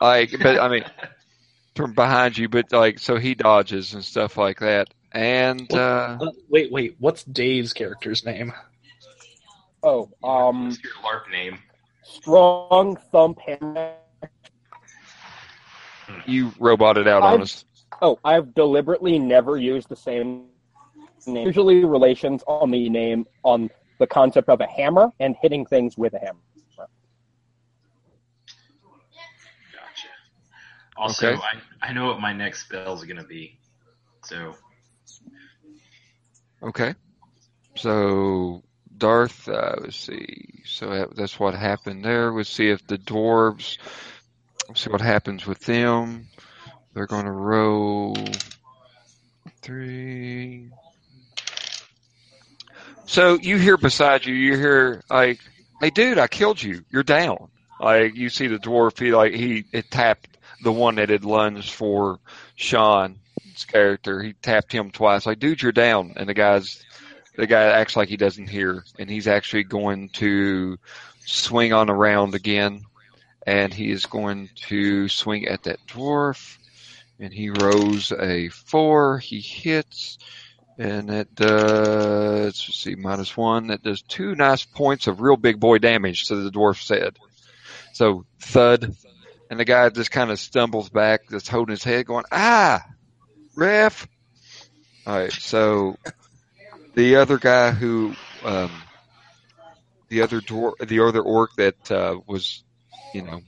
Like, 0.00 0.32
but 0.42 0.58
I 0.58 0.68
mean, 0.68 0.84
from 1.76 1.92
behind 1.94 2.36
you, 2.36 2.48
but 2.48 2.72
like, 2.72 2.98
so 2.98 3.16
he 3.16 3.34
dodges 3.34 3.94
and 3.94 4.04
stuff 4.04 4.36
like 4.36 4.60
that. 4.60 4.88
And 5.14 5.72
uh, 5.74 6.18
Uh, 6.20 6.30
wait, 6.48 6.72
wait. 6.72 6.96
What's 6.98 7.24
Dave's 7.24 7.72
character's 7.72 8.24
name? 8.24 8.52
Oh, 9.82 10.10
um, 10.22 10.68
What's 10.68 10.82
your 10.82 10.92
LARP 11.02 11.30
name? 11.30 11.58
strong 12.04 12.96
thump 13.10 13.38
hammer. 13.40 13.94
you 16.26 16.52
roboted 16.58 17.08
out 17.08 17.22
on 17.22 17.34
I've- 17.34 17.42
us. 17.42 17.64
Oh, 18.00 18.18
I've 18.24 18.54
deliberately 18.54 19.18
never 19.18 19.56
used 19.58 19.88
the 19.88 19.96
same 19.96 20.46
name. 21.26 21.46
Usually 21.46 21.84
relations 21.84 22.42
on 22.48 22.70
the 22.70 22.88
name 22.88 23.26
on 23.44 23.70
the 23.98 24.06
concept 24.06 24.48
of 24.48 24.60
a 24.60 24.66
hammer 24.66 25.12
and 25.20 25.36
hitting 25.40 25.64
things 25.66 25.96
with 25.96 26.14
a 26.14 26.18
hammer. 26.18 26.40
Gotcha. 29.72 30.08
Also, 30.96 31.28
Okay. 31.32 31.42
I, 31.82 31.88
I 31.88 31.92
know 31.92 32.06
what 32.06 32.20
my 32.20 32.32
next 32.32 32.62
spell 32.66 32.94
is 32.94 33.04
gonna 33.04 33.24
be. 33.24 33.58
So 34.24 34.54
Okay. 36.62 36.94
So 37.76 38.62
Darth, 38.96 39.48
uh, 39.48 39.76
let's 39.80 39.96
see. 39.96 40.62
So 40.64 40.90
that, 40.90 41.16
that's 41.16 41.40
what 41.40 41.54
happened 41.54 42.04
there. 42.04 42.32
Let's 42.32 42.50
see 42.50 42.68
if 42.68 42.86
the 42.86 42.98
dwarves. 42.98 43.78
let's 44.68 44.82
see 44.82 44.90
what 44.90 45.00
happens 45.00 45.46
with 45.46 45.60
them. 45.60 46.28
They're 46.94 47.06
going 47.06 47.24
to 47.24 47.32
roll 47.32 48.16
three. 49.62 50.70
So 53.06 53.38
you 53.38 53.58
hear 53.58 53.76
beside 53.76 54.24
you, 54.24 54.34
you 54.34 54.56
hear 54.56 55.02
like, 55.10 55.40
"Hey, 55.80 55.90
dude, 55.90 56.18
I 56.18 56.28
killed 56.28 56.62
you. 56.62 56.84
You're 56.90 57.02
down." 57.02 57.48
Like 57.80 58.14
you 58.14 58.28
see 58.28 58.46
the 58.46 58.58
dwarf, 58.58 58.98
he 58.98 59.12
like 59.12 59.34
he 59.34 59.64
it 59.72 59.90
tapped 59.90 60.38
the 60.62 60.72
one 60.72 60.94
that 60.96 61.08
had 61.08 61.24
lunged 61.24 61.72
for 61.72 62.20
Sean's 63.52 63.64
character. 63.64 64.22
He 64.22 64.32
tapped 64.34 64.72
him 64.72 64.90
twice. 64.90 65.26
Like, 65.26 65.38
dude, 65.38 65.62
you're 65.62 65.72
down. 65.72 66.14
And 66.16 66.28
the 66.28 66.34
guy's 66.34 66.82
the 67.36 67.46
guy 67.46 67.64
acts 67.64 67.96
like 67.96 68.08
he 68.08 68.16
doesn't 68.16 68.48
hear, 68.48 68.84
and 68.98 69.08
he's 69.08 69.26
actually 69.26 69.64
going 69.64 70.10
to 70.10 70.78
swing 71.24 71.72
on 71.72 71.88
around 71.88 72.34
again, 72.34 72.82
and 73.46 73.72
he 73.72 73.90
is 73.90 74.04
going 74.04 74.50
to 74.68 75.08
swing 75.08 75.46
at 75.46 75.62
that 75.62 75.78
dwarf, 75.86 76.58
and 77.18 77.32
he 77.32 77.48
rolls 77.48 78.12
a 78.12 78.48
four. 78.48 79.18
He 79.18 79.40
hits, 79.40 80.18
and 80.76 81.08
that 81.08 81.34
does 81.34 82.44
let's 82.44 82.74
see 82.74 82.96
minus 82.96 83.34
one. 83.34 83.68
That 83.68 83.82
does 83.82 84.02
two 84.02 84.34
nice 84.34 84.64
points 84.64 85.06
of 85.06 85.20
real 85.22 85.36
big 85.36 85.58
boy 85.58 85.78
damage. 85.78 86.26
So 86.26 86.42
the 86.42 86.50
dwarf 86.50 86.82
said. 86.82 87.18
So 87.94 88.26
thud, 88.40 88.94
and 89.50 89.60
the 89.60 89.64
guy 89.64 89.88
just 89.90 90.10
kind 90.10 90.30
of 90.30 90.38
stumbles 90.38 90.90
back, 90.90 91.30
just 91.30 91.48
holding 91.48 91.72
his 91.72 91.84
head, 91.84 92.06
going 92.06 92.24
ah, 92.30 92.82
ref. 93.54 94.06
All 95.06 95.18
right, 95.18 95.32
so 95.32 95.96
the 96.94 97.16
other 97.16 97.38
guy 97.38 97.72
who, 97.72 98.14
um, 98.44 98.70
the 100.08 100.22
other 100.22 100.40
the 100.80 101.00
other 101.00 101.20
orc 101.20 101.54
that 101.56 101.90
uh, 101.90 102.16
was, 102.26 102.62
you 103.14 103.22
know, 103.22 103.40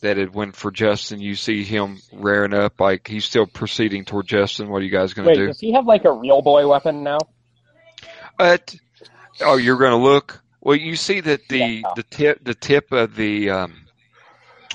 that 0.00 0.16
had 0.16 0.34
went 0.34 0.56
for 0.56 0.70
Justin. 0.70 1.20
You 1.20 1.34
see 1.34 1.64
him 1.64 1.98
rearing 2.12 2.54
up, 2.54 2.80
like 2.80 3.08
he's 3.08 3.24
still 3.24 3.46
proceeding 3.46 4.04
toward 4.04 4.26
Justin. 4.26 4.68
What 4.68 4.78
are 4.78 4.84
you 4.84 4.90
guys 4.90 5.14
going 5.14 5.28
to 5.28 5.34
do? 5.34 5.46
does 5.48 5.60
he 5.60 5.72
have 5.72 5.86
like 5.86 6.04
a 6.04 6.12
real 6.12 6.42
boy 6.42 6.66
weapon 6.66 7.02
now? 7.02 7.18
But 8.38 8.74
oh, 9.40 9.56
you're 9.56 9.78
going 9.78 9.92
to 9.92 9.96
look. 9.96 10.42
Well, 10.60 10.76
you 10.76 10.96
see 10.96 11.20
that 11.20 11.48
the 11.48 11.58
Yeah. 11.58 11.92
the 11.94 12.02
tip 12.02 12.44
the 12.44 12.54
tip 12.54 12.92
of 12.92 13.16
the 13.16 13.50
um, 13.50 13.86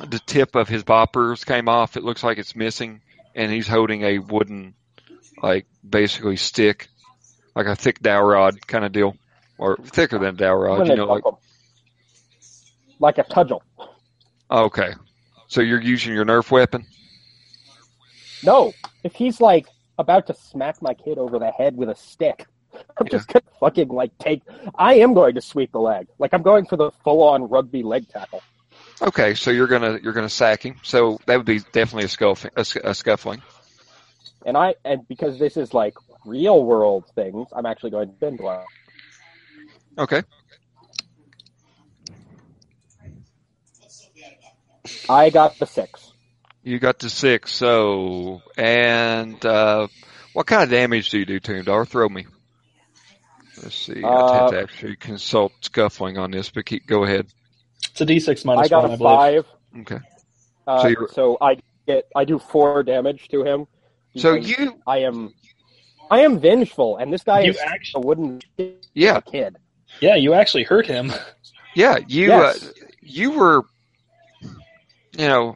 the 0.07 0.19
tip 0.19 0.55
of 0.55 0.67
his 0.67 0.83
boppers 0.83 1.45
came 1.45 1.67
off. 1.67 1.97
It 1.97 2.03
looks 2.03 2.23
like 2.23 2.37
it's 2.37 2.55
missing, 2.55 3.01
and 3.35 3.51
he's 3.51 3.67
holding 3.67 4.03
a 4.03 4.19
wooden, 4.19 4.73
like 5.41 5.65
basically 5.87 6.35
stick, 6.37 6.87
like 7.55 7.65
a 7.67 7.75
thick 7.75 7.99
dowel 7.99 8.25
rod 8.27 8.65
kind 8.67 8.85
of 8.85 8.91
deal, 8.91 9.15
or 9.57 9.77
thicker 9.77 10.19
than 10.19 10.35
dowel 10.35 10.57
rod. 10.57 10.87
You 10.87 10.95
know, 10.95 11.05
like 11.07 11.23
like 12.99 13.17
a 13.17 13.23
cudgel. 13.23 13.61
okay. 14.49 14.93
So 15.47 15.61
you're 15.61 15.81
using 15.81 16.13
your 16.13 16.25
Nerf 16.25 16.49
weapon. 16.51 16.85
No, 18.43 18.73
if 19.03 19.13
he's 19.13 19.41
like 19.41 19.67
about 19.97 20.27
to 20.27 20.33
smack 20.33 20.81
my 20.81 20.93
kid 20.93 21.17
over 21.17 21.37
the 21.39 21.51
head 21.51 21.75
with 21.75 21.89
a 21.89 21.95
stick, 21.95 22.45
I'm 22.97 23.05
Yeah. 23.05 23.11
just 23.11 23.27
gonna 23.27 23.43
fucking 23.59 23.89
like 23.89 24.17
take. 24.17 24.43
I 24.75 24.95
am 24.95 25.13
going 25.13 25.35
to 25.35 25.41
sweep 25.41 25.71
the 25.71 25.79
leg. 25.79 26.07
Like 26.19 26.33
I'm 26.33 26.41
going 26.41 26.65
for 26.65 26.77
the 26.77 26.91
full-on 27.03 27.49
rugby 27.49 27.83
leg 27.83 28.07
tackle. 28.09 28.41
Okay, 29.01 29.33
so 29.33 29.49
you're 29.51 29.67
gonna 29.67 29.99
you're 30.03 30.13
gonna 30.13 30.29
sack 30.29 30.63
him. 30.63 30.75
So 30.83 31.19
that 31.25 31.37
would 31.37 31.45
be 31.45 31.59
definitely 31.59 32.05
a 32.05 32.09
scuffling. 32.09 32.53
A, 32.55 32.65
a 32.83 32.93
scuffling. 32.93 33.41
And 34.45 34.57
I 34.57 34.75
and 34.85 35.07
because 35.07 35.39
this 35.39 35.57
is 35.57 35.73
like 35.73 35.95
real 36.25 36.63
world 36.63 37.05
things, 37.15 37.47
I'm 37.53 37.65
actually 37.65 37.91
going 37.91 38.09
to 38.09 38.13
bend 38.15 38.39
one. 38.39 38.65
Okay. 39.97 40.23
I 45.09 45.29
got 45.29 45.59
the 45.59 45.65
six. 45.65 46.13
You 46.63 46.79
got 46.79 46.99
the 46.99 47.09
six. 47.09 47.51
So 47.51 48.41
and 48.57 49.43
uh, 49.45 49.87
what 50.33 50.47
kind 50.47 50.63
of 50.63 50.69
damage 50.69 51.09
do 51.09 51.19
you 51.19 51.25
do 51.25 51.39
to 51.39 51.55
him? 51.55 51.65
Dar, 51.65 51.85
throw 51.85 52.07
me. 52.07 52.27
Let's 53.61 53.75
see. 53.75 54.11
I 54.31 54.35
Uh, 54.35 54.37
have 54.37 54.47
to 54.47 54.59
actually 54.59 54.95
consult 54.95 55.53
scuffling 55.61 56.17
on 56.17 56.31
this, 56.31 56.49
but 56.49 56.65
keep 56.65 56.85
go 56.87 57.03
ahead. 57.03 57.27
It's 57.91 58.01
a 58.01 58.05
D6 58.05 58.45
minus 58.45 58.65
I 58.65 58.69
got 58.69 58.83
one, 58.83 58.91
a 58.91 58.93
I 58.93 58.97
believe. 58.97 59.45
five. 59.45 59.81
Okay. 59.81 60.05
Uh, 60.67 60.81
So 60.81 61.07
so, 61.13 61.25
you're- 61.27 61.37
I 61.41 61.57
get 61.87 62.07
I 62.15 62.25
do 62.25 62.39
four 62.39 62.83
damage 62.83 63.27
to 63.29 63.43
him. 63.43 63.67
So 64.17 64.33
because 64.35 64.49
you 64.49 64.81
I 64.87 64.99
am 64.99 65.33
I 66.09 66.19
am 66.21 66.39
vengeful, 66.39 66.97
and 66.97 67.11
this 67.13 67.23
guy 67.23 67.41
You 67.41 67.51
is 67.51 67.57
actually, 67.59 68.03
a 68.03 68.05
wooden 68.07 68.41
yeah 68.93 69.21
kid. 69.21 69.57
yeah, 70.01 70.15
you 70.15 70.33
actually 70.33 70.63
hurt 70.63 70.85
him. 70.87 71.11
yeah 71.75 71.97
you 72.07 72.27
Yes. 72.27 72.65
uh, 72.67 72.71
you 73.01 73.31
were 73.31 73.63
you 74.41 75.27
know 75.27 75.55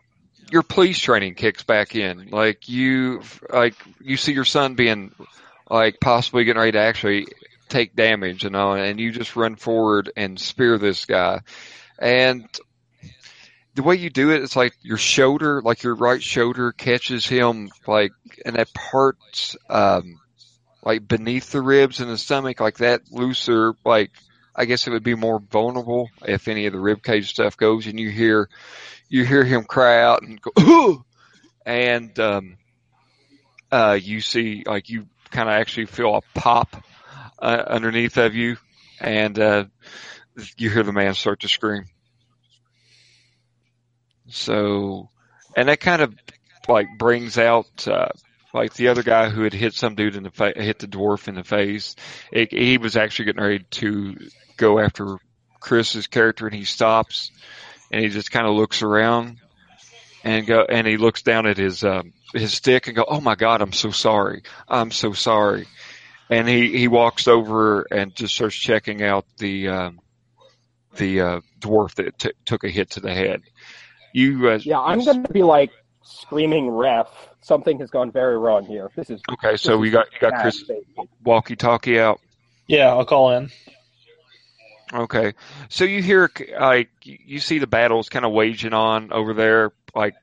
your 0.51 0.63
police 0.63 0.99
training 0.99 1.33
kicks 1.35 1.63
back 1.63 1.95
in 1.95 2.29
like 2.29 2.69
you 2.69 3.21
like 3.51 3.75
you 4.01 4.15
see 4.17 4.31
your 4.33 4.45
son 4.45 4.75
being 4.75 5.11
like 5.69 5.97
possibly 5.99 6.43
getting 6.43 6.59
ready 6.59 6.71
to 6.73 6.79
actually 6.79 7.27
take 7.67 7.95
damage 7.95 8.45
and 8.45 8.55
all 8.55 8.73
and 8.75 8.99
you 8.99 9.11
just 9.11 9.35
run 9.35 9.55
forward 9.55 10.11
and 10.15 10.39
spear 10.39 10.77
this 10.77 11.05
guy 11.05 11.41
and 11.99 12.47
the 13.75 13.83
way 13.83 13.95
you 13.95 14.09
do 14.09 14.31
it 14.31 14.41
it's 14.41 14.55
like 14.55 14.73
your 14.81 14.97
shoulder 14.97 15.61
like 15.61 15.83
your 15.83 15.95
right 15.95 16.23
shoulder 16.23 16.71
catches 16.71 17.25
him 17.25 17.69
like 17.87 18.11
and 18.45 18.55
that 18.55 18.73
part 18.73 19.17
um 19.69 20.19
like 20.83 21.07
beneath 21.07 21.51
the 21.51 21.61
ribs 21.61 21.99
and 21.99 22.09
the 22.09 22.17
stomach 22.17 22.59
like 22.59 22.77
that 22.77 23.01
looser 23.11 23.73
like 23.83 24.11
I 24.55 24.65
guess 24.65 24.87
it 24.87 24.91
would 24.91 25.03
be 25.03 25.15
more 25.15 25.39
vulnerable 25.39 26.09
if 26.25 26.47
any 26.47 26.65
of 26.65 26.73
the 26.73 26.79
rib 26.79 27.03
cage 27.03 27.29
stuff 27.29 27.57
goes, 27.57 27.87
and 27.87 27.99
you 27.99 28.09
hear 28.09 28.49
you 29.09 29.25
hear 29.25 29.43
him 29.43 29.65
cry 29.65 30.01
out 30.01 30.21
and 30.21 30.41
go, 30.41 31.05
and 31.65 32.17
um, 32.19 32.57
uh, 33.71 33.97
you 34.01 34.21
see 34.21 34.63
like 34.65 34.89
you 34.89 35.07
kind 35.29 35.49
of 35.49 35.55
actually 35.55 35.87
feel 35.87 36.15
a 36.15 36.39
pop 36.39 36.83
uh, 37.39 37.63
underneath 37.67 38.17
of 38.17 38.33
you, 38.33 38.55
and 39.01 39.37
uh, 39.37 39.65
you 40.57 40.69
hear 40.69 40.83
the 40.83 40.93
man 40.93 41.13
start 41.13 41.41
to 41.41 41.47
scream. 41.47 41.85
So, 44.27 45.09
and 45.55 45.69
that 45.69 45.79
kind 45.79 46.01
of 46.01 46.15
like 46.67 46.87
brings 46.97 47.37
out 47.37 47.87
uh, 47.87 48.09
like 48.53 48.73
the 48.73 48.87
other 48.87 49.03
guy 49.03 49.29
who 49.29 49.43
had 49.43 49.53
hit 49.53 49.73
some 49.73 49.95
dude 49.95 50.15
in 50.15 50.23
the 50.23 50.31
fa- 50.31 50.53
hit 50.55 50.79
the 50.79 50.87
dwarf 50.87 51.27
in 51.27 51.35
the 51.35 51.43
face. 51.43 51.95
It, 52.31 52.51
he 52.51 52.77
was 52.77 52.97
actually 52.97 53.25
getting 53.25 53.43
ready 53.43 53.65
to 53.71 54.17
go 54.57 54.79
after 54.79 55.17
Chris's 55.59 56.07
character, 56.07 56.47
and 56.47 56.55
he 56.55 56.65
stops 56.65 57.31
and 57.91 58.03
he 58.03 58.09
just 58.09 58.31
kind 58.31 58.47
of 58.47 58.55
looks 58.55 58.81
around 58.81 59.37
and 60.23 60.45
go 60.47 60.65
and 60.67 60.87
he 60.87 60.97
looks 60.97 61.21
down 61.21 61.45
at 61.45 61.57
his 61.57 61.83
um, 61.83 62.13
his 62.33 62.53
stick 62.53 62.87
and 62.87 62.95
go, 62.95 63.05
"Oh 63.07 63.21
my 63.21 63.35
God, 63.35 63.61
I'm 63.61 63.73
so 63.73 63.91
sorry. 63.91 64.43
I'm 64.67 64.91
so 64.91 65.13
sorry." 65.13 65.67
And 66.29 66.47
he 66.47 66.77
he 66.77 66.87
walks 66.87 67.27
over 67.27 67.83
and 67.83 68.15
just 68.15 68.33
starts 68.33 68.55
checking 68.55 69.03
out 69.03 69.25
the 69.37 69.69
um, 69.69 69.99
the 70.97 71.21
uh, 71.21 71.41
dwarf 71.59 71.95
that 71.95 72.17
t- 72.17 72.33
took 72.45 72.63
a 72.63 72.69
hit 72.69 72.91
to 72.91 72.99
the 72.99 73.13
head. 73.13 73.41
You 74.13 74.49
uh, 74.49 74.59
Yeah, 74.61 74.79
I'm 74.79 75.03
going 75.03 75.23
to 75.23 75.33
be 75.33 75.43
like 75.43 75.71
screaming, 76.03 76.69
"Ref! 76.69 77.07
Something 77.41 77.79
has 77.79 77.89
gone 77.89 78.11
very 78.11 78.37
wrong 78.37 78.65
here. 78.65 78.89
This 78.95 79.09
is 79.09 79.21
okay? 79.31 79.57
So 79.57 79.77
we 79.77 79.89
got 79.89 80.07
you 80.13 80.19
got 80.19 80.41
Chris 80.41 80.63
walkie-talkie 81.23 81.99
out. 81.99 82.19
Yeah, 82.67 82.87
I'll 82.87 83.05
call 83.05 83.31
in. 83.31 83.51
Okay, 84.93 85.33
so 85.67 85.83
you 85.83 86.01
hear 86.01 86.29
like 86.59 86.89
you 87.03 87.39
see 87.39 87.59
the 87.59 87.67
battles 87.67 88.09
kind 88.09 88.23
of 88.23 88.31
waging 88.31 88.73
on 88.73 89.11
over 89.11 89.33
there, 89.33 89.73
like 89.93 90.15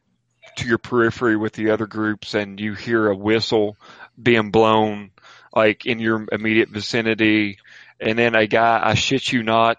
to 0.56 0.66
your 0.66 0.78
periphery 0.78 1.36
with 1.36 1.52
the 1.52 1.70
other 1.70 1.86
groups, 1.86 2.34
and 2.34 2.58
you 2.60 2.74
hear 2.74 3.08
a 3.08 3.16
whistle 3.16 3.76
being 4.20 4.50
blown 4.50 5.10
like 5.54 5.84
in 5.84 5.98
your 5.98 6.26
immediate 6.32 6.68
vicinity, 6.68 7.58
and 8.00 8.18
then 8.18 8.34
a 8.34 8.46
guy, 8.46 8.80
I 8.82 8.94
shit 8.94 9.32
you 9.32 9.42
not, 9.42 9.78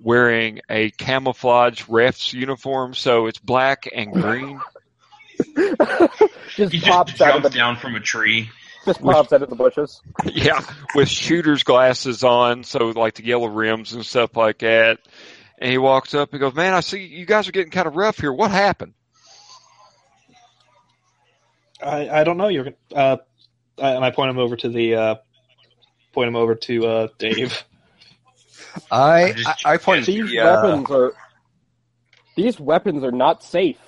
wearing 0.00 0.60
a 0.68 0.90
camouflage 0.90 1.88
ref's 1.88 2.32
uniform, 2.32 2.94
so 2.94 3.26
it's 3.26 3.38
black 3.38 3.88
and 3.94 4.12
green. 4.12 4.60
just 6.56 6.72
He 6.72 6.78
just 6.78 6.86
pops 6.86 7.20
out 7.20 7.36
of 7.36 7.42
the 7.42 7.50
down 7.50 7.76
from 7.76 7.94
a 7.94 8.00
tree. 8.00 8.50
just 8.84 9.02
pops 9.02 9.32
out 9.32 9.42
of 9.42 9.50
the 9.50 9.56
bushes. 9.56 10.00
yeah, 10.24 10.60
with 10.94 11.08
shooter's 11.08 11.62
glasses 11.62 12.24
on, 12.24 12.64
so 12.64 12.88
like 12.90 13.14
the 13.14 13.24
yellow 13.24 13.48
rims 13.48 13.92
and 13.92 14.04
stuff 14.04 14.36
like 14.36 14.58
that. 14.58 14.98
And 15.58 15.70
he 15.70 15.78
walks 15.78 16.14
up 16.14 16.32
and 16.32 16.40
goes, 16.40 16.54
"Man, 16.54 16.74
I 16.74 16.80
see 16.80 17.04
you 17.04 17.26
guys 17.26 17.48
are 17.48 17.52
getting 17.52 17.72
kind 17.72 17.86
of 17.86 17.96
rough 17.96 18.18
here. 18.18 18.32
What 18.32 18.50
happened?" 18.50 18.94
I, 21.82 22.08
I 22.08 22.24
don't 22.24 22.36
know. 22.36 22.48
You're 22.48 22.68
uh, 22.94 23.16
and 23.78 24.04
I 24.04 24.10
point 24.10 24.30
him 24.30 24.38
over 24.38 24.56
to 24.56 24.68
the 24.68 24.94
uh, 24.94 25.14
point 26.12 26.28
him 26.28 26.36
over 26.36 26.54
to 26.54 26.86
uh, 26.86 27.08
Dave. 27.18 27.64
I 28.90 29.32
just- 29.32 29.66
I, 29.66 29.74
I 29.74 29.76
pointed 29.76 30.06
These 30.06 30.30
the, 30.30 30.40
uh, 30.40 30.62
weapons 30.62 30.90
are 30.90 31.12
these 32.36 32.60
weapons 32.60 33.02
are 33.04 33.12
not 33.12 33.42
safe. 33.42 33.78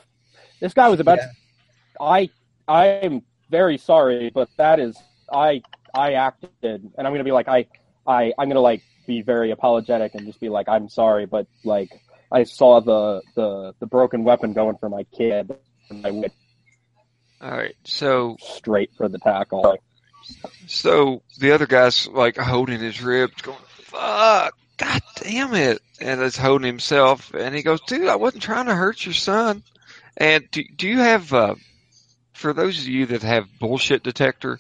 This 0.61 0.73
guy 0.75 0.89
was 0.89 1.01
about. 1.01 1.19
Yeah. 1.19 1.27
To, 1.27 2.03
I 2.03 2.31
I 2.67 2.87
am 2.87 3.23
very 3.51 3.79
sorry, 3.79 4.31
but 4.31 4.49
that 4.57 4.81
is 4.81 4.97
I 5.33 5.63
I 5.95 6.15
acted, 6.15 6.51
and 6.63 7.07
I'm 7.07 7.13
gonna 7.13 7.25
be 7.25 7.33
like 7.33 7.49
I 7.49 7.67
I 8.07 8.33
I'm 8.39 8.49
gonna 8.49 8.61
like 8.61 8.83
be 9.07 9.23
very 9.23 9.51
apologetic 9.51 10.15
and 10.15 10.27
just 10.27 10.41
be 10.41 10.49
like 10.49 10.69
I'm 10.69 10.89
sorry, 10.89 11.27
but 11.27 11.47
like 11.65 11.91
I 12.33 12.45
saw 12.45 12.81
the 12.81 13.23
the 13.35 13.75
the 13.81 13.87
broken 13.87 14.25
weapon 14.25 14.53
going 14.53 14.77
for 14.79 14.89
my 14.89 15.05
kid, 15.05 15.51
and 15.91 16.07
I 16.07 16.11
went 16.11 16.33
All 17.41 17.51
right. 17.51 17.77
So 17.85 18.37
straight 18.41 18.91
for 18.97 19.09
the 19.09 19.19
tackle. 19.19 19.77
so 20.67 21.23
the 21.39 21.53
other 21.53 21.67
guy's 21.67 22.07
like 22.09 22.37
holding 22.37 22.81
his 22.81 23.03
ribs, 23.03 23.41
going, 23.43 23.59
"Fuck, 23.85 24.55
god 24.79 25.03
damn 25.17 25.55
it!" 25.55 25.83
And 26.01 26.21
is 26.23 26.37
holding 26.37 26.67
himself, 26.67 27.33
and 27.35 27.55
he 27.55 27.63
goes, 27.63 27.81
"Dude, 27.83 28.09
I 28.09 28.17
wasn't 28.17 28.43
trying 28.43 28.67
to 28.67 28.75
hurt 28.75 29.05
your 29.05 29.15
son." 29.15 29.63
And 30.17 30.51
do 30.51 30.63
do 30.77 30.89
you 30.89 30.99
have 30.99 31.33
uh, 31.33 31.55
for 32.33 32.53
those 32.53 32.79
of 32.81 32.87
you 32.89 33.07
that 33.07 33.23
have 33.23 33.47
bullshit 33.59 34.03
detector, 34.03 34.59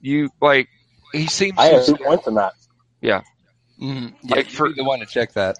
you 0.00 0.30
like 0.40 0.68
he 1.12 1.26
seems 1.26 1.58
I 1.58 1.66
have 1.66 1.86
two 1.86 1.96
points 1.96 2.26
in 2.26 2.34
that. 2.34 2.54
Mhm. 3.02 3.02
Yeah, 3.02 3.20
Like 4.36 4.46
you'd 4.46 4.56
for- 4.56 4.72
the 4.72 4.84
one 4.84 5.00
to 5.00 5.06
check 5.06 5.32
that. 5.34 5.56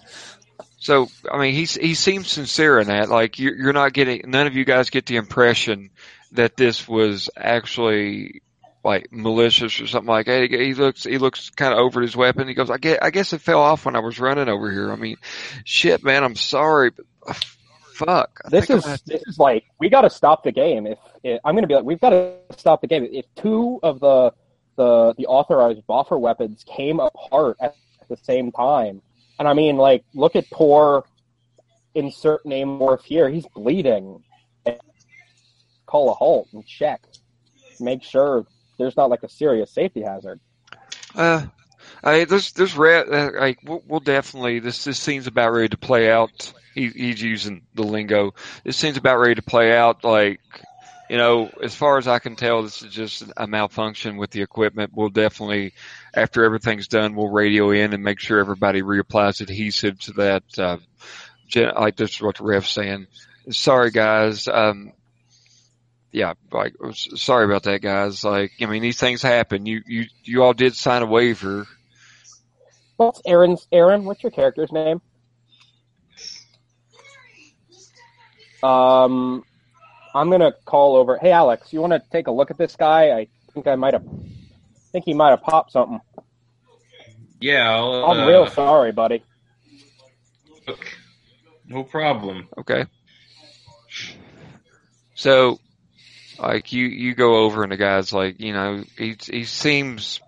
So 0.78 1.08
I 1.30 1.38
mean, 1.38 1.54
he's 1.54 1.74
he 1.74 1.94
seems 1.94 2.28
sincere 2.30 2.78
in 2.78 2.88
that. 2.88 3.08
Like 3.08 3.38
you're 3.38 3.54
you're 3.56 3.72
not 3.72 3.92
getting 3.92 4.22
none 4.26 4.46
of 4.46 4.54
you 4.54 4.64
guys 4.64 4.90
get 4.90 5.06
the 5.06 5.16
impression 5.16 5.90
that 6.32 6.56
this 6.56 6.86
was 6.88 7.30
actually 7.36 8.42
like 8.84 9.10
malicious 9.10 9.80
or 9.80 9.86
something 9.86 10.08
like 10.08 10.26
that. 10.26 10.50
He, 10.50 10.66
he 10.66 10.74
looks 10.74 11.04
he 11.04 11.18
looks 11.18 11.50
kind 11.50 11.72
of 11.72 11.78
over 11.78 12.02
his 12.02 12.16
weapon. 12.16 12.48
He 12.48 12.54
goes, 12.54 12.70
I 12.70 12.78
guess 12.78 12.98
I 13.00 13.10
guess 13.10 13.32
it 13.32 13.40
fell 13.40 13.60
off 13.60 13.86
when 13.86 13.96
I 13.96 14.00
was 14.00 14.20
running 14.20 14.48
over 14.48 14.70
here. 14.70 14.92
I 14.92 14.96
mean, 14.96 15.16
shit, 15.64 16.04
man, 16.04 16.22
I'm 16.22 16.36
sorry, 16.36 16.90
but 16.90 17.06
uh, 17.26 17.34
fuck. 17.94 18.40
I 18.44 18.50
This 18.50 18.70
is 18.70 18.84
this 19.06 19.22
is 19.26 19.38
like 19.38 19.64
we 19.78 19.88
got 19.88 20.02
to 20.02 20.10
stop 20.10 20.44
the 20.44 20.52
game. 20.52 20.86
If, 20.86 20.98
if 21.22 21.40
I'm 21.44 21.54
going 21.54 21.62
to 21.62 21.68
be 21.68 21.74
like, 21.74 21.84
we've 21.84 22.00
got 22.00 22.10
to 22.10 22.34
stop 22.56 22.80
the 22.82 22.86
game. 22.86 23.08
If 23.10 23.26
two 23.36 23.80
of 23.82 24.00
the 24.00 24.32
the 24.76 25.14
the 25.16 25.26
authorized 25.26 25.86
boffer 25.88 26.20
weapons 26.20 26.64
came 26.66 27.00
apart 27.00 27.56
at 27.60 27.74
the 28.08 28.16
same 28.16 28.52
time, 28.52 29.00
and 29.38 29.48
I 29.48 29.54
mean, 29.54 29.76
like, 29.76 30.04
look 30.14 30.36
at 30.36 30.48
poor 30.50 31.04
insert 31.94 32.44
name 32.44 32.78
morph 32.78 33.02
here. 33.02 33.30
He's 33.30 33.46
bleeding. 33.54 34.22
Call 35.86 36.10
a 36.10 36.14
halt 36.14 36.48
and 36.52 36.66
check. 36.66 37.02
Make 37.78 38.02
sure 38.02 38.46
there's 38.78 38.96
not 38.96 39.10
like 39.10 39.22
a 39.22 39.28
serious 39.28 39.70
safety 39.70 40.02
hazard. 40.02 40.40
Uh, 41.14 41.46
I 42.02 42.24
there's 42.24 42.52
there's 42.52 42.76
re- 42.76 42.98
uh, 42.98 43.30
like 43.38 43.60
we'll, 43.64 43.82
we'll 43.86 44.00
definitely 44.00 44.58
this 44.58 44.84
this 44.84 44.98
scene's 44.98 45.26
about 45.26 45.52
ready 45.52 45.68
to 45.68 45.78
play 45.78 46.10
out. 46.10 46.52
He, 46.74 46.88
he's 46.88 47.22
using 47.22 47.62
the 47.74 47.82
lingo. 47.82 48.34
This 48.64 48.76
scene's 48.76 48.96
about 48.96 49.18
ready 49.18 49.36
to 49.36 49.42
play 49.42 49.76
out. 49.76 50.04
Like 50.04 50.40
you 51.08 51.18
know, 51.18 51.50
as 51.62 51.74
far 51.74 51.98
as 51.98 52.08
I 52.08 52.18
can 52.18 52.34
tell, 52.34 52.62
this 52.62 52.82
is 52.82 52.92
just 52.92 53.24
a 53.36 53.46
malfunction 53.46 54.16
with 54.16 54.30
the 54.30 54.42
equipment. 54.42 54.92
We'll 54.94 55.10
definitely, 55.10 55.74
after 56.14 56.44
everything's 56.44 56.88
done, 56.88 57.14
we'll 57.14 57.28
radio 57.28 57.70
in 57.70 57.92
and 57.92 58.02
make 58.02 58.20
sure 58.20 58.38
everybody 58.38 58.82
reapplies 58.82 59.40
adhesive 59.40 60.00
to 60.00 60.12
that. 60.14 60.42
Uh, 60.58 60.78
gen- 61.46 61.74
like 61.74 61.96
this 61.96 62.14
is 62.14 62.22
what 62.22 62.38
the 62.38 62.44
ref's 62.44 62.70
saying. 62.70 63.06
Sorry, 63.50 63.90
guys. 63.90 64.48
Um, 64.48 64.92
yeah, 66.14 66.34
like 66.52 66.74
sorry 66.92 67.44
about 67.44 67.64
that, 67.64 67.82
guys. 67.82 68.22
Like, 68.22 68.52
I 68.60 68.66
mean, 68.66 68.82
these 68.82 68.98
things 68.98 69.20
happen. 69.20 69.66
You 69.66 69.82
you 69.84 70.04
you 70.22 70.44
all 70.44 70.52
did 70.52 70.76
sign 70.76 71.02
a 71.02 71.06
waiver. 71.06 71.66
What's 72.96 73.20
Aaron's 73.26 73.66
Aaron? 73.72 74.04
What's 74.04 74.22
your 74.22 74.30
character's 74.30 74.70
name? 74.70 75.02
Um, 78.62 79.44
I'm 80.14 80.30
gonna 80.30 80.52
call 80.64 80.94
over. 80.94 81.18
Hey, 81.18 81.32
Alex, 81.32 81.72
you 81.72 81.80
want 81.80 81.94
to 81.94 82.02
take 82.12 82.28
a 82.28 82.30
look 82.30 82.52
at 82.52 82.58
this 82.58 82.76
guy? 82.76 83.10
I 83.10 83.26
think 83.52 83.66
I 83.66 83.74
might 83.74 83.94
have. 83.94 84.04
think 84.92 85.06
he 85.06 85.14
might 85.14 85.30
have 85.30 85.42
popped 85.42 85.72
something. 85.72 86.00
Yeah, 87.40 87.74
I'll, 87.74 88.04
I'm 88.04 88.20
uh, 88.20 88.28
real 88.28 88.46
sorry, 88.46 88.92
buddy. 88.92 89.24
look. 90.68 90.86
No 91.66 91.82
problem. 91.82 92.48
Okay. 92.56 92.86
So, 95.16 95.58
like 96.38 96.72
you 96.72 96.86
you 96.86 97.14
go 97.14 97.44
over 97.44 97.62
and 97.62 97.72
the 97.72 97.76
guy's 97.76 98.12
like, 98.12 98.40
you 98.40 98.52
know, 98.52 98.84
he 98.96 99.16
he 99.20 99.44
seems. 99.44 100.20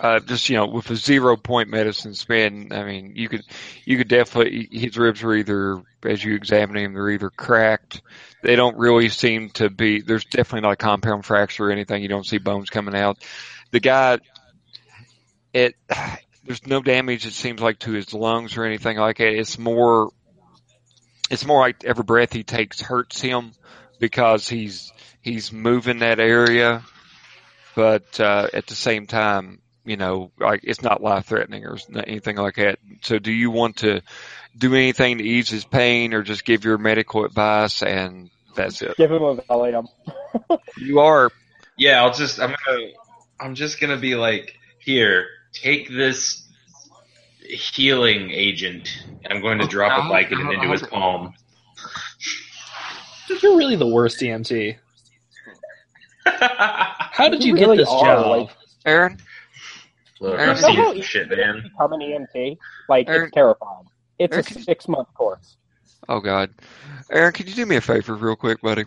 Uh, 0.00 0.20
just 0.20 0.48
you 0.48 0.56
know, 0.56 0.66
with 0.66 0.88
a 0.90 0.96
zero 0.96 1.36
point 1.36 1.68
medicine 1.68 2.14
spin, 2.14 2.68
I 2.72 2.84
mean, 2.84 3.14
you 3.16 3.28
could, 3.28 3.42
you 3.84 3.98
could 3.98 4.06
definitely 4.06 4.68
his 4.70 4.96
ribs 4.96 5.24
are 5.24 5.34
either, 5.34 5.82
as 6.04 6.22
you 6.22 6.36
examine 6.36 6.76
him, 6.76 6.94
they're 6.94 7.10
either 7.10 7.30
cracked. 7.30 8.00
They 8.44 8.54
don't 8.54 8.78
really 8.78 9.08
seem 9.08 9.50
to 9.54 9.68
be. 9.68 10.00
There's 10.00 10.24
definitely 10.24 10.60
not 10.60 10.74
a 10.74 10.76
compound 10.76 11.24
fracture 11.24 11.64
or 11.64 11.72
anything. 11.72 12.00
You 12.00 12.08
don't 12.08 12.26
see 12.26 12.38
bones 12.38 12.70
coming 12.70 12.94
out. 12.94 13.18
The 13.72 13.80
guy, 13.80 14.20
it, 15.52 15.74
there's 16.44 16.64
no 16.64 16.80
damage. 16.80 17.26
It 17.26 17.32
seems 17.32 17.60
like 17.60 17.80
to 17.80 17.90
his 17.90 18.14
lungs 18.14 18.56
or 18.56 18.62
anything 18.64 18.98
like. 18.98 19.18
It's 19.18 19.58
more, 19.58 20.12
it's 21.28 21.44
more 21.44 21.58
like 21.58 21.84
every 21.84 22.04
breath 22.04 22.32
he 22.32 22.44
takes 22.44 22.80
hurts 22.80 23.20
him 23.20 23.50
because 23.98 24.48
he's 24.48 24.92
he's 25.20 25.52
moving 25.52 26.00
that 26.00 26.20
area, 26.20 26.82
but 27.74 28.18
uh, 28.20 28.48
at 28.52 28.66
the 28.66 28.74
same 28.74 29.06
time, 29.06 29.60
you 29.84 29.96
know, 29.96 30.30
like 30.38 30.60
it's 30.64 30.82
not 30.82 31.02
life 31.02 31.26
threatening 31.26 31.64
or 31.64 31.78
anything 32.06 32.36
like 32.36 32.56
that. 32.56 32.78
So, 33.02 33.18
do 33.18 33.32
you 33.32 33.50
want 33.50 33.78
to 33.78 34.02
do 34.56 34.74
anything 34.74 35.18
to 35.18 35.24
ease 35.24 35.48
his 35.48 35.64
pain, 35.64 36.14
or 36.14 36.22
just 36.22 36.44
give 36.44 36.64
your 36.64 36.78
medical 36.78 37.24
advice 37.24 37.82
and 37.82 38.30
that's 38.54 38.82
it? 38.82 38.96
Give 38.96 39.10
him 39.10 39.22
a 39.22 39.36
Valium. 39.36 39.86
You 40.76 41.00
are 41.00 41.30
Yeah, 41.76 42.02
I'll 42.02 42.12
just 42.12 42.38
I'm 42.38 42.54
gonna 42.66 42.88
I'm 43.40 43.54
just 43.54 43.80
gonna 43.80 43.96
be 43.96 44.14
like, 44.14 44.56
here, 44.78 45.26
take 45.52 45.88
this 45.88 46.46
healing 47.48 48.30
agent. 48.30 48.88
I'm 49.28 49.40
going 49.40 49.58
to 49.58 49.66
drop 49.66 49.98
a 49.98 50.12
Vicodin 50.12 50.54
into 50.54 50.70
his 50.70 50.82
palm. 50.82 51.34
You're 53.42 53.56
really 53.56 53.76
the 53.76 53.86
worst 53.86 54.20
EMT. 54.20 54.76
How 56.26 57.28
did 57.28 57.42
you, 57.42 57.54
You 57.54 57.60
really 57.60 57.76
get 57.78 57.82
this 57.84 57.92
are, 57.92 58.04
job? 58.04 58.26
like- 58.26 58.50
Aaron. 58.86 59.18
Look, 60.20 60.34
Aaron, 60.38 60.50
I've 60.50 60.60
you 60.60 60.76
know 60.76 60.84
how 60.84 60.92
some 60.94 61.02
shit, 61.02 61.28
man. 61.30 61.62
Become 61.62 61.92
an 61.92 62.00
EMT. 62.00 62.56
Like 62.88 63.08
Aaron- 63.08 63.24
it's 63.28 63.34
terrifying. 63.34 63.86
It's 64.18 64.32
Aaron, 64.32 64.46
a 64.46 64.62
six 64.64 64.88
month 64.88 65.12
course. 65.14 65.56
Oh 66.08 66.20
God, 66.20 66.50
Aaron, 67.10 67.32
could 67.32 67.48
you 67.48 67.54
do 67.54 67.66
me 67.66 67.76
a 67.76 67.80
favor, 67.80 68.14
real 68.14 68.34
quick, 68.34 68.60
buddy? 68.60 68.84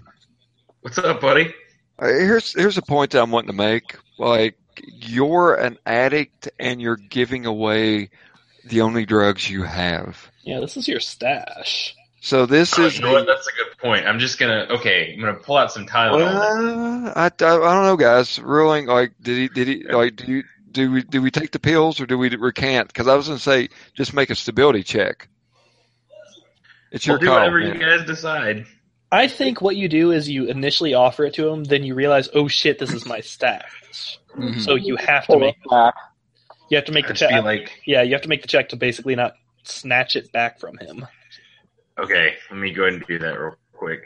What's 0.81 0.97
up, 0.97 1.21
buddy? 1.21 1.53
Uh, 1.99 2.07
Here's 2.07 2.53
here's 2.53 2.77
a 2.77 2.81
point 2.81 3.11
that 3.11 3.21
I'm 3.21 3.31
wanting 3.31 3.51
to 3.51 3.55
make. 3.55 3.95
Like 4.17 4.57
you're 4.83 5.55
an 5.55 5.77
addict 5.85 6.49
and 6.59 6.81
you're 6.81 6.97
giving 6.97 7.45
away 7.45 8.09
the 8.65 8.81
only 8.81 9.05
drugs 9.05 9.49
you 9.49 9.63
have. 9.63 10.29
Yeah, 10.43 10.59
this 10.59 10.75
is 10.75 10.87
your 10.87 10.99
stash. 10.99 11.95
So 12.23 12.45
this 12.45 12.77
Oh, 12.77 12.85
is 12.85 12.97
you 12.97 13.01
know 13.03 13.13
what? 13.13 13.25
That's 13.25 13.47
a 13.47 13.51
good 13.51 13.77
point. 13.79 14.05
I'm 14.05 14.19
just 14.19 14.37
gonna 14.39 14.67
okay. 14.69 15.11
I'm 15.13 15.19
gonna 15.19 15.33
pull 15.33 15.57
out 15.57 15.71
some 15.71 15.87
Tylenol. 15.87 16.17
Well, 16.17 17.13
I, 17.15 17.23
I, 17.23 17.25
I 17.25 17.29
don't 17.29 17.83
know, 17.83 17.97
guys. 17.97 18.39
Ruling 18.39 18.85
like 18.85 19.13
did 19.21 19.37
he 19.39 19.47
did 19.47 19.67
he 19.67 19.83
like 19.91 20.15
do 20.17 20.25
you 20.31 20.43
do 20.71 20.91
we 20.91 21.01
do 21.01 21.19
we 21.21 21.31
take 21.31 21.51
the 21.51 21.57
pills 21.59 21.99
or 21.99 22.05
do 22.05 22.17
we 22.19 22.29
recant? 22.35 22.87
Because 22.89 23.07
I 23.07 23.15
was 23.15 23.25
going 23.27 23.37
to 23.39 23.43
say 23.43 23.69
just 23.95 24.13
make 24.13 24.29
a 24.29 24.35
stability 24.35 24.83
check. 24.83 25.27
It's 26.91 27.07
your 27.07 27.15
We'll 27.15 27.21
do 27.21 27.25
call. 27.27 27.35
whatever 27.37 27.59
man. 27.59 27.73
you 27.73 27.79
guys 27.79 28.05
decide. 28.05 28.65
I 29.11 29.27
think 29.27 29.59
what 29.61 29.75
you 29.75 29.89
do 29.89 30.11
is 30.11 30.29
you 30.29 30.45
initially 30.45 30.93
offer 30.93 31.25
it 31.25 31.33
to 31.33 31.47
him, 31.49 31.63
then 31.63 31.83
you 31.83 31.95
realize, 31.95 32.29
oh 32.33 32.47
shit, 32.47 32.77
this 32.79 32.93
is 32.93 33.05
my 33.05 33.19
stash. 33.21 34.19
Mhm. 34.37 34.61
So 34.61 34.75
you 34.75 34.95
have 34.95 35.25
to 35.27 35.37
make 35.39 35.55
back. 35.69 35.95
you 36.69 36.77
have 36.77 36.85
to 36.85 36.91
make 36.93 37.07
the 37.07 37.13
check. 37.15 37.43
like, 37.43 37.81
Yeah, 37.85 38.03
you 38.03 38.13
have 38.13 38.21
to 38.21 38.29
make 38.29 38.41
the 38.43 38.47
check 38.47 38.69
to 38.69 38.75
basically 38.75 39.15
not 39.15 39.33
snatch 39.63 40.15
it 40.15 40.31
back 40.31 40.59
from 40.59 40.77
him. 40.77 41.07
Okay, 41.99 42.35
let 42.49 42.59
me 42.59 42.71
go 42.71 42.83
ahead 42.83 42.93
and 42.95 43.05
do 43.07 43.19
that 43.19 43.39
real 43.39 43.55
quick. 43.73 44.01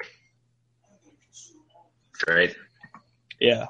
Right. 2.27 2.55
Yeah. 3.39 3.65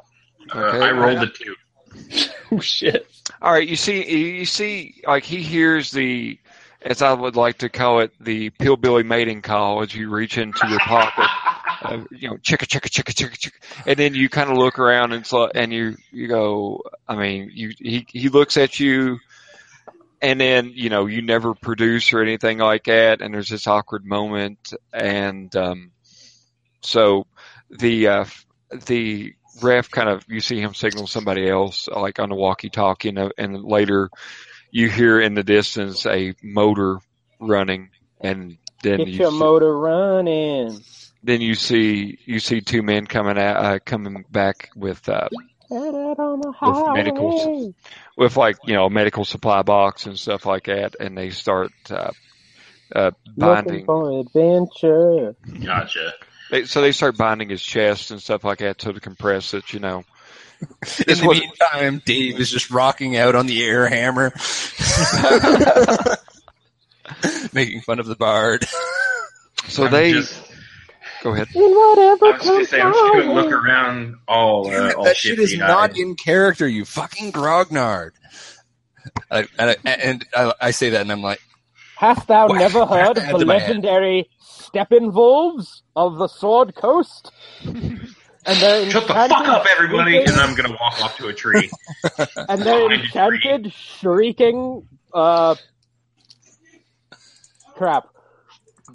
Uh, 0.53 0.59
Okay. 0.59 0.81
I 0.85 0.91
rolled 0.91 1.23
a 1.23 1.27
two. 1.27 1.55
Oh 2.51 2.59
shit. 2.59 3.07
All 3.41 3.51
right, 3.51 3.67
you 3.67 3.75
see, 3.75 4.05
you 4.37 4.45
see, 4.45 5.01
like 5.07 5.23
he 5.23 5.41
hears 5.41 5.89
the, 5.89 6.37
as 6.83 7.01
I 7.01 7.11
would 7.11 7.35
like 7.35 7.57
to 7.59 7.69
call 7.69 8.01
it, 8.01 8.11
the 8.19 8.51
pillbilly 8.51 9.01
mating 9.01 9.41
call 9.41 9.81
as 9.81 9.95
you 9.95 10.11
reach 10.11 10.37
into 10.37 10.67
your 10.69 10.79
pocket. 10.81 11.25
Uh, 11.81 12.03
you 12.11 12.29
know, 12.29 12.35
chicka 12.35 12.67
chicka 12.67 12.87
chicka 12.87 13.13
chicka 13.13 13.35
chicka, 13.35 13.87
and 13.87 13.97
then 13.97 14.13
you 14.13 14.29
kind 14.29 14.51
of 14.51 14.57
look 14.57 14.77
around 14.77 15.11
and 15.13 15.25
so, 15.25 15.49
and 15.55 15.73
you 15.73 15.95
you 16.11 16.27
go. 16.27 16.83
I 17.07 17.15
mean, 17.15 17.49
you 17.51 17.73
he 17.79 18.05
he 18.09 18.29
looks 18.29 18.57
at 18.57 18.79
you, 18.79 19.17
and 20.25 20.41
then 20.41 20.71
you 20.73 20.89
know 20.89 21.05
you 21.05 21.21
never 21.21 21.53
produce 21.53 22.11
or 22.13 22.21
anything 22.21 22.57
like 22.57 22.85
that, 22.85 23.21
and 23.21 23.33
there's 23.33 23.49
this 23.49 23.67
awkward 23.67 24.05
moment, 24.05 24.73
and 24.91 25.55
um, 25.55 25.91
so 26.81 27.27
the 27.69 28.07
uh, 28.07 28.25
the 28.87 29.33
ref 29.61 29.89
kind 29.91 30.09
of 30.09 30.25
you 30.27 30.41
see 30.41 30.59
him 30.59 30.73
signal 30.73 31.07
somebody 31.07 31.47
else 31.47 31.87
like 31.87 32.19
on 32.19 32.29
the 32.29 32.35
walkie-talkie, 32.35 33.09
and, 33.09 33.31
and 33.37 33.63
later 33.63 34.09
you 34.71 34.89
hear 34.89 35.19
in 35.21 35.35
the 35.35 35.43
distance 35.43 36.05
a 36.05 36.33
motor 36.43 36.97
running, 37.39 37.89
and 38.19 38.57
then 38.83 38.97
Get 38.97 39.07
you 39.07 39.13
your 39.19 39.31
see- 39.31 39.37
motor 39.39 39.77
running. 39.77 40.79
then 41.23 41.41
you 41.41 41.53
see 41.55 42.17
you 42.25 42.39
see 42.39 42.61
two 42.61 42.81
men 42.81 43.05
coming 43.05 43.37
out 43.37 43.57
uh, 43.63 43.79
coming 43.85 44.25
back 44.29 44.69
with 44.75 45.07
uh, 45.07 45.29
Head 45.69 45.95
out 45.95 46.19
on 46.19 46.39
the 46.41 46.49
With 46.61 46.93
medicals. 46.95 47.43
highway. 47.43 47.73
with 48.17 48.37
like 48.37 48.57
you 48.65 48.73
know 48.73 48.89
medical 48.89 49.25
supply 49.25 49.61
box 49.63 50.05
and 50.05 50.17
stuff 50.19 50.45
like 50.45 50.65
that, 50.65 50.95
and 50.99 51.17
they 51.17 51.29
start 51.31 51.71
uh, 51.89 52.11
uh, 52.95 53.11
Looking 53.35 53.35
binding. 53.37 53.85
for 53.85 54.19
adventure. 54.21 55.35
Gotcha. 55.63 56.13
They, 56.51 56.65
so 56.65 56.81
they 56.81 56.91
start 56.91 57.17
binding 57.17 57.49
his 57.49 57.63
chest 57.63 58.11
and 58.11 58.21
stuff 58.21 58.43
like 58.43 58.59
that 58.59 58.77
to 58.79 58.93
compress 58.99 59.53
it. 59.55 59.73
You 59.73 59.79
know. 59.79 60.03
In 60.61 60.67
This 61.07 61.19
the 61.19 61.27
was- 61.27 61.39
meantime, 61.39 62.01
Dave 62.05 62.39
is 62.39 62.49
just 62.51 62.71
rocking 62.71 63.17
out 63.17 63.35
on 63.35 63.45
the 63.47 63.63
air 63.65 63.87
hammer, 63.89 64.31
making 67.53 67.81
fun 67.81 67.99
of 67.99 68.05
the 68.05 68.15
bard. 68.15 68.65
So 69.67 69.85
I'm 69.85 69.91
they 69.91 70.13
just, 70.13 70.39
go 71.25 71.33
ahead. 71.33 71.47
In 71.55 71.61
whatever 71.71 72.25
I 72.27 72.31
was 72.33 72.41
just 72.43 72.45
gonna 72.45 72.55
comes 72.55 72.69
say, 72.69 72.81
I'm 72.81 72.93
just 72.93 73.03
my 73.03 73.19
gonna 73.19 73.33
look 73.33 73.51
around 73.51 74.15
all, 74.27 74.67
uh, 74.71 74.93
all 74.93 75.03
that 75.05 75.17
shit 75.17 75.39
is 75.39 75.49
shifty 75.49 75.57
not 75.57 75.91
eyed. 75.91 75.97
in 75.97 76.15
character, 76.15 76.67
you 76.67 76.85
fucking 76.85 77.31
grognard. 77.31 78.11
I, 79.31 79.39
and 79.57 79.69
I, 79.71 79.75
and 79.89 80.25
I, 80.35 80.53
I 80.61 80.71
say 80.71 80.91
that, 80.91 81.01
and 81.01 81.11
I'm 81.11 81.23
like, 81.23 81.39
Hast 81.97 82.27
thou 82.27 82.47
Whack, 82.47 82.59
never 82.59 82.85
heard 82.85 83.17
of 83.17 83.23
the 83.27 83.31
into 83.31 83.45
my 83.45 83.55
head. 83.55 83.69
legendary 83.69 84.29
Steppenwolves 84.43 85.81
of 85.95 86.17
the 86.17 86.27
Sword 86.27 86.75
Coast? 86.75 87.31
And 88.47 88.61
their 88.61 88.85
Shut 88.91 89.07
the 89.07 89.13
fuck 89.13 89.31
up, 89.47 89.65
everybody, 89.71 90.11
shrieking- 90.17 90.27
and 90.33 90.39
I'm 90.39 90.53
gonna 90.55 90.77
walk 90.79 91.01
off 91.01 91.17
to 91.17 91.29
a 91.29 91.33
tree. 91.33 91.71
and 92.47 92.63
their 92.63 92.85
Behind 92.85 92.91
a 92.93 92.97
tree. 92.97 93.41
enchanted 93.41 93.73
shrieking 93.73 94.87
uh 95.13 95.55
crap. 97.75 98.03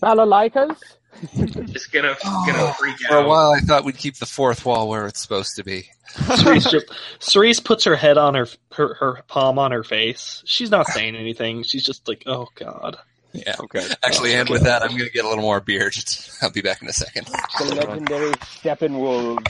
Balalaikas? 0.01 0.77
Just 1.35 1.93
gonna, 1.93 2.17
gonna 2.23 2.59
oh. 2.59 2.75
freak 2.79 2.97
for 2.99 3.17
a 3.17 3.27
while, 3.27 3.51
I 3.51 3.61
thought 3.61 3.85
we'd 3.85 3.99
keep 3.99 4.17
the 4.17 4.27
fourth 4.27 4.65
wall 4.65 4.89
where 4.89 5.07
it's 5.07 5.21
supposed 5.21 5.57
to 5.57 5.65
be. 5.65 5.91
Cerise, 6.37 6.65
just, 6.71 6.87
Cerise 7.19 7.61
puts 7.61 7.85
her 7.85 7.95
head 7.97 8.17
on 8.17 8.35
her, 8.35 8.47
her 8.73 8.95
her 8.95 9.23
palm 9.29 9.59
on 9.59 9.73
her 9.73 9.85
face. 9.85 10.43
She's 10.47 10.71
not 10.71 10.87
saying 10.87 11.17
anything. 11.17 11.63
She's 11.63 11.85
just 11.85 12.09
like, 12.09 12.23
"Oh 12.27 12.49
God." 12.55 12.97
Yeah. 13.33 13.57
Okay. 13.61 13.87
Actually, 14.03 14.35
and 14.35 14.49
with 14.49 14.65
that, 14.65 14.83
I'm 14.83 14.91
going 14.91 15.05
to 15.05 15.11
get 15.11 15.25
a 15.25 15.29
little 15.29 15.45
more 15.45 15.61
beer. 15.61 15.91
Just, 15.91 16.31
I'll 16.43 16.51
be 16.51 16.63
back 16.63 16.83
in 16.83 16.89
a 16.89 16.93
second. 16.93 17.27
The 17.27 17.75
legendary 17.77 18.33
Steppenwolves 18.33 19.49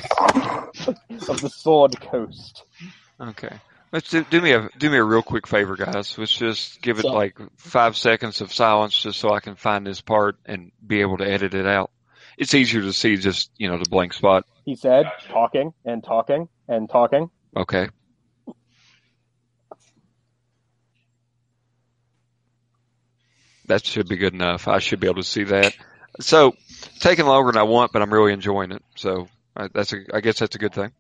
of 1.28 1.41
the 1.41 1.49
Sword 1.49 1.99
Coast. 2.01 2.65
Okay. 3.20 3.59
Let's 3.93 4.09
do, 4.09 4.23
do 4.25 4.41
me 4.41 4.53
a 4.53 4.69
do 4.79 4.89
me 4.89 4.99
a 4.99 5.05
real 5.05 5.23
quick 5.23 5.49
favor, 5.49 5.75
guys. 5.77 6.17
Let's 6.17 6.31
just 6.37 6.81
give 6.81 6.99
it 6.99 7.03
So- 7.03 7.12
like 7.12 7.37
five 7.57 7.97
seconds 7.97 8.41
of 8.41 8.53
silence, 8.53 8.97
just 8.97 9.19
so 9.19 9.33
I 9.33 9.41
can 9.41 9.57
find 9.57 9.85
this 9.87 10.01
part 10.01 10.37
and 10.47 10.71
be 10.87 11.01
able 11.01 11.19
to 11.19 11.29
edit 11.29 11.55
it 11.55 11.67
out. 11.67 11.91
It's 12.39 12.55
easier 12.55 12.83
to 12.83 12.93
see 12.93 13.17
just 13.17 13.51
you 13.57 13.69
know 13.69 13.79
the 13.79 13.91
blank 13.91 14.12
spot. 14.12 14.45
He 14.65 14.77
said, 14.77 15.07
talking 15.29 15.75
and 15.85 16.05
talking 16.05 16.49
and 16.69 16.89
talking. 16.89 17.31
Okay. 17.57 17.89
That 23.67 23.85
should 23.87 24.09
be 24.09 24.17
good 24.17 24.35
enough. 24.35 24.69
I 24.69 24.79
should 24.79 25.01
be 25.01 25.07
able 25.07 25.23
to 25.23 25.29
see 25.29 25.45
that. 25.45 25.75
So, 26.21 26.55
taking 26.99 27.27
longer 27.27 27.53
than 27.53 27.61
I 27.61 27.65
want, 27.65 27.93
but 27.93 28.03
I'm 28.03 28.12
really 28.12 28.33
enjoying 28.33 28.73
it. 28.73 28.83
So, 28.97 29.29
I, 29.57 29.69
that's 29.73 29.93
a, 29.93 29.99
I 30.12 30.21
guess 30.21 30.39
that's 30.41 30.57
a 30.57 30.59
good 30.59 30.75
thing. 30.75 30.91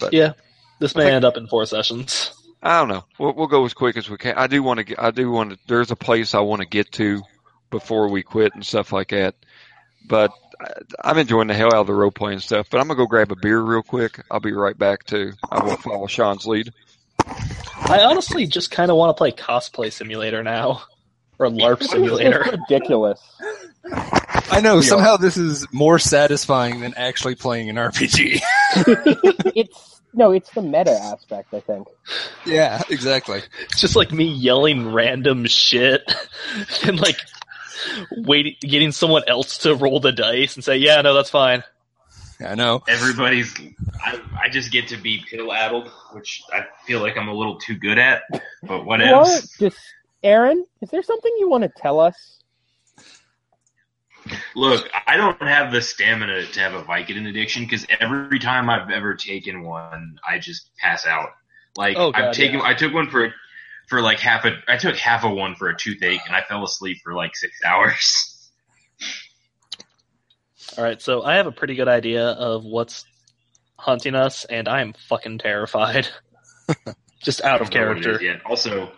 But, 0.00 0.12
Yeah, 0.12 0.32
this 0.78 0.94
may 0.94 1.12
end 1.12 1.24
up 1.24 1.36
in 1.36 1.46
four 1.46 1.66
sessions. 1.66 2.32
I 2.62 2.80
don't 2.80 2.88
know. 2.88 3.04
We'll, 3.18 3.34
we'll 3.34 3.46
go 3.46 3.64
as 3.64 3.74
quick 3.74 3.96
as 3.96 4.10
we 4.10 4.16
can. 4.16 4.36
I 4.36 4.46
do 4.46 4.62
want 4.62 4.78
to 4.78 4.84
get, 4.84 5.00
I 5.00 5.10
do 5.10 5.30
want 5.30 5.50
to, 5.50 5.58
there's 5.66 5.90
a 5.90 5.96
place 5.96 6.34
I 6.34 6.40
want 6.40 6.62
to 6.62 6.68
get 6.68 6.90
to 6.92 7.22
before 7.70 8.08
we 8.08 8.22
quit 8.22 8.54
and 8.54 8.64
stuff 8.64 8.92
like 8.92 9.08
that. 9.10 9.34
But 10.08 10.32
I, 10.60 10.72
I'm 11.04 11.18
enjoying 11.18 11.48
the 11.48 11.54
hell 11.54 11.68
out 11.68 11.82
of 11.82 11.86
the 11.86 11.94
role 11.94 12.10
playing 12.10 12.40
stuff, 12.40 12.68
but 12.70 12.78
I'm 12.80 12.88
going 12.88 12.96
to 12.96 13.02
go 13.04 13.06
grab 13.06 13.30
a 13.30 13.36
beer 13.36 13.60
real 13.60 13.82
quick. 13.82 14.20
I'll 14.30 14.40
be 14.40 14.52
right 14.52 14.76
back 14.76 15.04
too. 15.04 15.32
I 15.50 15.64
will 15.64 15.76
follow 15.76 16.06
Sean's 16.06 16.46
lead. 16.46 16.72
I 17.26 18.00
honestly 18.02 18.46
just 18.46 18.70
kind 18.70 18.90
of 18.90 18.96
want 18.96 19.16
to 19.16 19.18
play 19.18 19.32
cosplay 19.32 19.92
simulator 19.92 20.42
now, 20.42 20.82
or 21.38 21.48
LARP 21.48 21.82
simulator. 21.82 22.44
Ridiculous. 22.70 23.20
I 24.50 24.60
know, 24.60 24.80
somehow 24.80 25.16
this 25.16 25.36
is 25.36 25.66
more 25.72 25.98
satisfying 25.98 26.80
than 26.80 26.94
actually 26.96 27.34
playing 27.34 27.70
an 27.70 27.76
RPG. 27.76 28.40
It's 29.54 29.95
no, 30.16 30.32
it's 30.32 30.50
the 30.50 30.62
meta 30.62 30.90
aspect, 30.92 31.54
I 31.54 31.60
think. 31.60 31.88
yeah, 32.46 32.82
exactly. 32.90 33.42
It's 33.62 33.80
just 33.80 33.94
like 33.96 34.10
me 34.12 34.24
yelling 34.24 34.92
random 34.92 35.46
shit 35.46 36.02
and 36.84 37.00
like 37.00 37.16
waiting, 38.16 38.56
getting 38.60 38.92
someone 38.92 39.22
else 39.28 39.58
to 39.58 39.74
roll 39.74 40.00
the 40.00 40.12
dice 40.12 40.56
and 40.56 40.64
say, 40.64 40.78
"Yeah, 40.78 41.02
no, 41.02 41.14
that's 41.14 41.30
fine." 41.30 41.62
I 42.44 42.54
know. 42.54 42.82
Everybody's. 42.88 43.54
I, 44.04 44.20
I 44.44 44.48
just 44.48 44.70
get 44.72 44.88
to 44.88 44.96
be 44.96 45.24
pill 45.30 45.52
addled, 45.52 45.90
which 46.12 46.42
I 46.52 46.66
feel 46.86 47.00
like 47.00 47.16
I'm 47.16 47.28
a 47.28 47.34
little 47.34 47.58
too 47.58 47.76
good 47.76 47.98
at. 47.98 48.22
But 48.62 48.84
what 48.84 49.00
What? 49.00 49.42
else? 49.42 49.56
Just 49.58 49.78
Aaron, 50.22 50.64
is 50.82 50.90
there 50.90 51.02
something 51.02 51.32
you 51.38 51.48
want 51.48 51.62
to 51.64 51.70
tell 51.76 52.00
us? 52.00 52.42
Look, 54.54 54.88
I 55.06 55.16
don't 55.16 55.40
have 55.42 55.72
the 55.72 55.80
stamina 55.80 56.46
to 56.46 56.60
have 56.60 56.74
a 56.74 56.82
Vicodin 56.82 57.28
addiction 57.28 57.64
because 57.64 57.86
every 58.00 58.38
time 58.38 58.68
I've 58.70 58.90
ever 58.90 59.14
taken 59.14 59.62
one, 59.62 60.18
I 60.26 60.38
just 60.38 60.70
pass 60.76 61.06
out. 61.06 61.30
Like 61.76 61.96
Oh, 61.96 62.12
God, 62.12 62.22
I've 62.22 62.34
taken, 62.34 62.60
yeah. 62.60 62.66
I 62.66 62.74
took 62.74 62.92
one 62.92 63.10
for 63.10 63.32
for 63.88 64.00
like 64.00 64.18
half 64.18 64.44
a, 64.44 64.56
I 64.66 64.76
took 64.76 64.96
half 64.96 65.24
of 65.24 65.32
one 65.32 65.54
for 65.54 65.68
a 65.68 65.76
toothache, 65.76 66.20
and 66.26 66.34
I 66.34 66.42
fell 66.42 66.64
asleep 66.64 66.98
for 67.04 67.14
like 67.14 67.36
six 67.36 67.54
hours. 67.64 68.50
All 70.76 70.84
right, 70.84 71.00
so 71.00 71.22
I 71.22 71.36
have 71.36 71.46
a 71.46 71.52
pretty 71.52 71.74
good 71.74 71.88
idea 71.88 72.26
of 72.26 72.64
what's 72.64 73.04
hunting 73.78 74.14
us, 74.14 74.44
and 74.46 74.68
I 74.68 74.80
am 74.80 74.94
fucking 75.08 75.38
terrified. 75.38 76.08
just 77.22 77.42
out 77.42 77.60
of 77.60 77.68
I 77.68 77.70
don't 77.70 77.82
know 77.82 77.88
what 77.88 77.98
it 77.98 78.02
character. 78.02 78.42
Also, 78.46 78.92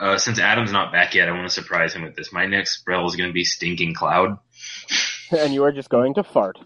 uh, 0.00 0.18
since 0.18 0.38
Adam's 0.38 0.72
not 0.72 0.92
back 0.92 1.14
yet, 1.14 1.28
I 1.28 1.32
want 1.32 1.48
to 1.48 1.52
surprise 1.54 1.94
him 1.94 2.02
with 2.02 2.14
this. 2.16 2.32
My 2.32 2.46
next 2.46 2.78
spell 2.80 3.06
is 3.06 3.16
going 3.16 3.28
to 3.28 3.34
be 3.34 3.44
Stinking 3.44 3.94
Cloud. 3.94 4.38
And 5.30 5.52
you 5.52 5.62
are 5.64 5.72
just 5.72 5.90
going 5.90 6.14
to 6.14 6.22
fart. 6.24 6.56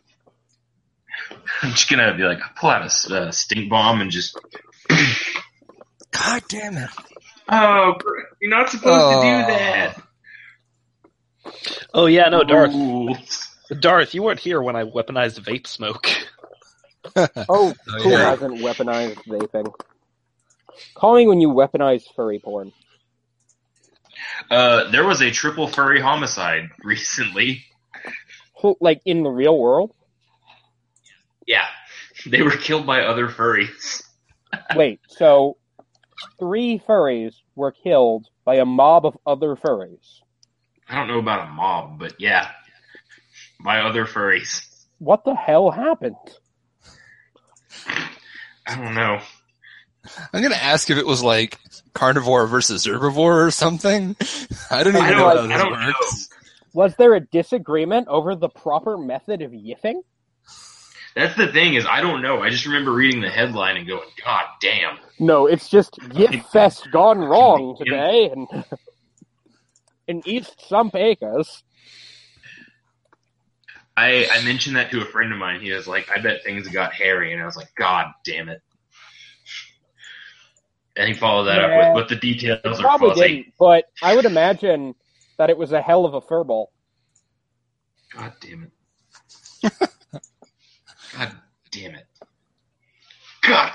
I'm 1.63 1.71
just 1.73 1.91
gonna 1.91 2.17
be 2.17 2.23
like, 2.23 2.39
pull 2.55 2.71
out 2.71 2.83
a 3.11 3.15
uh, 3.17 3.31
stink 3.33 3.69
bomb 3.69 4.01
and 4.01 4.09
just. 4.09 4.39
God 6.13 6.43
damn 6.49 6.77
it. 6.77 6.89
Oh, 7.49 7.95
you're 8.41 8.51
not 8.51 8.69
supposed 8.71 8.85
to 8.85 9.17
Oh. 9.17 9.21
do 9.21 9.53
that. 9.53 10.03
Oh 11.93 12.07
yeah, 12.07 12.29
no, 12.29 12.45
Darth. 12.45 12.73
Ooh. 12.73 13.09
Darth, 13.81 14.15
you 14.15 14.23
weren't 14.23 14.39
here 14.39 14.63
when 14.63 14.77
I 14.77 14.85
weaponized 14.85 15.41
vape 15.41 15.67
smoke. 15.67 16.07
Oh, 17.17 17.35
Oh, 17.49 17.75
who 18.01 18.11
yeah. 18.11 18.31
hasn't 18.31 18.59
weaponized 18.61 19.17
vaping? 19.27 19.75
Call 20.95 21.17
me 21.17 21.27
when 21.27 21.41
you 21.41 21.49
weaponize 21.49 22.05
furry 22.15 22.39
porn. 22.39 22.71
Uh, 24.51 24.91
there 24.91 25.05
was 25.05 25.21
a 25.21 25.31
triple 25.31 25.67
furry 25.67 26.01
homicide 26.01 26.71
recently. 26.85 27.65
Like 28.81 29.01
in 29.05 29.23
the 29.23 29.31
real 29.31 29.59
world? 29.59 29.93
Yeah, 31.47 31.67
they 32.27 32.43
were 32.43 32.57
killed 32.57 32.87
by 32.87 33.03
other 33.03 33.29
furries. 33.29 34.03
Wait, 34.77 35.01
so 35.09 35.57
three 36.39 36.81
furries 36.87 37.35
were 37.57 37.73
killed 37.73 38.29
by 38.45 38.57
a 38.57 38.65
mob 38.65 39.07
of 39.07 39.17
other 39.27 39.57
furries. 39.57 40.21
I 40.89 40.97
don't 40.97 41.09
know 41.09 41.19
about 41.19 41.49
a 41.49 41.51
mob, 41.51 41.99
but 41.99 42.15
yeah, 42.21 42.51
by 43.65 43.81
other 43.81 44.05
furries. 44.05 44.65
What 44.99 45.25
the 45.25 45.35
hell 45.35 45.71
happened? 45.71 46.17
I 48.67 48.77
don't 48.77 48.95
know. 48.95 49.21
I'm 50.33 50.41
going 50.41 50.53
to 50.53 50.63
ask 50.63 50.91
if 50.91 50.99
it 50.99 51.07
was 51.07 51.23
like 51.23 51.59
carnivore 51.95 52.47
versus 52.47 52.87
herbivore 52.87 53.47
or 53.47 53.51
something. 53.51 54.17
I 54.71 54.83
don't 54.83 54.97
even 54.97 55.07
I 55.07 55.11
know 55.11 55.17
don't, 55.17 55.37
how 55.37 55.47
this 55.47 55.53
I 55.53 55.59
don't 55.59 55.73
know. 55.73 55.87
works. 55.87 56.29
Was 56.75 56.97
there 56.97 57.15
a 57.15 57.21
disagreement 57.21 58.09
over 58.09 58.35
the 58.35 58.49
proper 58.49 58.97
method 58.97 59.43
of 59.43 59.53
yiffing? 59.53 60.01
That's 61.15 61.37
the 61.37 61.49
thing 61.49 61.75
is 61.75 61.85
I 61.85 62.01
don't 62.01 62.23
know. 62.23 62.43
I 62.43 62.49
just 62.49 62.65
remember 62.65 62.93
reading 62.93 63.21
the 63.21 63.29
headline 63.29 63.77
and 63.77 63.87
going, 63.87 64.09
God 64.25 64.45
damn. 64.63 64.99
No, 65.19 65.47
it's 65.47 65.69
just 65.69 65.93
Yiff 66.01 66.45
Fest 66.47 66.89
gone 66.91 67.19
wrong 67.19 67.77
today, 67.79 68.31
and 68.31 68.65
in 70.09 70.23
East 70.27 70.69
Sump 70.69 70.95
Acres. 70.95 71.63
I, 73.97 74.27
I 74.33 74.43
mentioned 74.43 74.77
that 74.77 74.91
to 74.93 75.03
a 75.03 75.05
friend 75.05 75.33
of 75.33 75.39
mine. 75.39 75.61
He 75.61 75.71
was 75.73 75.87
like, 75.87 76.11
I 76.11 76.19
bet 76.21 76.43
things 76.43 76.67
got 76.69 76.95
hairy. 76.95 77.33
And 77.33 77.43
I 77.43 77.47
was 77.47 77.57
like, 77.57 77.75
God 77.77 78.07
damn 78.25 78.49
it. 78.49 78.63
And 80.97 81.09
he 81.09 81.15
followed 81.15 81.45
that 81.45 81.59
Yeah. 81.61 81.69
up 81.69 81.95
with, 81.97 82.03
but 82.03 82.09
the 82.09 82.17
details 82.17 82.61
It 82.65 82.67
are 82.67 82.83
probably 82.83 83.09
fuzzy. 83.11 83.29
didn't, 83.37 83.55
but 83.59 83.85
I 84.03 84.15
would 84.15 84.27
imagine 84.27 84.95
that 85.39 85.49
it 85.51 85.57
was 85.57 85.73
a 85.73 85.81
hell 85.81 86.05
of 86.05 86.15
a 86.15 86.21
furball. 86.21 86.67
God 88.15 88.33
damn 88.41 88.65
it. 88.65 89.73
God 91.17 91.33
damn 91.71 91.95
it. 91.95 92.07
God 93.43 93.73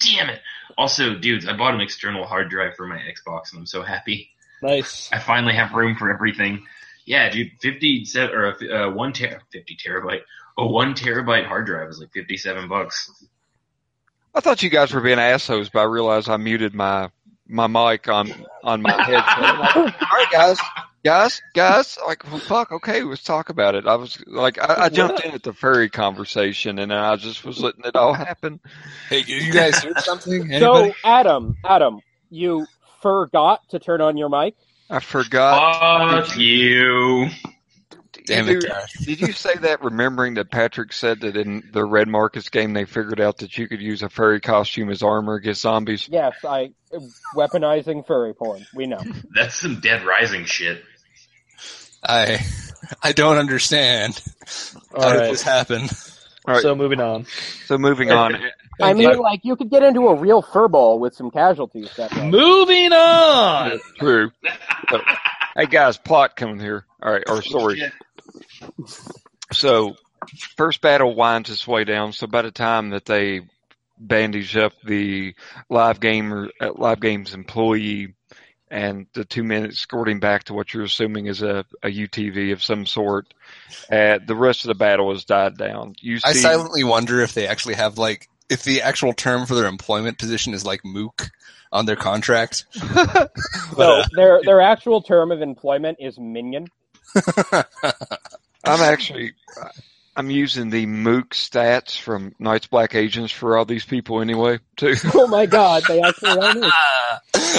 damn 0.00 0.30
it. 0.30 0.40
Also, 0.78 1.14
dudes, 1.14 1.46
I 1.46 1.54
bought 1.56 1.74
an 1.74 1.80
external 1.80 2.24
hard 2.26 2.48
drive 2.50 2.74
for 2.76 2.86
my 2.86 2.96
Xbox 2.98 3.52
and 3.52 3.60
I'm 3.60 3.66
so 3.66 3.82
happy. 3.82 4.30
Nice. 4.62 5.10
I 5.12 5.18
finally 5.18 5.54
have 5.54 5.72
room 5.72 5.96
for 5.96 6.10
everything. 6.12 6.64
Yeah, 7.04 7.28
dude, 7.28 7.50
57 7.60 8.34
or 8.34 8.46
a, 8.52 8.88
uh, 8.88 8.90
1 8.90 9.12
ter- 9.12 9.40
50 9.52 9.76
terabyte. 9.76 10.22
A 10.56 10.66
1 10.66 10.94
terabyte 10.94 11.46
hard 11.46 11.66
drive 11.66 11.90
is 11.90 12.00
like 12.00 12.12
57 12.12 12.68
bucks. 12.68 13.24
I 14.34 14.40
thought 14.40 14.62
you 14.62 14.70
guys 14.70 14.92
were 14.92 15.00
being 15.00 15.18
assholes, 15.18 15.68
but 15.68 15.80
I 15.80 15.84
realized 15.84 16.28
I 16.28 16.36
muted 16.36 16.74
my 16.74 17.10
my 17.46 17.66
mic 17.66 18.08
on 18.08 18.32
on 18.62 18.82
my 18.82 18.92
headset. 18.92 19.58
Like, 19.58 19.76
All 19.76 19.84
right, 19.84 20.26
guys, 20.32 20.58
guys, 21.04 21.42
guys, 21.54 21.98
like, 22.06 22.24
well, 22.24 22.40
fuck, 22.40 22.72
okay, 22.72 23.02
let's 23.02 23.22
talk 23.22 23.50
about 23.50 23.74
it. 23.74 23.86
I 23.86 23.94
was 23.96 24.20
like, 24.26 24.58
I, 24.58 24.84
I 24.84 24.88
jumped 24.88 25.24
in 25.24 25.32
at 25.32 25.42
the 25.42 25.52
furry 25.52 25.88
conversation, 25.90 26.78
and 26.78 26.92
I 26.92 27.16
just 27.16 27.44
was 27.44 27.60
letting 27.60 27.84
it 27.84 27.94
all 27.94 28.14
happen. 28.14 28.60
Hey, 29.08 29.22
you 29.26 29.52
guys 29.52 29.80
hear 29.82 29.94
something? 29.98 30.50
So, 30.58 30.92
Adam, 31.04 31.56
Adam, 31.64 32.00
you 32.30 32.66
forgot 33.02 33.60
to 33.70 33.78
turn 33.78 34.00
on 34.00 34.16
your 34.16 34.30
mic. 34.30 34.54
I 34.90 35.00
forgot. 35.00 36.26
Fuck 36.26 36.36
you. 36.38 37.28
Damn 38.26 38.46
did 38.46 38.56
it, 38.56 38.62
you, 38.62 38.68
Josh. 38.70 38.92
did 39.04 39.20
you 39.20 39.32
say 39.32 39.54
that 39.54 39.82
remembering 39.82 40.34
that 40.34 40.50
Patrick 40.50 40.92
said 40.94 41.20
that 41.20 41.36
in 41.36 41.68
the 41.72 41.84
Red 41.84 42.08
Markets 42.08 42.48
game 42.48 42.72
they 42.72 42.86
figured 42.86 43.20
out 43.20 43.38
that 43.38 43.58
you 43.58 43.68
could 43.68 43.82
use 43.82 44.02
a 44.02 44.08
furry 44.08 44.40
costume 44.40 44.88
as 44.90 45.02
armor 45.02 45.34
against 45.34 45.60
zombies? 45.60 46.08
Yes, 46.10 46.32
I 46.42 46.72
weaponizing 47.36 48.06
furry 48.06 48.34
porn. 48.34 48.66
We 48.74 48.86
know. 48.86 49.00
That's 49.34 49.54
some 49.60 49.80
Dead 49.80 50.06
Rising 50.06 50.46
shit. 50.46 50.82
I 52.02 52.38
I 53.02 53.12
don't 53.12 53.36
understand 53.36 54.22
All 54.94 55.02
how 55.02 55.12
did 55.14 55.32
this 55.32 55.42
happen. 55.42 55.82
All 56.46 56.54
right, 56.54 56.62
So 56.62 56.74
moving 56.74 57.00
on. 57.00 57.26
so 57.66 57.78
moving 57.78 58.10
on. 58.10 58.36
I 58.80 58.92
mean, 58.94 59.18
like 59.18 59.40
you 59.44 59.56
could 59.56 59.70
get 59.70 59.82
into 59.82 60.08
a 60.08 60.14
real 60.14 60.42
furball 60.42 60.98
with 60.98 61.14
some 61.14 61.30
casualties. 61.30 61.90
That 61.96 62.12
way. 62.14 62.30
Moving 62.30 62.92
on. 62.92 63.80
True. 63.98 64.30
Hey 65.56 65.66
guys, 65.66 65.96
plot 65.98 66.36
coming 66.36 66.58
here. 66.58 66.84
All 67.02 67.12
right, 67.12 67.22
or 67.28 67.40
story. 67.42 67.82
Shit. 68.54 68.70
So, 69.52 69.96
first 70.56 70.80
battle 70.80 71.14
winds 71.14 71.50
its 71.50 71.66
way 71.66 71.84
down. 71.84 72.12
So 72.12 72.26
by 72.26 72.42
the 72.42 72.50
time 72.50 72.90
that 72.90 73.04
they 73.04 73.42
bandage 73.98 74.56
up 74.56 74.72
the 74.84 75.34
live 75.68 76.00
gamer, 76.00 76.50
uh, 76.60 76.72
live 76.74 77.00
games 77.00 77.34
employee, 77.34 78.14
and 78.70 79.06
the 79.12 79.24
two 79.24 79.44
men 79.44 79.66
escorting 79.66 80.20
back 80.20 80.44
to 80.44 80.54
what 80.54 80.74
you're 80.74 80.84
assuming 80.84 81.26
is 81.26 81.42
a, 81.42 81.64
a 81.82 81.88
UTV 81.88 82.52
of 82.52 82.62
some 82.62 82.86
sort, 82.86 83.32
uh, 83.90 84.18
the 84.26 84.34
rest 84.34 84.64
of 84.64 84.68
the 84.68 84.74
battle 84.74 85.12
has 85.12 85.24
died 85.24 85.56
down. 85.56 85.94
You 86.00 86.18
see, 86.18 86.28
I 86.28 86.32
silently 86.32 86.84
wonder 86.84 87.20
if 87.20 87.34
they 87.34 87.46
actually 87.46 87.74
have 87.74 87.98
like 87.98 88.28
if 88.48 88.64
the 88.64 88.82
actual 88.82 89.12
term 89.12 89.46
for 89.46 89.54
their 89.54 89.66
employment 89.66 90.18
position 90.18 90.54
is 90.54 90.64
like 90.64 90.84
mook 90.84 91.30
on 91.70 91.86
their 91.86 91.96
contract. 91.96 92.66
So 93.76 94.02
their 94.14 94.40
their 94.44 94.60
actual 94.60 95.02
term 95.02 95.32
of 95.32 95.42
employment 95.42 95.98
is 96.00 96.16
minion. 96.16 96.68
I'm 98.64 98.80
actually. 98.80 99.32
I'm 100.16 100.30
using 100.30 100.70
the 100.70 100.86
mook 100.86 101.30
stats 101.30 101.98
from 101.98 102.34
Night's 102.38 102.68
Black 102.68 102.94
Agents 102.94 103.32
for 103.32 103.56
all 103.56 103.64
these 103.64 103.84
people 103.84 104.20
anyway, 104.20 104.60
too. 104.76 104.94
Oh 105.14 105.26
my 105.26 105.46
god, 105.46 105.82
they 105.88 106.00
actually 106.00 106.38
are. 106.38 106.54
Mook. 106.54 106.72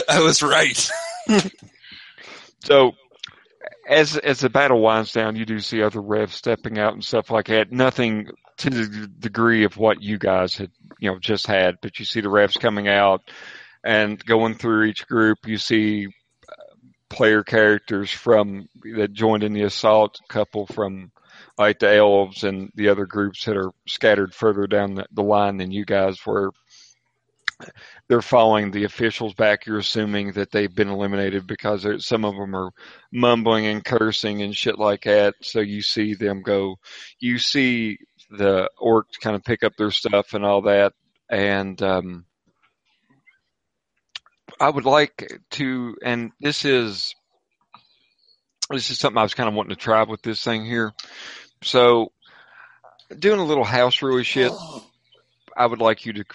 I 0.10 0.20
was 0.24 0.42
right. 0.42 0.90
So, 2.64 2.94
as 3.88 4.18
as 4.18 4.40
the 4.40 4.50
battle 4.50 4.82
winds 4.82 5.12
down, 5.12 5.36
you 5.36 5.46
do 5.46 5.60
see 5.60 5.84
other 5.84 6.02
revs 6.02 6.34
stepping 6.34 6.80
out 6.80 6.94
and 6.94 7.04
stuff 7.04 7.30
like 7.30 7.46
that. 7.50 7.72
Nothing 7.72 8.30
to 8.58 8.70
the 8.72 9.08
degree 9.08 9.66
of 9.66 9.78
what 9.78 10.02
you 10.02 10.18
guys 10.18 10.58
had, 10.58 10.72
you 11.00 11.12
know, 11.12 11.20
just 11.20 11.46
had, 11.46 11.76
but 11.84 12.00
you 12.00 12.06
see 12.06 12.22
the 12.22 12.30
revs 12.30 12.58
coming 12.58 12.88
out 12.88 13.30
and 13.84 14.24
going 14.26 14.56
through 14.56 14.86
each 14.86 15.06
group. 15.08 15.38
You 15.46 15.60
see 15.60 16.08
player 17.10 17.44
characters 17.44 18.12
from 18.12 18.68
that 18.96 19.14
joined 19.14 19.44
in 19.44 19.54
the 19.54 19.64
assault, 19.64 20.20
a 20.24 20.34
couple 20.34 20.66
from 20.68 21.12
like 21.58 21.80
the 21.80 21.94
elves 21.94 22.44
and 22.44 22.72
the 22.76 22.90
other 22.90 23.06
groups 23.06 23.46
that 23.46 23.58
are 23.58 23.72
scattered 23.88 24.34
further 24.34 24.68
down 24.68 24.96
the, 24.96 25.06
the 25.12 25.24
line 25.24 25.58
than 25.58 25.72
you 25.72 25.86
guys 25.86 26.26
were 26.26 26.52
they're 28.08 28.22
following 28.22 28.72
the 28.72 28.84
officials 28.84 29.34
back. 29.34 29.66
You're 29.66 29.80
assuming 29.80 30.34
that 30.34 30.52
they've 30.52 30.74
been 30.74 30.90
eliminated 30.90 31.48
because 31.48 31.88
some 32.06 32.26
of 32.26 32.36
them 32.36 32.56
are 32.56 32.72
mumbling 33.12 33.66
and 33.66 33.84
cursing 33.84 34.42
and 34.42 34.56
shit 34.56 34.78
like 34.78 35.04
that. 35.04 35.36
So 35.42 35.60
you 35.62 35.82
see 35.82 36.14
them 36.16 36.42
go, 36.42 36.76
you 37.20 37.40
see 37.40 37.98
the 38.30 38.70
orcs 38.82 39.20
kind 39.22 39.36
of 39.36 39.44
pick 39.44 39.64
up 39.64 39.74
their 39.78 39.92
stuff 39.92 40.34
and 40.34 40.46
all 40.46 40.64
that. 40.64 40.94
And, 41.30 41.82
um, 41.82 42.26
I 44.60 44.70
would 44.70 44.86
like 44.86 45.42
to, 45.52 45.98
and 46.04 46.32
this 46.40 46.66
is, 46.66 47.14
this 48.70 48.90
is 48.90 49.00
something 49.00 49.18
I 49.18 49.24
was 49.24 49.34
kind 49.34 49.50
of 49.50 49.56
wanting 49.56 49.76
to 49.76 49.82
try 49.82 50.04
with 50.04 50.22
this 50.22 50.44
thing 50.44 50.66
here. 50.66 50.94
So 51.64 52.12
doing 53.18 53.40
a 53.40 53.46
little 53.46 53.64
house 53.64 54.02
rule 54.02 54.24
shit, 54.24 54.52
I 55.56 55.66
would 55.66 55.82
like 55.82 56.06
you 56.06 56.14
to 56.14 56.26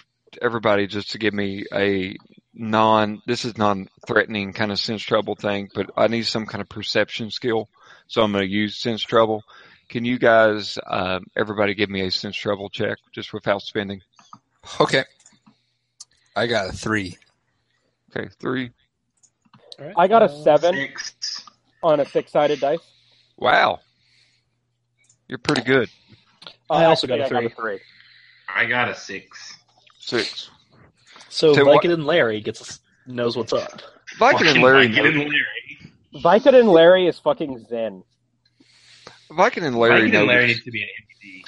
everybody 0.41 0.87
just 0.87 1.11
to 1.11 1.17
give 1.17 1.33
me 1.33 1.65
a 1.73 2.15
non 2.53 3.21
this 3.25 3.45
is 3.45 3.57
non 3.57 3.87
threatening 4.07 4.53
kind 4.53 4.71
of 4.71 4.79
sense 4.79 5.01
trouble 5.01 5.35
thing, 5.35 5.69
but 5.73 5.89
I 5.97 6.07
need 6.07 6.23
some 6.23 6.45
kind 6.45 6.61
of 6.61 6.69
perception 6.69 7.31
skill. 7.31 7.69
So 8.07 8.21
I'm 8.21 8.31
gonna 8.31 8.45
use 8.45 8.77
sense 8.77 9.01
trouble. 9.01 9.43
Can 9.89 10.05
you 10.05 10.17
guys 10.19 10.77
um, 10.87 11.25
everybody 11.35 11.75
give 11.75 11.89
me 11.89 12.01
a 12.01 12.11
sense 12.11 12.35
trouble 12.35 12.69
check 12.69 12.97
just 13.13 13.33
without 13.33 13.61
spending? 13.61 14.01
Okay. 14.79 15.03
I 16.35 16.47
got 16.47 16.69
a 16.69 16.71
three. 16.71 17.17
Okay, 18.15 18.29
three. 18.39 18.71
All 19.79 19.85
right. 19.85 19.95
I 19.97 20.07
got 20.07 20.21
a 20.21 20.25
Uh, 20.25 20.43
seven 20.43 20.75
Six. 20.75 21.45
on 21.83 21.99
a 21.99 22.05
six-sided 22.05 22.59
dice. 22.59 22.79
Wow. 23.37 23.79
You're 25.27 25.39
pretty 25.39 25.61
good. 25.63 25.89
I 26.69 26.85
also 26.85 27.07
got 27.07 27.19
a 27.19 27.23
Actually, 27.23 27.45
I 27.45 27.49
three. 27.49 27.79
I 28.53 28.65
got 28.65 28.89
a 28.89 28.95
six. 28.95 29.55
Six. 29.99 30.49
So 31.29 31.53
So 31.53 31.65
Vicodin 31.65 31.93
and 31.93 32.05
Larry 32.05 32.41
gets 32.41 32.79
knows 33.07 33.37
what's 33.37 33.53
up. 33.53 33.81
Viking 34.19 34.47
and 34.47 34.61
Larry 34.61 34.87
Viking 34.87 35.03
know, 35.03 35.09
and 35.09 35.19
Larry. 35.19 35.79
Vicodin 36.15 36.59
and 36.59 36.69
Larry 36.69 37.07
is 37.07 37.17
fucking 37.19 37.65
zen. 37.69 38.03
Viking 39.31 39.63
and 39.63 39.77
Larry 39.77 40.01
Viking 40.01 40.15
and 40.15 40.27
Larry 40.27 40.47
needs 40.47 40.63
to 40.63 40.71
be 40.71 40.81
an 40.83 40.89
NPC. 40.89 41.43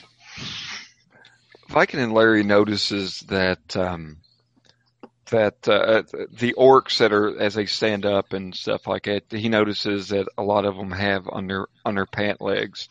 Viking 1.69 1.99
and 1.99 2.13
Larry 2.13 2.43
notices 2.43 3.19
that 3.27 3.75
um, 3.75 4.17
that 5.33 5.67
uh, 5.67 6.03
the 6.31 6.53
orcs 6.53 6.99
that 6.99 7.11
are 7.11 7.39
as 7.39 7.55
they 7.55 7.65
stand 7.65 8.05
up 8.05 8.33
and 8.33 8.55
stuff 8.55 8.85
like 8.85 9.05
that, 9.05 9.23
he 9.31 9.49
notices 9.49 10.09
that 10.09 10.27
a 10.37 10.43
lot 10.43 10.65
of 10.65 10.75
them 10.75 10.91
have 10.91 11.27
under 11.27 11.67
their 11.85 12.05
pant 12.05 12.39
legs. 12.39 12.87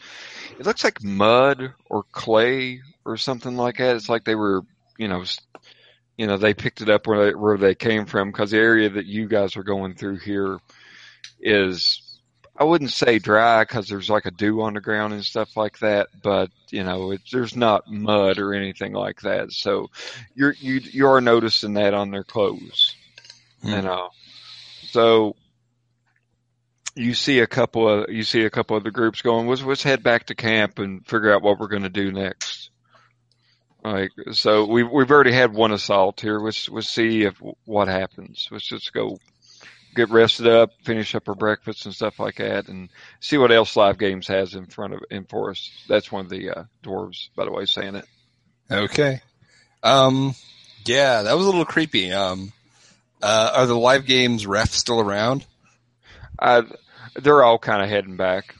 It 0.58 0.66
looks 0.66 0.82
like 0.82 1.02
mud 1.04 1.72
or 1.88 2.02
clay 2.10 2.80
or 3.04 3.16
something 3.16 3.56
like 3.56 3.78
that. 3.78 3.94
It's 3.94 4.08
like 4.08 4.24
they 4.24 4.34
were, 4.34 4.62
you 4.98 5.06
know, 5.06 5.24
you 6.16 6.26
know, 6.26 6.36
they 6.36 6.52
picked 6.52 6.80
it 6.80 6.90
up 6.90 7.06
where 7.06 7.26
they, 7.26 7.34
where 7.34 7.56
they 7.56 7.76
came 7.76 8.06
from 8.06 8.32
because 8.32 8.50
the 8.50 8.58
area 8.58 8.90
that 8.90 9.06
you 9.06 9.28
guys 9.28 9.56
are 9.56 9.62
going 9.62 9.94
through 9.94 10.18
here 10.18 10.58
is. 11.40 12.11
I 12.56 12.64
wouldn't 12.64 12.92
say 12.92 13.18
dry 13.18 13.62
because 13.62 13.88
there's 13.88 14.10
like 14.10 14.26
a 14.26 14.30
dew 14.30 14.62
on 14.62 14.74
the 14.74 14.80
ground 14.80 15.14
and 15.14 15.24
stuff 15.24 15.56
like 15.56 15.78
that, 15.78 16.08
but 16.22 16.50
you 16.70 16.84
know, 16.84 17.12
it's, 17.12 17.30
there's 17.30 17.56
not 17.56 17.90
mud 17.90 18.38
or 18.38 18.54
anything 18.54 18.92
like 18.92 19.22
that. 19.22 19.52
So 19.52 19.88
you're, 20.34 20.54
you, 20.58 20.80
you 20.80 21.06
are 21.08 21.20
noticing 21.20 21.74
that 21.74 21.94
on 21.94 22.10
their 22.10 22.24
clothes, 22.24 22.94
you 23.70 23.80
Hmm. 23.80 23.80
know. 23.82 24.10
So 24.90 25.34
you 26.94 27.14
see 27.14 27.38
a 27.40 27.46
couple 27.46 27.88
of, 27.88 28.10
you 28.10 28.22
see 28.22 28.44
a 28.44 28.50
couple 28.50 28.76
of 28.76 28.84
the 28.84 28.90
groups 28.90 29.22
going, 29.22 29.48
let's, 29.48 29.62
let's 29.62 29.82
head 29.82 30.02
back 30.02 30.26
to 30.26 30.34
camp 30.34 30.78
and 30.78 31.06
figure 31.06 31.34
out 31.34 31.42
what 31.42 31.58
we're 31.58 31.68
going 31.68 31.84
to 31.84 31.88
do 31.88 32.12
next. 32.12 32.70
Like, 33.82 34.10
so 34.32 34.66
we've, 34.66 34.88
we've 34.90 35.10
already 35.10 35.32
had 35.32 35.54
one 35.54 35.72
assault 35.72 36.20
here. 36.20 36.38
Let's, 36.38 36.68
let's 36.68 36.88
see 36.88 37.22
if, 37.22 37.40
what 37.64 37.88
happens. 37.88 38.46
Let's 38.50 38.68
just 38.68 38.92
go 38.92 39.18
get 39.94 40.10
rested 40.10 40.46
up, 40.46 40.72
finish 40.84 41.14
up 41.14 41.28
our 41.28 41.34
breakfast 41.34 41.86
and 41.86 41.94
stuff 41.94 42.18
like 42.18 42.36
that, 42.36 42.68
and 42.68 42.88
see 43.20 43.38
what 43.38 43.52
else 43.52 43.76
Live 43.76 43.98
Games 43.98 44.26
has 44.28 44.54
in 44.54 44.66
front 44.66 44.94
of 44.94 45.00
in 45.10 45.24
for 45.24 45.50
us. 45.50 45.70
That's 45.88 46.10
one 46.10 46.24
of 46.24 46.30
the 46.30 46.50
uh, 46.50 46.64
dwarves, 46.82 47.28
by 47.36 47.44
the 47.44 47.52
way, 47.52 47.66
saying 47.66 47.96
it. 47.96 48.06
Okay. 48.70 49.20
Um, 49.82 50.34
yeah, 50.84 51.22
that 51.22 51.36
was 51.36 51.44
a 51.44 51.48
little 51.48 51.64
creepy. 51.64 52.12
Um, 52.12 52.52
uh, 53.22 53.52
are 53.54 53.66
the 53.66 53.76
live 53.76 54.06
games 54.06 54.46
refs 54.46 54.72
still 54.72 55.00
around? 55.00 55.46
Uh, 56.38 56.62
they're 57.14 57.42
all 57.42 57.58
kind 57.58 57.82
of 57.82 57.88
heading 57.88 58.16
back. 58.16 58.54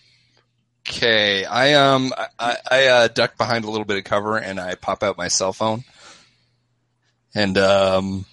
Okay, 0.88 1.44
I 1.44 1.74
um, 1.74 2.12
I, 2.38 2.56
I 2.70 2.86
uh, 2.86 3.08
duck 3.08 3.36
behind 3.36 3.64
a 3.64 3.70
little 3.70 3.84
bit 3.84 3.98
of 3.98 4.04
cover 4.04 4.36
and 4.36 4.58
I 4.58 4.74
pop 4.74 5.02
out 5.02 5.16
my 5.16 5.28
cell 5.28 5.52
phone, 5.52 5.84
and 7.34 7.56
um, 7.56 8.26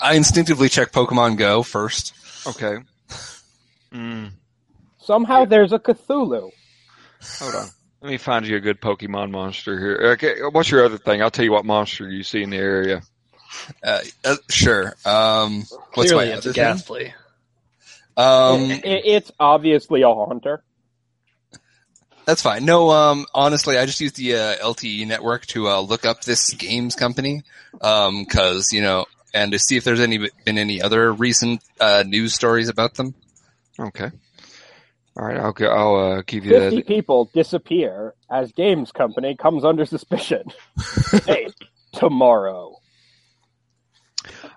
I 0.00 0.14
instinctively 0.14 0.68
check 0.68 0.92
Pokemon 0.92 1.36
Go 1.36 1.62
first. 1.62 2.12
Okay. 2.46 2.78
Mm, 3.92 4.30
Somehow 4.98 5.44
there's 5.46 5.72
a 5.72 5.78
Cthulhu. 5.78 6.50
hold 7.38 7.54
on. 7.54 7.68
Let 8.02 8.10
me 8.10 8.16
find 8.16 8.46
you 8.46 8.56
a 8.56 8.60
good 8.60 8.80
Pokemon 8.80 9.30
monster 9.30 9.78
here. 9.78 10.12
Okay, 10.12 10.36
what's 10.52 10.70
your 10.70 10.84
other 10.84 10.96
thing? 10.98 11.20
I'll 11.22 11.30
tell 11.30 11.44
you 11.44 11.52
what 11.52 11.64
monster 11.66 12.08
you 12.08 12.22
see 12.22 12.42
in 12.42 12.50
the 12.50 12.56
area. 12.56 13.02
Uh, 13.82 14.00
uh, 14.24 14.36
sure. 14.48 14.94
Um, 15.04 15.58
what's 15.94 16.10
Clearly, 16.10 16.14
my 16.28 16.32
it's 16.36 16.46
other 16.46 16.50
a 16.50 16.54
thing? 16.54 16.62
Gastly. 16.62 17.14
Um, 18.16 18.70
It- 18.70 18.84
it's 19.06 19.32
obviously 19.40 20.02
a 20.02 20.08
haunter. 20.08 20.62
That's 22.26 22.42
fine. 22.42 22.64
No, 22.64 22.90
um, 22.90 23.26
honestly, 23.34 23.76
I 23.76 23.86
just 23.86 24.00
used 24.00 24.16
the 24.16 24.34
uh, 24.36 24.56
LTE 24.62 25.06
network 25.06 25.46
to 25.46 25.68
uh, 25.68 25.80
look 25.80 26.04
up 26.06 26.22
this 26.22 26.52
games 26.54 26.94
company, 26.94 27.42
um, 27.80 28.24
cause 28.26 28.72
you 28.72 28.82
know, 28.82 29.06
and 29.34 29.52
to 29.52 29.58
see 29.58 29.76
if 29.76 29.84
there's 29.84 30.00
any 30.00 30.18
been 30.44 30.58
any 30.58 30.80
other 30.82 31.12
recent 31.12 31.62
uh, 31.80 32.04
news 32.06 32.34
stories 32.34 32.68
about 32.68 32.94
them. 32.94 33.14
Okay. 33.78 34.10
All 35.16 35.26
right, 35.26 35.38
I'll, 35.38 35.54
I'll 35.70 35.96
uh, 35.96 36.22
give 36.26 36.44
you 36.44 36.52
Fifty 36.52 36.76
that. 36.76 36.86
people 36.86 37.30
disappear 37.34 38.14
as 38.30 38.52
games 38.52 38.92
company 38.92 39.36
comes 39.36 39.64
under 39.64 39.84
suspicion. 39.84 40.44
hey, 41.26 41.48
tomorrow. 41.92 42.76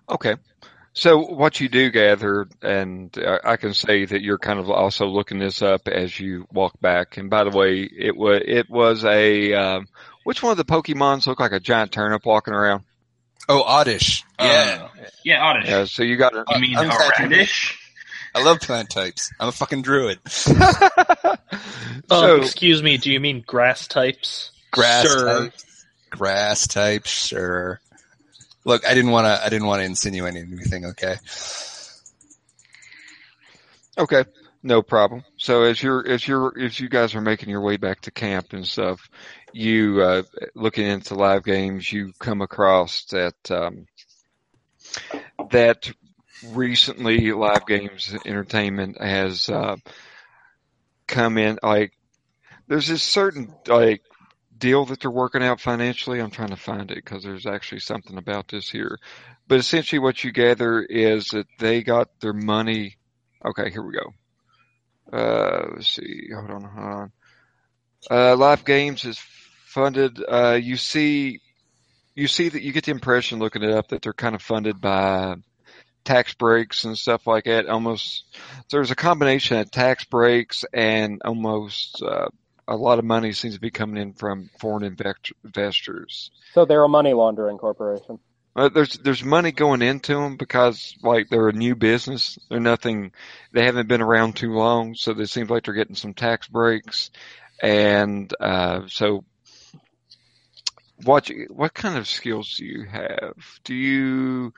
Okay. 0.09 0.35
So 0.95 1.17
what 1.17 1.59
you 1.59 1.69
do 1.69 1.89
gather, 1.89 2.47
and 2.61 3.17
uh, 3.17 3.39
I 3.43 3.57
can 3.57 3.73
say 3.73 4.05
that 4.05 4.21
you're 4.21 4.37
kind 4.37 4.59
of 4.59 4.69
also 4.69 5.07
looking 5.07 5.39
this 5.39 5.63
up 5.63 5.87
as 5.87 6.19
you 6.19 6.45
walk 6.53 6.79
back. 6.79 7.17
And 7.17 7.31
by 7.31 7.43
the 7.43 7.57
way, 7.57 7.81
it 7.81 8.15
was 8.15 8.41
it 8.45 8.69
was 8.69 9.03
a 9.03 9.53
um, 9.53 9.87
which 10.23 10.43
one 10.43 10.51
of 10.51 10.57
the 10.57 10.65
Pokemons 10.65 11.25
look 11.25 11.39
like 11.39 11.51
a 11.51 11.59
giant 11.59 11.91
turnip 11.91 12.25
walking 12.25 12.53
around? 12.53 12.83
Oh, 13.49 13.61
Oddish. 13.63 14.23
Yeah. 14.39 14.87
Uh, 14.93 15.05
yeah, 15.23 15.43
Oddish. 15.43 15.69
Yeah. 15.69 15.85
So 15.85 16.03
you 16.03 16.15
got. 16.17 16.33
you 16.33 16.59
mean 16.61 16.77
I'm 16.77 16.89
a 16.89 16.93
attacking 16.93 17.29
radish? 17.29 17.79
I 18.35 18.43
love 18.43 18.61
plant 18.61 18.89
types. 18.89 19.31
I'm 19.39 19.49
a 19.49 19.51
fucking 19.51 19.81
druid. 19.81 20.19
Um, 22.09 22.19
so 22.19 22.35
excuse 22.41 22.81
me, 22.83 22.97
do 22.97 23.11
you 23.11 23.19
mean 23.19 23.43
grass 23.45 23.87
types? 23.87 24.51
Grass 24.71 25.05
Sure. 25.05 25.43
types. 25.45 25.85
Grass 26.09 26.67
types, 26.67 27.09
sure. 27.27 27.79
Look, 28.65 28.85
I 28.87 28.93
didn't 28.93 29.11
want 29.11 29.25
to. 29.25 29.45
I 29.45 29.49
didn't 29.49 29.67
want 29.67 29.81
to 29.81 29.85
insinuate 29.85 30.35
anything. 30.35 30.85
Okay. 30.87 31.15
Okay, 33.97 34.23
no 34.63 34.81
problem. 34.81 35.25
So 35.37 35.63
as 35.63 35.83
you're 35.83 36.07
as 36.07 36.25
you're 36.25 36.53
as 36.57 36.79
you 36.79 36.87
guys 36.87 37.13
are 37.15 37.21
making 37.21 37.49
your 37.49 37.61
way 37.61 37.75
back 37.75 38.01
to 38.01 38.11
camp 38.11 38.53
and 38.53 38.65
stuff, 38.65 39.09
you 39.51 40.01
uh, 40.01 40.23
looking 40.55 40.87
into 40.87 41.15
live 41.15 41.43
games, 41.43 41.91
you 41.91 42.13
come 42.17 42.41
across 42.41 43.03
that 43.05 43.35
um, 43.51 43.85
that 45.51 45.91
recently 46.47 47.31
live 47.33 47.65
games 47.67 48.15
entertainment 48.25 49.01
has 49.01 49.49
uh, 49.49 49.75
come 51.07 51.37
in 51.37 51.59
like 51.61 51.91
there's 52.67 52.87
this 52.87 53.03
certain 53.03 53.53
like 53.67 54.01
deal 54.57 54.85
that 54.85 55.01
they're 55.01 55.11
working 55.11 55.43
out 55.43 55.59
financially. 55.59 56.21
I'm 56.21 56.31
trying 56.31 56.49
to 56.49 56.55
find 56.55 56.89
it 56.89 57.03
because 57.03 57.21
there's 57.21 57.45
actually 57.45 57.81
something 57.81 58.17
about 58.17 58.47
this 58.47 58.69
here. 58.69 58.97
But 59.45 59.59
essentially, 59.59 59.99
what 59.99 60.23
you 60.23 60.31
gather 60.31 60.81
is 60.81 61.27
that 61.33 61.47
they 61.59 61.83
got 61.83 62.07
their 62.21 62.33
money. 62.33 62.95
Okay, 63.45 63.69
here 63.69 63.83
we 63.83 63.93
go. 63.93 64.13
Uh, 65.13 65.67
let's 65.75 65.89
see. 65.89 66.29
Hold 66.33 66.49
on, 66.49 66.63
hold 66.63 66.93
on. 66.93 67.11
Uh, 68.09 68.35
Live 68.35 68.65
Games 68.65 69.05
is 69.05 69.19
funded. 69.65 70.23
Uh, 70.27 70.59
you 70.61 70.75
see, 70.75 71.39
you 72.15 72.27
see 72.27 72.49
that 72.49 72.63
you 72.63 72.71
get 72.71 72.85
the 72.85 72.91
impression 72.91 73.39
looking 73.39 73.63
it 73.63 73.71
up 73.71 73.89
that 73.89 74.01
they're 74.01 74.13
kind 74.13 74.35
of 74.35 74.41
funded 74.41 74.81
by 74.81 75.35
tax 76.03 76.33
breaks 76.33 76.83
and 76.83 76.97
stuff 76.97 77.27
like 77.27 77.45
that. 77.45 77.67
Almost, 77.67 78.25
there's 78.71 78.91
a 78.91 78.95
combination 78.95 79.57
of 79.57 79.71
tax 79.71 80.03
breaks 80.03 80.65
and 80.73 81.21
almost 81.23 82.01
uh, 82.01 82.27
a 82.67 82.75
lot 82.75 82.99
of 82.99 83.05
money 83.05 83.33
seems 83.33 83.53
to 83.53 83.61
be 83.61 83.71
coming 83.71 84.01
in 84.01 84.13
from 84.13 84.49
foreign 84.59 84.83
invest- 84.83 85.31
investors. 85.43 86.31
So 86.53 86.65
they're 86.65 86.83
a 86.83 86.89
money 86.89 87.13
laundering 87.13 87.57
corporation. 87.57 88.19
Uh, 88.55 88.69
there's 88.69 88.97
there's 88.99 89.23
money 89.23 89.51
going 89.51 89.81
into 89.81 90.13
them 90.13 90.37
because 90.37 90.95
like 91.01 91.27
they're 91.29 91.49
a 91.49 91.53
new 91.53 91.75
business. 91.75 92.37
They're 92.49 92.59
nothing. 92.59 93.11
They 93.51 93.65
haven't 93.65 93.87
been 93.87 94.01
around 94.01 94.35
too 94.35 94.53
long, 94.53 94.93
so 94.95 95.11
it 95.11 95.27
seems 95.27 95.49
like 95.49 95.63
they're 95.63 95.73
getting 95.73 95.95
some 95.95 96.13
tax 96.13 96.47
breaks, 96.47 97.11
and 97.61 98.33
uh, 98.39 98.81
so. 98.87 99.23
What 101.03 101.29
what 101.49 101.73
kind 101.73 101.97
of 101.97 102.07
skills 102.07 102.55
do 102.57 102.65
you 102.65 102.85
have? 102.85 103.33
Do 103.65 103.73
you 103.73 104.53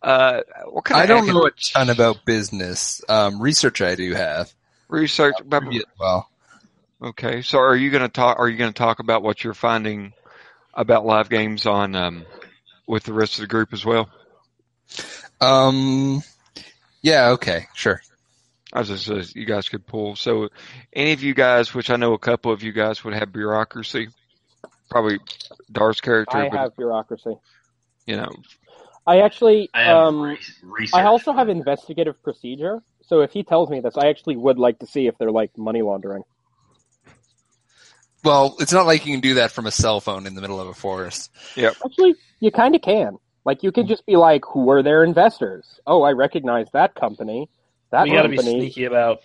uh 0.00 0.40
what 0.66 0.84
kind 0.84 1.02
I 1.02 1.06
don't 1.06 1.26
know 1.26 1.44
a 1.44 1.50
ton 1.50 1.90
about 1.90 2.24
business. 2.24 3.02
Um, 3.06 3.42
research 3.42 3.82
I 3.82 3.94
do 3.94 4.14
have. 4.14 4.50
research? 4.88 5.34
Yeah, 5.50 5.80
well, 6.00 6.30
Okay, 7.00 7.42
so 7.42 7.58
are 7.58 7.76
you 7.76 7.90
going 7.90 8.02
to 8.02 8.08
talk? 8.08 8.38
Are 8.40 8.48
you 8.48 8.56
going 8.56 8.72
to 8.72 8.78
talk 8.78 8.98
about 8.98 9.22
what 9.22 9.44
you're 9.44 9.54
finding 9.54 10.12
about 10.74 11.06
live 11.06 11.28
games 11.28 11.64
on 11.64 11.94
um, 11.94 12.24
with 12.88 13.04
the 13.04 13.12
rest 13.12 13.34
of 13.34 13.42
the 13.42 13.46
group 13.46 13.72
as 13.72 13.84
well? 13.84 14.08
um, 15.40 16.22
yeah, 17.02 17.30
okay, 17.30 17.66
sure. 17.74 18.00
I 18.72 18.80
was 18.80 18.88
just 18.88 19.06
said 19.06 19.26
you 19.34 19.46
guys 19.46 19.68
could 19.68 19.86
pull. 19.86 20.16
So, 20.16 20.48
any 20.92 21.12
of 21.12 21.22
you 21.22 21.34
guys, 21.34 21.72
which 21.72 21.90
I 21.90 21.96
know 21.96 22.14
a 22.14 22.18
couple 22.18 22.52
of 22.52 22.62
you 22.62 22.72
guys 22.72 23.04
would 23.04 23.14
have 23.14 23.32
bureaucracy, 23.32 24.08
probably 24.90 25.18
Dar's 25.70 26.00
character, 26.00 26.38
I 26.38 26.48
but 26.48 26.58
have 26.58 26.76
bureaucracy. 26.76 27.36
you 28.06 28.16
know, 28.16 28.30
I 29.06 29.20
actually, 29.20 29.70
I 29.72 29.90
um, 29.90 30.36
re- 30.62 30.88
I 30.92 31.04
also 31.04 31.32
have 31.32 31.48
investigative 31.48 32.22
procedure. 32.22 32.82
So 33.06 33.20
if 33.20 33.32
he 33.32 33.42
tells 33.42 33.70
me 33.70 33.80
this, 33.80 33.96
I 33.96 34.08
actually 34.08 34.36
would 34.36 34.58
like 34.58 34.80
to 34.80 34.86
see 34.86 35.06
if 35.06 35.16
they're 35.16 35.30
like 35.30 35.56
money 35.56 35.80
laundering. 35.80 36.24
Well, 38.28 38.56
it's 38.60 38.74
not 38.74 38.84
like 38.84 39.06
you 39.06 39.12
can 39.12 39.22
do 39.22 39.34
that 39.34 39.52
from 39.52 39.64
a 39.64 39.70
cell 39.70 40.02
phone 40.02 40.26
in 40.26 40.34
the 40.34 40.42
middle 40.42 40.60
of 40.60 40.68
a 40.68 40.74
forest. 40.74 41.30
Actually, 41.56 42.14
you 42.40 42.50
kind 42.50 42.74
of 42.74 42.82
can. 42.82 43.16
Like 43.46 43.62
you 43.62 43.72
could 43.72 43.88
just 43.88 44.04
be 44.04 44.16
like, 44.16 44.42
who 44.44 44.68
are 44.68 44.82
their 44.82 45.02
investors? 45.02 45.64
Oh, 45.86 46.02
I 46.02 46.12
recognize 46.12 46.66
that 46.74 46.94
company. 46.94 47.48
That 47.90 48.02
we 48.02 48.10
got 48.10 48.24
to 48.24 48.28
be 48.28 48.36
company. 48.36 48.60
sneaky 48.60 48.84
about 48.84 49.20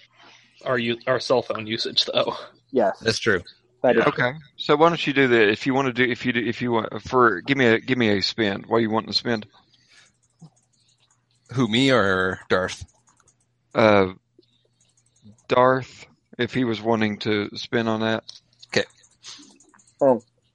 our 0.64 0.78
u- 0.78 1.02
our 1.06 1.20
cell 1.20 1.42
phone 1.42 1.68
usage, 1.68 2.06
though. 2.06 2.34
Yes, 2.72 2.98
That's 3.02 3.20
true. 3.20 3.42
that 3.82 3.98
is. 3.98 4.06
okay. 4.08 4.32
So 4.56 4.78
why 4.78 4.88
don't 4.88 5.06
you 5.06 5.12
do 5.12 5.28
that? 5.28 5.50
If 5.50 5.68
you 5.68 5.74
want 5.74 5.88
to 5.88 5.94
do, 5.94 6.10
if 6.10 6.26
you 6.26 6.32
do, 6.32 6.40
if 6.40 6.62
you 6.62 6.72
want 6.72 7.02
for, 7.04 7.42
give 7.42 7.58
me 7.58 7.66
a 7.66 7.80
give 7.82 7.98
me 7.98 8.08
a 8.18 8.22
spend. 8.22 8.68
What 8.68 8.78
are 8.78 8.82
you 8.82 8.90
wanting 8.90 9.12
to 9.12 9.18
spend? 9.18 9.46
Who, 11.52 11.68
me 11.68 11.92
or 11.92 12.40
Darth? 12.48 12.86
Uh, 13.76 14.14
Darth, 15.50 16.08
if 16.40 16.54
he 16.54 16.64
was 16.64 16.82
wanting 16.82 17.20
to 17.20 17.50
spend 17.58 17.90
on 17.90 18.00
that. 18.00 18.24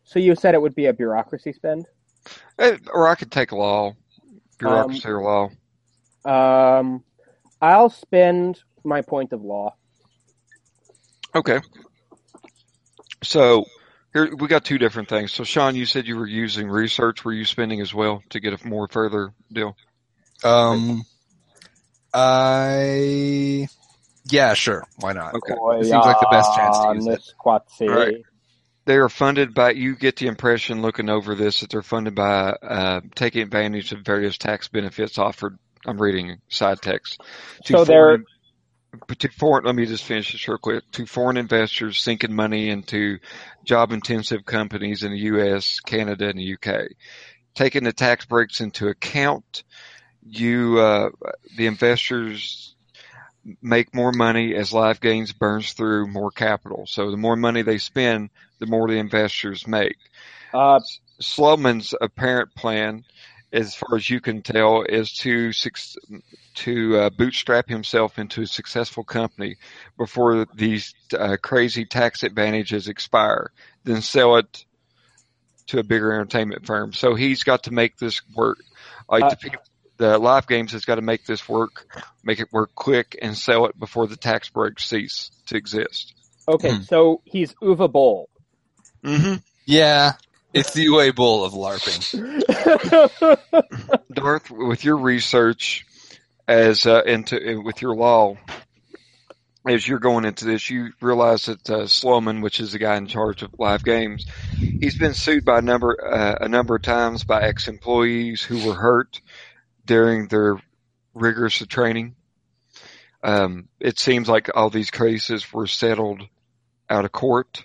So 0.05 0.19
you 0.19 0.35
said 0.35 0.55
it 0.55 0.63
would 0.63 0.75
be 0.75 0.87
a 0.87 0.93
bureaucracy 0.93 1.53
spend. 1.53 1.87
Eh, 2.59 2.79
Or 2.93 3.09
I 3.09 3.15
could 3.15 3.31
take 3.31 3.53
law, 3.53 3.95
bureaucracy 4.59 5.09
or 5.09 5.23
law. 5.23 5.51
Um, 6.25 7.05
I'll 7.61 7.91
spend 7.91 8.63
my 8.85 9.03
point 9.03 9.33
of 9.33 9.43
law. 9.43 9.75
Okay. 11.35 11.61
So 13.23 13.65
here 14.13 14.35
we 14.35 14.49
got 14.49 14.65
two 14.65 14.79
different 14.79 15.09
things. 15.09 15.33
So 15.33 15.45
Sean, 15.45 15.75
you 15.77 15.87
said 15.87 16.07
you 16.07 16.17
were 16.17 16.27
using 16.27 16.69
research. 16.69 17.25
Were 17.25 17.33
you 17.33 17.45
spending 17.45 17.81
as 17.81 17.93
well 17.93 18.23
to 18.31 18.41
get 18.41 18.59
a 18.59 18.67
more 18.67 18.89
further 18.89 19.33
deal? 19.53 19.77
Um, 20.43 21.03
I, 22.15 23.69
yeah, 24.31 24.55
sure. 24.55 24.85
Why 24.97 25.13
not? 25.13 25.35
Okay. 25.35 25.55
It 25.81 25.85
seems 25.87 26.05
like 26.05 26.21
the 26.21 26.29
best 26.31 26.55
chance 26.55 26.79
to 26.79 26.95
use 26.95 27.07
it. 27.07 27.23
Nisquatsi. 27.45 27.89
All 27.91 27.97
right. 27.97 28.25
They 28.89 28.97
are 28.97 29.11
funded 29.11 29.53
by. 29.53 29.73
You 29.73 29.95
get 29.97 30.17
the 30.17 30.29
impression 30.29 30.81
looking 30.81 31.11
over 31.11 31.35
this 31.35 31.61
that 31.61 31.69
they're 31.69 31.83
funded 31.83 32.15
by 32.15 32.53
uh, 32.53 33.03
taking 33.15 33.43
advantage 33.43 33.93
of 33.93 34.01
various 34.01 34.39
tax 34.39 34.69
benefits 34.69 35.19
offered. 35.19 35.59
I'm 35.85 36.01
reading 36.01 36.39
side 36.49 36.81
text. 36.81 37.21
To 37.67 37.73
So 37.77 37.85
they're- 37.85 37.95
foreign, 37.95 38.25
to 39.19 39.29
foreign. 39.29 39.67
Let 39.67 39.75
me 39.75 39.85
just 39.85 40.05
finish 40.05 40.33
this 40.33 40.49
real 40.49 40.57
quick. 40.57 40.91
To 40.93 41.05
foreign 41.05 41.37
investors 41.37 42.01
sinking 42.01 42.35
money 42.35 42.71
into 42.71 43.19
job-intensive 43.63 44.47
companies 44.47 45.03
in 45.03 45.13
the 45.13 45.19
U.S., 45.19 45.81
Canada, 45.81 46.31
and 46.31 46.39
the 46.39 46.45
U.K. 46.45 46.89
Taking 47.55 47.85
the 47.85 47.93
tax 47.93 48.25
breaks 48.25 48.63
into 48.63 48.89
account, 48.89 49.65
you 50.23 50.79
uh, 50.79 51.11
the 51.59 51.67
investors 51.67 52.75
make 53.63 53.95
more 53.95 54.13
money 54.13 54.55
as 54.55 54.73
live 54.73 55.01
games 55.01 55.33
burns 55.33 55.73
through 55.73 56.07
more 56.09 56.31
capital. 56.31 56.87
So 56.87 57.11
the 57.11 57.17
more 57.17 57.37
money 57.37 57.63
they 57.63 57.79
spend, 57.79 58.31
the 58.59 58.67
more 58.67 58.89
the 58.89 58.99
investors 58.99 59.67
make. 59.67 59.97
Uh, 60.53 60.81
Sloman's 61.21 61.95
apparent 62.01 62.55
plan, 62.55 63.05
as 63.53 63.75
far 63.75 63.97
as 63.97 64.09
you 64.09 64.21
can 64.21 64.43
tell, 64.43 64.83
is 64.83 65.13
to 65.15 65.53
to 66.55 66.97
uh, 66.97 67.11
bootstrap 67.11 67.69
himself 67.69 68.19
into 68.19 68.43
a 68.43 68.47
successful 68.47 69.05
company 69.05 69.57
before 69.97 70.47
these 70.55 70.95
uh, 71.17 71.37
crazy 71.43 71.85
tax 71.85 72.23
advantages 72.23 72.89
expire, 72.89 73.51
then 73.85 74.03
sell 74.03 74.37
it 74.37 74.65
to 75.69 75.79
a 75.79 75.83
bigger 75.83 76.13
entertainment 76.13 76.67
firm. 76.67 76.93
So 76.93 77.15
he's 77.15 77.43
got 77.43 77.65
to 77.65 77.71
make 77.71 77.97
this 77.99 78.21
work. 78.35 78.59
Like 79.09 79.25
Uh, 79.25 79.31
the 79.31 79.37
people, 79.37 79.61
the 79.99 80.19
live 80.19 80.47
games 80.47 80.73
has 80.73 80.85
got 80.85 80.95
to 80.97 81.03
make 81.03 81.25
this 81.27 81.49
work, 81.49 82.03
make 82.25 82.41
it 82.41 82.49
work 82.53 82.71
quick, 82.75 83.19
and 83.21 83.37
sell 83.37 83.67
it 83.67 83.79
before 83.79 84.07
the 84.07 84.17
tax 84.17 84.49
breaks 84.49 84.87
cease 84.87 85.31
to 85.47 85.57
exist. 85.57 86.15
okay, 86.49 86.77
Hmm. 86.77 86.83
so 86.83 87.21
he's 87.25 87.53
Uwe 87.63 87.91
Boll. 87.93 88.29
Mm-hmm. 89.05 89.35
Yeah, 89.67 90.13
it's 90.55 90.73
the 90.73 90.87
Uwe 90.87 91.15
Boll 91.15 91.45
of 91.45 91.53
LARPing. 91.53 93.39
Darth, 94.13 94.51
with 94.51 94.85
your 94.85 94.97
research 94.97 95.85
as 96.47 96.87
uh, 96.87 97.03
into 97.05 97.61
with 97.63 97.83
your 97.83 97.95
law, 97.95 98.37
as 99.67 99.87
you're 99.87 99.99
going 99.99 100.25
into 100.25 100.47
this, 100.47 100.71
you 100.71 100.91
realize 101.01 101.47
that 101.47 101.69
uh, 101.69 101.87
Sloman, 101.87 102.41
which 102.41 102.61
is 102.61 102.73
the 102.73 102.79
guy 102.79 102.97
in 102.97 103.07
charge 103.07 103.43
of 103.43 103.51
live 103.59 103.85
games, 103.85 104.27
he's 104.57 104.97
been 104.97 105.15
sued 105.15 105.45
by 105.45 105.59
a 105.59 105.63
number 105.63 105.97
uh, 106.05 106.37
a 106.41 106.49
number 106.49 106.77
of 106.77 106.83
times 106.83 107.25
by 107.25 107.43
ex-employees 107.43 108.43
who 108.43 108.67
were 108.67 108.75
hurt 108.75 109.21
during 109.89 110.29
their 110.29 110.61
rigorous 111.15 111.59
training. 111.69 112.15
Um, 113.25 113.69
it 113.81 113.99
seems 113.99 114.29
like 114.29 114.49
all 114.55 114.71
these 114.71 114.93
cases 114.93 115.53
were 115.53 115.67
settled 115.67 116.23
out 116.89 117.05
of 117.05 117.11
court 117.11 117.65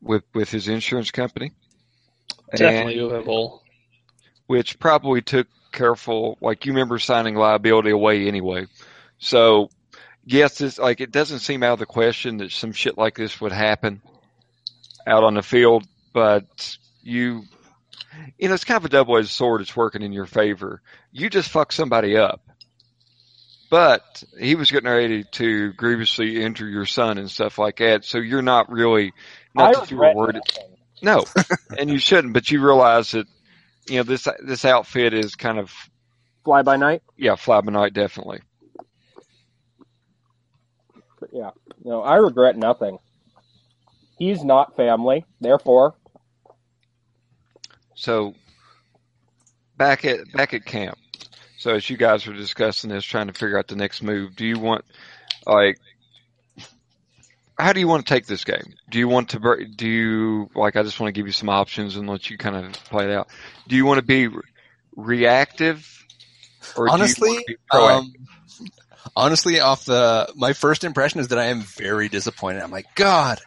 with 0.00 0.22
with 0.32 0.50
his 0.50 0.68
insurance 0.68 1.10
company, 1.10 1.52
Definitely 2.56 2.96
doable. 2.96 3.60
which 4.46 4.78
probably 4.78 5.20
took 5.20 5.46
careful. 5.72 6.38
Like 6.40 6.64
you 6.64 6.72
remember 6.72 6.98
signing 6.98 7.34
liability 7.34 7.90
away 7.90 8.26
anyway, 8.26 8.66
so 9.18 9.68
yes, 10.24 10.62
it's 10.62 10.78
like 10.78 11.02
it 11.02 11.10
doesn't 11.10 11.40
seem 11.40 11.62
out 11.62 11.74
of 11.74 11.78
the 11.80 11.86
question 11.86 12.38
that 12.38 12.50
some 12.50 12.72
shit 12.72 12.96
like 12.96 13.16
this 13.16 13.40
would 13.42 13.52
happen 13.52 14.00
out 15.06 15.24
on 15.24 15.34
the 15.34 15.42
field, 15.42 15.84
but 16.14 16.78
you. 17.02 17.42
You 18.38 18.48
know, 18.48 18.54
it's 18.54 18.64
kind 18.64 18.78
of 18.78 18.84
a 18.84 18.88
double-edged 18.88 19.28
sword. 19.28 19.60
It's 19.60 19.76
working 19.76 20.02
in 20.02 20.12
your 20.12 20.26
favor. 20.26 20.82
You 21.12 21.30
just 21.30 21.48
fuck 21.50 21.72
somebody 21.72 22.16
up, 22.16 22.42
but 23.70 24.22
he 24.38 24.54
was 24.54 24.70
getting 24.70 24.90
ready 24.90 25.24
to 25.32 25.72
grievously 25.72 26.42
injure 26.42 26.68
your 26.68 26.86
son 26.86 27.18
and 27.18 27.30
stuff 27.30 27.58
like 27.58 27.78
that. 27.78 28.04
So 28.04 28.18
you're 28.18 28.42
not 28.42 28.70
really, 28.70 29.12
not 29.54 29.76
I 29.76 29.80
that 29.80 29.90
you 29.90 29.96
were 29.98 30.14
worried. 30.14 30.40
No, 31.02 31.24
and 31.78 31.90
you 31.90 31.98
shouldn't. 31.98 32.34
But 32.34 32.50
you 32.50 32.64
realize 32.64 33.12
that, 33.12 33.26
you 33.88 33.96
know, 33.98 34.02
this 34.04 34.26
this 34.44 34.64
outfit 34.64 35.12
is 35.14 35.34
kind 35.34 35.58
of 35.58 35.72
Fly 36.44 36.62
by 36.62 36.76
night. 36.76 37.02
yeah, 37.16 37.36
fly 37.36 37.60
by 37.62 37.72
night, 37.72 37.94
definitely. 37.94 38.40
But 41.20 41.30
yeah, 41.32 41.50
no, 41.82 42.02
I 42.02 42.16
regret 42.16 42.56
nothing. 42.56 42.98
He's 44.18 44.44
not 44.44 44.76
family, 44.76 45.24
therefore, 45.40 45.94
So 47.94 48.34
back 49.76 50.04
at 50.04 50.30
back 50.32 50.54
at 50.54 50.64
camp. 50.64 50.98
So 51.58 51.74
as 51.74 51.88
you 51.88 51.96
guys 51.96 52.26
were 52.26 52.34
discussing 52.34 52.90
this, 52.90 53.04
trying 53.04 53.28
to 53.28 53.32
figure 53.32 53.58
out 53.58 53.68
the 53.68 53.76
next 53.76 54.02
move, 54.02 54.36
do 54.36 54.44
you 54.46 54.58
want 54.58 54.84
like 55.46 55.78
how 57.58 57.72
do 57.72 57.80
you 57.80 57.86
want 57.86 58.04
to 58.06 58.12
take 58.12 58.26
this 58.26 58.44
game? 58.44 58.74
Do 58.90 58.98
you 58.98 59.08
want 59.08 59.30
to 59.30 59.66
do 59.76 59.88
you 59.88 60.50
like 60.54 60.76
I 60.76 60.82
just 60.82 61.00
want 61.00 61.14
to 61.14 61.18
give 61.18 61.26
you 61.26 61.32
some 61.32 61.48
options 61.48 61.96
and 61.96 62.08
let 62.08 62.28
you 62.30 62.36
kind 62.36 62.56
of 62.56 62.72
play 62.72 63.04
it 63.04 63.10
out. 63.10 63.28
Do 63.68 63.76
you 63.76 63.86
want 63.86 63.98
to 63.98 64.04
be 64.04 64.28
re- 64.28 64.42
reactive 64.96 65.90
or 66.76 66.88
honestly, 66.88 67.28
do 67.28 67.34
you 67.48 67.56
want 67.72 68.06
to 68.06 68.12
be 68.12 68.18
um, 68.18 68.26
honestly, 69.16 69.60
off 69.60 69.84
the 69.84 70.32
my 70.36 70.52
first 70.52 70.84
impression 70.84 71.20
is 71.20 71.28
that 71.28 71.38
I 71.38 71.46
am 71.46 71.60
very 71.60 72.08
disappointed. 72.08 72.62
I'm 72.62 72.70
like, 72.70 72.94
God, 72.94 73.40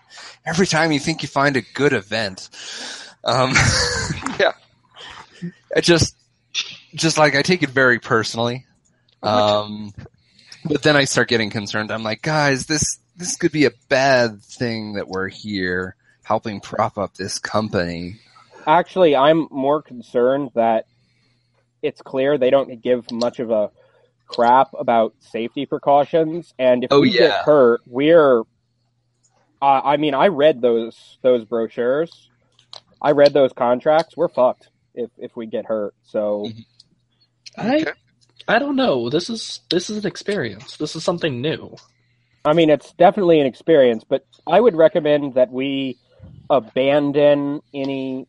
every 0.46 0.68
time 0.68 0.92
you 0.92 1.00
think 1.00 1.22
you 1.22 1.28
find 1.28 1.58
a 1.58 1.62
good 1.62 1.94
event, 1.94 2.50
um, 3.28 3.52
Yeah. 4.40 4.54
I 5.76 5.82
just, 5.82 6.16
just 6.96 7.18
like 7.18 7.36
I 7.36 7.42
take 7.44 7.62
it 7.64 7.70
very 7.70 8.00
personally. 8.00 8.66
Um, 9.22 9.94
but 10.66 10.82
then 10.84 10.96
I 10.96 11.04
start 11.06 11.28
getting 11.28 11.50
concerned. 11.50 11.92
I'm 11.92 12.04
like, 12.04 12.22
guys, 12.22 12.66
this 12.66 13.00
this 13.18 13.36
could 13.36 13.52
be 13.52 13.66
a 13.66 13.72
bad 13.90 14.42
thing 14.44 14.94
that 14.94 15.08
we're 15.08 15.28
here 15.28 15.96
helping 16.24 16.60
prop 16.62 16.98
up 16.98 17.16
this 17.16 17.40
company. 17.40 18.20
actually, 18.66 19.16
I'm 19.16 19.48
more 19.50 19.82
concerned 19.82 20.52
that 20.56 20.86
it's 21.82 22.02
clear 22.02 22.38
they 22.38 22.50
don't 22.50 22.82
give 22.82 23.10
much 23.12 23.40
of 23.40 23.50
a 23.52 23.72
crap 24.28 24.70
about 24.78 25.14
safety 25.20 25.66
precautions, 25.66 26.54
and 26.60 26.84
if 26.84 26.92
Oh, 26.92 27.02
we 27.02 27.12
yeah. 27.12 27.20
get 27.28 27.46
hurt, 27.46 27.82
we're. 27.88 28.42
Uh, 29.62 29.82
I 29.84 29.98
mean, 29.98 30.14
I 30.14 30.28
read 30.28 30.62
those 30.62 31.18
those 31.22 31.44
brochures. 31.46 32.30
I 33.02 33.12
read 33.12 33.34
those 33.34 33.54
contracts. 33.54 34.16
We're 34.18 34.30
fucked 34.30 34.70
if 34.94 35.10
if 35.18 35.36
we 35.36 35.46
get 35.46 35.66
hurt. 35.66 35.94
So 36.04 36.50
I 37.58 37.86
I 38.48 38.60
don't 38.60 38.76
know. 38.76 39.10
This 39.10 39.30
is 39.30 39.62
this 39.70 39.90
is 39.90 40.04
an 40.04 40.08
experience. 40.08 40.78
This 40.78 40.96
is 40.96 41.04
something 41.04 41.42
new. 41.42 41.76
I 42.46 42.54
mean, 42.54 42.70
it's 42.70 42.94
definitely 42.94 43.40
an 43.42 43.46
experience, 43.46 44.06
but 44.08 44.26
I 44.46 44.60
would 44.60 44.76
recommend 44.76 45.34
that 45.34 45.52
we 45.52 45.98
abandon 46.50 47.62
any 47.74 48.26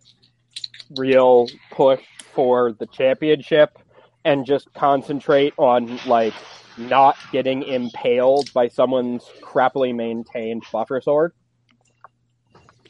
real 0.96 1.48
push 1.70 2.00
for 2.32 2.72
the 2.72 2.86
championship 2.86 3.78
and 4.24 4.44
just 4.44 4.72
concentrate 4.74 5.54
on 5.56 6.00
like 6.06 6.34
not 6.76 7.16
getting 7.32 7.62
impaled 7.62 8.52
by 8.52 8.68
someone's 8.68 9.24
crappily 9.40 9.94
maintained 9.94 10.64
boffer 10.64 11.02
sword. 11.02 11.32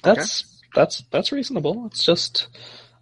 That's 0.03 0.58
that's 0.75 1.03
that's 1.11 1.33
reasonable. 1.33 1.87
It's 1.87 2.05
just 2.05 2.49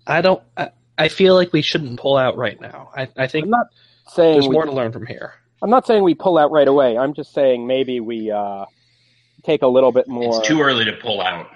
I 0.07 0.21
don't 0.21 0.43
I, 0.57 0.71
I 0.99 1.09
feel 1.09 1.35
like 1.35 1.53
we 1.53 1.63
shouldn't 1.63 1.99
pull 2.01 2.17
out 2.17 2.37
right 2.37 2.61
now. 2.61 2.91
I, 2.97 3.09
I 3.17 3.27
think 3.27 3.45
I'm 3.45 3.51
not 3.51 3.67
saying 4.09 4.35
there's 4.35 4.49
we, 4.49 4.55
more 4.55 4.65
to 4.65 4.73
learn 4.73 4.93
from 4.93 5.07
here. 5.07 5.35
I'm 5.63 5.71
not 5.71 5.87
saying 5.87 6.03
we 6.03 6.15
pull 6.15 6.39
out 6.39 6.51
right 6.51 6.69
away. 6.69 6.99
I'm 6.99 7.15
just 7.15 7.33
saying 7.33 7.67
maybe 7.67 8.01
we 8.01 8.31
uh, 8.31 8.67
take 9.43 9.63
a 9.63 9.67
little 9.67 9.93
bit 9.93 10.09
more. 10.09 10.39
It's 10.39 10.47
too 10.47 10.61
early 10.61 10.85
to 10.85 10.93
pull 10.93 11.21
out. 11.21 11.49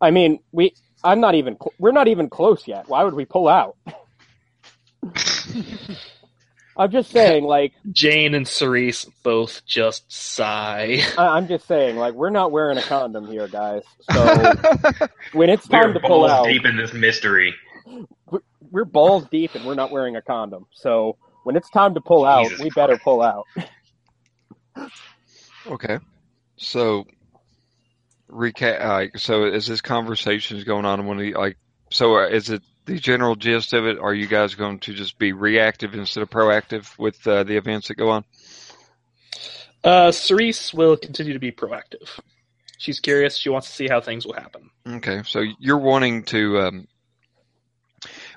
I 0.00 0.10
mean, 0.10 0.40
we. 0.52 0.74
I'm 1.04 1.20
not 1.20 1.34
even. 1.34 1.56
We're 1.78 1.92
not 1.92 2.08
even 2.08 2.28
close 2.28 2.66
yet. 2.66 2.88
Why 2.88 3.04
would 3.04 3.14
we 3.14 3.24
pull 3.24 3.48
out? 3.48 3.76
I'm 6.76 6.90
just 6.90 7.10
saying, 7.10 7.44
like, 7.44 7.72
Jane 7.92 8.34
and 8.34 8.46
Cerise 8.48 9.06
both 9.22 9.64
just 9.66 10.10
sigh. 10.12 11.00
I- 11.18 11.36
I'm 11.36 11.48
just 11.48 11.66
saying, 11.66 11.96
like, 11.96 12.14
we're 12.14 12.30
not 12.30 12.50
wearing 12.52 12.78
a 12.78 12.82
condom 12.82 13.26
here, 13.26 13.48
guys. 13.48 13.82
So 14.00 14.54
when 15.32 15.50
it's 15.50 15.68
time 15.68 15.88
We're 15.88 15.94
to 15.94 16.00
pull 16.00 16.20
balls 16.22 16.30
out, 16.30 16.46
deep 16.46 16.64
in 16.64 16.76
this 16.76 16.92
mystery. 16.92 17.54
we're 18.70 18.84
balls 18.84 19.26
deep 19.30 19.54
and 19.54 19.64
we're 19.66 19.74
not 19.74 19.90
wearing 19.90 20.16
a 20.16 20.22
condom. 20.22 20.66
So 20.72 21.16
when 21.44 21.56
it's 21.56 21.68
time 21.70 21.94
to 21.94 22.00
pull 22.00 22.24
out, 22.24 22.44
Jesus 22.44 22.60
we 22.62 22.70
better 22.70 22.98
pull 22.98 23.20
out. 23.22 23.46
Okay. 25.66 25.98
So 26.56 27.04
recap. 28.30 28.84
Like, 28.86 29.18
so 29.18 29.44
is 29.44 29.66
this 29.66 29.80
conversation 29.80 30.56
is 30.56 30.64
going 30.64 30.84
on, 30.84 31.06
when 31.06 31.18
we 31.18 31.34
like, 31.34 31.58
so 31.90 32.16
uh, 32.16 32.28
is 32.28 32.50
it 32.50 32.62
the 32.84 32.98
general 32.98 33.36
gist 33.36 33.72
of 33.72 33.86
it? 33.86 33.98
Are 33.98 34.14
you 34.14 34.26
guys 34.26 34.54
going 34.54 34.80
to 34.80 34.92
just 34.92 35.18
be 35.18 35.32
reactive 35.32 35.94
instead 35.94 36.22
of 36.22 36.30
proactive 36.30 36.98
with 36.98 37.26
uh, 37.26 37.44
the 37.44 37.56
events 37.56 37.88
that 37.88 37.94
go 37.94 38.10
on? 38.10 38.24
Uh, 39.84 40.12
Cerise 40.12 40.72
will 40.72 40.96
continue 40.96 41.32
to 41.32 41.38
be 41.38 41.52
proactive. 41.52 42.20
She's 42.78 43.00
curious. 43.00 43.36
She 43.36 43.48
wants 43.48 43.68
to 43.68 43.72
see 43.72 43.88
how 43.88 44.00
things 44.00 44.26
will 44.26 44.34
happen. 44.34 44.70
Okay. 44.86 45.22
So 45.24 45.44
you're 45.58 45.78
wanting 45.78 46.24
to. 46.24 46.58
Um, 46.60 46.88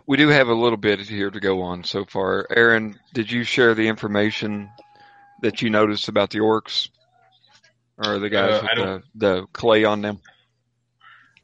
we 0.06 0.18
do 0.18 0.28
have 0.28 0.48
a 0.48 0.54
little 0.54 0.78
bit 0.78 1.00
here 1.00 1.32
to 1.32 1.40
go 1.40 1.64
on 1.64 1.84
so 1.84 2.06
far. 2.06 2.46
Aaron, 2.52 3.00
did 3.14 3.32
you 3.32 3.44
share 3.44 3.74
the 3.74 3.88
information 3.88 4.70
that 5.42 5.64
you 5.64 5.72
noticed 5.72 6.08
about 6.10 6.30
the 6.30 6.40
orcs 6.40 6.90
or 7.98 8.20
the 8.20 8.30
guys 8.30 8.62
Uh, 8.62 8.62
with 8.62 8.78
the, 8.78 9.04
the 9.16 9.46
clay 9.52 9.84
on 9.84 10.02
them? 10.02 10.20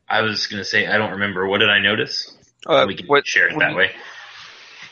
I 0.08 0.22
was 0.22 0.48
gonna 0.48 0.66
say 0.66 0.86
I 0.88 0.98
don't 0.98 1.12
remember. 1.12 1.48
What 1.48 1.60
did 1.60 1.70
I 1.70 1.80
notice? 1.80 2.38
Uh, 2.66 2.86
we 2.88 2.96
can 2.96 3.08
what- 3.08 3.26
share 3.28 3.48
it 3.50 3.58
that 3.60 3.72
you- 3.72 3.78
way. 3.78 3.92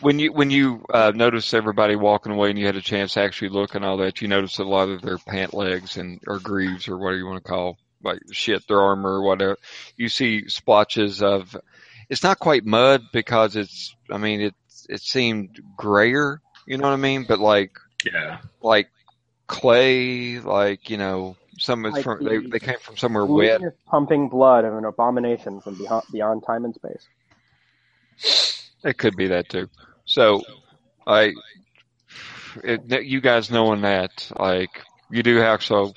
When 0.02 0.18
you 0.18 0.32
when 0.32 0.50
you 0.50 0.86
uh, 0.94 1.12
noticed 1.14 1.54
everybody 1.54 1.98
walking 1.98 2.32
away 2.32 2.50
and 2.52 2.58
you 2.58 2.66
had 2.66 2.78
a 2.78 2.82
chance 2.82 3.16
to 3.16 3.22
actually 3.22 3.50
look 3.50 3.76
and 3.76 3.84
all 3.84 3.98
that, 3.98 4.22
you 4.22 4.30
noticed 4.30 4.58
a 4.60 4.64
lot 4.64 4.88
of 4.88 5.02
their 5.02 5.18
pant 5.18 5.54
legs 5.54 5.98
and 5.98 6.22
or 6.26 6.40
greaves 6.40 6.88
or 6.88 6.98
whatever 6.98 7.18
you 7.18 7.26
want 7.26 7.44
to 7.44 7.50
call 7.50 7.78
like 8.02 8.22
shit 8.32 8.66
their 8.70 8.80
armor 8.82 9.10
or 9.16 9.24
whatever. 9.24 9.58
You 9.98 10.08
see 10.08 10.48
splotches 10.48 11.22
of 11.22 11.54
it's 12.10 12.24
not 12.24 12.40
quite 12.40 12.66
mud 12.66 13.02
because 13.12 13.58
it's 13.58 13.94
I 14.10 14.18
mean 14.18 14.40
it 14.40 14.56
it 14.88 15.02
seemed 15.02 15.60
grayer, 15.76 16.40
you 16.66 16.78
know 16.78 16.88
what 16.88 16.94
I 16.94 16.96
mean? 16.96 17.26
But 17.28 17.40
like 17.40 17.72
Yeah. 18.06 18.38
like 18.62 18.90
clay, 19.48 20.40
like 20.40 20.90
you 20.90 20.96
know 20.98 21.36
some 21.58 21.86
it's 21.86 21.96
Like 21.96 22.04
from 22.06 22.24
they 22.24 22.38
the- 22.38 22.48
they 22.48 22.60
came 22.60 22.80
from 22.80 22.96
somewhere 22.96 23.26
wet. 23.26 23.60
Glutinous 23.60 23.76
pumping 23.86 24.30
blood 24.30 24.64
of 24.64 24.76
an 24.78 24.86
abomination 24.86 25.60
from 25.60 25.76
beyond, 25.76 26.04
beyond 26.12 26.44
time 26.46 26.64
and 26.64 26.74
space. 26.74 27.06
It 28.84 28.98
could 28.98 29.16
be 29.16 29.28
that 29.28 29.50
too. 29.50 29.70
So, 30.06 30.42
I, 31.06 31.34
it, 32.64 33.04
you 33.04 33.22
guys 33.22 33.52
knowing 33.52 33.82
that, 33.82 34.32
like, 34.38 34.84
you 35.10 35.24
do 35.24 35.38
have 35.38 35.64
so, 35.64 35.94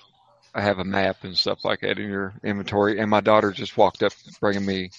I 0.55 0.62
have 0.62 0.78
a 0.78 0.85
map 0.85 1.24
and 1.24 1.36
stuff 1.36 1.65
like 1.65 1.81
that 1.81 1.99
in 1.99 2.09
your 2.09 2.35
inventory, 2.43 2.99
and 2.99 3.11
my 3.11 3.20
daughter 3.20 3.53
just 3.53 3.77
walked 3.77 4.03
up 4.03 4.12
bringing 4.40 4.66
me 4.66 4.90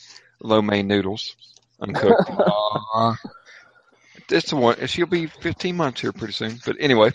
lo 0.42 0.62
mein 0.62 0.88
noodles, 0.88 1.36
uncooked. 1.80 2.30
Aw. 2.30 3.16
it's 4.30 4.50
the 4.50 4.56
one. 4.56 4.88
She'll 4.88 5.06
be 5.06 5.28
15 5.28 5.76
months 5.76 6.02
here 6.02 6.12
pretty 6.12 6.34
soon. 6.34 6.60
But 6.66 6.78
anyway, 6.80 7.12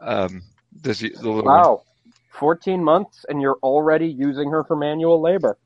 um, 0.00 0.42
does 0.80 1.00
the 1.00 1.10
little 1.10 1.44
one- 1.44 1.54
Wow. 1.54 1.82
14 2.30 2.82
months 2.82 3.26
and 3.28 3.42
you're 3.42 3.58
already 3.62 4.06
using 4.06 4.50
her 4.50 4.64
for 4.64 4.74
manual 4.76 5.20
labor. 5.20 5.58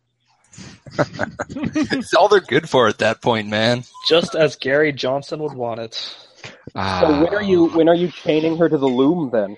It's 1.48 2.14
all 2.14 2.28
they're 2.28 2.40
good 2.40 2.68
for 2.68 2.88
at 2.88 2.98
that 2.98 3.20
point, 3.20 3.48
man. 3.48 3.84
Just 4.06 4.34
as 4.34 4.56
Gary 4.56 4.92
Johnson 4.92 5.40
would 5.40 5.54
want 5.54 5.80
it. 5.80 5.94
So 5.94 6.50
Ah, 6.74 7.22
when 7.22 7.34
are 7.34 7.42
you 7.42 7.68
when 7.68 7.88
are 7.88 7.94
you 7.94 8.10
chaining 8.10 8.58
her 8.58 8.68
to 8.68 8.76
the 8.76 8.86
loom 8.86 9.30
then? 9.30 9.56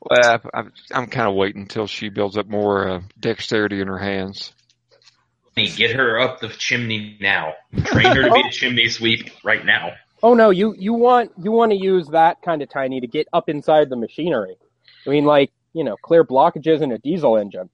Well, 0.00 0.40
I'm, 0.54 0.72
I'm 0.92 1.06
kind 1.08 1.28
of 1.28 1.34
waiting 1.34 1.62
until 1.62 1.86
she 1.86 2.10
builds 2.10 2.36
up 2.36 2.46
more 2.46 2.88
uh, 2.88 3.00
dexterity 3.18 3.80
in 3.80 3.88
her 3.88 3.98
hands. 3.98 4.52
Hey, 5.56 5.68
get 5.68 5.96
her 5.96 6.20
up 6.20 6.40
the 6.40 6.48
chimney 6.48 7.16
now. 7.20 7.54
Train 7.84 8.14
her 8.14 8.22
to 8.24 8.30
be 8.30 8.40
a 8.46 8.50
chimney 8.50 8.88
sweep 8.88 9.30
right 9.42 9.64
now. 9.64 9.92
Oh 10.22 10.34
no, 10.34 10.50
you 10.50 10.74
you 10.78 10.92
want 10.92 11.32
you 11.42 11.50
want 11.50 11.72
to 11.72 11.78
use 11.78 12.08
that 12.08 12.42
kind 12.42 12.62
of 12.62 12.68
tiny 12.68 13.00
to 13.00 13.06
get 13.06 13.26
up 13.32 13.48
inside 13.48 13.88
the 13.88 13.96
machinery. 13.96 14.56
I 15.06 15.10
mean, 15.10 15.24
like 15.24 15.50
you 15.72 15.82
know, 15.84 15.96
clear 15.96 16.24
blockages 16.24 16.82
in 16.82 16.92
a 16.92 16.98
diesel 16.98 17.36
engine. 17.36 17.70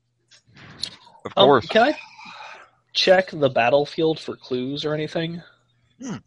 Of 1.24 1.32
Um, 1.36 1.46
course. 1.46 1.66
can 1.68 1.82
I 1.82 1.98
check 2.92 3.30
the 3.30 3.48
battlefield 3.50 4.18
for 4.20 4.36
clues 4.36 4.84
or 4.84 4.92
anything? 4.94 5.42
Yeah, 5.98 6.18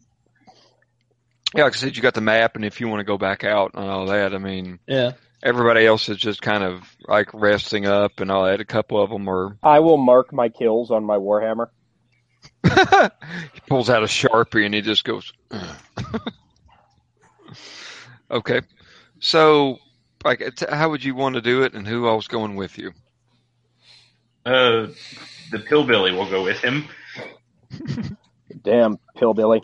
like 1.64 1.74
I 1.74 1.76
said, 1.76 1.96
you 1.96 2.02
got 2.02 2.14
the 2.14 2.20
map, 2.20 2.56
and 2.56 2.64
if 2.64 2.80
you 2.80 2.88
want 2.88 3.00
to 3.00 3.04
go 3.04 3.18
back 3.18 3.44
out 3.44 3.72
and 3.74 3.84
all 3.88 4.06
that, 4.06 4.34
I 4.34 4.38
mean, 4.38 4.78
Yeah. 4.86 5.12
everybody 5.42 5.86
else 5.86 6.08
is 6.08 6.16
just 6.18 6.42
kind 6.42 6.64
of 6.64 6.82
like 7.08 7.32
resting 7.32 7.86
up 7.86 8.20
and 8.20 8.30
all 8.30 8.44
that. 8.46 8.60
A 8.60 8.64
couple 8.64 9.00
of 9.02 9.10
them 9.10 9.28
are. 9.28 9.56
I 9.62 9.80
will 9.80 9.96
mark 9.98 10.32
my 10.32 10.48
kills 10.48 10.90
on 10.90 11.04
my 11.04 11.16
warhammer. 11.16 11.68
he 12.64 13.60
pulls 13.68 13.88
out 13.90 14.02
a 14.02 14.06
sharpie 14.06 14.64
and 14.66 14.74
he 14.74 14.80
just 14.80 15.04
goes. 15.04 15.32
okay, 18.30 18.60
so 19.20 19.78
like, 20.24 20.42
how 20.68 20.90
would 20.90 21.04
you 21.04 21.14
want 21.14 21.34
to 21.36 21.40
do 21.40 21.62
it, 21.62 21.74
and 21.74 21.86
who 21.86 22.08
else 22.08 22.26
going 22.26 22.56
with 22.56 22.76
you? 22.78 22.92
Uh, 24.46 24.86
the 25.50 25.58
pillbilly 25.66 26.12
will 26.12 26.30
go 26.30 26.42
with 26.44 26.58
him. 26.62 26.86
Damn 28.62 28.98
pillbilly. 29.16 29.62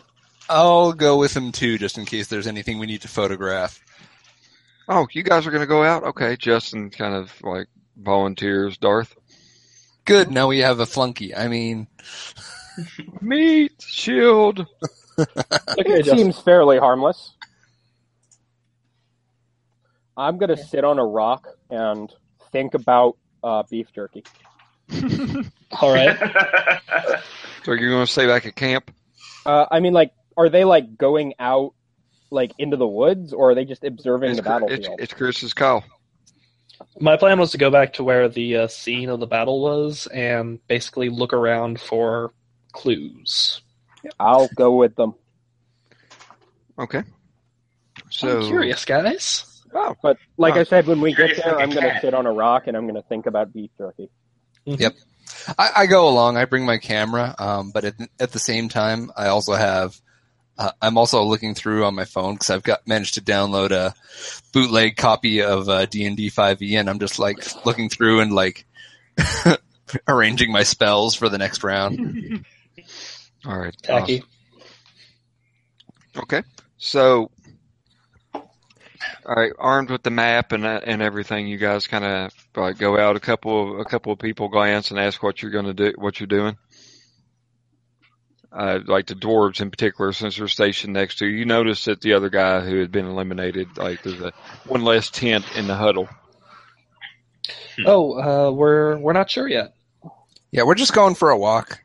I'll 0.49 0.91
go 0.93 1.17
with 1.17 1.35
him 1.35 1.51
too, 1.53 1.77
just 1.77 1.97
in 1.97 2.05
case 2.05 2.27
there's 2.27 2.47
anything 2.47 2.77
we 2.79 2.85
need 2.85 3.01
to 3.01 3.07
photograph. 3.07 3.79
Oh, 4.89 5.07
you 5.13 5.23
guys 5.23 5.47
are 5.47 5.51
going 5.51 5.61
to 5.61 5.67
go 5.67 5.83
out? 5.83 6.03
Okay, 6.03 6.35
Justin 6.35 6.89
kind 6.89 7.15
of 7.15 7.31
like 7.41 7.67
volunteers. 7.97 8.77
Darth, 8.77 9.15
Good. 10.05 10.29
Now 10.29 10.47
we 10.47 10.59
have 10.59 10.81
a 10.81 10.85
flunky. 10.85 11.33
I 11.33 11.47
mean, 11.47 11.87
meat 13.21 13.71
shield. 13.81 14.65
Okay, 15.17 15.29
It 15.77 16.05
Justin. 16.05 16.17
seems 16.17 16.39
fairly 16.39 16.79
harmless. 16.79 17.35
I'm 20.17 20.39
gonna 20.39 20.57
sit 20.57 20.83
on 20.83 20.97
a 20.97 21.05
rock 21.05 21.47
and 21.69 22.11
think 22.51 22.73
about 22.73 23.17
uh, 23.43 23.61
beef 23.69 23.93
jerky. 23.93 24.23
All 25.81 25.93
right. 25.93 26.17
So 27.63 27.71
you're 27.71 27.89
going 27.89 28.05
to 28.05 28.11
stay 28.11 28.27
back 28.27 28.45
at 28.45 28.55
camp? 28.55 28.91
Uh, 29.45 29.65
I 29.71 29.79
mean, 29.79 29.93
like, 29.93 30.11
are 30.37 30.49
they 30.49 30.63
like 30.65 30.97
going 30.97 31.33
out, 31.39 31.73
like 32.29 32.51
into 32.57 32.77
the 32.77 32.87
woods, 32.87 33.33
or 33.33 33.51
are 33.51 33.55
they 33.55 33.65
just 33.65 33.83
observing 33.83 34.31
It's, 34.31 34.37
the 34.39 34.43
battlefield? 34.43 34.79
it's, 34.99 35.03
it's 35.03 35.13
Chris's 35.13 35.53
call. 35.53 35.83
My 36.99 37.15
plan 37.17 37.39
was 37.39 37.51
to 37.51 37.57
go 37.57 37.69
back 37.71 37.93
to 37.93 38.03
where 38.03 38.27
the 38.27 38.57
uh, 38.57 38.67
scene 38.67 39.09
of 39.09 39.19
the 39.19 39.27
battle 39.27 39.61
was 39.61 40.07
and 40.07 40.59
basically 40.67 41.09
look 41.09 41.31
around 41.33 41.79
for 41.79 42.33
clues. 42.73 43.61
I'll 44.19 44.49
go 44.55 44.75
with 44.75 44.95
them. 44.95 45.15
Okay. 46.77 47.03
So 48.09 48.39
I'm 48.41 48.47
curious, 48.47 48.83
guys. 48.85 49.61
Oh, 49.73 49.95
But 50.03 50.17
like 50.37 50.55
Oh. 50.55 50.59
I 50.59 50.63
said, 50.63 50.85
when 50.87 50.99
we 51.01 51.13
get 51.13 51.37
there, 51.37 51.53
like 51.53 51.59
a 51.59 51.63
I'm 51.63 51.69
gonna 51.69 51.99
sit 52.01 52.13
on 52.13 52.25
a 52.25 52.31
rock 52.31 52.67
and 52.67 52.75
I'm 52.77 52.85
gonna 52.85 53.01
think 53.03 53.25
about 53.25 53.53
beef 53.53 53.71
jerky. 53.77 54.09
I, 55.57 55.71
I 55.77 55.85
go 55.87 56.07
along. 56.07 56.37
I 56.37 56.45
bring 56.45 56.65
my 56.65 56.77
camera, 56.77 57.35
um, 57.37 57.71
but 57.71 57.85
at, 57.85 57.95
at 58.19 58.31
the 58.31 58.39
same 58.39 58.69
time, 58.69 59.11
I 59.15 59.27
also 59.27 59.53
have. 59.53 59.99
Uh, 60.55 60.71
I'm 60.81 60.99
also 60.99 61.23
looking 61.23 61.55
through 61.55 61.83
on 61.83 61.95
my 61.95 62.05
phone 62.05 62.35
because 62.35 62.51
I've 62.51 62.61
got 62.61 62.87
managed 62.87 63.15
to 63.15 63.21
download 63.21 63.71
a 63.71 63.95
bootleg 64.53 64.97
copy 64.97 65.41
of 65.41 65.67
uh, 65.67 65.87
D&D 65.87 66.29
5e, 66.29 66.79
and 66.79 66.87
I'm 66.87 66.99
just 66.99 67.17
like 67.17 67.65
looking 67.65 67.89
through 67.89 68.19
and 68.19 68.31
like 68.31 68.65
arranging 70.07 70.51
my 70.51 70.61
spells 70.61 71.15
for 71.15 71.27
the 71.27 71.39
next 71.39 71.63
round. 71.63 72.45
all 73.45 73.57
right. 73.57 73.75
Tacky. 73.81 74.19
awesome. 74.19 76.21
Okay. 76.23 76.43
So, 76.77 77.31
all 79.25 79.35
right, 79.35 79.51
armed 79.57 79.89
with 79.89 80.03
the 80.03 80.09
map 80.09 80.51
and 80.51 80.63
that- 80.63 80.83
and 80.85 81.01
everything, 81.01 81.47
you 81.47 81.57
guys 81.57 81.87
kind 81.87 82.03
of 82.05 82.33
like 82.55 82.77
go 82.77 82.99
out. 82.99 83.15
A 83.15 83.19
couple 83.19 83.73
of 83.73 83.79
a 83.79 83.85
couple 83.85 84.11
of 84.11 84.19
people 84.19 84.49
glance 84.49 84.91
and 84.91 84.99
ask 84.99 85.21
what 85.23 85.41
you're 85.41 85.51
going 85.51 85.65
to 85.65 85.73
do, 85.73 85.93
what 85.97 86.19
you're 86.19 86.27
doing. 86.27 86.57
Uh, 88.51 88.79
like 88.85 89.07
the 89.07 89.15
dwarves 89.15 89.61
in 89.61 89.71
particular, 89.71 90.13
since 90.13 90.37
they're 90.37 90.47
stationed 90.47 90.93
next 90.93 91.17
to 91.17 91.25
you, 91.25 91.37
you 91.37 91.45
notice 91.45 91.85
that 91.85 92.01
the 92.01 92.13
other 92.13 92.29
guy 92.29 92.59
who 92.61 92.79
had 92.79 92.91
been 92.91 93.07
eliminated, 93.07 93.77
like 93.77 94.03
there's 94.03 94.21
a 94.21 94.31
one 94.67 94.83
less 94.83 95.09
tent 95.09 95.43
in 95.55 95.65
the 95.65 95.75
huddle. 95.75 96.07
Oh, 97.85 98.13
uh, 98.19 98.51
we're 98.51 98.97
we're 98.99 99.13
not 99.13 99.31
sure 99.31 99.47
yet. 99.47 99.73
Yeah, 100.51 100.63
we're 100.63 100.75
just 100.75 100.93
going 100.93 101.15
for 101.15 101.31
a 101.31 101.37
walk. 101.37 101.83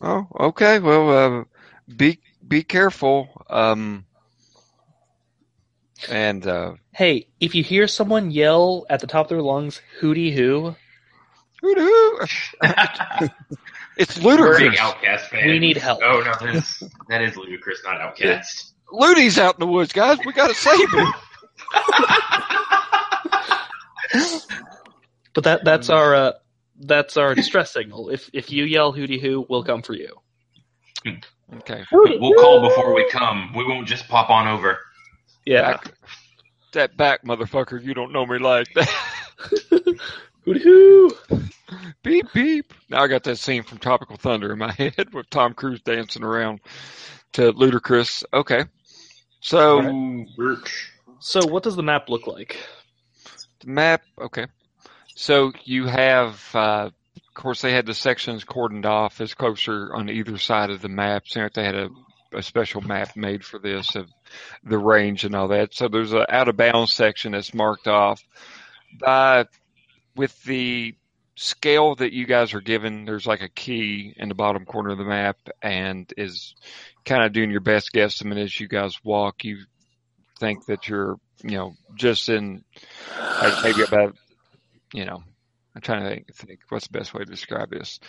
Oh, 0.00 0.26
okay. 0.40 0.80
Well, 0.80 1.10
uh, 1.40 1.44
be 1.94 2.18
be 2.46 2.64
careful. 2.64 3.28
Um, 3.48 4.06
and 6.08 6.46
uh, 6.46 6.74
Hey, 6.92 7.28
if 7.40 7.54
you 7.54 7.62
hear 7.62 7.86
someone 7.88 8.30
yell 8.30 8.86
at 8.88 9.00
the 9.00 9.06
top 9.06 9.26
of 9.26 9.30
their 9.30 9.42
lungs, 9.42 9.80
"Hooty 10.00 10.34
hoo," 10.34 10.74
hoo-doo. 11.60 12.18
it's 13.96 14.18
We're 14.18 14.36
Ludacris. 14.38 14.76
OutKast 14.76 15.20
fan. 15.28 15.46
We 15.46 15.58
need 15.58 15.76
help. 15.76 16.00
Oh 16.02 16.20
no, 16.20 16.32
that 16.46 16.56
is, 16.56 16.82
that 17.08 17.22
is 17.22 17.34
Ludacris, 17.34 17.78
not 17.84 18.00
OutKast. 18.16 18.72
Ludy's 18.92 19.38
out 19.38 19.56
in 19.56 19.60
the 19.60 19.66
woods, 19.72 19.92
guys. 19.92 20.18
We 20.24 20.32
got 20.32 20.48
to 20.48 20.54
save 20.54 20.90
him. 20.92 21.06
but 25.34 25.44
that 25.44 25.64
that's 25.64 25.90
our 25.90 26.14
uh, 26.14 26.32
that's 26.80 27.16
our 27.16 27.34
distress 27.34 27.72
signal. 27.72 28.10
If 28.10 28.30
if 28.32 28.50
you 28.50 28.64
yell 28.64 28.92
"Hooty 28.92 29.20
hoo," 29.20 29.46
we'll 29.48 29.64
come 29.64 29.82
for 29.82 29.94
you. 29.94 30.14
Okay. 31.56 31.84
We'll 31.92 32.34
call 32.34 32.68
before 32.68 32.94
we 32.94 33.08
come. 33.10 33.52
We 33.54 33.64
won't 33.64 33.88
just 33.88 34.08
pop 34.08 34.30
on 34.30 34.46
over. 34.46 34.78
Yeah, 35.50 35.72
Back, 35.72 35.92
that 36.72 36.96
back, 36.96 37.24
motherfucker. 37.24 37.82
You 37.82 37.92
don't 37.94 38.12
know 38.12 38.24
me 38.24 38.38
like 38.38 38.68
that. 38.74 38.88
Hooty 40.44 40.60
hoo. 40.62 41.10
beep 42.02 42.26
beep. 42.32 42.72
Now 42.88 43.02
I 43.02 43.08
got 43.08 43.24
that 43.24 43.36
scene 43.36 43.62
from 43.64 43.78
Tropical 43.78 44.16
Thunder 44.16 44.52
in 44.52 44.58
my 44.58 44.72
head 44.78 45.12
with 45.12 45.28
Tom 45.30 45.54
Cruise 45.54 45.80
dancing 45.82 46.22
around 46.22 46.60
to 47.32 47.52
Ludacris. 47.52 48.22
Okay. 48.32 48.64
So 49.40 49.80
Ooh, 49.82 50.26
So, 51.18 51.46
what 51.46 51.62
does 51.62 51.76
the 51.76 51.82
map 51.82 52.08
look 52.08 52.26
like? 52.26 52.56
the 53.60 53.70
map. 53.70 54.02
Okay. 54.20 54.46
So 55.16 55.52
you 55.64 55.86
have, 55.86 56.48
uh, 56.54 56.90
of 57.16 57.34
course, 57.34 57.60
they 57.60 57.72
had 57.72 57.86
the 57.86 57.94
sections 57.94 58.44
cordoned 58.44 58.86
off 58.86 59.20
as 59.20 59.34
closer 59.34 59.92
on 59.94 60.08
either 60.08 60.38
side 60.38 60.70
of 60.70 60.80
the 60.80 60.88
map. 60.88 61.24
So 61.26 61.48
they 61.52 61.64
had 61.64 61.74
a, 61.74 61.88
a 62.32 62.42
special 62.42 62.80
map 62.80 63.16
made 63.16 63.44
for 63.44 63.58
this 63.58 63.94
of 63.96 64.08
the 64.64 64.78
range 64.78 65.24
and 65.24 65.34
all 65.34 65.48
that. 65.48 65.74
So 65.74 65.88
there's 65.88 66.12
an 66.12 66.26
out 66.28 66.48
of 66.48 66.56
bounds 66.56 66.92
section 66.92 67.32
that's 67.32 67.54
marked 67.54 67.88
off 67.88 68.22
by 69.00 69.46
with 70.16 70.42
the 70.44 70.94
scale 71.36 71.94
that 71.94 72.12
you 72.12 72.26
guys 72.26 72.52
are 72.54 72.60
given. 72.60 73.04
There's 73.04 73.26
like 73.26 73.40
a 73.40 73.48
key 73.48 74.12
in 74.16 74.28
the 74.28 74.34
bottom 74.34 74.64
corner 74.64 74.90
of 74.90 74.98
the 74.98 75.04
map, 75.04 75.38
and 75.62 76.12
is 76.16 76.54
kind 77.04 77.24
of 77.24 77.32
doing 77.32 77.50
your 77.50 77.60
best 77.60 77.92
guesstimate 77.92 78.42
as 78.42 78.60
you 78.60 78.68
guys 78.68 79.02
walk. 79.02 79.44
You 79.44 79.58
think 80.38 80.66
that 80.66 80.88
you're, 80.88 81.16
you 81.42 81.56
know, 81.56 81.74
just 81.94 82.28
in 82.28 82.64
like 83.18 83.64
maybe 83.64 83.82
about, 83.82 84.16
you 84.92 85.04
know, 85.04 85.22
I'm 85.74 85.80
trying 85.80 86.02
to 86.02 86.10
think, 86.10 86.34
think 86.34 86.60
what's 86.68 86.88
the 86.88 86.98
best 86.98 87.14
way 87.14 87.24
to 87.24 87.30
describe 87.30 87.70
this. 87.70 88.00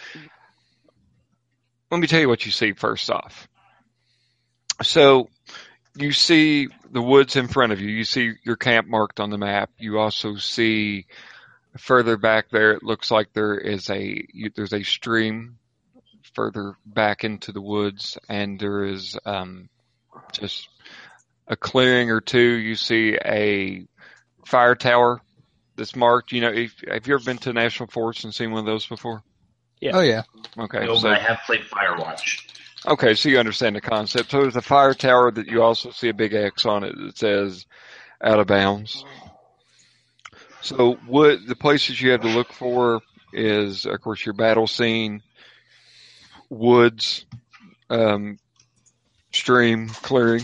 Let 1.89 1.99
me 1.99 2.07
tell 2.07 2.21
you 2.21 2.29
what 2.29 2.45
you 2.45 2.51
see 2.51 2.73
first 2.73 3.09
off. 3.09 3.47
So 4.81 5.29
you 5.95 6.11
see 6.11 6.67
the 6.91 7.01
woods 7.01 7.35
in 7.35 7.47
front 7.47 7.71
of 7.71 7.81
you. 7.81 7.89
You 7.89 8.03
see 8.03 8.33
your 8.43 8.55
camp 8.55 8.87
marked 8.87 9.19
on 9.19 9.29
the 9.29 9.37
map. 9.37 9.71
You 9.77 9.99
also 9.99 10.35
see 10.35 11.05
further 11.77 12.17
back 12.17 12.49
there. 12.49 12.71
It 12.71 12.83
looks 12.83 13.11
like 13.11 13.33
there 13.33 13.57
is 13.57 13.89
a 13.89 14.25
you, 14.33 14.51
there's 14.55 14.73
a 14.73 14.83
stream 14.83 15.57
further 16.33 16.75
back 16.85 17.23
into 17.23 17.51
the 17.51 17.61
woods, 17.61 18.17
and 18.29 18.59
there 18.59 18.85
is 18.85 19.17
um, 19.25 19.69
just 20.31 20.67
a 21.47 21.55
clearing 21.55 22.09
or 22.09 22.21
two. 22.21 22.39
You 22.39 22.75
see 22.75 23.17
a 23.23 23.85
fire 24.45 24.75
tower 24.75 25.21
that's 25.75 25.95
marked. 25.95 26.31
You 26.31 26.41
know, 26.41 26.51
if, 26.51 26.81
have 26.87 27.07
you 27.07 27.15
ever 27.15 27.23
been 27.23 27.37
to 27.39 27.53
National 27.53 27.87
Forest 27.87 28.23
and 28.23 28.33
seen 28.33 28.51
one 28.51 28.59
of 28.59 28.65
those 28.65 28.85
before? 28.85 29.23
Yeah. 29.79 29.91
Oh 29.95 30.01
yeah. 30.01 30.23
Okay, 30.57 30.85
No, 30.85 30.95
so 30.95 31.09
but 31.09 31.13
I 31.13 31.19
have 31.19 31.39
played 31.45 31.61
Firewatch. 31.61 32.47
Okay, 32.87 33.13
so 33.13 33.29
you 33.29 33.37
understand 33.37 33.75
the 33.75 33.81
concept. 33.81 34.31
So 34.31 34.41
there's 34.41 34.55
a 34.55 34.61
fire 34.61 34.95
tower 34.95 35.29
that 35.31 35.47
you 35.47 35.61
also 35.61 35.91
see 35.91 36.09
a 36.09 36.13
big 36.13 36.33
X 36.33 36.65
on 36.65 36.83
it 36.83 36.95
that 36.97 37.17
says 37.17 37.67
out 38.23 38.39
of 38.39 38.47
bounds. 38.47 39.05
So 40.61 40.93
what 41.05 41.45
the 41.47 41.55
places 41.55 42.01
you 42.01 42.11
have 42.11 42.21
to 42.21 42.27
look 42.27 42.51
for 42.53 43.01
is, 43.33 43.85
of 43.85 44.01
course, 44.01 44.25
your 44.25 44.33
battle 44.33 44.67
scene, 44.67 45.21
woods, 46.49 47.25
um, 47.89 48.39
stream, 49.31 49.89
clearing 49.89 50.43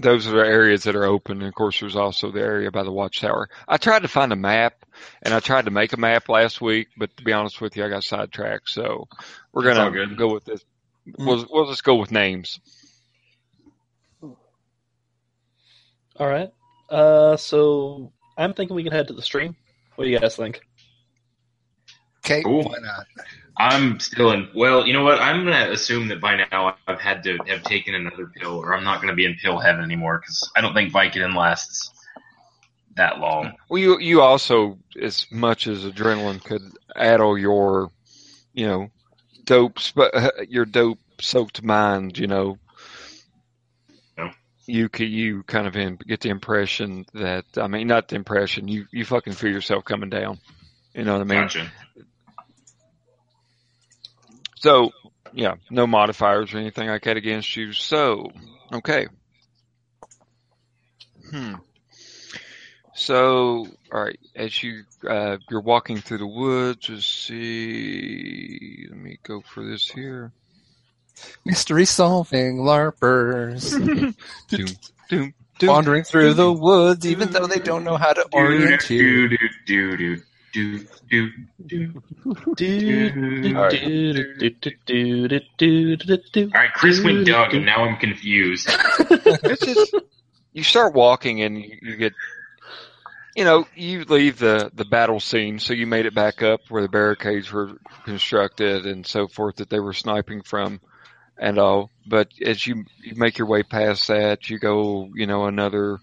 those 0.00 0.26
are 0.26 0.30
the 0.30 0.46
areas 0.46 0.84
that 0.84 0.96
are 0.96 1.04
open. 1.04 1.38
And 1.38 1.48
of 1.48 1.54
course, 1.54 1.80
there's 1.80 1.96
also 1.96 2.30
the 2.30 2.40
area 2.40 2.70
by 2.70 2.82
the 2.82 2.92
watchtower. 2.92 3.48
I 3.68 3.76
tried 3.76 4.02
to 4.02 4.08
find 4.08 4.32
a 4.32 4.36
map, 4.36 4.84
and 5.22 5.34
I 5.34 5.40
tried 5.40 5.66
to 5.66 5.70
make 5.70 5.92
a 5.92 5.98
map 5.98 6.28
last 6.28 6.60
week, 6.60 6.88
but 6.96 7.14
to 7.16 7.24
be 7.24 7.32
honest 7.32 7.60
with 7.60 7.76
you, 7.76 7.84
I 7.84 7.88
got 7.88 8.04
sidetracked. 8.04 8.70
So 8.70 9.08
we're 9.52 9.64
gonna 9.64 10.14
go 10.14 10.32
with 10.32 10.44
this. 10.44 10.64
We'll, 11.18 11.46
we'll 11.50 11.68
just 11.68 11.84
go 11.84 11.96
with 11.96 12.12
names. 12.12 12.60
All 16.16 16.28
right. 16.28 16.52
Uh, 16.88 17.36
so 17.36 18.12
I'm 18.36 18.54
thinking 18.54 18.76
we 18.76 18.84
can 18.84 18.92
head 18.92 19.08
to 19.08 19.14
the 19.14 19.22
stream. 19.22 19.56
What 19.96 20.04
do 20.04 20.10
you 20.10 20.18
guys 20.18 20.36
think? 20.36 20.60
Okay, 22.24 22.42
Ooh. 22.46 22.62
why 22.62 22.78
not? 22.80 23.06
I'm 23.56 24.00
still 24.00 24.32
in. 24.32 24.48
Well, 24.54 24.86
you 24.86 24.92
know 24.92 25.04
what? 25.04 25.20
I'm 25.20 25.44
gonna 25.44 25.70
assume 25.70 26.08
that 26.08 26.20
by 26.20 26.46
now 26.50 26.76
I've 26.86 27.00
had 27.00 27.22
to 27.24 27.38
have 27.46 27.62
taken 27.62 27.94
another 27.94 28.26
pill, 28.26 28.56
or 28.56 28.74
I'm 28.74 28.84
not 28.84 29.00
gonna 29.00 29.14
be 29.14 29.24
in 29.24 29.34
pill 29.34 29.58
heaven 29.58 29.84
anymore 29.84 30.18
because 30.18 30.50
I 30.56 30.60
don't 30.60 30.74
think 30.74 30.92
Vicodin 30.92 31.36
lasts 31.36 31.90
that 32.96 33.18
long. 33.18 33.52
Well, 33.68 33.80
you 33.80 33.98
you 33.98 34.20
also, 34.22 34.78
as 35.00 35.26
much 35.30 35.66
as 35.66 35.84
adrenaline 35.84 36.42
could 36.42 36.62
addle 36.96 37.38
your, 37.38 37.90
you 38.52 38.66
know, 38.66 38.90
dope, 39.44 39.78
sp- 39.80 40.12
uh, 40.12 40.30
your 40.48 40.64
dope 40.64 40.98
soaked 41.20 41.62
mind, 41.62 42.18
you 42.18 42.26
know, 42.26 42.58
you 44.66 44.88
you 44.98 45.42
kind 45.44 45.66
of 45.66 45.76
in, 45.76 45.96
get 45.96 46.20
the 46.20 46.28
impression 46.28 47.04
that 47.14 47.44
I 47.56 47.66
mean, 47.66 47.86
not 47.86 48.08
the 48.08 48.16
impression 48.16 48.68
you 48.68 48.86
you 48.92 49.04
fucking 49.04 49.34
feel 49.34 49.50
yourself 49.50 49.84
coming 49.84 50.10
down. 50.10 50.38
You 50.94 51.04
know 51.04 51.12
what 51.12 51.22
I 51.22 51.24
mean? 51.24 51.42
Gotcha. 51.42 51.72
So, 54.62 54.92
yeah, 55.32 55.56
no 55.70 55.88
modifiers 55.88 56.54
or 56.54 56.58
anything 56.58 56.88
like 56.88 57.02
that 57.02 57.16
against 57.16 57.56
you. 57.56 57.72
So, 57.72 58.30
okay. 58.72 59.08
Hmm. 61.30 61.54
So, 62.94 63.66
all 63.92 64.04
right, 64.04 64.18
as 64.36 64.62
you 64.62 64.84
uh, 65.08 65.38
you're 65.50 65.62
walking 65.62 65.96
through 65.96 66.18
the 66.18 66.28
woods, 66.28 66.88
let's 66.88 67.06
see. 67.06 68.86
Let 68.88 68.98
me 68.98 69.18
go 69.24 69.40
for 69.40 69.64
this 69.64 69.88
here. 69.88 70.30
Mystery 71.44 71.84
solving 71.84 72.58
LARPers. 72.58 73.72
Doom, 74.48 74.76
doom, 75.08 75.34
doom. 75.58 75.68
Wandering 75.68 76.04
through 76.04 76.34
the 76.34 76.52
woods, 76.52 77.04
even 77.04 77.30
though 77.32 77.48
they 77.48 77.58
don't 77.58 77.82
know 77.82 77.96
how 77.96 78.12
to 78.12 78.26
orient 78.32 78.88
you. 78.90 79.28
Do 80.52 80.78
do 81.08 81.30
do 81.66 81.86
do 81.86 82.02
do 82.56 83.10
do 83.10 83.10
do. 83.10 83.56
All 83.56 83.62
right. 83.62 83.72
All 86.54 86.60
right, 86.60 86.72
Chris 86.74 87.02
went 87.02 87.26
Doug, 87.26 87.54
and 87.54 87.64
now 87.64 87.84
I'm 87.84 87.96
confused. 87.96 88.68
it's 89.10 89.64
just 89.64 89.94
you 90.52 90.62
start 90.62 90.94
walking 90.94 91.42
and 91.42 91.58
you, 91.58 91.78
you 91.80 91.96
get 91.96 92.12
you 93.34 93.44
know 93.44 93.66
you 93.74 94.04
leave 94.04 94.38
the 94.38 94.70
the 94.74 94.84
battle 94.84 95.20
scene 95.20 95.58
so 95.58 95.72
you 95.72 95.86
made 95.86 96.06
it 96.06 96.14
back 96.14 96.42
up 96.42 96.60
where 96.68 96.82
the 96.82 96.88
barricades 96.88 97.50
were 97.50 97.72
constructed 98.04 98.86
and 98.86 99.06
so 99.06 99.26
forth 99.28 99.56
that 99.56 99.70
they 99.70 99.80
were 99.80 99.92
sniping 99.92 100.42
from 100.42 100.80
and 101.38 101.58
all 101.58 101.90
but 102.06 102.28
as 102.44 102.66
you, 102.66 102.84
you 103.02 103.14
make 103.16 103.38
your 103.38 103.48
way 103.48 103.62
past 103.62 104.08
that 104.08 104.50
you 104.50 104.58
go 104.58 105.08
you 105.14 105.26
know 105.26 105.46
another 105.46 105.98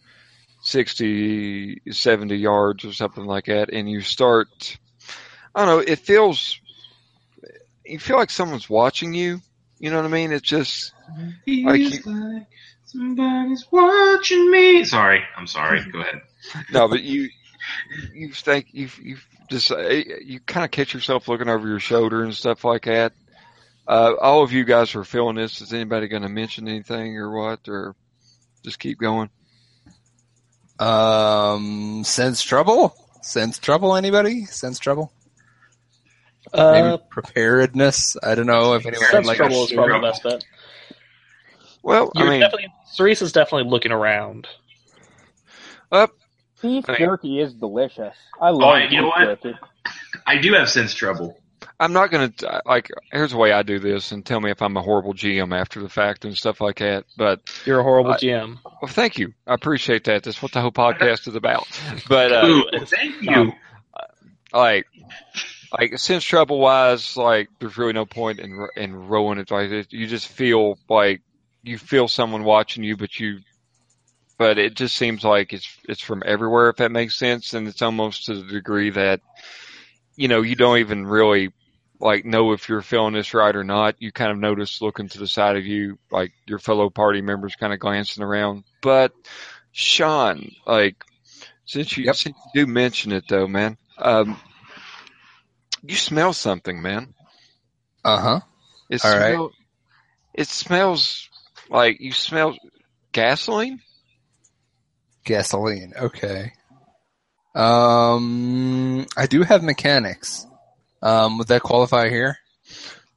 60 0.70 1.82
70 1.91 2.36
yards 2.36 2.86
or 2.86 2.94
something 2.94 3.26
like 3.26 3.46
that 3.46 3.72
and 3.74 3.90
you 3.90 4.02
start 4.02 4.78
i 5.56 5.66
don't 5.66 5.68
know 5.68 5.80
it 5.80 6.00
feels 6.00 6.60
you 7.86 8.00
feel 8.00 8.18
like 8.18 8.30
someone's 8.30 8.70
watching 8.70 9.14
you 9.14 9.41
you 9.80 9.90
know 9.90 9.98
what 9.98 10.06
i 10.06 10.10
mean 10.10 10.32
it's 10.32 10.48
just 10.48 10.94
Like 11.48 11.82
Feels 11.82 12.06
like 12.06 12.48
somebody's 12.86 13.66
watching 13.72 14.50
me. 14.52 14.84
Sorry, 14.84 15.24
I'm 15.36 15.48
sorry. 15.48 15.84
Go 15.91 16.02
ahead. 16.02 16.22
No, 16.72 16.88
but 16.88 17.02
you 17.02 17.30
you 18.14 18.32
think 18.34 18.68
you 18.72 18.90
you 19.02 19.18
just 19.50 19.70
you 19.70 20.40
kind 20.46 20.66
of 20.66 20.72
catch 20.72 20.94
yourself 20.94 21.28
looking 21.28 21.50
over 21.50 21.68
your 21.68 21.80
shoulder 21.80 22.24
and 22.24 22.34
stuff 22.34 22.64
like 22.64 22.86
that. 22.86 23.14
Uh, 23.88 24.14
all 24.22 24.44
of 24.44 24.52
you 24.52 24.64
guys 24.64 24.96
are 24.96 25.04
feeling 25.04 25.36
this. 25.36 25.62
Is 25.62 25.74
anybody 25.74 26.08
going 26.08 26.22
to 26.22 26.30
mention 26.30 26.68
anything 26.68 27.18
or 27.18 27.32
what, 27.32 27.68
or 27.68 27.96
just 28.64 28.80
keep 28.80 29.00
going? 29.00 29.30
Um, 30.80 32.04
sense 32.06 32.42
trouble? 32.42 32.96
Sense 33.22 33.60
trouble? 33.60 33.96
Anybody? 33.96 34.46
Sense 34.46 34.80
trouble? 34.80 35.12
Uh, 36.54 36.72
Maybe 36.72 37.04
preparedness. 37.10 38.16
I 38.24 38.34
don't 38.36 38.48
know 38.48 38.74
if 38.74 38.86
anyone 38.86 39.06
sense 39.08 39.28
like 39.28 39.38
trouble 39.38 39.66
is 39.66 39.72
probably 39.72 39.94
the 39.94 40.00
best 40.00 40.24
bet. 40.24 40.44
Well, 41.84 42.12
You're 42.16 42.28
I 42.28 42.30
mean, 42.32 42.40
definitely 42.40 42.74
Cerise 42.92 43.22
is 43.22 43.32
definitely 43.32 43.70
looking 43.70 43.92
around. 43.92 44.48
up. 45.92 46.12
Beef 46.62 46.88
Right. 46.88 46.98
jerky 46.98 47.40
is 47.40 47.54
delicious. 47.54 48.16
I 48.42 48.50
love 48.50 48.82
you 48.82 48.90
beef 48.90 49.00
know 49.02 49.08
what? 49.08 49.42
jerky. 49.42 49.58
I 50.26 50.38
do 50.38 50.54
have 50.54 50.70
sense 50.70 50.94
trouble. 50.94 51.38
I'm 51.80 51.94
not 51.94 52.11
going 52.11 52.31
to 52.31 52.61
like. 52.65 52.90
Here's 53.11 53.31
the 53.31 53.38
way 53.38 53.52
I 53.52 53.64
do 53.64 53.80
this, 53.80 54.11
and 54.11 54.26
tell 54.26 54.40
me 54.40 54.52
if 54.52 54.61
I'm 54.61 54.77
a 54.77 54.81
horrible 54.81 55.14
GM 55.14 55.53
after 55.57 55.81
the 55.81 55.90
fact 55.90 56.26
and 56.26 56.38
stuff 56.38 56.61
like 56.61 56.80
that. 56.80 57.06
But 57.18 57.41
You're 57.65 57.80
a 57.80 57.84
horrible 57.84 58.11
I- 58.14 58.18
GM. 58.18 58.57
well, 58.81 58.91
thank 58.91 59.18
you. 59.18 59.34
I 59.48 59.53
appreciate 59.53 60.03
that. 60.06 60.23
That's 60.23 60.41
what 60.41 60.52
the 60.52 60.61
whole 60.61 60.72
podcast 60.72 61.27
is 61.27 61.36
about. 61.36 61.68
But 62.07 62.31
uh, 62.31 62.45
Ooh, 62.48 62.64
thank 62.86 63.22
you. 63.22 63.53
like 64.53 64.88
like 65.77 65.98
sense 65.99 66.23
trouble 66.23 66.60
wise 66.60 67.15
like 67.15 67.48
there's 67.60 67.77
really 67.77 67.94
no 67.94 68.06
point 68.06 68.40
in 68.40 68.68
in 68.76 69.07
rowing 69.07 69.38
it 69.38 69.52
like 69.52 69.69
you 69.91 70.07
just 70.07 70.27
feel 70.27 70.80
like 70.90 71.22
you 71.61 71.77
feel 71.77 72.07
someone 72.07 72.44
watching 72.44 72.84
you 72.84 72.98
but 72.98 73.19
you 73.19 73.38
but 74.40 74.57
it 74.57 74.73
just 74.73 74.95
seems 74.95 75.23
like 75.23 75.53
it's 75.53 75.68
it's 75.88 76.02
from 76.02 76.23
everywhere 76.26 76.69
if 76.69 76.77
that 76.77 76.91
makes 76.91 77.15
sense 77.15 77.53
and 77.53 77.68
it's 77.68 77.84
almost 77.84 78.26
to 78.26 78.34
the 78.41 78.52
degree 78.52 78.90
that 78.90 79.19
you 80.20 80.28
know 80.28 80.41
you 80.41 80.56
don't 80.56 80.78
even 80.78 81.06
really 81.06 81.52
like 82.00 82.26
know 82.26 82.52
if 82.54 82.70
you're 82.70 82.82
feeling 82.82 83.14
this 83.14 83.34
right 83.34 83.56
or 83.56 83.64
not 83.64 83.96
you 84.00 84.12
kind 84.12 84.32
of 84.32 84.38
notice 84.38 84.82
looking 84.82 85.10
to 85.10 85.20
the 85.20 85.28
side 85.28 85.58
of 85.58 85.66
you 85.66 85.98
like 86.12 86.32
your 86.46 86.60
fellow 86.60 86.90
party 86.90 87.22
members 87.22 87.56
kind 87.56 87.74
of 87.74 87.80
glancing 87.80 88.24
around 88.24 88.64
but 88.82 89.12
Sean 89.72 90.52
like 90.66 90.96
since 91.66 91.98
you 91.98 92.06
Yep. 92.06 92.16
since 92.16 92.38
you 92.54 92.66
do 92.66 92.72
mention 92.72 93.12
it 93.12 93.26
though 93.28 93.48
man 93.48 93.78
um 93.98 94.40
you 95.84 95.96
smell 95.96 96.34
something, 96.34 96.82
man. 96.82 97.14
Uh 98.04 98.20
huh. 98.20 98.40
It 98.90 99.04
All 99.04 99.18
right. 99.18 99.50
It 100.34 100.48
smells 100.48 101.30
like 101.70 102.00
you 102.00 102.12
smell 102.12 102.58
gasoline. 103.12 103.80
Gasoline. 105.24 105.94
Okay. 105.98 106.54
Um, 107.60 109.06
I 109.18 109.27
do 109.27 109.44
have 109.44 109.64
mechanics. 109.64 110.48
Um, 111.02 111.38
would 111.38 111.48
that 111.49 111.61
qualify 111.61 112.07
here? 112.10 112.38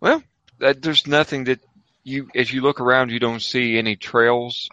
Well, 0.00 0.20
that, 0.58 0.82
there's 0.82 1.06
nothing 1.06 1.44
that 1.44 1.60
you, 2.02 2.28
as 2.34 2.52
you 2.52 2.60
look 2.60 2.80
around, 2.80 3.10
you 3.10 3.20
don't 3.20 3.42
see 3.42 3.78
any 3.78 3.94
trails 3.94 4.68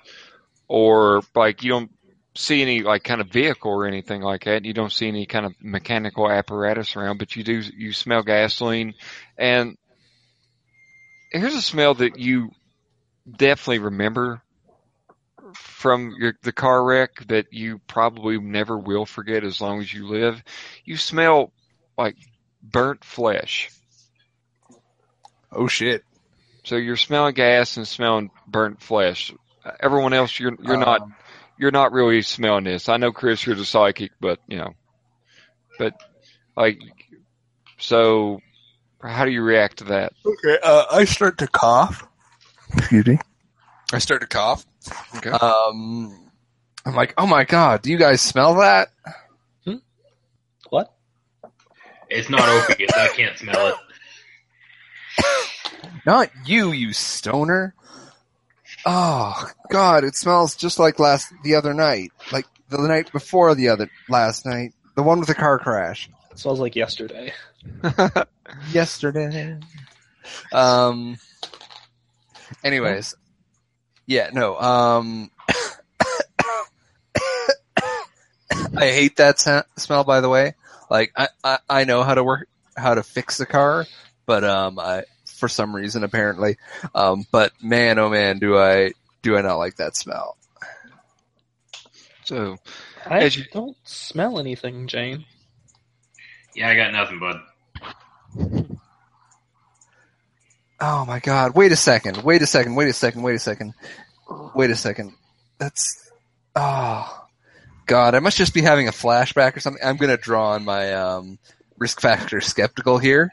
or 0.68 1.22
like 1.36 1.62
you 1.64 1.70
don't 1.70 1.92
see 2.36 2.64
any 2.64 2.82
like 2.82 3.04
kind 3.04 3.22
of 3.22 3.30
vehicle 3.30 3.72
or 3.72 3.86
anything 3.86 4.22
like 4.22 4.46
that. 4.46 4.66
You 4.66 4.74
don't 4.74 4.92
see 4.92 5.08
any 5.08 5.28
kind 5.28 5.46
of 5.46 5.54
mechanical 5.62 6.30
apparatus 6.30 6.96
around, 6.96 7.20
but 7.20 7.36
you 7.36 7.44
do, 7.44 7.62
you 7.78 7.94
smell 7.94 8.24
gasoline 8.24 8.96
and 9.38 9.78
here's 11.32 11.54
a 11.54 11.62
smell 11.62 11.94
that 11.94 12.18
you 12.18 12.50
definitely 13.38 13.80
remember 13.80 14.42
from 15.80 16.14
your, 16.20 16.34
the 16.44 16.52
car 16.52 16.84
wreck 16.84 17.26
that 17.28 17.54
you 17.54 17.80
probably 17.88 18.38
never 18.38 18.78
will 18.78 19.06
forget 19.06 19.46
as 19.46 19.62
long 19.62 19.80
as 19.80 19.94
you 19.94 20.10
live. 20.10 20.44
You 20.84 20.98
smell 20.98 21.54
like 21.98 22.18
burnt 22.62 23.06
flesh. 23.06 23.72
Oh 25.50 25.68
shit. 25.68 26.04
So 26.66 26.76
you're 26.76 26.98
smelling 26.98 27.34
gas 27.34 27.78
and 27.78 27.88
smelling 27.88 28.30
burnt 28.46 28.82
flesh. 28.82 29.34
Uh, 29.64 29.72
Everyone 29.80 30.12
else, 30.12 30.38
you're 30.38 30.58
you're 30.62 30.76
not 30.76 31.02
Um, 31.02 31.16
you're 31.58 31.72
not 31.72 31.94
really 31.94 32.24
smelling 32.24 32.66
this. 32.66 32.90
I 32.90 32.98
know, 32.98 33.14
Chris, 33.14 33.46
you're 33.46 33.56
the 33.56 33.64
psychic, 33.64 34.12
but 34.20 34.40
you 34.50 34.58
know, 34.58 34.74
but 35.78 35.94
like, 36.58 36.82
so 37.78 38.42
how 39.02 39.24
do 39.24 39.32
you 39.32 39.44
react 39.44 39.78
to 39.78 39.84
that? 39.86 40.12
Okay. 40.26 40.58
Uh, 40.62 40.84
I 40.92 41.06
start 41.06 41.38
to 41.38 41.48
cough. 41.48 42.06
Excuse 42.76 43.08
me. 43.08 43.20
I 43.94 44.00
start 44.00 44.20
to 44.22 44.28
cough. 44.28 44.66
Okay. 45.18 45.30
Um, 45.30 46.30
I'm 46.86 46.96
like, 46.96 47.14
oh 47.18 47.28
my 47.28 47.44
god, 47.44 47.82
do 47.82 47.92
you 47.92 47.98
guys 47.98 48.22
smell 48.22 48.56
that? 48.56 48.90
What? 50.70 50.94
It's 52.10 52.30
not 52.30 52.48
opiates. 52.48 52.94
I 52.94 53.08
can't 53.10 53.38
smell 53.38 53.68
it. 53.68 53.76
Not 56.06 56.30
you, 56.46 56.72
you 56.72 56.94
stoner. 56.94 57.74
Oh 58.86 59.50
god, 59.70 60.04
it 60.04 60.16
smells 60.16 60.56
just 60.56 60.80
like 60.80 61.00
last 61.00 61.34
the 61.44 61.56
other 61.56 61.74
night, 61.74 62.12
like 62.32 62.46
the 62.70 62.78
night 62.78 63.12
before 63.12 63.54
the 63.56 63.70
other 63.70 63.90
last 64.08 64.46
night, 64.46 64.74
the 64.96 65.04
one 65.04 65.20
with 65.20 65.28
the 65.28 65.36
car 65.36 65.60
crash 65.60 66.10
It 66.32 66.40
smells 66.40 66.60
like 66.60 66.76
yesterday. 66.76 67.34
yesterday. 68.72 69.60
Um. 70.52 71.18
Anyways, 72.64 73.16
yeah, 74.10 74.30
no. 74.34 74.60
Um. 74.60 75.30
I 78.76 78.88
hate 78.88 79.18
that 79.18 79.40
sa- 79.40 79.64
smell. 79.78 80.04
By 80.04 80.22
the 80.22 80.30
way, 80.30 80.54
like 80.90 81.12
I, 81.16 81.28
I 81.44 81.60
I 81.70 81.84
know 81.84 82.04
how 82.04 82.16
to 82.16 82.24
work 82.24 82.48
how 82.76 82.96
to 82.96 83.04
fix 83.04 83.38
the 83.38 83.46
car, 83.46 83.86
but 84.26 84.44
um 84.44 84.80
I 84.80 85.04
for 85.38 85.48
some 85.48 85.76
reason 85.76 86.04
apparently, 86.04 86.58
um 86.96 87.26
but 87.32 87.52
man 87.62 88.00
oh 88.00 88.10
man 88.10 88.40
do 88.40 88.58
I 88.58 88.92
do 89.22 89.38
I 89.38 89.42
not 89.42 89.58
like 89.58 89.76
that 89.78 89.96
smell. 89.96 90.36
So 92.24 92.58
I 93.06 93.20
As 93.20 93.38
you- 93.38 93.46
don't 93.54 93.78
smell 93.84 94.40
anything, 94.40 94.88
Jane. 94.88 95.26
Yeah, 96.56 96.70
I 96.70 96.76
got 96.76 96.92
nothing, 96.92 97.20
bud. 97.20 97.40
Oh 100.82 101.06
my 101.06 101.20
god! 101.20 101.56
Wait 101.56 101.72
a 101.72 101.76
second! 101.76 102.24
Wait 102.24 102.42
a 102.42 102.46
second! 102.48 102.76
Wait 102.76 102.88
a 102.90 102.94
second! 102.94 103.24
Wait 103.24 103.36
a 103.36 103.40
second! 103.40 103.74
Wait 104.56 104.70
a 104.70 104.76
second! 104.76 105.14
That's 105.58 106.10
oh 106.56 107.26
god! 107.86 108.16
I 108.16 108.20
must 108.20 108.38
just 108.38 108.54
be 108.54 108.62
having 108.62 108.88
a 108.88 108.92
flashback 108.92 109.58
or 109.58 109.60
something. 109.60 109.84
I'm 109.84 109.98
gonna 109.98 110.18
draw 110.18 110.52
on 110.52 110.64
my 110.64 110.94
um, 110.94 111.38
risk 111.78 112.00
factor 112.00 112.40
skeptical 112.42 112.98
here. 112.98 113.32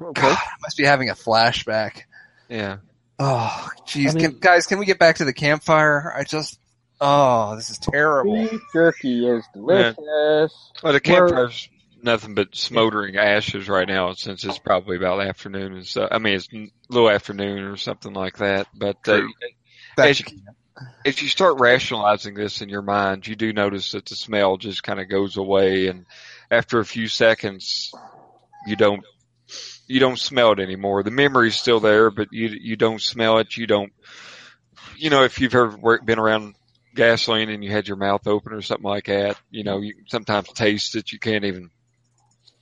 God, 0.00 0.16
I 0.24 0.52
must 0.62 0.76
be 0.76 0.84
having 0.84 1.10
a 1.10 1.14
flashback. 1.14 2.02
yeah. 2.48 2.78
Oh, 3.22 3.68
jeez, 3.86 4.10
I 4.10 4.14
mean- 4.14 4.30
can, 4.30 4.38
guys, 4.40 4.66
can 4.66 4.78
we 4.78 4.86
get 4.86 4.98
back 4.98 5.16
to 5.16 5.26
the 5.26 5.32
campfire? 5.34 6.10
I 6.16 6.24
just, 6.24 6.58
oh, 7.02 7.54
this 7.54 7.68
is 7.68 7.76
terrible. 7.76 8.34
Beef 8.34 8.60
jerky 8.72 9.28
is 9.28 9.44
delicious. 9.52 9.98
Well, 10.82 10.94
the 10.94 11.00
campfire's 11.00 11.68
nothing 12.02 12.34
but 12.34 12.54
smoldering 12.54 13.16
ashes 13.16 13.68
right 13.68 13.88
now 13.88 14.12
since 14.12 14.44
it's 14.44 14.58
probably 14.58 14.96
about 14.96 15.26
afternoon 15.26 15.74
and 15.74 15.86
so 15.86 16.06
I 16.10 16.18
mean, 16.18 16.34
it's 16.34 16.48
a 16.52 16.68
little 16.88 17.10
afternoon 17.10 17.64
or 17.64 17.76
something 17.76 18.12
like 18.12 18.38
that. 18.38 18.66
But 18.74 18.96
uh, 19.08 19.22
as, 19.98 20.20
you, 20.20 20.26
as 21.04 21.20
you 21.20 21.28
start 21.28 21.58
rationalizing 21.58 22.34
this 22.34 22.62
in 22.62 22.68
your 22.68 22.82
mind, 22.82 23.26
you 23.26 23.36
do 23.36 23.52
notice 23.52 23.92
that 23.92 24.06
the 24.06 24.16
smell 24.16 24.56
just 24.56 24.82
kind 24.82 25.00
of 25.00 25.08
goes 25.08 25.36
away, 25.36 25.88
and 25.88 26.06
after 26.50 26.78
a 26.78 26.84
few 26.84 27.08
seconds, 27.08 27.92
you 28.66 28.76
don't 28.76 29.04
you 29.86 29.98
don't 29.98 30.18
smell 30.18 30.52
it 30.52 30.60
anymore. 30.60 31.02
The 31.02 31.10
memory's 31.10 31.56
still 31.56 31.80
there, 31.80 32.10
but 32.10 32.28
you 32.30 32.48
you 32.48 32.76
don't 32.76 33.02
smell 33.02 33.38
it. 33.38 33.56
You 33.56 33.66
don't. 33.66 33.92
You 34.96 35.10
know, 35.10 35.24
if 35.24 35.40
you've 35.40 35.54
ever 35.54 35.98
been 36.04 36.18
around 36.18 36.54
gasoline 36.94 37.50
and 37.50 37.64
you 37.64 37.70
had 37.70 37.88
your 37.88 37.96
mouth 37.96 38.26
open 38.26 38.52
or 38.52 38.62
something 38.62 38.88
like 38.88 39.06
that, 39.06 39.36
you 39.50 39.64
know, 39.64 39.80
you 39.80 39.94
sometimes 40.08 40.48
taste 40.52 40.94
it. 40.96 41.12
You 41.12 41.18
can't 41.18 41.44
even. 41.44 41.70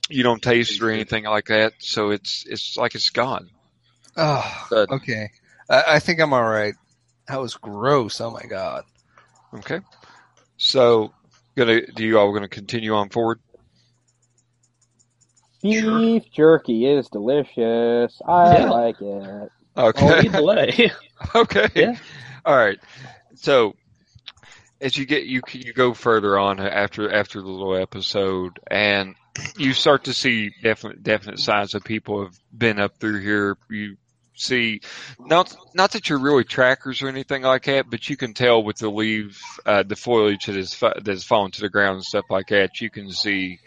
You 0.09 0.23
don't 0.23 0.41
taste 0.41 0.73
it 0.75 0.81
or 0.83 0.89
anything 0.89 1.23
like 1.25 1.45
that, 1.47 1.73
so 1.79 2.09
it's 2.11 2.43
it's 2.47 2.75
like 2.77 2.95
it's 2.95 3.09
gone. 3.11 3.49
Oh, 4.17 4.67
But- 4.69 4.89
okay. 4.91 5.29
I, 5.69 5.83
I 5.87 5.99
think 5.99 6.19
I'm 6.19 6.33
all 6.33 6.43
right. 6.43 6.73
That 7.27 7.39
was 7.39 7.53
gross. 7.55 8.19
Oh 8.21 8.31
my 8.31 8.43
god. 8.43 8.83
Okay, 9.53 9.79
so 10.57 11.13
gonna 11.55 11.85
do 11.85 12.03
you 12.03 12.17
all 12.19 12.29
going 12.31 12.41
to 12.41 12.47
continue 12.47 12.93
on 12.95 13.09
forward? 13.09 13.39
Beef 15.61 16.23
jerky 16.31 16.85
is 16.85 17.09
delicious. 17.09 18.21
I 18.27 18.57
Yeah. 18.59 18.69
like 18.69 18.95
it. 19.01 19.49
Okay. 19.77 20.07
Oh, 20.07 20.21
delay. 20.31 20.91
Okay. 21.35 21.67
Yeah. 21.75 21.95
All 22.45 22.55
right. 22.55 22.79
So 23.35 23.75
as 24.79 24.95
you 24.97 25.05
get 25.05 25.25
you 25.25 25.41
you 25.51 25.73
go 25.73 25.93
further 25.93 26.39
on 26.39 26.61
after 26.61 27.11
after 27.13 27.41
the 27.41 27.47
little 27.49 27.75
episode, 27.75 28.57
and 28.71 29.15
you 29.57 29.73
start 29.73 30.05
to 30.05 30.13
see 30.13 30.51
definite 30.63 31.03
definite 31.03 31.39
signs 31.39 31.75
of 31.75 31.83
people 31.83 32.23
have 32.23 32.37
been 32.55 32.79
up 32.79 32.97
through 32.99 33.21
here. 33.21 33.57
You 33.69 33.97
see, 34.35 34.81
not 35.19 35.55
not 35.73 35.91
that 35.93 36.09
you're 36.09 36.19
really 36.19 36.43
trackers 36.43 37.01
or 37.01 37.07
anything 37.09 37.43
like 37.43 37.63
that, 37.65 37.89
but 37.89 38.09
you 38.09 38.17
can 38.17 38.33
tell 38.33 38.63
with 38.63 38.77
the 38.77 38.89
leaves, 38.89 39.39
uh, 39.65 39.83
the 39.83 39.95
foliage 39.95 40.45
that 40.47 40.55
is 40.57 40.73
fa- 40.73 40.99
that 41.03 41.11
is 41.11 41.23
falling 41.23 41.51
to 41.51 41.61
the 41.61 41.69
ground 41.69 41.95
and 41.95 42.03
stuff 42.03 42.25
like 42.29 42.47
that. 42.47 42.81
You 42.81 42.89
can 42.89 43.11
see 43.11 43.59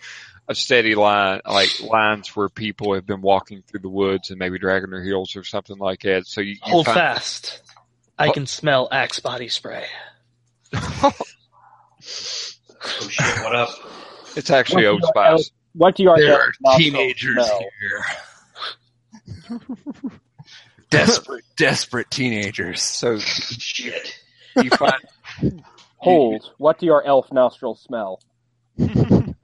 a 0.49 0.55
steady 0.55 0.95
line, 0.97 1.41
like 1.47 1.81
lines 1.81 2.35
where 2.35 2.49
people 2.49 2.95
have 2.95 3.07
been 3.07 3.21
walking 3.23 3.63
through 3.63 3.81
the 3.81 3.89
woods 3.89 4.31
and 4.31 4.39
maybe 4.39 4.59
dragging 4.59 4.91
their 4.91 5.03
heels 5.05 5.37
or 5.37 5.45
something 5.45 5.79
like 5.79 6.01
that. 6.01 6.27
So 6.27 6.41
you, 6.41 6.55
you 6.55 6.59
Hold 6.63 6.87
find- 6.87 6.97
fast. 6.99 7.63
I 8.19 8.31
can 8.31 8.47
smell 8.47 8.89
Axe 8.93 9.21
body 9.21 9.49
spray. 9.49 9.87
Oh 12.85 13.09
shit, 13.09 13.45
what 13.45 13.55
up? 13.55 13.69
It's 14.37 14.51
actually 14.51 14.87
Old 14.87 15.03
What 15.03 15.15
do 15.15 15.23
your 15.23 15.39
Spice. 15.39 15.51
What 15.75 15.97
do 15.97 16.03
your 16.03 16.19
There 16.19 16.41
are 16.41 16.53
teenagers 16.79 17.51
here. 17.81 19.61
desperate, 20.91 21.45
desperate 21.57 22.11
teenagers. 22.11 22.83
So 22.83 23.19
Shit. 23.19 24.19
you 24.57 24.71
find 24.71 24.95
Hold. 25.99 26.51
What 26.59 26.79
do 26.79 26.87
your 26.87 27.05
elf 27.05 27.33
nostrils 27.33 27.81
smell? 27.83 28.21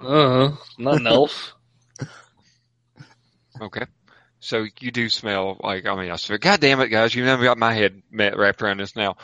Uh, 0.01 0.53
not 0.79 1.01
an 1.01 1.07
elf. 1.09 1.55
okay. 3.61 3.85
So 4.39 4.65
you 4.79 4.93
do 4.93 5.09
smell 5.09 5.57
like 5.61 5.87
I 5.87 5.97
mean 5.97 6.13
I 6.13 6.17
swear, 6.17 6.39
God 6.39 6.61
damn 6.61 6.81
it, 6.81 6.89
guys! 6.89 7.13
You 7.15 7.25
never 7.25 7.43
got 7.43 7.59
my 7.59 7.75
head 7.75 8.01
met 8.09 8.39
wrapped 8.39 8.63
around 8.63 8.79
this 8.79 8.95
now. 8.95 9.17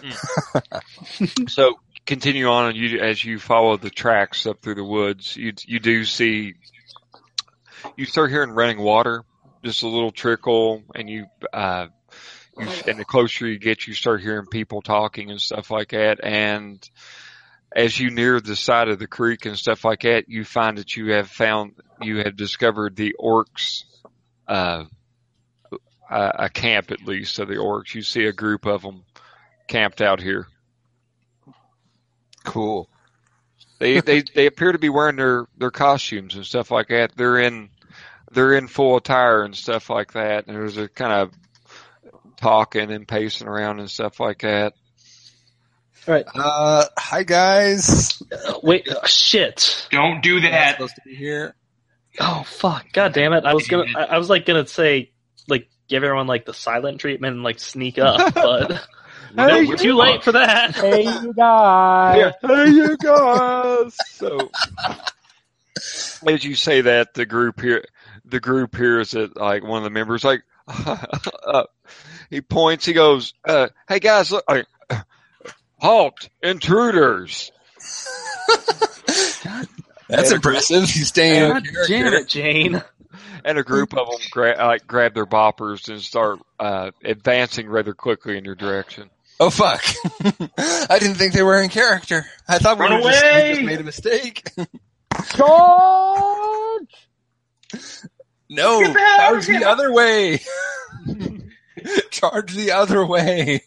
Mm. 0.00 1.50
so 1.50 1.80
continue 2.10 2.48
on, 2.48 2.70
and 2.70 2.76
you 2.76 2.98
as 2.98 3.24
you 3.24 3.38
follow 3.38 3.76
the 3.76 3.88
tracks 3.88 4.44
up 4.44 4.60
through 4.60 4.74
the 4.74 4.84
woods, 4.84 5.36
you 5.36 5.52
you 5.64 5.78
do 5.78 6.04
see 6.04 6.54
you 7.96 8.04
start 8.04 8.30
hearing 8.30 8.50
running 8.50 8.80
water, 8.80 9.24
just 9.64 9.84
a 9.84 9.88
little 9.88 10.10
trickle, 10.10 10.82
and 10.92 11.08
you 11.08 11.26
uh, 11.52 11.86
you 12.58 12.66
and 12.88 12.98
the 12.98 13.04
closer 13.04 13.46
you 13.46 13.60
get, 13.60 13.86
you 13.86 13.94
start 13.94 14.20
hearing 14.20 14.46
people 14.46 14.82
talking 14.82 15.30
and 15.30 15.40
stuff 15.40 15.70
like 15.70 15.90
that, 15.90 16.18
and 16.24 16.90
as 17.76 17.96
you 17.96 18.10
near 18.10 18.40
the 18.40 18.56
side 18.56 18.88
of 18.88 18.98
the 18.98 19.06
creek 19.06 19.46
and 19.46 19.56
stuff 19.56 19.84
like 19.84 20.00
that, 20.00 20.28
you 20.28 20.44
find 20.44 20.78
that 20.78 20.96
you 20.96 21.12
have 21.12 21.30
found, 21.30 21.74
you 22.02 22.18
have 22.18 22.34
discovered 22.34 22.96
the 22.96 23.14
orcs, 23.20 23.84
uh, 24.48 24.82
a, 26.10 26.32
a 26.40 26.50
camp 26.50 26.90
at 26.90 27.06
least 27.06 27.38
of 27.38 27.46
the 27.46 27.54
orcs. 27.54 27.94
You 27.94 28.02
see 28.02 28.24
a 28.24 28.32
group 28.32 28.66
of 28.66 28.82
them 28.82 29.04
camped 29.68 30.02
out 30.02 30.20
here. 30.20 30.48
Cool. 32.44 32.88
They, 33.78 34.00
they, 34.00 34.22
they 34.34 34.46
appear 34.46 34.72
to 34.72 34.78
be 34.78 34.88
wearing 34.90 35.16
their, 35.16 35.46
their 35.56 35.70
costumes 35.70 36.34
and 36.34 36.44
stuff 36.44 36.70
like 36.70 36.88
that. 36.88 37.12
They're 37.16 37.38
in, 37.38 37.70
they're 38.30 38.52
in 38.52 38.68
full 38.68 38.96
attire 38.96 39.42
and 39.42 39.56
stuff 39.56 39.88
like 39.88 40.12
that. 40.12 40.46
And 40.46 40.56
there's 40.56 40.76
a 40.76 40.88
kind 40.88 41.12
of 41.12 41.32
talking 42.36 42.90
and 42.90 43.06
pacing 43.08 43.48
around 43.48 43.80
and 43.80 43.90
stuff 43.90 44.20
like 44.20 44.40
that. 44.40 44.74
Uh, 46.08 46.84
hi 46.98 47.22
guys. 47.22 48.22
Uh, 48.32 48.54
wait, 48.62 48.88
uh, 48.88 49.06
shit. 49.06 49.86
Don't 49.90 50.22
do 50.22 50.38
Am 50.38 50.46
I 50.46 50.50
that. 50.50 50.72
supposed 50.72 50.94
to 50.96 51.02
be 51.04 51.14
here? 51.14 51.54
Oh 52.18 52.42
fuck! 52.44 52.90
God 52.92 53.12
damn 53.12 53.32
it! 53.34 53.44
I 53.44 53.54
was 53.54 53.68
gonna, 53.68 53.84
I, 53.96 54.02
I 54.04 54.18
was 54.18 54.28
like 54.28 54.44
gonna 54.46 54.66
say, 54.66 55.12
like, 55.46 55.68
give 55.88 56.02
everyone 56.02 56.26
like 56.26 56.44
the 56.44 56.54
silent 56.54 57.00
treatment 57.00 57.34
and 57.34 57.44
like 57.44 57.60
sneak 57.60 57.98
up, 57.98 58.34
but 58.34 58.84
no, 59.34 59.76
too 59.76 59.94
late 59.94 60.22
for 60.22 60.32
that. 60.32 60.74
Hey, 60.76 61.04
you 61.04 61.32
guys. 61.34 62.34
Hey, 62.42 62.68
you 62.70 62.96
guys. 62.96 63.96
So, 64.10 64.50
as 66.26 66.44
you 66.44 66.54
say 66.54 66.82
that, 66.82 67.14
the 67.14 67.26
group 67.26 67.60
here, 67.60 67.84
the 68.24 68.40
group 68.40 68.76
hears 68.76 69.14
it. 69.14 69.36
Like 69.36 69.62
one 69.62 69.78
of 69.78 69.84
the 69.84 69.90
members, 69.90 70.24
like, 70.24 70.42
uh, 70.68 71.64
he 72.30 72.40
points. 72.40 72.84
He 72.86 72.92
goes, 72.92 73.34
uh, 73.44 73.68
"Hey 73.88 73.98
guys, 73.98 74.30
look! 74.32 74.44
Uh, 74.48 74.62
halt, 75.78 76.28
intruders!" 76.42 77.50
That's 80.08 80.30
Yeah. 80.30 80.36
impressive. 80.36 80.82
He's 80.84 81.08
staying 81.08 81.44
in 81.44 81.50
God 81.52 81.64
damn 81.86 82.12
it, 82.14 82.28
Jane. 82.28 82.82
And 83.44 83.58
a 83.58 83.62
group 83.62 83.96
of 83.96 84.06
them 84.08 84.20
gra- 84.30 84.56
like 84.58 84.86
grab 84.86 85.14
their 85.14 85.26
boffers 85.26 85.88
and 85.88 86.00
start 86.00 86.40
uh, 86.58 86.90
advancing 87.04 87.68
rather 87.68 87.94
quickly 87.94 88.36
in 88.36 88.44
your 88.44 88.54
direction. 88.54 89.08
Oh 89.42 89.48
fuck! 89.48 89.82
I 90.90 90.98
didn't 90.98 91.14
think 91.14 91.32
they 91.32 91.42
were 91.42 91.62
in 91.62 91.70
character. 91.70 92.26
I 92.46 92.58
thought 92.58 92.78
we, 92.78 92.84
Run 92.84 93.02
were 93.02 93.10
just, 93.10 93.22
we 93.24 93.30
away! 93.30 93.54
just 93.54 93.62
made 93.62 93.80
a 93.80 93.84
mistake. 93.84 94.50
Charge! 95.34 97.08
no, 98.50 98.80
Get 98.82 98.92
the 98.92 98.98
charge 99.18 99.46
the 99.46 99.64
other 99.66 99.92
way. 99.92 100.40
charge 102.10 102.52
the 102.54 102.72
other 102.72 103.06
way. 103.06 103.62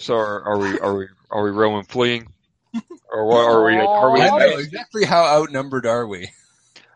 So, 0.00 0.16
are, 0.16 0.42
are 0.42 0.58
we 0.58 0.78
are 0.80 0.96
we 0.96 1.06
are 1.30 1.44
we 1.44 1.50
rolling 1.50 1.84
fleeing, 1.84 2.32
or 3.12 3.24
what 3.24 3.44
are 3.48 3.64
we? 3.64 3.76
Are 3.76 4.12
we? 4.12 4.20
I 4.20 4.28
know 4.30 4.58
exactly 4.58 5.04
how 5.04 5.24
outnumbered 5.24 5.86
are 5.86 6.08
we? 6.08 6.28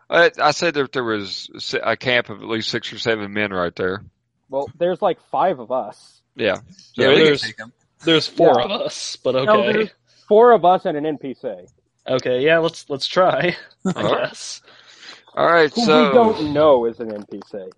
I, 0.09 0.29
I 0.41 0.51
said 0.51 0.73
that 0.73 0.91
there 0.91 1.05
was 1.05 1.49
a 1.81 1.95
camp 1.95 2.29
of 2.29 2.41
at 2.41 2.49
least 2.49 2.69
six 2.69 2.91
or 2.91 2.99
seven 2.99 3.31
men 3.31 3.51
right 3.53 3.75
there. 3.75 4.03
Well, 4.49 4.69
there's 4.77 5.01
like 5.01 5.21
five 5.31 5.59
of 5.59 5.71
us. 5.71 6.12
Yeah. 6.35 6.57
Yeah, 6.95 7.05
So- 7.05 7.09
we 7.09 7.15
can 7.15 7.23
there's- 7.25 7.41
take 7.41 7.59
'em. 7.59 7.73
There's 8.05 8.27
four 8.27 8.55
Yeah. 8.59 8.65
of 8.65 8.71
us, 8.81 9.15
but 9.23 9.35
okay. 9.35 9.71
there's 9.73 9.89
four 10.27 10.51
of 10.51 10.65
us 10.65 10.85
and 10.85 10.97
an 10.97 11.05
NPC. 11.05 11.67
Okay, 12.05 12.41
yeah, 12.41 12.57
let's 12.57 12.89
let's 12.89 13.07
try. 13.07 13.55
I 13.85 13.91
All 13.95 14.03
right. 14.13 14.23
guess. 14.27 14.61
All 15.35 15.45
right. 15.51 15.73
Who 15.73 15.81
we 15.81 15.87
don't 15.87 16.53
know 16.53 16.85
is 16.85 16.99
an 16.99 17.11
NPC. 17.11 17.71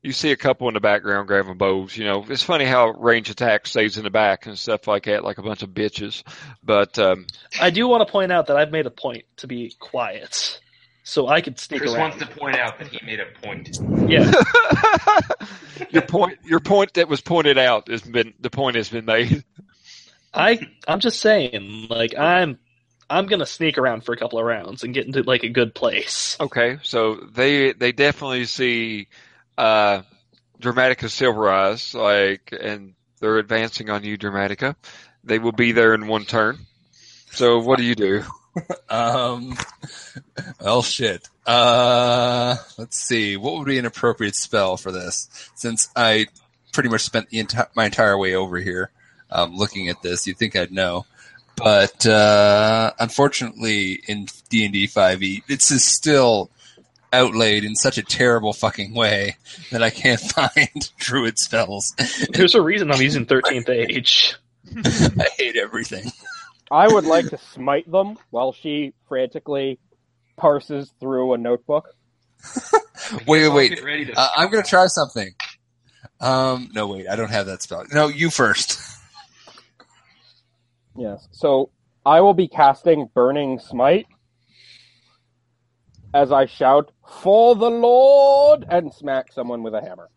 you 0.00 0.12
see 0.12 0.30
a 0.30 0.36
couple 0.36 0.68
in 0.68 0.74
the 0.74 0.80
background 0.80 1.26
grabbing 1.26 1.58
bows. 1.58 1.96
You 1.96 2.04
know, 2.04 2.24
it's 2.28 2.44
funny 2.44 2.64
how 2.66 2.90
range 2.90 3.30
attack 3.30 3.66
stays 3.66 3.98
in 3.98 4.04
the 4.04 4.10
back 4.10 4.46
and 4.46 4.56
stuff 4.56 4.86
like 4.86 5.06
that, 5.06 5.24
like 5.24 5.38
a 5.38 5.42
bunch 5.42 5.62
of 5.64 5.70
bitches. 5.70 6.22
But 6.62 6.96
um, 7.00 7.26
I 7.60 7.70
do 7.70 7.88
want 7.88 8.06
to 8.06 8.10
point 8.12 8.30
out 8.30 8.46
that 8.46 8.56
I've 8.56 8.70
made 8.70 8.86
a 8.86 8.90
point 8.92 9.24
to 9.38 9.48
be 9.48 9.74
quiet, 9.80 10.60
so 11.08 11.26
I 11.26 11.40
could 11.40 11.58
sneak 11.58 11.80
Chris 11.80 11.94
around. 11.94 12.10
wants 12.10 12.18
to 12.18 12.26
point 12.26 12.56
out 12.56 12.78
that 12.78 12.88
he 12.88 13.04
made 13.04 13.18
a 13.18 13.24
point. 13.40 13.78
Yeah, 14.10 14.30
your 15.90 16.02
point, 16.02 16.38
your 16.44 16.60
point 16.60 16.94
that 16.94 17.08
was 17.08 17.22
pointed 17.22 17.56
out 17.56 17.88
has 17.88 18.02
been 18.02 18.34
the 18.40 18.50
point 18.50 18.76
has 18.76 18.90
been 18.90 19.06
made. 19.06 19.42
I 20.34 20.60
I'm 20.86 21.00
just 21.00 21.20
saying, 21.20 21.86
like 21.88 22.16
I'm 22.18 22.58
I'm 23.08 23.26
gonna 23.26 23.46
sneak 23.46 23.78
around 23.78 24.04
for 24.04 24.12
a 24.12 24.18
couple 24.18 24.38
of 24.38 24.44
rounds 24.44 24.84
and 24.84 24.92
get 24.92 25.06
into 25.06 25.22
like 25.22 25.44
a 25.44 25.48
good 25.48 25.74
place. 25.74 26.36
Okay, 26.38 26.78
so 26.82 27.14
they 27.14 27.72
they 27.72 27.92
definitely 27.92 28.44
see 28.44 29.08
uh, 29.56 30.02
Dramatica 30.60 31.08
Silver 31.08 31.48
Eyes, 31.48 31.94
like, 31.94 32.52
and 32.52 32.92
they're 33.20 33.38
advancing 33.38 33.88
on 33.88 34.04
you, 34.04 34.18
Dramatica. 34.18 34.76
They 35.24 35.38
will 35.38 35.52
be 35.52 35.72
there 35.72 35.94
in 35.94 36.06
one 36.06 36.26
turn. 36.26 36.58
So 37.30 37.60
what 37.60 37.78
do 37.78 37.84
you 37.84 37.94
do? 37.94 38.24
Um, 38.88 39.56
well, 40.60 40.82
shit. 40.82 41.28
Uh, 41.46 42.56
let's 42.78 42.98
see. 42.98 43.36
What 43.36 43.56
would 43.58 43.66
be 43.66 43.78
an 43.78 43.86
appropriate 43.86 44.34
spell 44.34 44.76
for 44.76 44.92
this? 44.92 45.28
Since 45.54 45.88
I 45.94 46.26
pretty 46.72 46.88
much 46.88 47.02
spent 47.02 47.28
the 47.30 47.42
enti- 47.42 47.68
my 47.74 47.86
entire 47.86 48.16
way 48.16 48.34
over 48.34 48.58
here 48.58 48.90
um, 49.30 49.56
looking 49.56 49.88
at 49.88 50.02
this, 50.02 50.26
you'd 50.26 50.38
think 50.38 50.56
I'd 50.56 50.72
know. 50.72 51.06
But 51.56 52.06
uh, 52.06 52.92
unfortunately, 52.98 54.00
in 54.06 54.26
D 54.48 54.64
and 54.64 54.72
D 54.72 54.86
five 54.86 55.22
E, 55.22 55.42
this 55.48 55.70
is 55.70 55.84
still 55.84 56.50
outlaid 57.12 57.64
in 57.64 57.74
such 57.74 57.98
a 57.98 58.02
terrible 58.02 58.52
fucking 58.52 58.94
way 58.94 59.36
that 59.72 59.82
I 59.82 59.90
can't 59.90 60.20
find 60.36 60.90
druid 60.98 61.38
spells. 61.38 61.94
There's 62.30 62.54
a 62.54 62.62
reason 62.62 62.92
I'm 62.92 63.00
using 63.00 63.26
13th 63.26 63.68
Age. 63.70 64.36
I 64.76 65.26
hate 65.36 65.56
everything. 65.56 66.12
I 66.70 66.86
would 66.88 67.04
like 67.04 67.28
to 67.30 67.38
smite 67.38 67.90
them 67.90 68.16
while 68.30 68.52
she 68.52 68.92
frantically 69.08 69.78
parses 70.36 70.92
through 71.00 71.32
a 71.34 71.38
notebook. 71.38 71.88
Wait, 73.26 73.44
I'll 73.44 73.54
wait, 73.54 73.74
Get 73.74 73.84
ready 73.84 74.04
to 74.04 74.12
Uh, 74.18 74.28
I'm 74.36 74.50
gonna 74.50 74.62
try 74.62 74.86
something. 74.86 75.34
Um, 76.20 76.68
no, 76.74 76.88
wait, 76.88 77.08
I 77.08 77.16
don't 77.16 77.30
have 77.30 77.46
that 77.46 77.62
spell. 77.62 77.84
No, 77.92 78.08
you 78.08 78.30
first. 78.30 78.80
Yes. 80.96 81.28
So 81.30 81.70
I 82.04 82.20
will 82.22 82.34
be 82.34 82.48
casting 82.48 83.08
Burning 83.14 83.60
Smite 83.60 84.06
as 86.12 86.32
I 86.32 86.46
shout, 86.46 86.90
For 87.22 87.54
the 87.54 87.70
Lord! 87.70 88.66
and 88.68 88.92
smack 88.92 89.32
someone 89.32 89.62
with 89.62 89.74
a 89.74 89.80
hammer. 89.80 90.08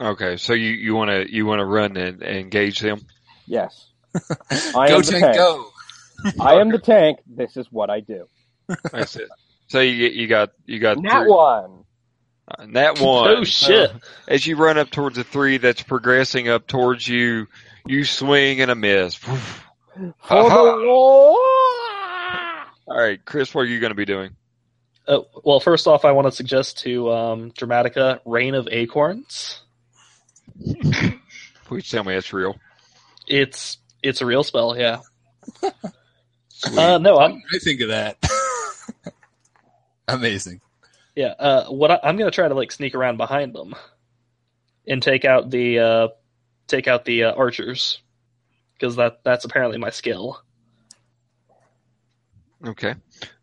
Okay, 0.00 0.36
so 0.38 0.54
you 0.54 0.70
you 0.70 0.94
want 0.94 1.10
to 1.10 1.30
you 1.30 1.44
want 1.46 1.60
to 1.60 1.66
run 1.66 1.96
and, 1.96 2.22
and 2.22 2.36
engage 2.38 2.80
them? 2.80 3.00
Yes. 3.46 3.90
I 4.74 4.88
go 4.88 4.96
am 4.96 5.02
the 5.02 5.10
tank, 5.10 5.24
tank. 5.24 5.36
go. 5.36 5.70
I 6.40 6.54
am 6.54 6.70
the 6.70 6.78
tank. 6.78 7.20
This 7.26 7.56
is 7.56 7.66
what 7.70 7.90
I 7.90 8.00
do. 8.00 8.26
That's 8.92 9.16
it. 9.16 9.28
So 9.68 9.80
you 9.80 10.08
you 10.08 10.26
got 10.26 10.50
you 10.66 10.78
got 10.78 10.98
Nat 10.98 11.20
three- 11.22 11.30
one. 11.30 11.84
uh, 12.48 12.64
Nat 12.66 13.00
one. 13.00 13.28
Oh 13.30 13.44
shit! 13.44 13.90
As 14.28 14.46
you 14.46 14.56
run 14.56 14.78
up 14.78 14.90
towards 14.90 15.16
the 15.16 15.24
three 15.24 15.56
that's 15.58 15.82
progressing 15.82 16.48
up 16.48 16.66
towards 16.66 17.06
you, 17.08 17.46
you 17.86 18.04
swing 18.04 18.60
and 18.60 18.70
a 18.70 18.74
miss. 18.74 19.14
For 19.16 19.36
the 20.28 20.76
Lord! 20.86 21.38
All 22.86 22.98
right, 22.98 23.24
Chris, 23.24 23.54
what 23.54 23.62
are 23.62 23.66
you 23.66 23.80
going 23.80 23.90
to 23.92 23.96
be 23.96 24.04
doing? 24.04 24.36
Uh, 25.06 25.20
well, 25.42 25.60
first 25.60 25.86
off, 25.86 26.04
I 26.04 26.12
want 26.12 26.26
to 26.26 26.32
suggest 26.32 26.78
to 26.80 27.10
um, 27.12 27.50
Dramatica 27.52 28.20
Rain 28.24 28.54
of 28.54 28.68
Acorns. 28.70 29.60
Please 31.66 31.88
tell 31.88 32.04
me 32.04 32.14
it's 32.14 32.32
real. 32.32 32.56
It's 33.26 33.78
it's 34.02 34.20
a 34.20 34.26
real 34.26 34.42
spell, 34.42 34.76
yeah. 34.78 35.00
Uh, 36.66 36.98
no, 36.98 37.18
I'm 37.18 37.42
I 37.52 37.58
think 37.58 37.80
of 37.80 37.88
that. 37.88 38.18
Amazing. 40.08 40.60
yeah. 41.14 41.34
Uh, 41.38 41.66
what 41.66 41.90
I, 41.90 42.00
I'm 42.02 42.16
going 42.16 42.30
to 42.30 42.34
try 42.34 42.48
to 42.48 42.54
like 42.54 42.72
sneak 42.72 42.94
around 42.94 43.16
behind 43.16 43.54
them 43.54 43.74
and 44.86 45.02
take 45.02 45.24
out 45.24 45.50
the 45.50 45.78
uh, 45.78 46.08
take 46.66 46.88
out 46.88 47.04
the 47.04 47.24
uh, 47.24 47.32
archers 47.32 48.00
because 48.74 48.96
that 48.96 49.20
that's 49.24 49.44
apparently 49.44 49.78
my 49.78 49.90
skill. 49.90 50.40
Okay, 52.66 52.94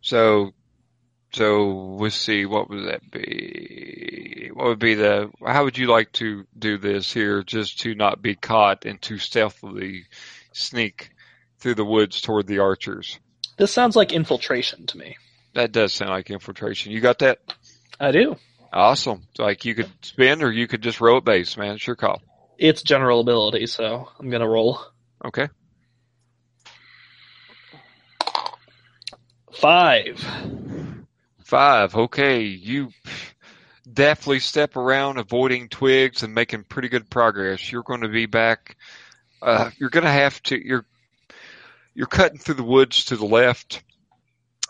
so 0.02 0.52
so 1.34 1.96
let's 2.00 2.16
see. 2.16 2.46
What 2.46 2.70
would 2.70 2.88
that 2.88 3.12
be? 3.12 4.50
What 4.54 4.66
would 4.68 4.80
be 4.80 4.96
the? 4.96 5.32
How 5.46 5.64
would 5.64 5.78
you 5.78 5.88
like 5.88 6.12
to 6.14 6.46
do 6.58 6.78
this 6.78 7.12
here, 7.14 7.44
just 7.44 7.80
to 7.82 7.96
not 7.96 8.22
be 8.22 8.36
caught 8.36 8.86
and 8.86 9.02
to 9.04 9.18
stealthily 9.18 10.06
sneak 10.54 11.12
through 11.62 11.76
the 11.76 11.86
woods 11.86 12.20
toward 12.22 12.48
the 12.48 12.60
archers? 12.60 13.20
This 13.58 13.72
sounds 13.72 13.96
like 13.96 14.12
infiltration 14.12 14.86
to 14.88 14.98
me. 14.98 15.16
That 15.54 15.72
does 15.72 15.94
sound 15.94 16.12
like 16.12 16.30
infiltration. 16.30 16.92
You 16.92 17.00
got 17.02 17.20
that? 17.20 17.40
I 18.00 18.12
do. 18.12 18.36
Awesome. 18.74 19.24
Like 19.38 19.66
you 19.66 19.76
could 19.76 19.90
spin 20.02 20.42
or 20.44 20.52
you 20.52 20.68
could 20.68 20.82
just 20.82 21.02
row 21.02 21.18
at 21.18 21.26
base, 21.26 21.58
man. 21.58 21.76
It's 21.76 21.86
your 21.86 21.96
call. 21.96 22.22
It's 22.58 22.82
general 22.84 23.20
ability, 23.22 23.68
so 23.68 24.10
I'm 24.20 24.30
going 24.30 24.42
to 24.42 24.48
roll 24.48 24.80
Okay. 25.24 25.48
five. 29.54 30.26
Five. 31.44 31.96
Okay. 31.96 32.44
You 32.44 32.90
definitely 33.92 34.40
step 34.40 34.76
around 34.76 35.18
avoiding 35.18 35.70
twigs 35.70 36.24
and 36.24 36.34
making 36.34 36.64
pretty 36.64 36.90
good 36.90 37.10
progress. 37.10 37.72
You're 37.72 37.84
going 37.84 38.02
to 38.02 38.08
be 38.10 38.26
back. 38.26 38.78
Uh, 39.42 39.70
you're 39.78 39.90
going 39.90 40.06
to 40.06 40.12
have 40.12 40.42
to, 40.44 40.66
you're, 40.66 40.86
you're 41.94 42.08
cutting 42.08 42.38
through 42.38 42.56
the 42.56 42.64
woods 42.64 43.06
to 43.06 43.18
the 43.18 43.26
left. 43.26 43.84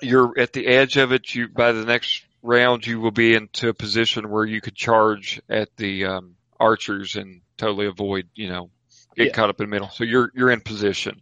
You're 0.02 0.38
at 0.40 0.54
the 0.54 0.68
edge 0.68 0.98
of 0.98 1.12
it. 1.12 1.34
You, 1.36 1.48
by 1.48 1.72
the 1.72 1.86
next 1.86 2.24
round, 2.42 2.86
you 2.88 3.00
will 3.00 3.12
be 3.12 3.36
into 3.36 3.70
a 3.70 3.74
position 3.74 4.30
where 4.30 4.46
you 4.46 4.62
could 4.62 4.76
charge 4.76 5.42
at 5.50 5.70
the, 5.78 6.06
um, 6.06 6.36
archers 6.60 7.16
and 7.16 7.42
totally 7.58 7.88
avoid, 7.88 8.30
you 8.36 8.50
know, 8.50 8.70
get 9.16 9.28
Yeah. 9.28 9.34
caught 9.34 9.50
up 9.50 9.60
in 9.62 9.68
the 9.68 9.72
middle. 9.72 9.90
So 9.90 10.04
you're, 10.04 10.32
you're 10.36 10.52
in 10.52 10.62
position 10.62 11.22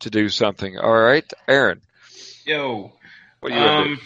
to 0.00 0.10
do 0.10 0.28
something. 0.28 0.78
All 0.78 0.92
right. 0.92 1.30
Aaron, 1.48 1.82
Yo. 2.44 2.92
what 3.40 3.52
you 3.52 3.58
going 3.58 3.84
to 3.84 3.94
do? 3.96 4.00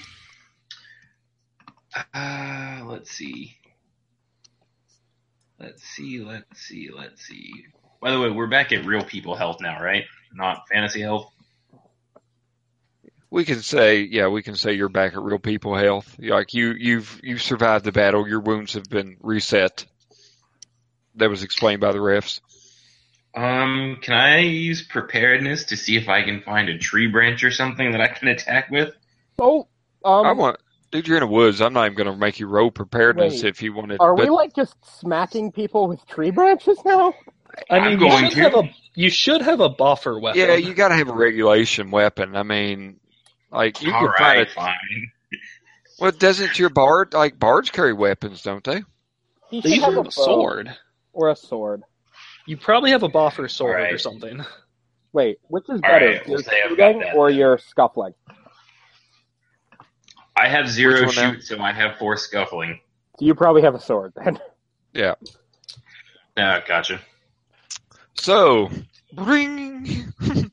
Um, 1.97 2.05
uh, 2.15 2.85
let's 2.87 3.11
see. 3.11 3.57
Let's 5.61 5.83
see, 5.85 6.19
let's 6.21 6.61
see, 6.61 6.91
let's 6.95 7.23
see. 7.25 7.67
By 8.05 8.11
the 8.11 8.21
way, 8.21 8.29
we're 8.29 8.49
back 8.49 8.71
at 8.71 8.85
real 8.85 9.03
people 9.03 9.35
health 9.35 9.63
now, 9.63 9.83
right? 9.83 10.05
Not 10.35 10.69
fantasy 10.69 11.01
health. 11.01 11.33
We 13.31 13.47
can 13.47 13.63
say, 13.63 14.03
yeah, 14.03 14.29
we 14.29 14.43
can 14.43 14.57
say 14.57 14.75
you're 14.75 14.91
back 14.91 15.15
at 15.15 15.23
real 15.23 15.39
people 15.39 15.75
health. 15.75 16.15
Like 16.19 16.53
you, 16.53 16.75
you've 16.79 17.19
you've 17.23 17.41
survived 17.41 17.87
the 17.87 17.93
battle. 17.93 18.29
Your 18.29 18.41
wounds 18.41 18.75
have 18.75 18.85
been 18.91 19.17
reset. 19.23 19.87
That 21.15 21.31
was 21.31 21.43
explained 21.43 21.81
by 21.81 21.93
the 21.93 21.99
refs. 21.99 22.43
Um, 23.35 23.97
can 24.03 24.13
I 24.13 24.41
use 24.41 24.83
preparedness 24.83 25.65
to 25.65 25.77
see 25.79 25.97
if 25.97 26.07
I 26.11 26.25
can 26.25 26.43
find 26.43 26.69
a 26.69 26.77
tree 26.77 27.07
branch 27.07 27.43
or 27.43 27.51
something 27.51 27.93
that 27.93 28.03
I 28.03 28.09
can 28.09 28.29
attack 28.29 28.69
with? 28.71 28.95
Oh, 29.39 29.67
um, 30.05 30.27
I 30.27 30.33
want, 30.33 30.59
dude, 30.91 31.09
you're 31.09 31.17
in 31.17 31.23
the 31.23 31.27
woods. 31.27 31.63
I'm 31.63 31.73
not 31.73 31.87
even 31.87 31.97
going 31.97 32.13
to 32.13 32.17
make 32.19 32.39
you 32.39 32.49
roll 32.49 32.71
preparedness 32.71 33.43
Wait, 33.43 33.49
if 33.49 33.63
you 33.63 33.73
wanted. 33.73 33.97
are 34.01 34.15
but 34.15 34.25
we 34.25 34.31
like 34.31 34.55
just 34.55 34.77
smacking 35.01 35.53
people 35.53 35.89
with 35.89 36.07
tree 36.07 36.31
branches 36.31 36.79
now? 36.85 37.15
I 37.71 37.79
I'm 37.79 37.99
mean, 37.99 38.01
you 38.01 38.11
should 38.11 38.33
to. 38.33 38.41
have 38.43 38.55
a 38.55 38.71
you 38.95 39.11
should 39.11 39.43
have 39.43 39.61
a 39.61 39.71
boffer 39.71 40.21
weapon. 40.21 40.41
yeah, 40.41 40.55
you 40.55 40.75
got 40.75 40.89
to 40.89 40.95
have 40.97 41.09
a 41.09 41.15
regulation 41.15 41.91
weapon. 41.91 42.37
I 42.37 42.43
mean, 42.43 43.01
like 43.51 43.83
you 43.83 43.93
All 43.93 44.01
can 44.01 44.13
find 44.17 44.39
right, 44.39 44.49
it. 44.49 44.51
fine. 44.51 45.11
Well, 45.99 46.13
doesn't 46.13 46.59
your 46.59 46.71
bard 46.71 47.15
like 47.15 47.39
bards 47.39 47.71
carry 47.71 47.93
weapons, 47.93 48.43
don't 48.43 48.65
they? 48.65 48.83
He 49.51 49.61
They 49.63 49.77
have 49.77 49.97
a 49.97 50.05
a 50.07 50.11
sword. 50.11 50.75
or 51.13 51.31
a 51.31 51.37
sword. 51.37 51.83
You 52.47 52.57
probably 52.57 52.91
have 52.93 53.03
a 53.03 53.09
boffer 53.09 53.51
sword 53.51 53.91
or 53.91 53.99
something. 53.99 54.45
Wait, 55.13 55.39
which 55.49 55.65
is 55.69 55.81
All 55.83 55.91
better, 55.91 56.07
right, 56.07 56.27
we'll 56.27 56.39
your 56.39 56.43
say 56.43 56.61
shooting 56.69 57.03
or 57.13 57.31
then. 57.31 57.39
your 57.39 57.59
scuffling? 57.59 58.15
I 60.37 60.49
have 60.49 60.69
zero 60.69 61.05
Which 61.07 61.07
one 61.07 61.15
shoot, 61.15 61.43
so 61.45 61.61
I 61.61 61.73
have 61.73 61.99
four 61.99 62.17
scuffling. 62.17 62.81
So 63.19 63.25
you 63.27 63.35
probably 63.35 63.63
have 63.63 63.75
a 63.75 63.81
sword 63.81 64.13
then. 64.17 64.39
Yeah. 64.95 65.15
Ah, 66.37 66.63
gotcha. 66.67 67.01
So, 68.15 68.71
bring. 69.13 70.13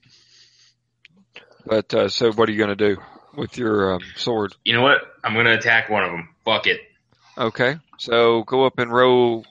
but 1.66 1.94
uh, 1.94 2.10
so, 2.10 2.32
what 2.32 2.50
are 2.50 2.52
you 2.52 2.58
going 2.58 2.76
to 2.78 2.96
do 2.96 3.02
with 3.36 3.58
your 3.58 3.96
um, 3.96 4.02
sword? 4.16 4.54
You 4.64 4.74
know 4.74 4.82
what? 4.82 5.02
I'm 5.24 5.34
gonna 5.34 5.54
attack 5.54 5.90
one 5.90 6.04
of 6.04 6.12
them. 6.12 6.30
Fuck 6.46 6.68
it. 6.68 6.82
Okay, 7.38 7.78
so 7.98 8.44
go 8.44 8.66
up 8.66 8.80
and 8.80 8.92
roll. 8.92 9.46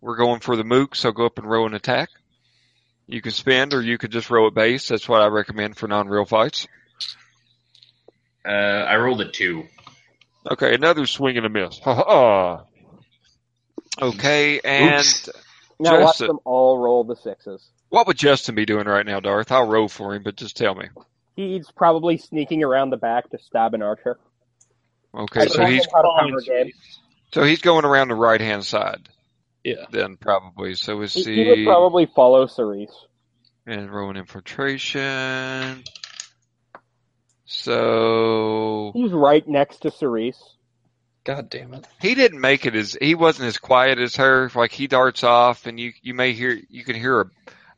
We're 0.00 0.16
going 0.16 0.40
for 0.40 0.56
the 0.56 0.64
mook, 0.64 0.94
so 0.94 1.12
go 1.12 1.26
up 1.26 1.38
and 1.38 1.48
roll 1.48 1.66
an 1.66 1.74
attack. 1.74 2.08
You 3.06 3.20
can 3.20 3.32
spend, 3.32 3.74
or 3.74 3.82
you 3.82 3.98
could 3.98 4.10
just 4.10 4.30
roll 4.30 4.48
at 4.48 4.54
base. 4.54 4.88
That's 4.88 5.08
what 5.08 5.20
I 5.20 5.26
recommend 5.26 5.76
for 5.76 5.86
non-real 5.86 6.24
fights. 6.24 6.66
Uh, 8.44 8.48
I 8.48 8.96
rolled 8.96 9.20
a 9.20 9.30
two. 9.30 9.64
Okay, 10.50 10.74
another 10.74 11.06
swing 11.06 11.36
and 11.36 11.46
a 11.46 11.48
miss. 11.48 11.78
Ha 11.80 11.94
ha. 11.94 12.64
Okay, 14.00 14.60
and 14.64 14.98
Oops. 14.98 15.28
Now 15.82 16.00
watch 16.04 16.18
them 16.18 16.38
all 16.44 16.78
roll 16.78 17.04
the 17.04 17.16
sixes. 17.16 17.70
what 17.90 18.06
would 18.06 18.16
Justin 18.16 18.54
be 18.54 18.64
doing 18.66 18.86
right 18.86 19.04
now, 19.06 19.20
Darth? 19.20 19.50
I'll 19.52 19.66
roll 19.68 19.88
for 19.88 20.14
him, 20.14 20.22
but 20.22 20.36
just 20.36 20.56
tell 20.56 20.74
me. 20.74 20.88
He's 21.36 21.70
probably 21.70 22.18
sneaking 22.18 22.62
around 22.62 22.90
the 22.90 22.96
back 22.96 23.30
to 23.30 23.38
stab 23.38 23.74
an 23.74 23.82
archer. 23.82 24.18
Okay, 25.14 25.46
so 25.46 25.64
he's 25.66 25.84
him 25.84 25.90
how 25.94 26.02
to 26.02 26.08
cover 26.20 26.40
game. 26.40 26.72
so 27.32 27.42
he's 27.44 27.60
going 27.60 27.84
around 27.84 28.08
the 28.08 28.14
right 28.14 28.40
hand 28.40 28.64
side. 28.64 29.08
Yeah. 29.64 29.84
Then 29.90 30.16
probably. 30.16 30.74
So 30.74 30.96
let's 30.96 31.14
He, 31.14 31.22
he 31.24 31.48
would 31.48 31.56
see. 31.56 31.64
probably 31.64 32.06
follow 32.06 32.46
Cerise. 32.46 32.92
and 33.66 33.90
rolling 33.90 34.16
infiltration. 34.16 35.84
So 37.44 38.92
He's 38.94 39.12
right 39.12 39.46
next 39.46 39.78
to 39.82 39.90
Cerise. 39.90 40.42
God 41.24 41.50
damn 41.50 41.74
it. 41.74 41.86
he 42.00 42.14
didn't 42.14 42.40
make 42.40 42.66
it 42.66 42.74
as 42.74 42.96
he 43.00 43.14
wasn't 43.14 43.46
as 43.46 43.58
quiet 43.58 43.98
as 43.98 44.16
her. 44.16 44.50
Like 44.54 44.72
he 44.72 44.88
darts 44.88 45.22
off, 45.22 45.66
and 45.66 45.78
you 45.78 45.92
you 46.02 46.14
may 46.14 46.32
hear 46.32 46.58
you 46.68 46.84
can 46.84 46.96
hear 46.96 47.20
a, 47.20 47.26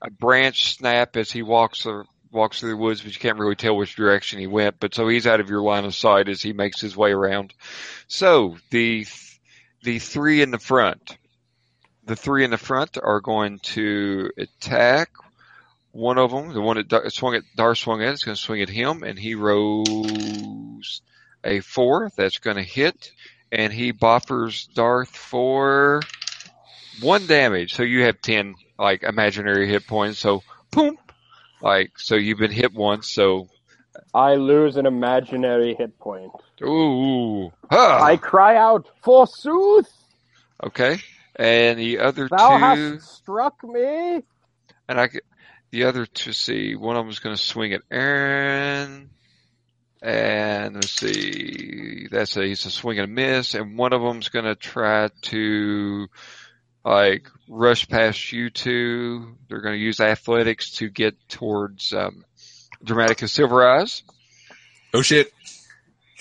a 0.02 0.10
branch 0.10 0.74
snap 0.76 1.16
as 1.16 1.30
he 1.30 1.42
walks 1.42 1.84
or 1.84 2.06
walks 2.30 2.60
through 2.60 2.70
the 2.70 2.76
woods, 2.76 3.02
but 3.02 3.14
you 3.14 3.20
can't 3.20 3.38
really 3.38 3.54
tell 3.54 3.76
which 3.76 3.96
direction 3.96 4.38
he 4.38 4.46
went. 4.46 4.80
But 4.80 4.94
so 4.94 5.08
he's 5.08 5.26
out 5.26 5.40
of 5.40 5.50
your 5.50 5.62
line 5.62 5.84
of 5.84 5.94
sight 5.94 6.28
as 6.28 6.42
he 6.42 6.52
makes 6.52 6.80
his 6.80 6.96
way 6.96 7.12
around. 7.12 7.54
So 8.08 8.56
the 8.70 9.06
the 9.82 9.98
three 9.98 10.40
in 10.40 10.50
the 10.50 10.58
front, 10.58 11.18
the 12.04 12.16
three 12.16 12.44
in 12.44 12.50
the 12.50 12.58
front 12.58 12.96
are 13.02 13.20
going 13.20 13.58
to 13.60 14.30
attack. 14.38 15.10
One 15.92 16.18
of 16.18 16.32
them, 16.32 16.52
the 16.52 16.60
one 16.60 16.76
that 16.76 16.88
Dar- 16.88 17.08
swung 17.10 17.36
at 17.36 17.42
Dar 17.56 17.74
swung 17.74 18.02
at, 18.02 18.14
is 18.14 18.24
going 18.24 18.34
to 18.34 18.40
swing 18.40 18.62
at 18.62 18.68
him, 18.68 19.02
and 19.04 19.18
he 19.18 19.34
rolls 19.36 21.02
a 21.44 21.60
four. 21.60 22.10
That's 22.16 22.38
going 22.38 22.56
to 22.56 22.62
hit, 22.64 23.12
and 23.54 23.72
he 23.72 23.92
boffers 23.92 24.72
Darth 24.74 25.16
for 25.16 26.02
one 27.00 27.26
damage. 27.26 27.74
So 27.74 27.84
you 27.84 28.02
have 28.02 28.20
ten 28.20 28.56
like 28.78 29.04
imaginary 29.04 29.68
hit 29.68 29.86
points. 29.86 30.18
So 30.18 30.42
boom, 30.72 30.98
like 31.62 31.92
so 31.96 32.16
you've 32.16 32.38
been 32.38 32.50
hit 32.50 32.74
once. 32.74 33.10
So 33.10 33.48
I 34.12 34.34
lose 34.34 34.76
an 34.76 34.86
imaginary 34.86 35.74
hit 35.74 35.98
point. 36.00 36.32
ooh, 36.62 37.52
ah, 37.70 38.02
I 38.02 38.16
cry 38.16 38.56
out, 38.56 38.88
forsooth, 39.02 39.90
okay. 40.62 40.98
And 41.36 41.78
the 41.78 42.00
other 42.00 42.28
thou 42.28 42.58
two, 42.58 42.58
hast 42.58 43.16
struck 43.16 43.62
me. 43.62 44.22
and 44.88 45.00
I 45.00 45.08
the 45.70 45.84
other 45.84 46.06
two. 46.06 46.32
See, 46.32 46.74
one 46.74 46.96
of 46.96 47.04
them's 47.04 47.20
going 47.20 47.36
to 47.36 47.42
swing 47.42 47.72
at 47.72 47.82
Aaron. 47.90 49.10
And 50.04 50.74
let's 50.74 50.90
see, 50.90 52.08
that's 52.10 52.36
a 52.36 52.44
he's 52.44 52.66
a 52.66 52.70
swing 52.70 52.98
and 52.98 53.10
a 53.10 53.12
miss, 53.12 53.54
and 53.54 53.78
one 53.78 53.94
of 53.94 54.02
them's 54.02 54.28
gonna 54.28 54.54
try 54.54 55.08
to 55.22 56.08
like 56.84 57.26
rush 57.48 57.88
past 57.88 58.30
you 58.30 58.50
two. 58.50 59.36
They're 59.48 59.62
gonna 59.62 59.76
use 59.76 60.00
athletics 60.00 60.72
to 60.72 60.90
get 60.90 61.14
towards 61.30 61.94
um, 61.94 62.26
Dramatica 62.84 63.30
Silver 63.30 63.66
Eyes, 63.66 64.02
Oh 64.92 65.00
shit. 65.00 65.32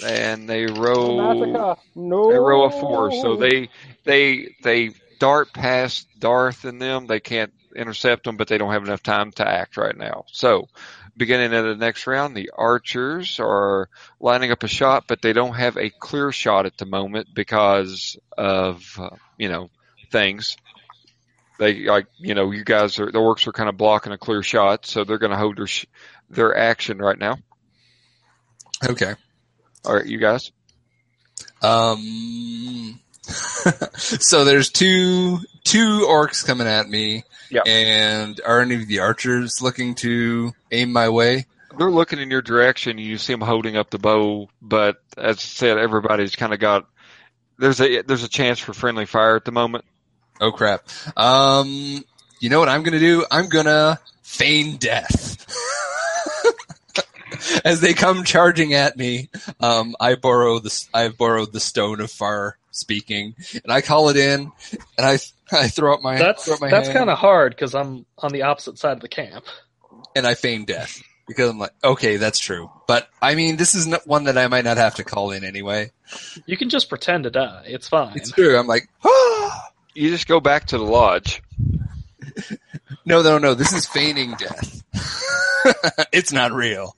and 0.06 0.48
they 0.50 0.66
roll 0.66 1.18
Massacre. 1.18 1.82
No. 1.94 2.32
they 2.32 2.38
roll 2.38 2.68
a 2.68 2.72
four, 2.72 3.12
so 3.12 3.36
they 3.36 3.68
they 4.06 4.56
they 4.64 4.92
dart 5.20 5.52
past 5.52 6.08
Darth 6.18 6.64
and 6.64 6.82
them. 6.82 7.06
They 7.08 7.20
can't 7.20 7.52
intercept 7.76 8.24
them, 8.24 8.38
but 8.38 8.48
they 8.48 8.58
don't 8.58 8.72
have 8.72 8.86
enough 8.86 9.04
time 9.04 9.32
to 9.34 9.46
act 9.46 9.76
right 9.76 9.98
now. 9.98 10.24
So, 10.28 10.70
beginning 11.15 11.53
of 11.53 11.65
the 11.65 11.76
next 11.76 12.07
round, 12.07 12.35
the 12.35 12.52
archers 12.56 13.40
are 13.40 13.90
lining 14.19 14.52
up 14.52 14.64
a 14.64 14.68
shot, 14.68 15.06
but 15.07 15.22
they 15.22 15.34
don't 15.34 15.53
have 15.53 15.77
a 15.77 15.90
clear 15.90 16.31
shot 16.31 16.65
at 16.65 16.77
the 16.77 16.85
moment 16.85 17.27
because 17.34 18.18
of 18.38 18.84
uh, 18.99 19.15
you 19.38 19.49
know 19.49 19.69
things. 20.11 20.57
They 21.60 21.85
like 21.85 22.07
you 22.18 22.34
know 22.34 22.52
you 22.52 22.64
guys 22.64 22.99
are 22.99 23.11
the 23.11 23.22
works 23.22 23.48
are 23.48 23.52
kind 23.52 23.69
of 23.69 23.77
blocking 23.77 24.11
a 24.11 24.18
clear 24.18 24.44
shot, 24.44 24.85
so 24.85 25.03
they're 25.03 25.19
going 25.19 25.31
to 25.31 25.38
hold 25.38 25.57
their 25.57 25.68
sh- 25.68 25.85
their 26.30 26.57
action 26.57 26.98
right 26.98 27.18
now. 27.18 27.38
Okay. 28.84 29.14
All 29.85 29.95
right, 29.95 30.06
you 30.06 30.18
guys. 30.18 30.52
Um. 31.61 32.99
so 33.95 34.44
there's 34.45 34.70
two 34.70 35.40
two 35.64 36.06
orcs 36.08 36.45
coming 36.45 36.68
at 36.68 36.90
me. 36.90 37.24
Yep. 37.50 37.64
And 37.68 38.41
are 38.45 38.62
any 38.62 38.76
of 38.76 38.88
the 38.88 39.00
archers 39.00 39.62
looking 39.62 39.95
to 39.95 40.54
aim 40.72 40.91
my 40.91 41.10
way? 41.10 41.45
they're 41.78 41.91
looking 41.91 42.20
in 42.20 42.30
your 42.30 42.41
direction. 42.41 42.98
You 42.98 43.18
see 43.18 43.34
them 43.34 43.41
holding 43.41 43.78
up 43.78 43.90
the 43.90 44.00
bow, 44.00 44.50
but 44.62 44.98
as 45.18 45.38
I 45.38 45.40
said, 45.40 45.78
everybody's 45.78 46.36
kind 46.36 46.54
of 46.54 46.60
got 46.60 46.88
there's 47.58 47.80
a 47.82 48.02
there's 48.02 48.24
a 48.24 48.30
chance 48.30 48.60
for 48.60 48.74
friendly 48.74 49.06
fire 49.06 49.36
at 49.36 49.45
the 49.45 49.52
moment. 49.52 49.86
Oh 50.41 50.52
crap. 50.52 50.88
Um. 51.18 52.04
You 52.40 52.50
know 52.50 52.60
what 52.60 52.70
I'm 52.70 52.84
gonna 52.84 53.00
do? 53.00 53.26
I'm 53.32 53.48
gonna 53.48 54.00
feign 54.22 54.78
death. 54.78 55.40
As 57.66 57.82
they 57.82 57.94
come 57.94 58.24
charging 58.24 58.74
at 58.74 58.98
me, 58.98 59.30
um, 59.60 59.95
I 60.00 60.16
borrow 60.16 60.60
the 60.60 60.88
I've 60.94 61.18
borrowed 61.18 61.54
the 61.54 61.60
stone 61.60 62.02
of 62.02 62.12
far 62.12 62.58
speaking, 62.74 63.36
and 63.64 63.72
I 63.72 63.80
call 63.82 64.10
it 64.10 64.18
in, 64.18 64.52
and 64.98 65.06
I 65.06 65.20
I 65.52 65.70
throw 65.70 65.94
up 65.94 66.02
my 66.02 66.18
That's 66.18 66.50
up 66.50 66.60
my 66.60 66.70
that's 66.70 66.90
kind 66.90 67.10
of 67.10 67.18
hard 67.18 67.54
because 67.54 67.74
I'm 67.74 68.06
on 68.18 68.32
the 68.34 68.41
opposite 68.41 68.78
side 68.78 68.94
of 68.94 69.02
the 69.02 69.08
camp. 69.08 69.45
and 70.16 70.28
I 70.28 70.34
feign 70.34 70.66
death 70.66 71.02
because 71.28 71.50
I'm 71.50 71.60
like, 71.60 71.74
okay, 71.84 72.18
that's 72.18 72.40
true. 72.40 72.70
But 72.88 73.08
I 73.22 73.36
mean, 73.36 73.56
this 73.56 73.76
is 73.76 73.88
not 73.88 74.06
one 74.06 74.26
that 74.26 74.38
I 74.38 74.48
might 74.48 74.66
not 74.66 74.78
have 74.78 74.95
to 74.95 75.04
call 75.04 75.32
in 75.32 75.44
anyway. 75.44 75.91
You 76.45 76.58
can 76.58 76.70
just 76.70 76.90
pretend 76.90 77.24
to 77.24 77.30
die. 77.30 77.64
It's 77.68 77.88
fine. 77.88 78.14
It's 78.16 78.32
true. 78.32 78.58
I'm 78.58 78.68
like, 78.68 78.90
ah! 79.06 79.70
You 79.95 80.10
just 80.10 80.28
go 80.28 80.40
back 80.40 80.66
to 80.70 80.80
the 80.80 80.84
lodge. 80.84 81.44
no, 83.06 83.22
no, 83.22 83.38
no. 83.38 83.54
This 83.54 83.74
is 83.74 83.86
feigning 83.86 84.34
death. 84.40 84.82
it's 86.12 86.32
not 86.34 86.52
real. 86.52 86.95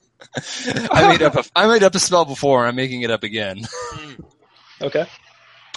I 0.90 1.06
made 1.08 1.20
up 1.20 1.34
a 1.36 1.44
I 1.54 1.66
made 1.66 1.82
up 1.82 1.94
a 1.94 1.98
spell 1.98 2.24
before. 2.24 2.66
I'm 2.66 2.74
making 2.74 3.02
it 3.02 3.10
up 3.10 3.22
again. 3.22 3.66
Okay. 4.80 5.06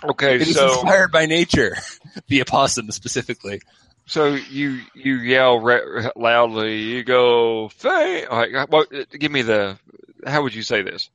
Okay, 0.04 0.36
It 0.36 0.42
is 0.42 0.56
so 0.56 0.66
inspired 0.82 1.12
by 1.12 1.26
nature, 1.26 1.76
the 2.28 2.42
opossum 2.42 2.90
specifically. 2.92 3.62
so 4.06 4.36
you 4.36 4.80
you 4.96 5.16
yell 5.16 5.60
re- 5.60 6.10
loudly. 6.16 6.78
You 6.78 7.04
go, 7.04 7.70
"Faye!" 7.70 8.26
Like, 8.30 8.72
well, 8.72 8.86
give 9.12 9.32
me 9.32 9.42
the. 9.42 9.78
How 10.26 10.42
would 10.44 10.54
you 10.54 10.64
say 10.64 10.82
this? 10.82 11.10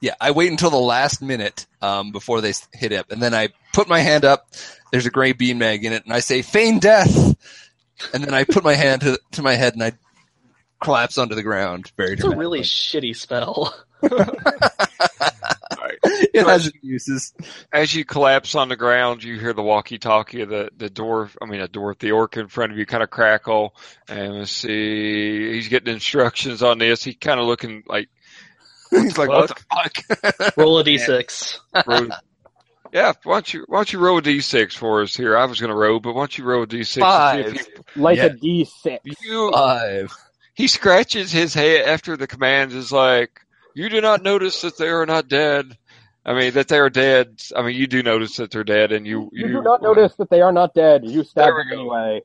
Yeah, 0.00 0.14
I 0.20 0.30
wait 0.30 0.50
until 0.50 0.70
the 0.70 0.76
last 0.76 1.20
minute 1.22 1.66
um, 1.82 2.12
before 2.12 2.40
they 2.40 2.52
hit 2.72 2.92
it, 2.92 3.06
and 3.10 3.20
then 3.22 3.34
I 3.34 3.48
put 3.72 3.88
my 3.88 4.00
hand 4.00 4.24
up. 4.24 4.46
There's 4.92 5.06
a 5.06 5.10
gray 5.10 5.32
bean 5.32 5.58
mag 5.58 5.84
in 5.84 5.92
it, 5.92 6.04
and 6.04 6.12
I 6.12 6.20
say 6.20 6.42
"feign 6.42 6.78
death," 6.78 7.34
and 8.12 8.22
then 8.22 8.34
I 8.34 8.44
put 8.44 8.62
my 8.62 8.74
hand 8.74 9.00
to, 9.02 9.18
to 9.32 9.42
my 9.42 9.54
head 9.54 9.72
and 9.74 9.82
I 9.82 9.92
collapse 10.82 11.18
onto 11.18 11.34
the 11.34 11.42
ground. 11.42 11.90
Very 11.96 12.12
It's 12.12 12.24
a 12.24 12.30
really 12.36 12.60
shitty 12.60 13.16
spell. 13.16 13.74
it 16.04 16.46
has 16.46 16.66
its 16.66 16.78
uses. 16.82 17.32
As 17.72 17.94
you 17.94 18.04
collapse 18.04 18.54
on 18.54 18.68
the 18.68 18.76
ground, 18.76 19.22
you 19.22 19.38
hear 19.38 19.52
the 19.52 19.62
walkie-talkie 19.62 20.42
of 20.42 20.48
the 20.48 20.70
the 20.76 20.88
dwarf. 20.90 21.36
I 21.42 21.46
mean, 21.46 21.60
a 21.60 21.68
dwarf, 21.68 21.98
the 21.98 22.12
orc 22.12 22.36
in 22.36 22.48
front 22.48 22.72
of 22.72 22.78
you, 22.78 22.86
kind 22.86 23.02
of 23.02 23.10
crackle. 23.10 23.74
And 24.08 24.38
let's 24.40 24.50
see, 24.52 25.52
he's 25.52 25.68
getting 25.68 25.92
instructions 25.94 26.62
on 26.62 26.78
this. 26.78 27.02
He 27.04 27.14
kind 27.14 27.40
of 27.40 27.46
looking 27.46 27.82
like 27.86 28.08
he's 28.90 29.16
like, 29.18 29.28
"What 29.28 29.48
the 29.48 30.24
fuck?" 30.32 30.52
Roll 30.56 30.78
a 30.78 30.84
d6. 30.84 31.58
Yeah, 32.90 33.12
why 33.24 33.34
don't 33.34 33.52
you 33.52 33.64
why 33.68 33.78
don't 33.78 33.92
you 33.92 33.98
roll 33.98 34.18
a 34.18 34.22
d6 34.22 34.72
for 34.74 35.02
us 35.02 35.14
here? 35.14 35.36
I 35.36 35.44
was 35.44 35.60
going 35.60 35.68
to 35.70 35.76
roll, 35.76 36.00
but 36.00 36.14
why 36.14 36.22
don't 36.22 36.38
you 36.38 36.44
roll 36.44 36.62
a 36.62 36.66
d6? 36.66 37.00
Five. 37.00 37.54
if 37.54 37.68
Like 37.96 38.16
Yeah. 38.16 38.26
a 38.26 38.30
D6. 38.30 38.98
you, 39.04 39.12
you 39.22 39.52
Five. 39.52 40.14
he 40.54 40.68
scratches 40.68 41.30
his 41.30 41.52
head 41.52 41.86
after 41.86 42.16
the 42.16 42.26
commands 42.26 42.74
is 42.74 42.90
like, 42.90 43.42
"You 43.78 43.88
do 43.88 44.00
not 44.00 44.22
notice 44.22 44.60
that 44.62 44.76
they 44.76 44.88
are 44.88 45.06
not 45.06 45.28
dead." 45.28 45.76
I 46.26 46.34
mean, 46.34 46.52
that 46.54 46.68
they 46.68 46.78
are 46.78 46.90
dead. 46.90 47.40
I 47.56 47.62
mean, 47.62 47.76
you 47.76 47.86
do 47.86 48.02
notice 48.02 48.36
that 48.36 48.50
they're 48.50 48.64
dead, 48.64 48.92
and 48.92 49.06
you 49.06 49.30
You 49.32 49.46
do 49.48 49.62
not 49.62 49.80
notice 49.82 50.14
that 50.16 50.28
they 50.28 50.40
are 50.42 50.52
not 50.52 50.74
dead. 50.74 51.02
You 51.06 51.24
stab 51.24 51.44
There 51.46 51.64
them 51.64 51.72
anyway. 51.72 52.22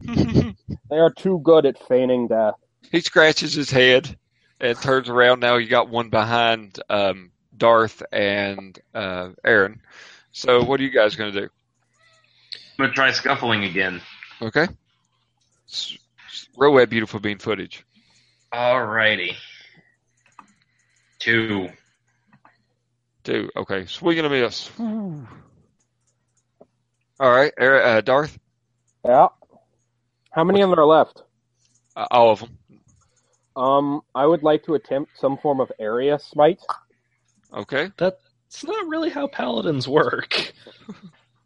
They 0.90 0.96
are 0.98 1.10
too 1.12 1.40
good 1.42 1.66
at 1.66 1.76
feigning 1.88 2.28
death. 2.28 2.54
he 2.90 3.00
scratches 3.00 3.52
his 3.54 3.70
head 3.70 4.16
and 4.60 4.78
turns 4.80 5.08
around. 5.08 5.40
Now 5.40 5.56
you 5.56 5.68
got 5.68 5.88
one 5.88 6.08
behind 6.08 6.80
um, 6.88 7.30
Darth 7.56 8.02
and 8.12 8.78
uh, 8.94 9.30
Aaron. 9.44 9.80
So, 10.32 10.62
what 10.64 10.80
are 10.80 10.84
you 10.84 10.90
guys 10.90 11.14
going 11.16 11.32
to 11.32 11.40
do? 11.42 11.48
I'm 12.78 12.86
gonna 12.86 12.92
try 12.94 13.10
scuffling 13.12 13.64
again. 13.64 14.00
Okay. 14.40 14.66
S- 15.68 15.98
s- 16.26 16.48
that 16.56 16.86
beautiful 16.86 17.20
bean 17.20 17.38
footage. 17.38 17.84
Alrighty. 18.52 19.34
Two. 21.22 21.68
Two. 23.22 23.48
Okay. 23.56 23.86
Swing 23.86 24.18
and 24.18 24.26
a 24.26 24.30
miss. 24.30 24.68
All 24.80 25.24
right. 27.20 27.52
Uh, 27.56 28.00
Darth. 28.00 28.36
Yeah. 29.04 29.28
How 30.32 30.42
many 30.42 30.62
of 30.62 30.70
them 30.70 30.78
are 30.80 30.84
left? 30.84 31.22
Uh, 31.94 32.06
all 32.10 32.30
of 32.30 32.40
them. 32.40 32.58
Um, 33.54 34.00
I 34.16 34.26
would 34.26 34.42
like 34.42 34.64
to 34.64 34.74
attempt 34.74 35.12
some 35.20 35.38
form 35.38 35.60
of 35.60 35.70
area 35.78 36.18
smite. 36.18 36.58
Okay. 37.54 37.90
It's 38.00 38.64
not 38.64 38.88
really 38.88 39.10
how 39.10 39.28
paladins 39.28 39.86
work. 39.86 40.52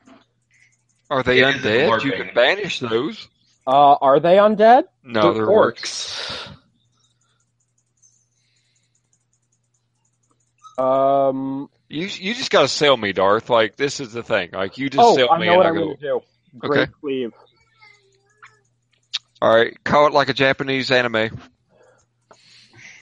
Are 1.11 1.23
they 1.23 1.41
It 1.41 1.57
is 1.57 1.63
undead? 1.63 2.03
You 2.05 2.13
LARPing. 2.13 2.17
can 2.27 2.35
banish 2.35 2.81
those. 2.81 3.29
Uh, 3.67 3.95
are 4.01 4.19
they 4.21 4.37
undead? 4.37 4.85
No, 5.05 5.35
they're 5.35 5.47
orcs. 5.47 6.49
Um, 10.79 11.69
You 11.89 12.07
you 12.07 12.35
just 12.35 12.51
got 12.51 12.63
to 12.63 12.69
sell 12.69 12.97
me, 12.97 13.13
Darth. 13.13 13.51
Like 13.51 13.77
this 13.77 14.01
is 14.01 14.13
the 14.13 14.23
thing. 14.23 14.51
Like 14.53 14.79
you 14.79 14.91
just 14.91 15.11
oh, 15.11 15.13
sell 15.13 15.31
I 15.31 15.39
me, 15.39 15.47
know 15.47 15.55
and 15.55 15.57
what 15.57 15.67
I 15.67 15.71
I'm 15.71 15.75
going 15.75 15.91
to 15.91 15.97
do. 15.97 16.21
Great 16.59 16.89
Okay. 16.89 16.93
cleave. 17.01 17.33
All 19.41 19.55
right, 19.55 19.77
call 19.85 20.07
it 20.07 20.13
like 20.15 20.29
a 20.31 20.35
Japanese 20.35 20.91
anime. 20.91 21.31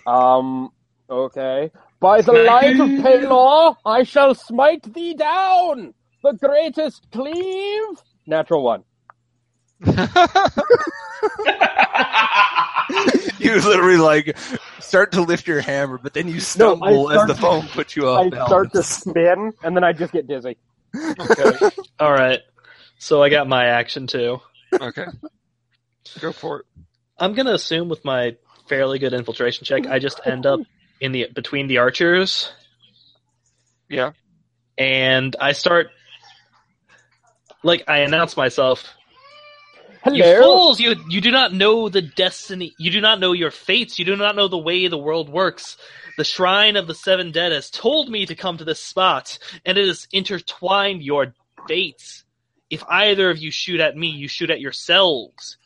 Um. 0.06 0.70
Okay. 1.10 1.70
By 2.00 2.22
the 2.22 2.32
light 2.34 2.80
of 2.80 2.94
Pelor, 2.96 3.76
I 3.84 4.02
shall 4.04 4.34
smite 4.34 4.92
thee 4.94 5.14
down. 5.14 5.94
The 6.22 6.32
greatest 6.34 7.08
cleave. 7.12 7.84
Natural 8.26 8.62
one. 8.62 8.84
You 13.38 13.54
literally 13.60 13.96
like 13.96 14.36
start 14.80 15.12
to 15.12 15.22
lift 15.22 15.46
your 15.46 15.60
hammer, 15.60 15.98
but 15.98 16.12
then 16.14 16.28
you 16.28 16.34
No, 16.34 16.40
stumble 16.40 17.10
as 17.10 17.26
the 17.26 17.34
to- 17.34 17.40
foam 17.40 17.66
puts 17.68 17.96
you 17.96 18.08
off 18.08 18.26
I 18.26 18.30
balance. 18.30 18.48
start 18.48 18.72
to 18.72 18.82
spin, 18.82 19.52
and 19.62 19.76
then 19.76 19.84
I 19.84 19.92
just 19.92 20.12
get 20.12 20.26
dizzy. 20.26 20.56
Okay. 20.96 21.70
All 21.98 22.12
right. 22.12 22.40
So 22.98 23.22
I 23.22 23.28
got 23.28 23.48
my 23.48 23.66
action 23.66 24.06
too. 24.06 24.40
Okay, 24.72 25.06
go 26.20 26.32
for 26.32 26.60
it. 26.60 26.66
I'm 27.18 27.34
gonna 27.34 27.52
assume 27.54 27.88
with 27.88 28.04
my 28.04 28.36
fairly 28.68 28.98
good 28.98 29.12
infiltration 29.12 29.64
check, 29.64 29.86
I 29.86 29.98
just 29.98 30.20
end 30.24 30.46
up 30.46 30.60
in 31.00 31.12
the 31.12 31.28
between 31.34 31.66
the 31.68 31.78
archers, 31.78 32.52
Yeah. 33.88 34.12
and 34.78 35.34
I 35.40 35.52
start 35.52 35.88
like 37.62 37.84
I 37.88 37.98
announce 37.98 38.36
myself. 38.36 38.84
You 40.12 40.42
fools! 40.42 40.80
You 40.80 40.96
you 41.08 41.20
do 41.20 41.30
not 41.30 41.52
know 41.52 41.88
the 41.88 42.02
destiny. 42.02 42.74
You 42.78 42.90
do 42.90 43.00
not 43.00 43.20
know 43.20 43.32
your 43.32 43.50
fates. 43.50 43.98
You 43.98 44.04
do 44.04 44.16
not 44.16 44.36
know 44.36 44.48
the 44.48 44.58
way 44.58 44.86
the 44.86 44.98
world 44.98 45.28
works. 45.28 45.76
The 46.16 46.24
shrine 46.24 46.76
of 46.76 46.86
the 46.86 46.94
seven 46.94 47.32
dead 47.32 47.52
has 47.52 47.70
told 47.70 48.08
me 48.08 48.26
to 48.26 48.34
come 48.34 48.58
to 48.58 48.64
this 48.64 48.80
spot, 48.80 49.38
and 49.64 49.78
it 49.78 49.86
has 49.86 50.06
intertwined 50.12 51.02
your 51.02 51.34
fates. 51.66 52.24
If 52.70 52.84
either 52.88 53.30
of 53.30 53.38
you 53.38 53.50
shoot 53.50 53.80
at 53.80 53.96
me, 53.96 54.08
you 54.08 54.28
shoot 54.28 54.50
at 54.50 54.60
yourselves. 54.60 55.56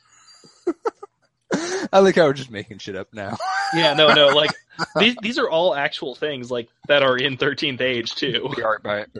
I 1.93 2.01
like 2.01 2.17
how 2.17 2.25
we're 2.25 2.33
just 2.33 2.51
making 2.51 2.79
shit 2.79 2.97
up 2.97 3.09
now. 3.13 3.37
Yeah, 3.75 3.93
no, 3.93 4.15
no. 4.15 4.29
Like 4.29 4.53
these, 4.97 5.15
these 5.21 5.39
are 5.39 5.51
all 5.51 5.75
actual 5.75 6.15
things, 6.15 6.51
like 6.51 6.71
that 6.87 7.03
are 7.03 7.19
in 7.19 7.37
Thirteenth 7.37 7.83
Age 7.83 8.15
too. 8.15 8.49
Be 8.57 8.63
all 8.63 8.71
right 8.71 8.83
by 8.83 8.99
it. 9.01 9.11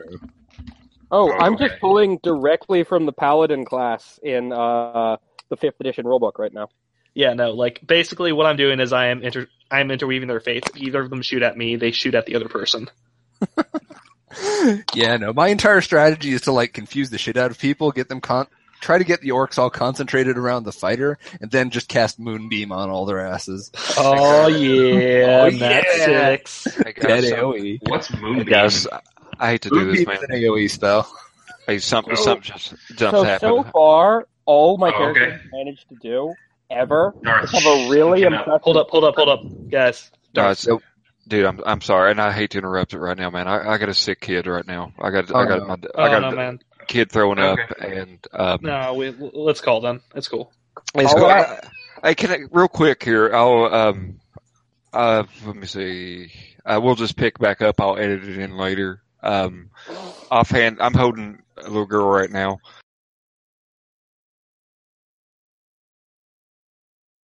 Oh, 1.11 1.31
I'm 1.31 1.55
Okay. 1.55 1.67
just 1.69 1.79
pulling 1.81 2.19
directly 2.21 2.83
from 2.83 3.05
the 3.05 3.11
Paladin 3.13 3.65
class 3.65 4.19
in 4.21 4.51
uh, 4.53 5.17
the 5.49 5.57
fifth 5.57 5.79
edition 5.79 6.05
rulebook 6.05 6.37
right 6.37 6.53
now. 6.53 6.69
Yeah, 7.15 7.33
no. 7.33 7.51
Like 7.51 7.79
basically, 7.85 8.31
what 8.31 8.45
I'm 8.45 8.55
doing 8.57 8.79
is 8.79 8.93
I 8.93 9.07
am 9.07 9.23
inter 9.23 9.47
I 9.71 9.79
am 9.81 9.89
interweaving 9.91 10.27
their 10.27 10.39
fates. 10.39 10.69
If 10.69 10.77
either 10.81 11.01
of 11.01 11.09
them 11.09 11.21
shoot 11.23 11.41
at 11.41 11.57
me, 11.57 11.75
they 11.75 11.91
shoot 11.91 12.13
at 12.15 12.25
the 12.27 12.35
other 12.35 12.47
person. 12.47 12.89
yeah, 14.93 15.17
no. 15.17 15.33
My 15.33 15.47
entire 15.47 15.81
strategy 15.81 16.31
is 16.33 16.41
to 16.41 16.51
like 16.51 16.73
confuse 16.73 17.09
the 17.09 17.17
shit 17.17 17.37
out 17.37 17.51
of 17.51 17.57
people, 17.59 17.91
get 17.91 18.09
them 18.09 18.21
con- 18.21 18.47
try 18.79 18.97
to 18.97 19.03
get 19.03 19.21
the 19.21 19.29
orcs 19.29 19.57
all 19.57 19.69
concentrated 19.69 20.37
around 20.37 20.63
the 20.63 20.71
fighter, 20.71 21.17
and 21.41 21.49
then 21.51 21.69
just 21.71 21.89
cast 21.89 22.19
moonbeam 22.19 22.71
on 22.71 22.89
all 22.89 23.05
their 23.05 23.19
asses. 23.19 23.71
Oh 23.97 24.47
yeah, 24.57 25.45
Oh, 25.45 25.49
nat 25.49 25.83
yeah. 25.97 26.05
six. 26.29 26.63
Hey 26.75 26.93
Dead 26.93 26.95
guys, 27.07 27.29
so- 27.29 27.35
AoE. 27.53 27.79
What's 27.89 28.07
hey, 28.07 28.19
Moonbeam? 28.21 28.45
guys, 28.45 28.87
I 29.39 29.51
hate 29.51 29.61
to 29.63 29.69
do 29.69 29.91
this, 29.91 30.05
man. 30.05 30.17
an 30.17 30.29
AoE 30.31 30.69
spell. 30.69 31.11
Hey, 31.67 31.79
something, 31.79 32.15
So- 32.15 32.23
something 32.23 32.43
just 32.43 32.73
jumps 32.95 33.17
So 33.19 33.23
happening. 33.23 33.63
so 33.63 33.69
far, 33.71 34.27
all 34.45 34.77
my 34.77 34.89
Oh, 34.89 34.97
characters 34.97 35.23
okay. 35.23 35.31
have 35.31 35.41
managed 35.51 35.87
to 35.89 35.95
do 36.01 36.33
ever 36.71 37.13
Darth, 37.23 37.51
have 37.51 37.65
a 37.65 37.89
really 37.89 38.21
shut 38.21 38.33
up. 38.33 38.39
impressive. 38.41 38.61
Hold 38.63 38.77
up, 38.77 38.89
hold 38.89 39.03
up, 39.03 39.15
hold 39.15 39.29
up, 39.29 39.69
guys. 39.69 40.11
No, 40.35 40.51
it's- 40.51 40.67
dude, 41.27 41.45
I'm 41.45 41.61
I'm 41.65 41.81
sorry, 41.81 42.11
and 42.11 42.19
I 42.19 42.31
hate 42.31 42.51
to 42.51 42.57
interrupt 42.57 42.93
it 42.93 42.99
right 42.99 43.17
now, 43.17 43.29
man. 43.29 43.47
I, 43.47 43.73
I 43.73 43.77
got 43.77 43.89
a 43.89 43.93
sick 43.93 44.19
kid 44.19 44.47
right 44.47 44.65
now. 44.65 44.91
I 44.99 45.09
got 45.11 45.33
I 45.33 45.43
Oh, 45.43 45.45
got 45.47 45.59
no. 45.59 45.65
my 45.67 45.75
Oh 45.95 46.03
I 46.03 46.09
got 46.09 46.21
no, 46.23 46.29
a 46.29 46.35
man. 46.35 46.59
kid 46.87 47.11
throwing 47.11 47.39
up, 47.39 47.59
and 47.79 48.19
um, 48.33 48.59
No, 48.61 48.93
we, 48.95 49.11
let's 49.11 49.61
call 49.61 49.81
then. 49.81 50.01
It's 50.15 50.27
cool. 50.27 50.51
It's 50.95 51.11
All 51.13 51.19
cool. 51.19 51.27
right. 51.27 51.59
I, 52.03 52.09
I 52.09 52.13
can 52.15 52.31
I- 52.31 52.45
real 52.51 52.67
quick 52.67 53.03
here. 53.03 53.33
I'll 53.33 53.65
um 53.73 54.19
uh 54.93 55.23
let 55.45 55.55
me 55.55 55.67
see. 55.67 56.31
Uh, 56.65 56.79
we'll 56.81 56.95
just 56.95 57.15
pick 57.15 57.37
back 57.39 57.61
up. 57.61 57.79
I'll 57.81 57.97
edit 57.97 58.23
it 58.23 58.37
in 58.39 58.57
later. 58.57 59.01
Um, 59.23 59.69
offhand, 60.31 60.77
I'm 60.81 60.93
holding 60.93 61.41
a 61.57 61.63
little 61.67 61.85
girl 61.85 62.07
right 62.07 62.31
now. 62.31 62.59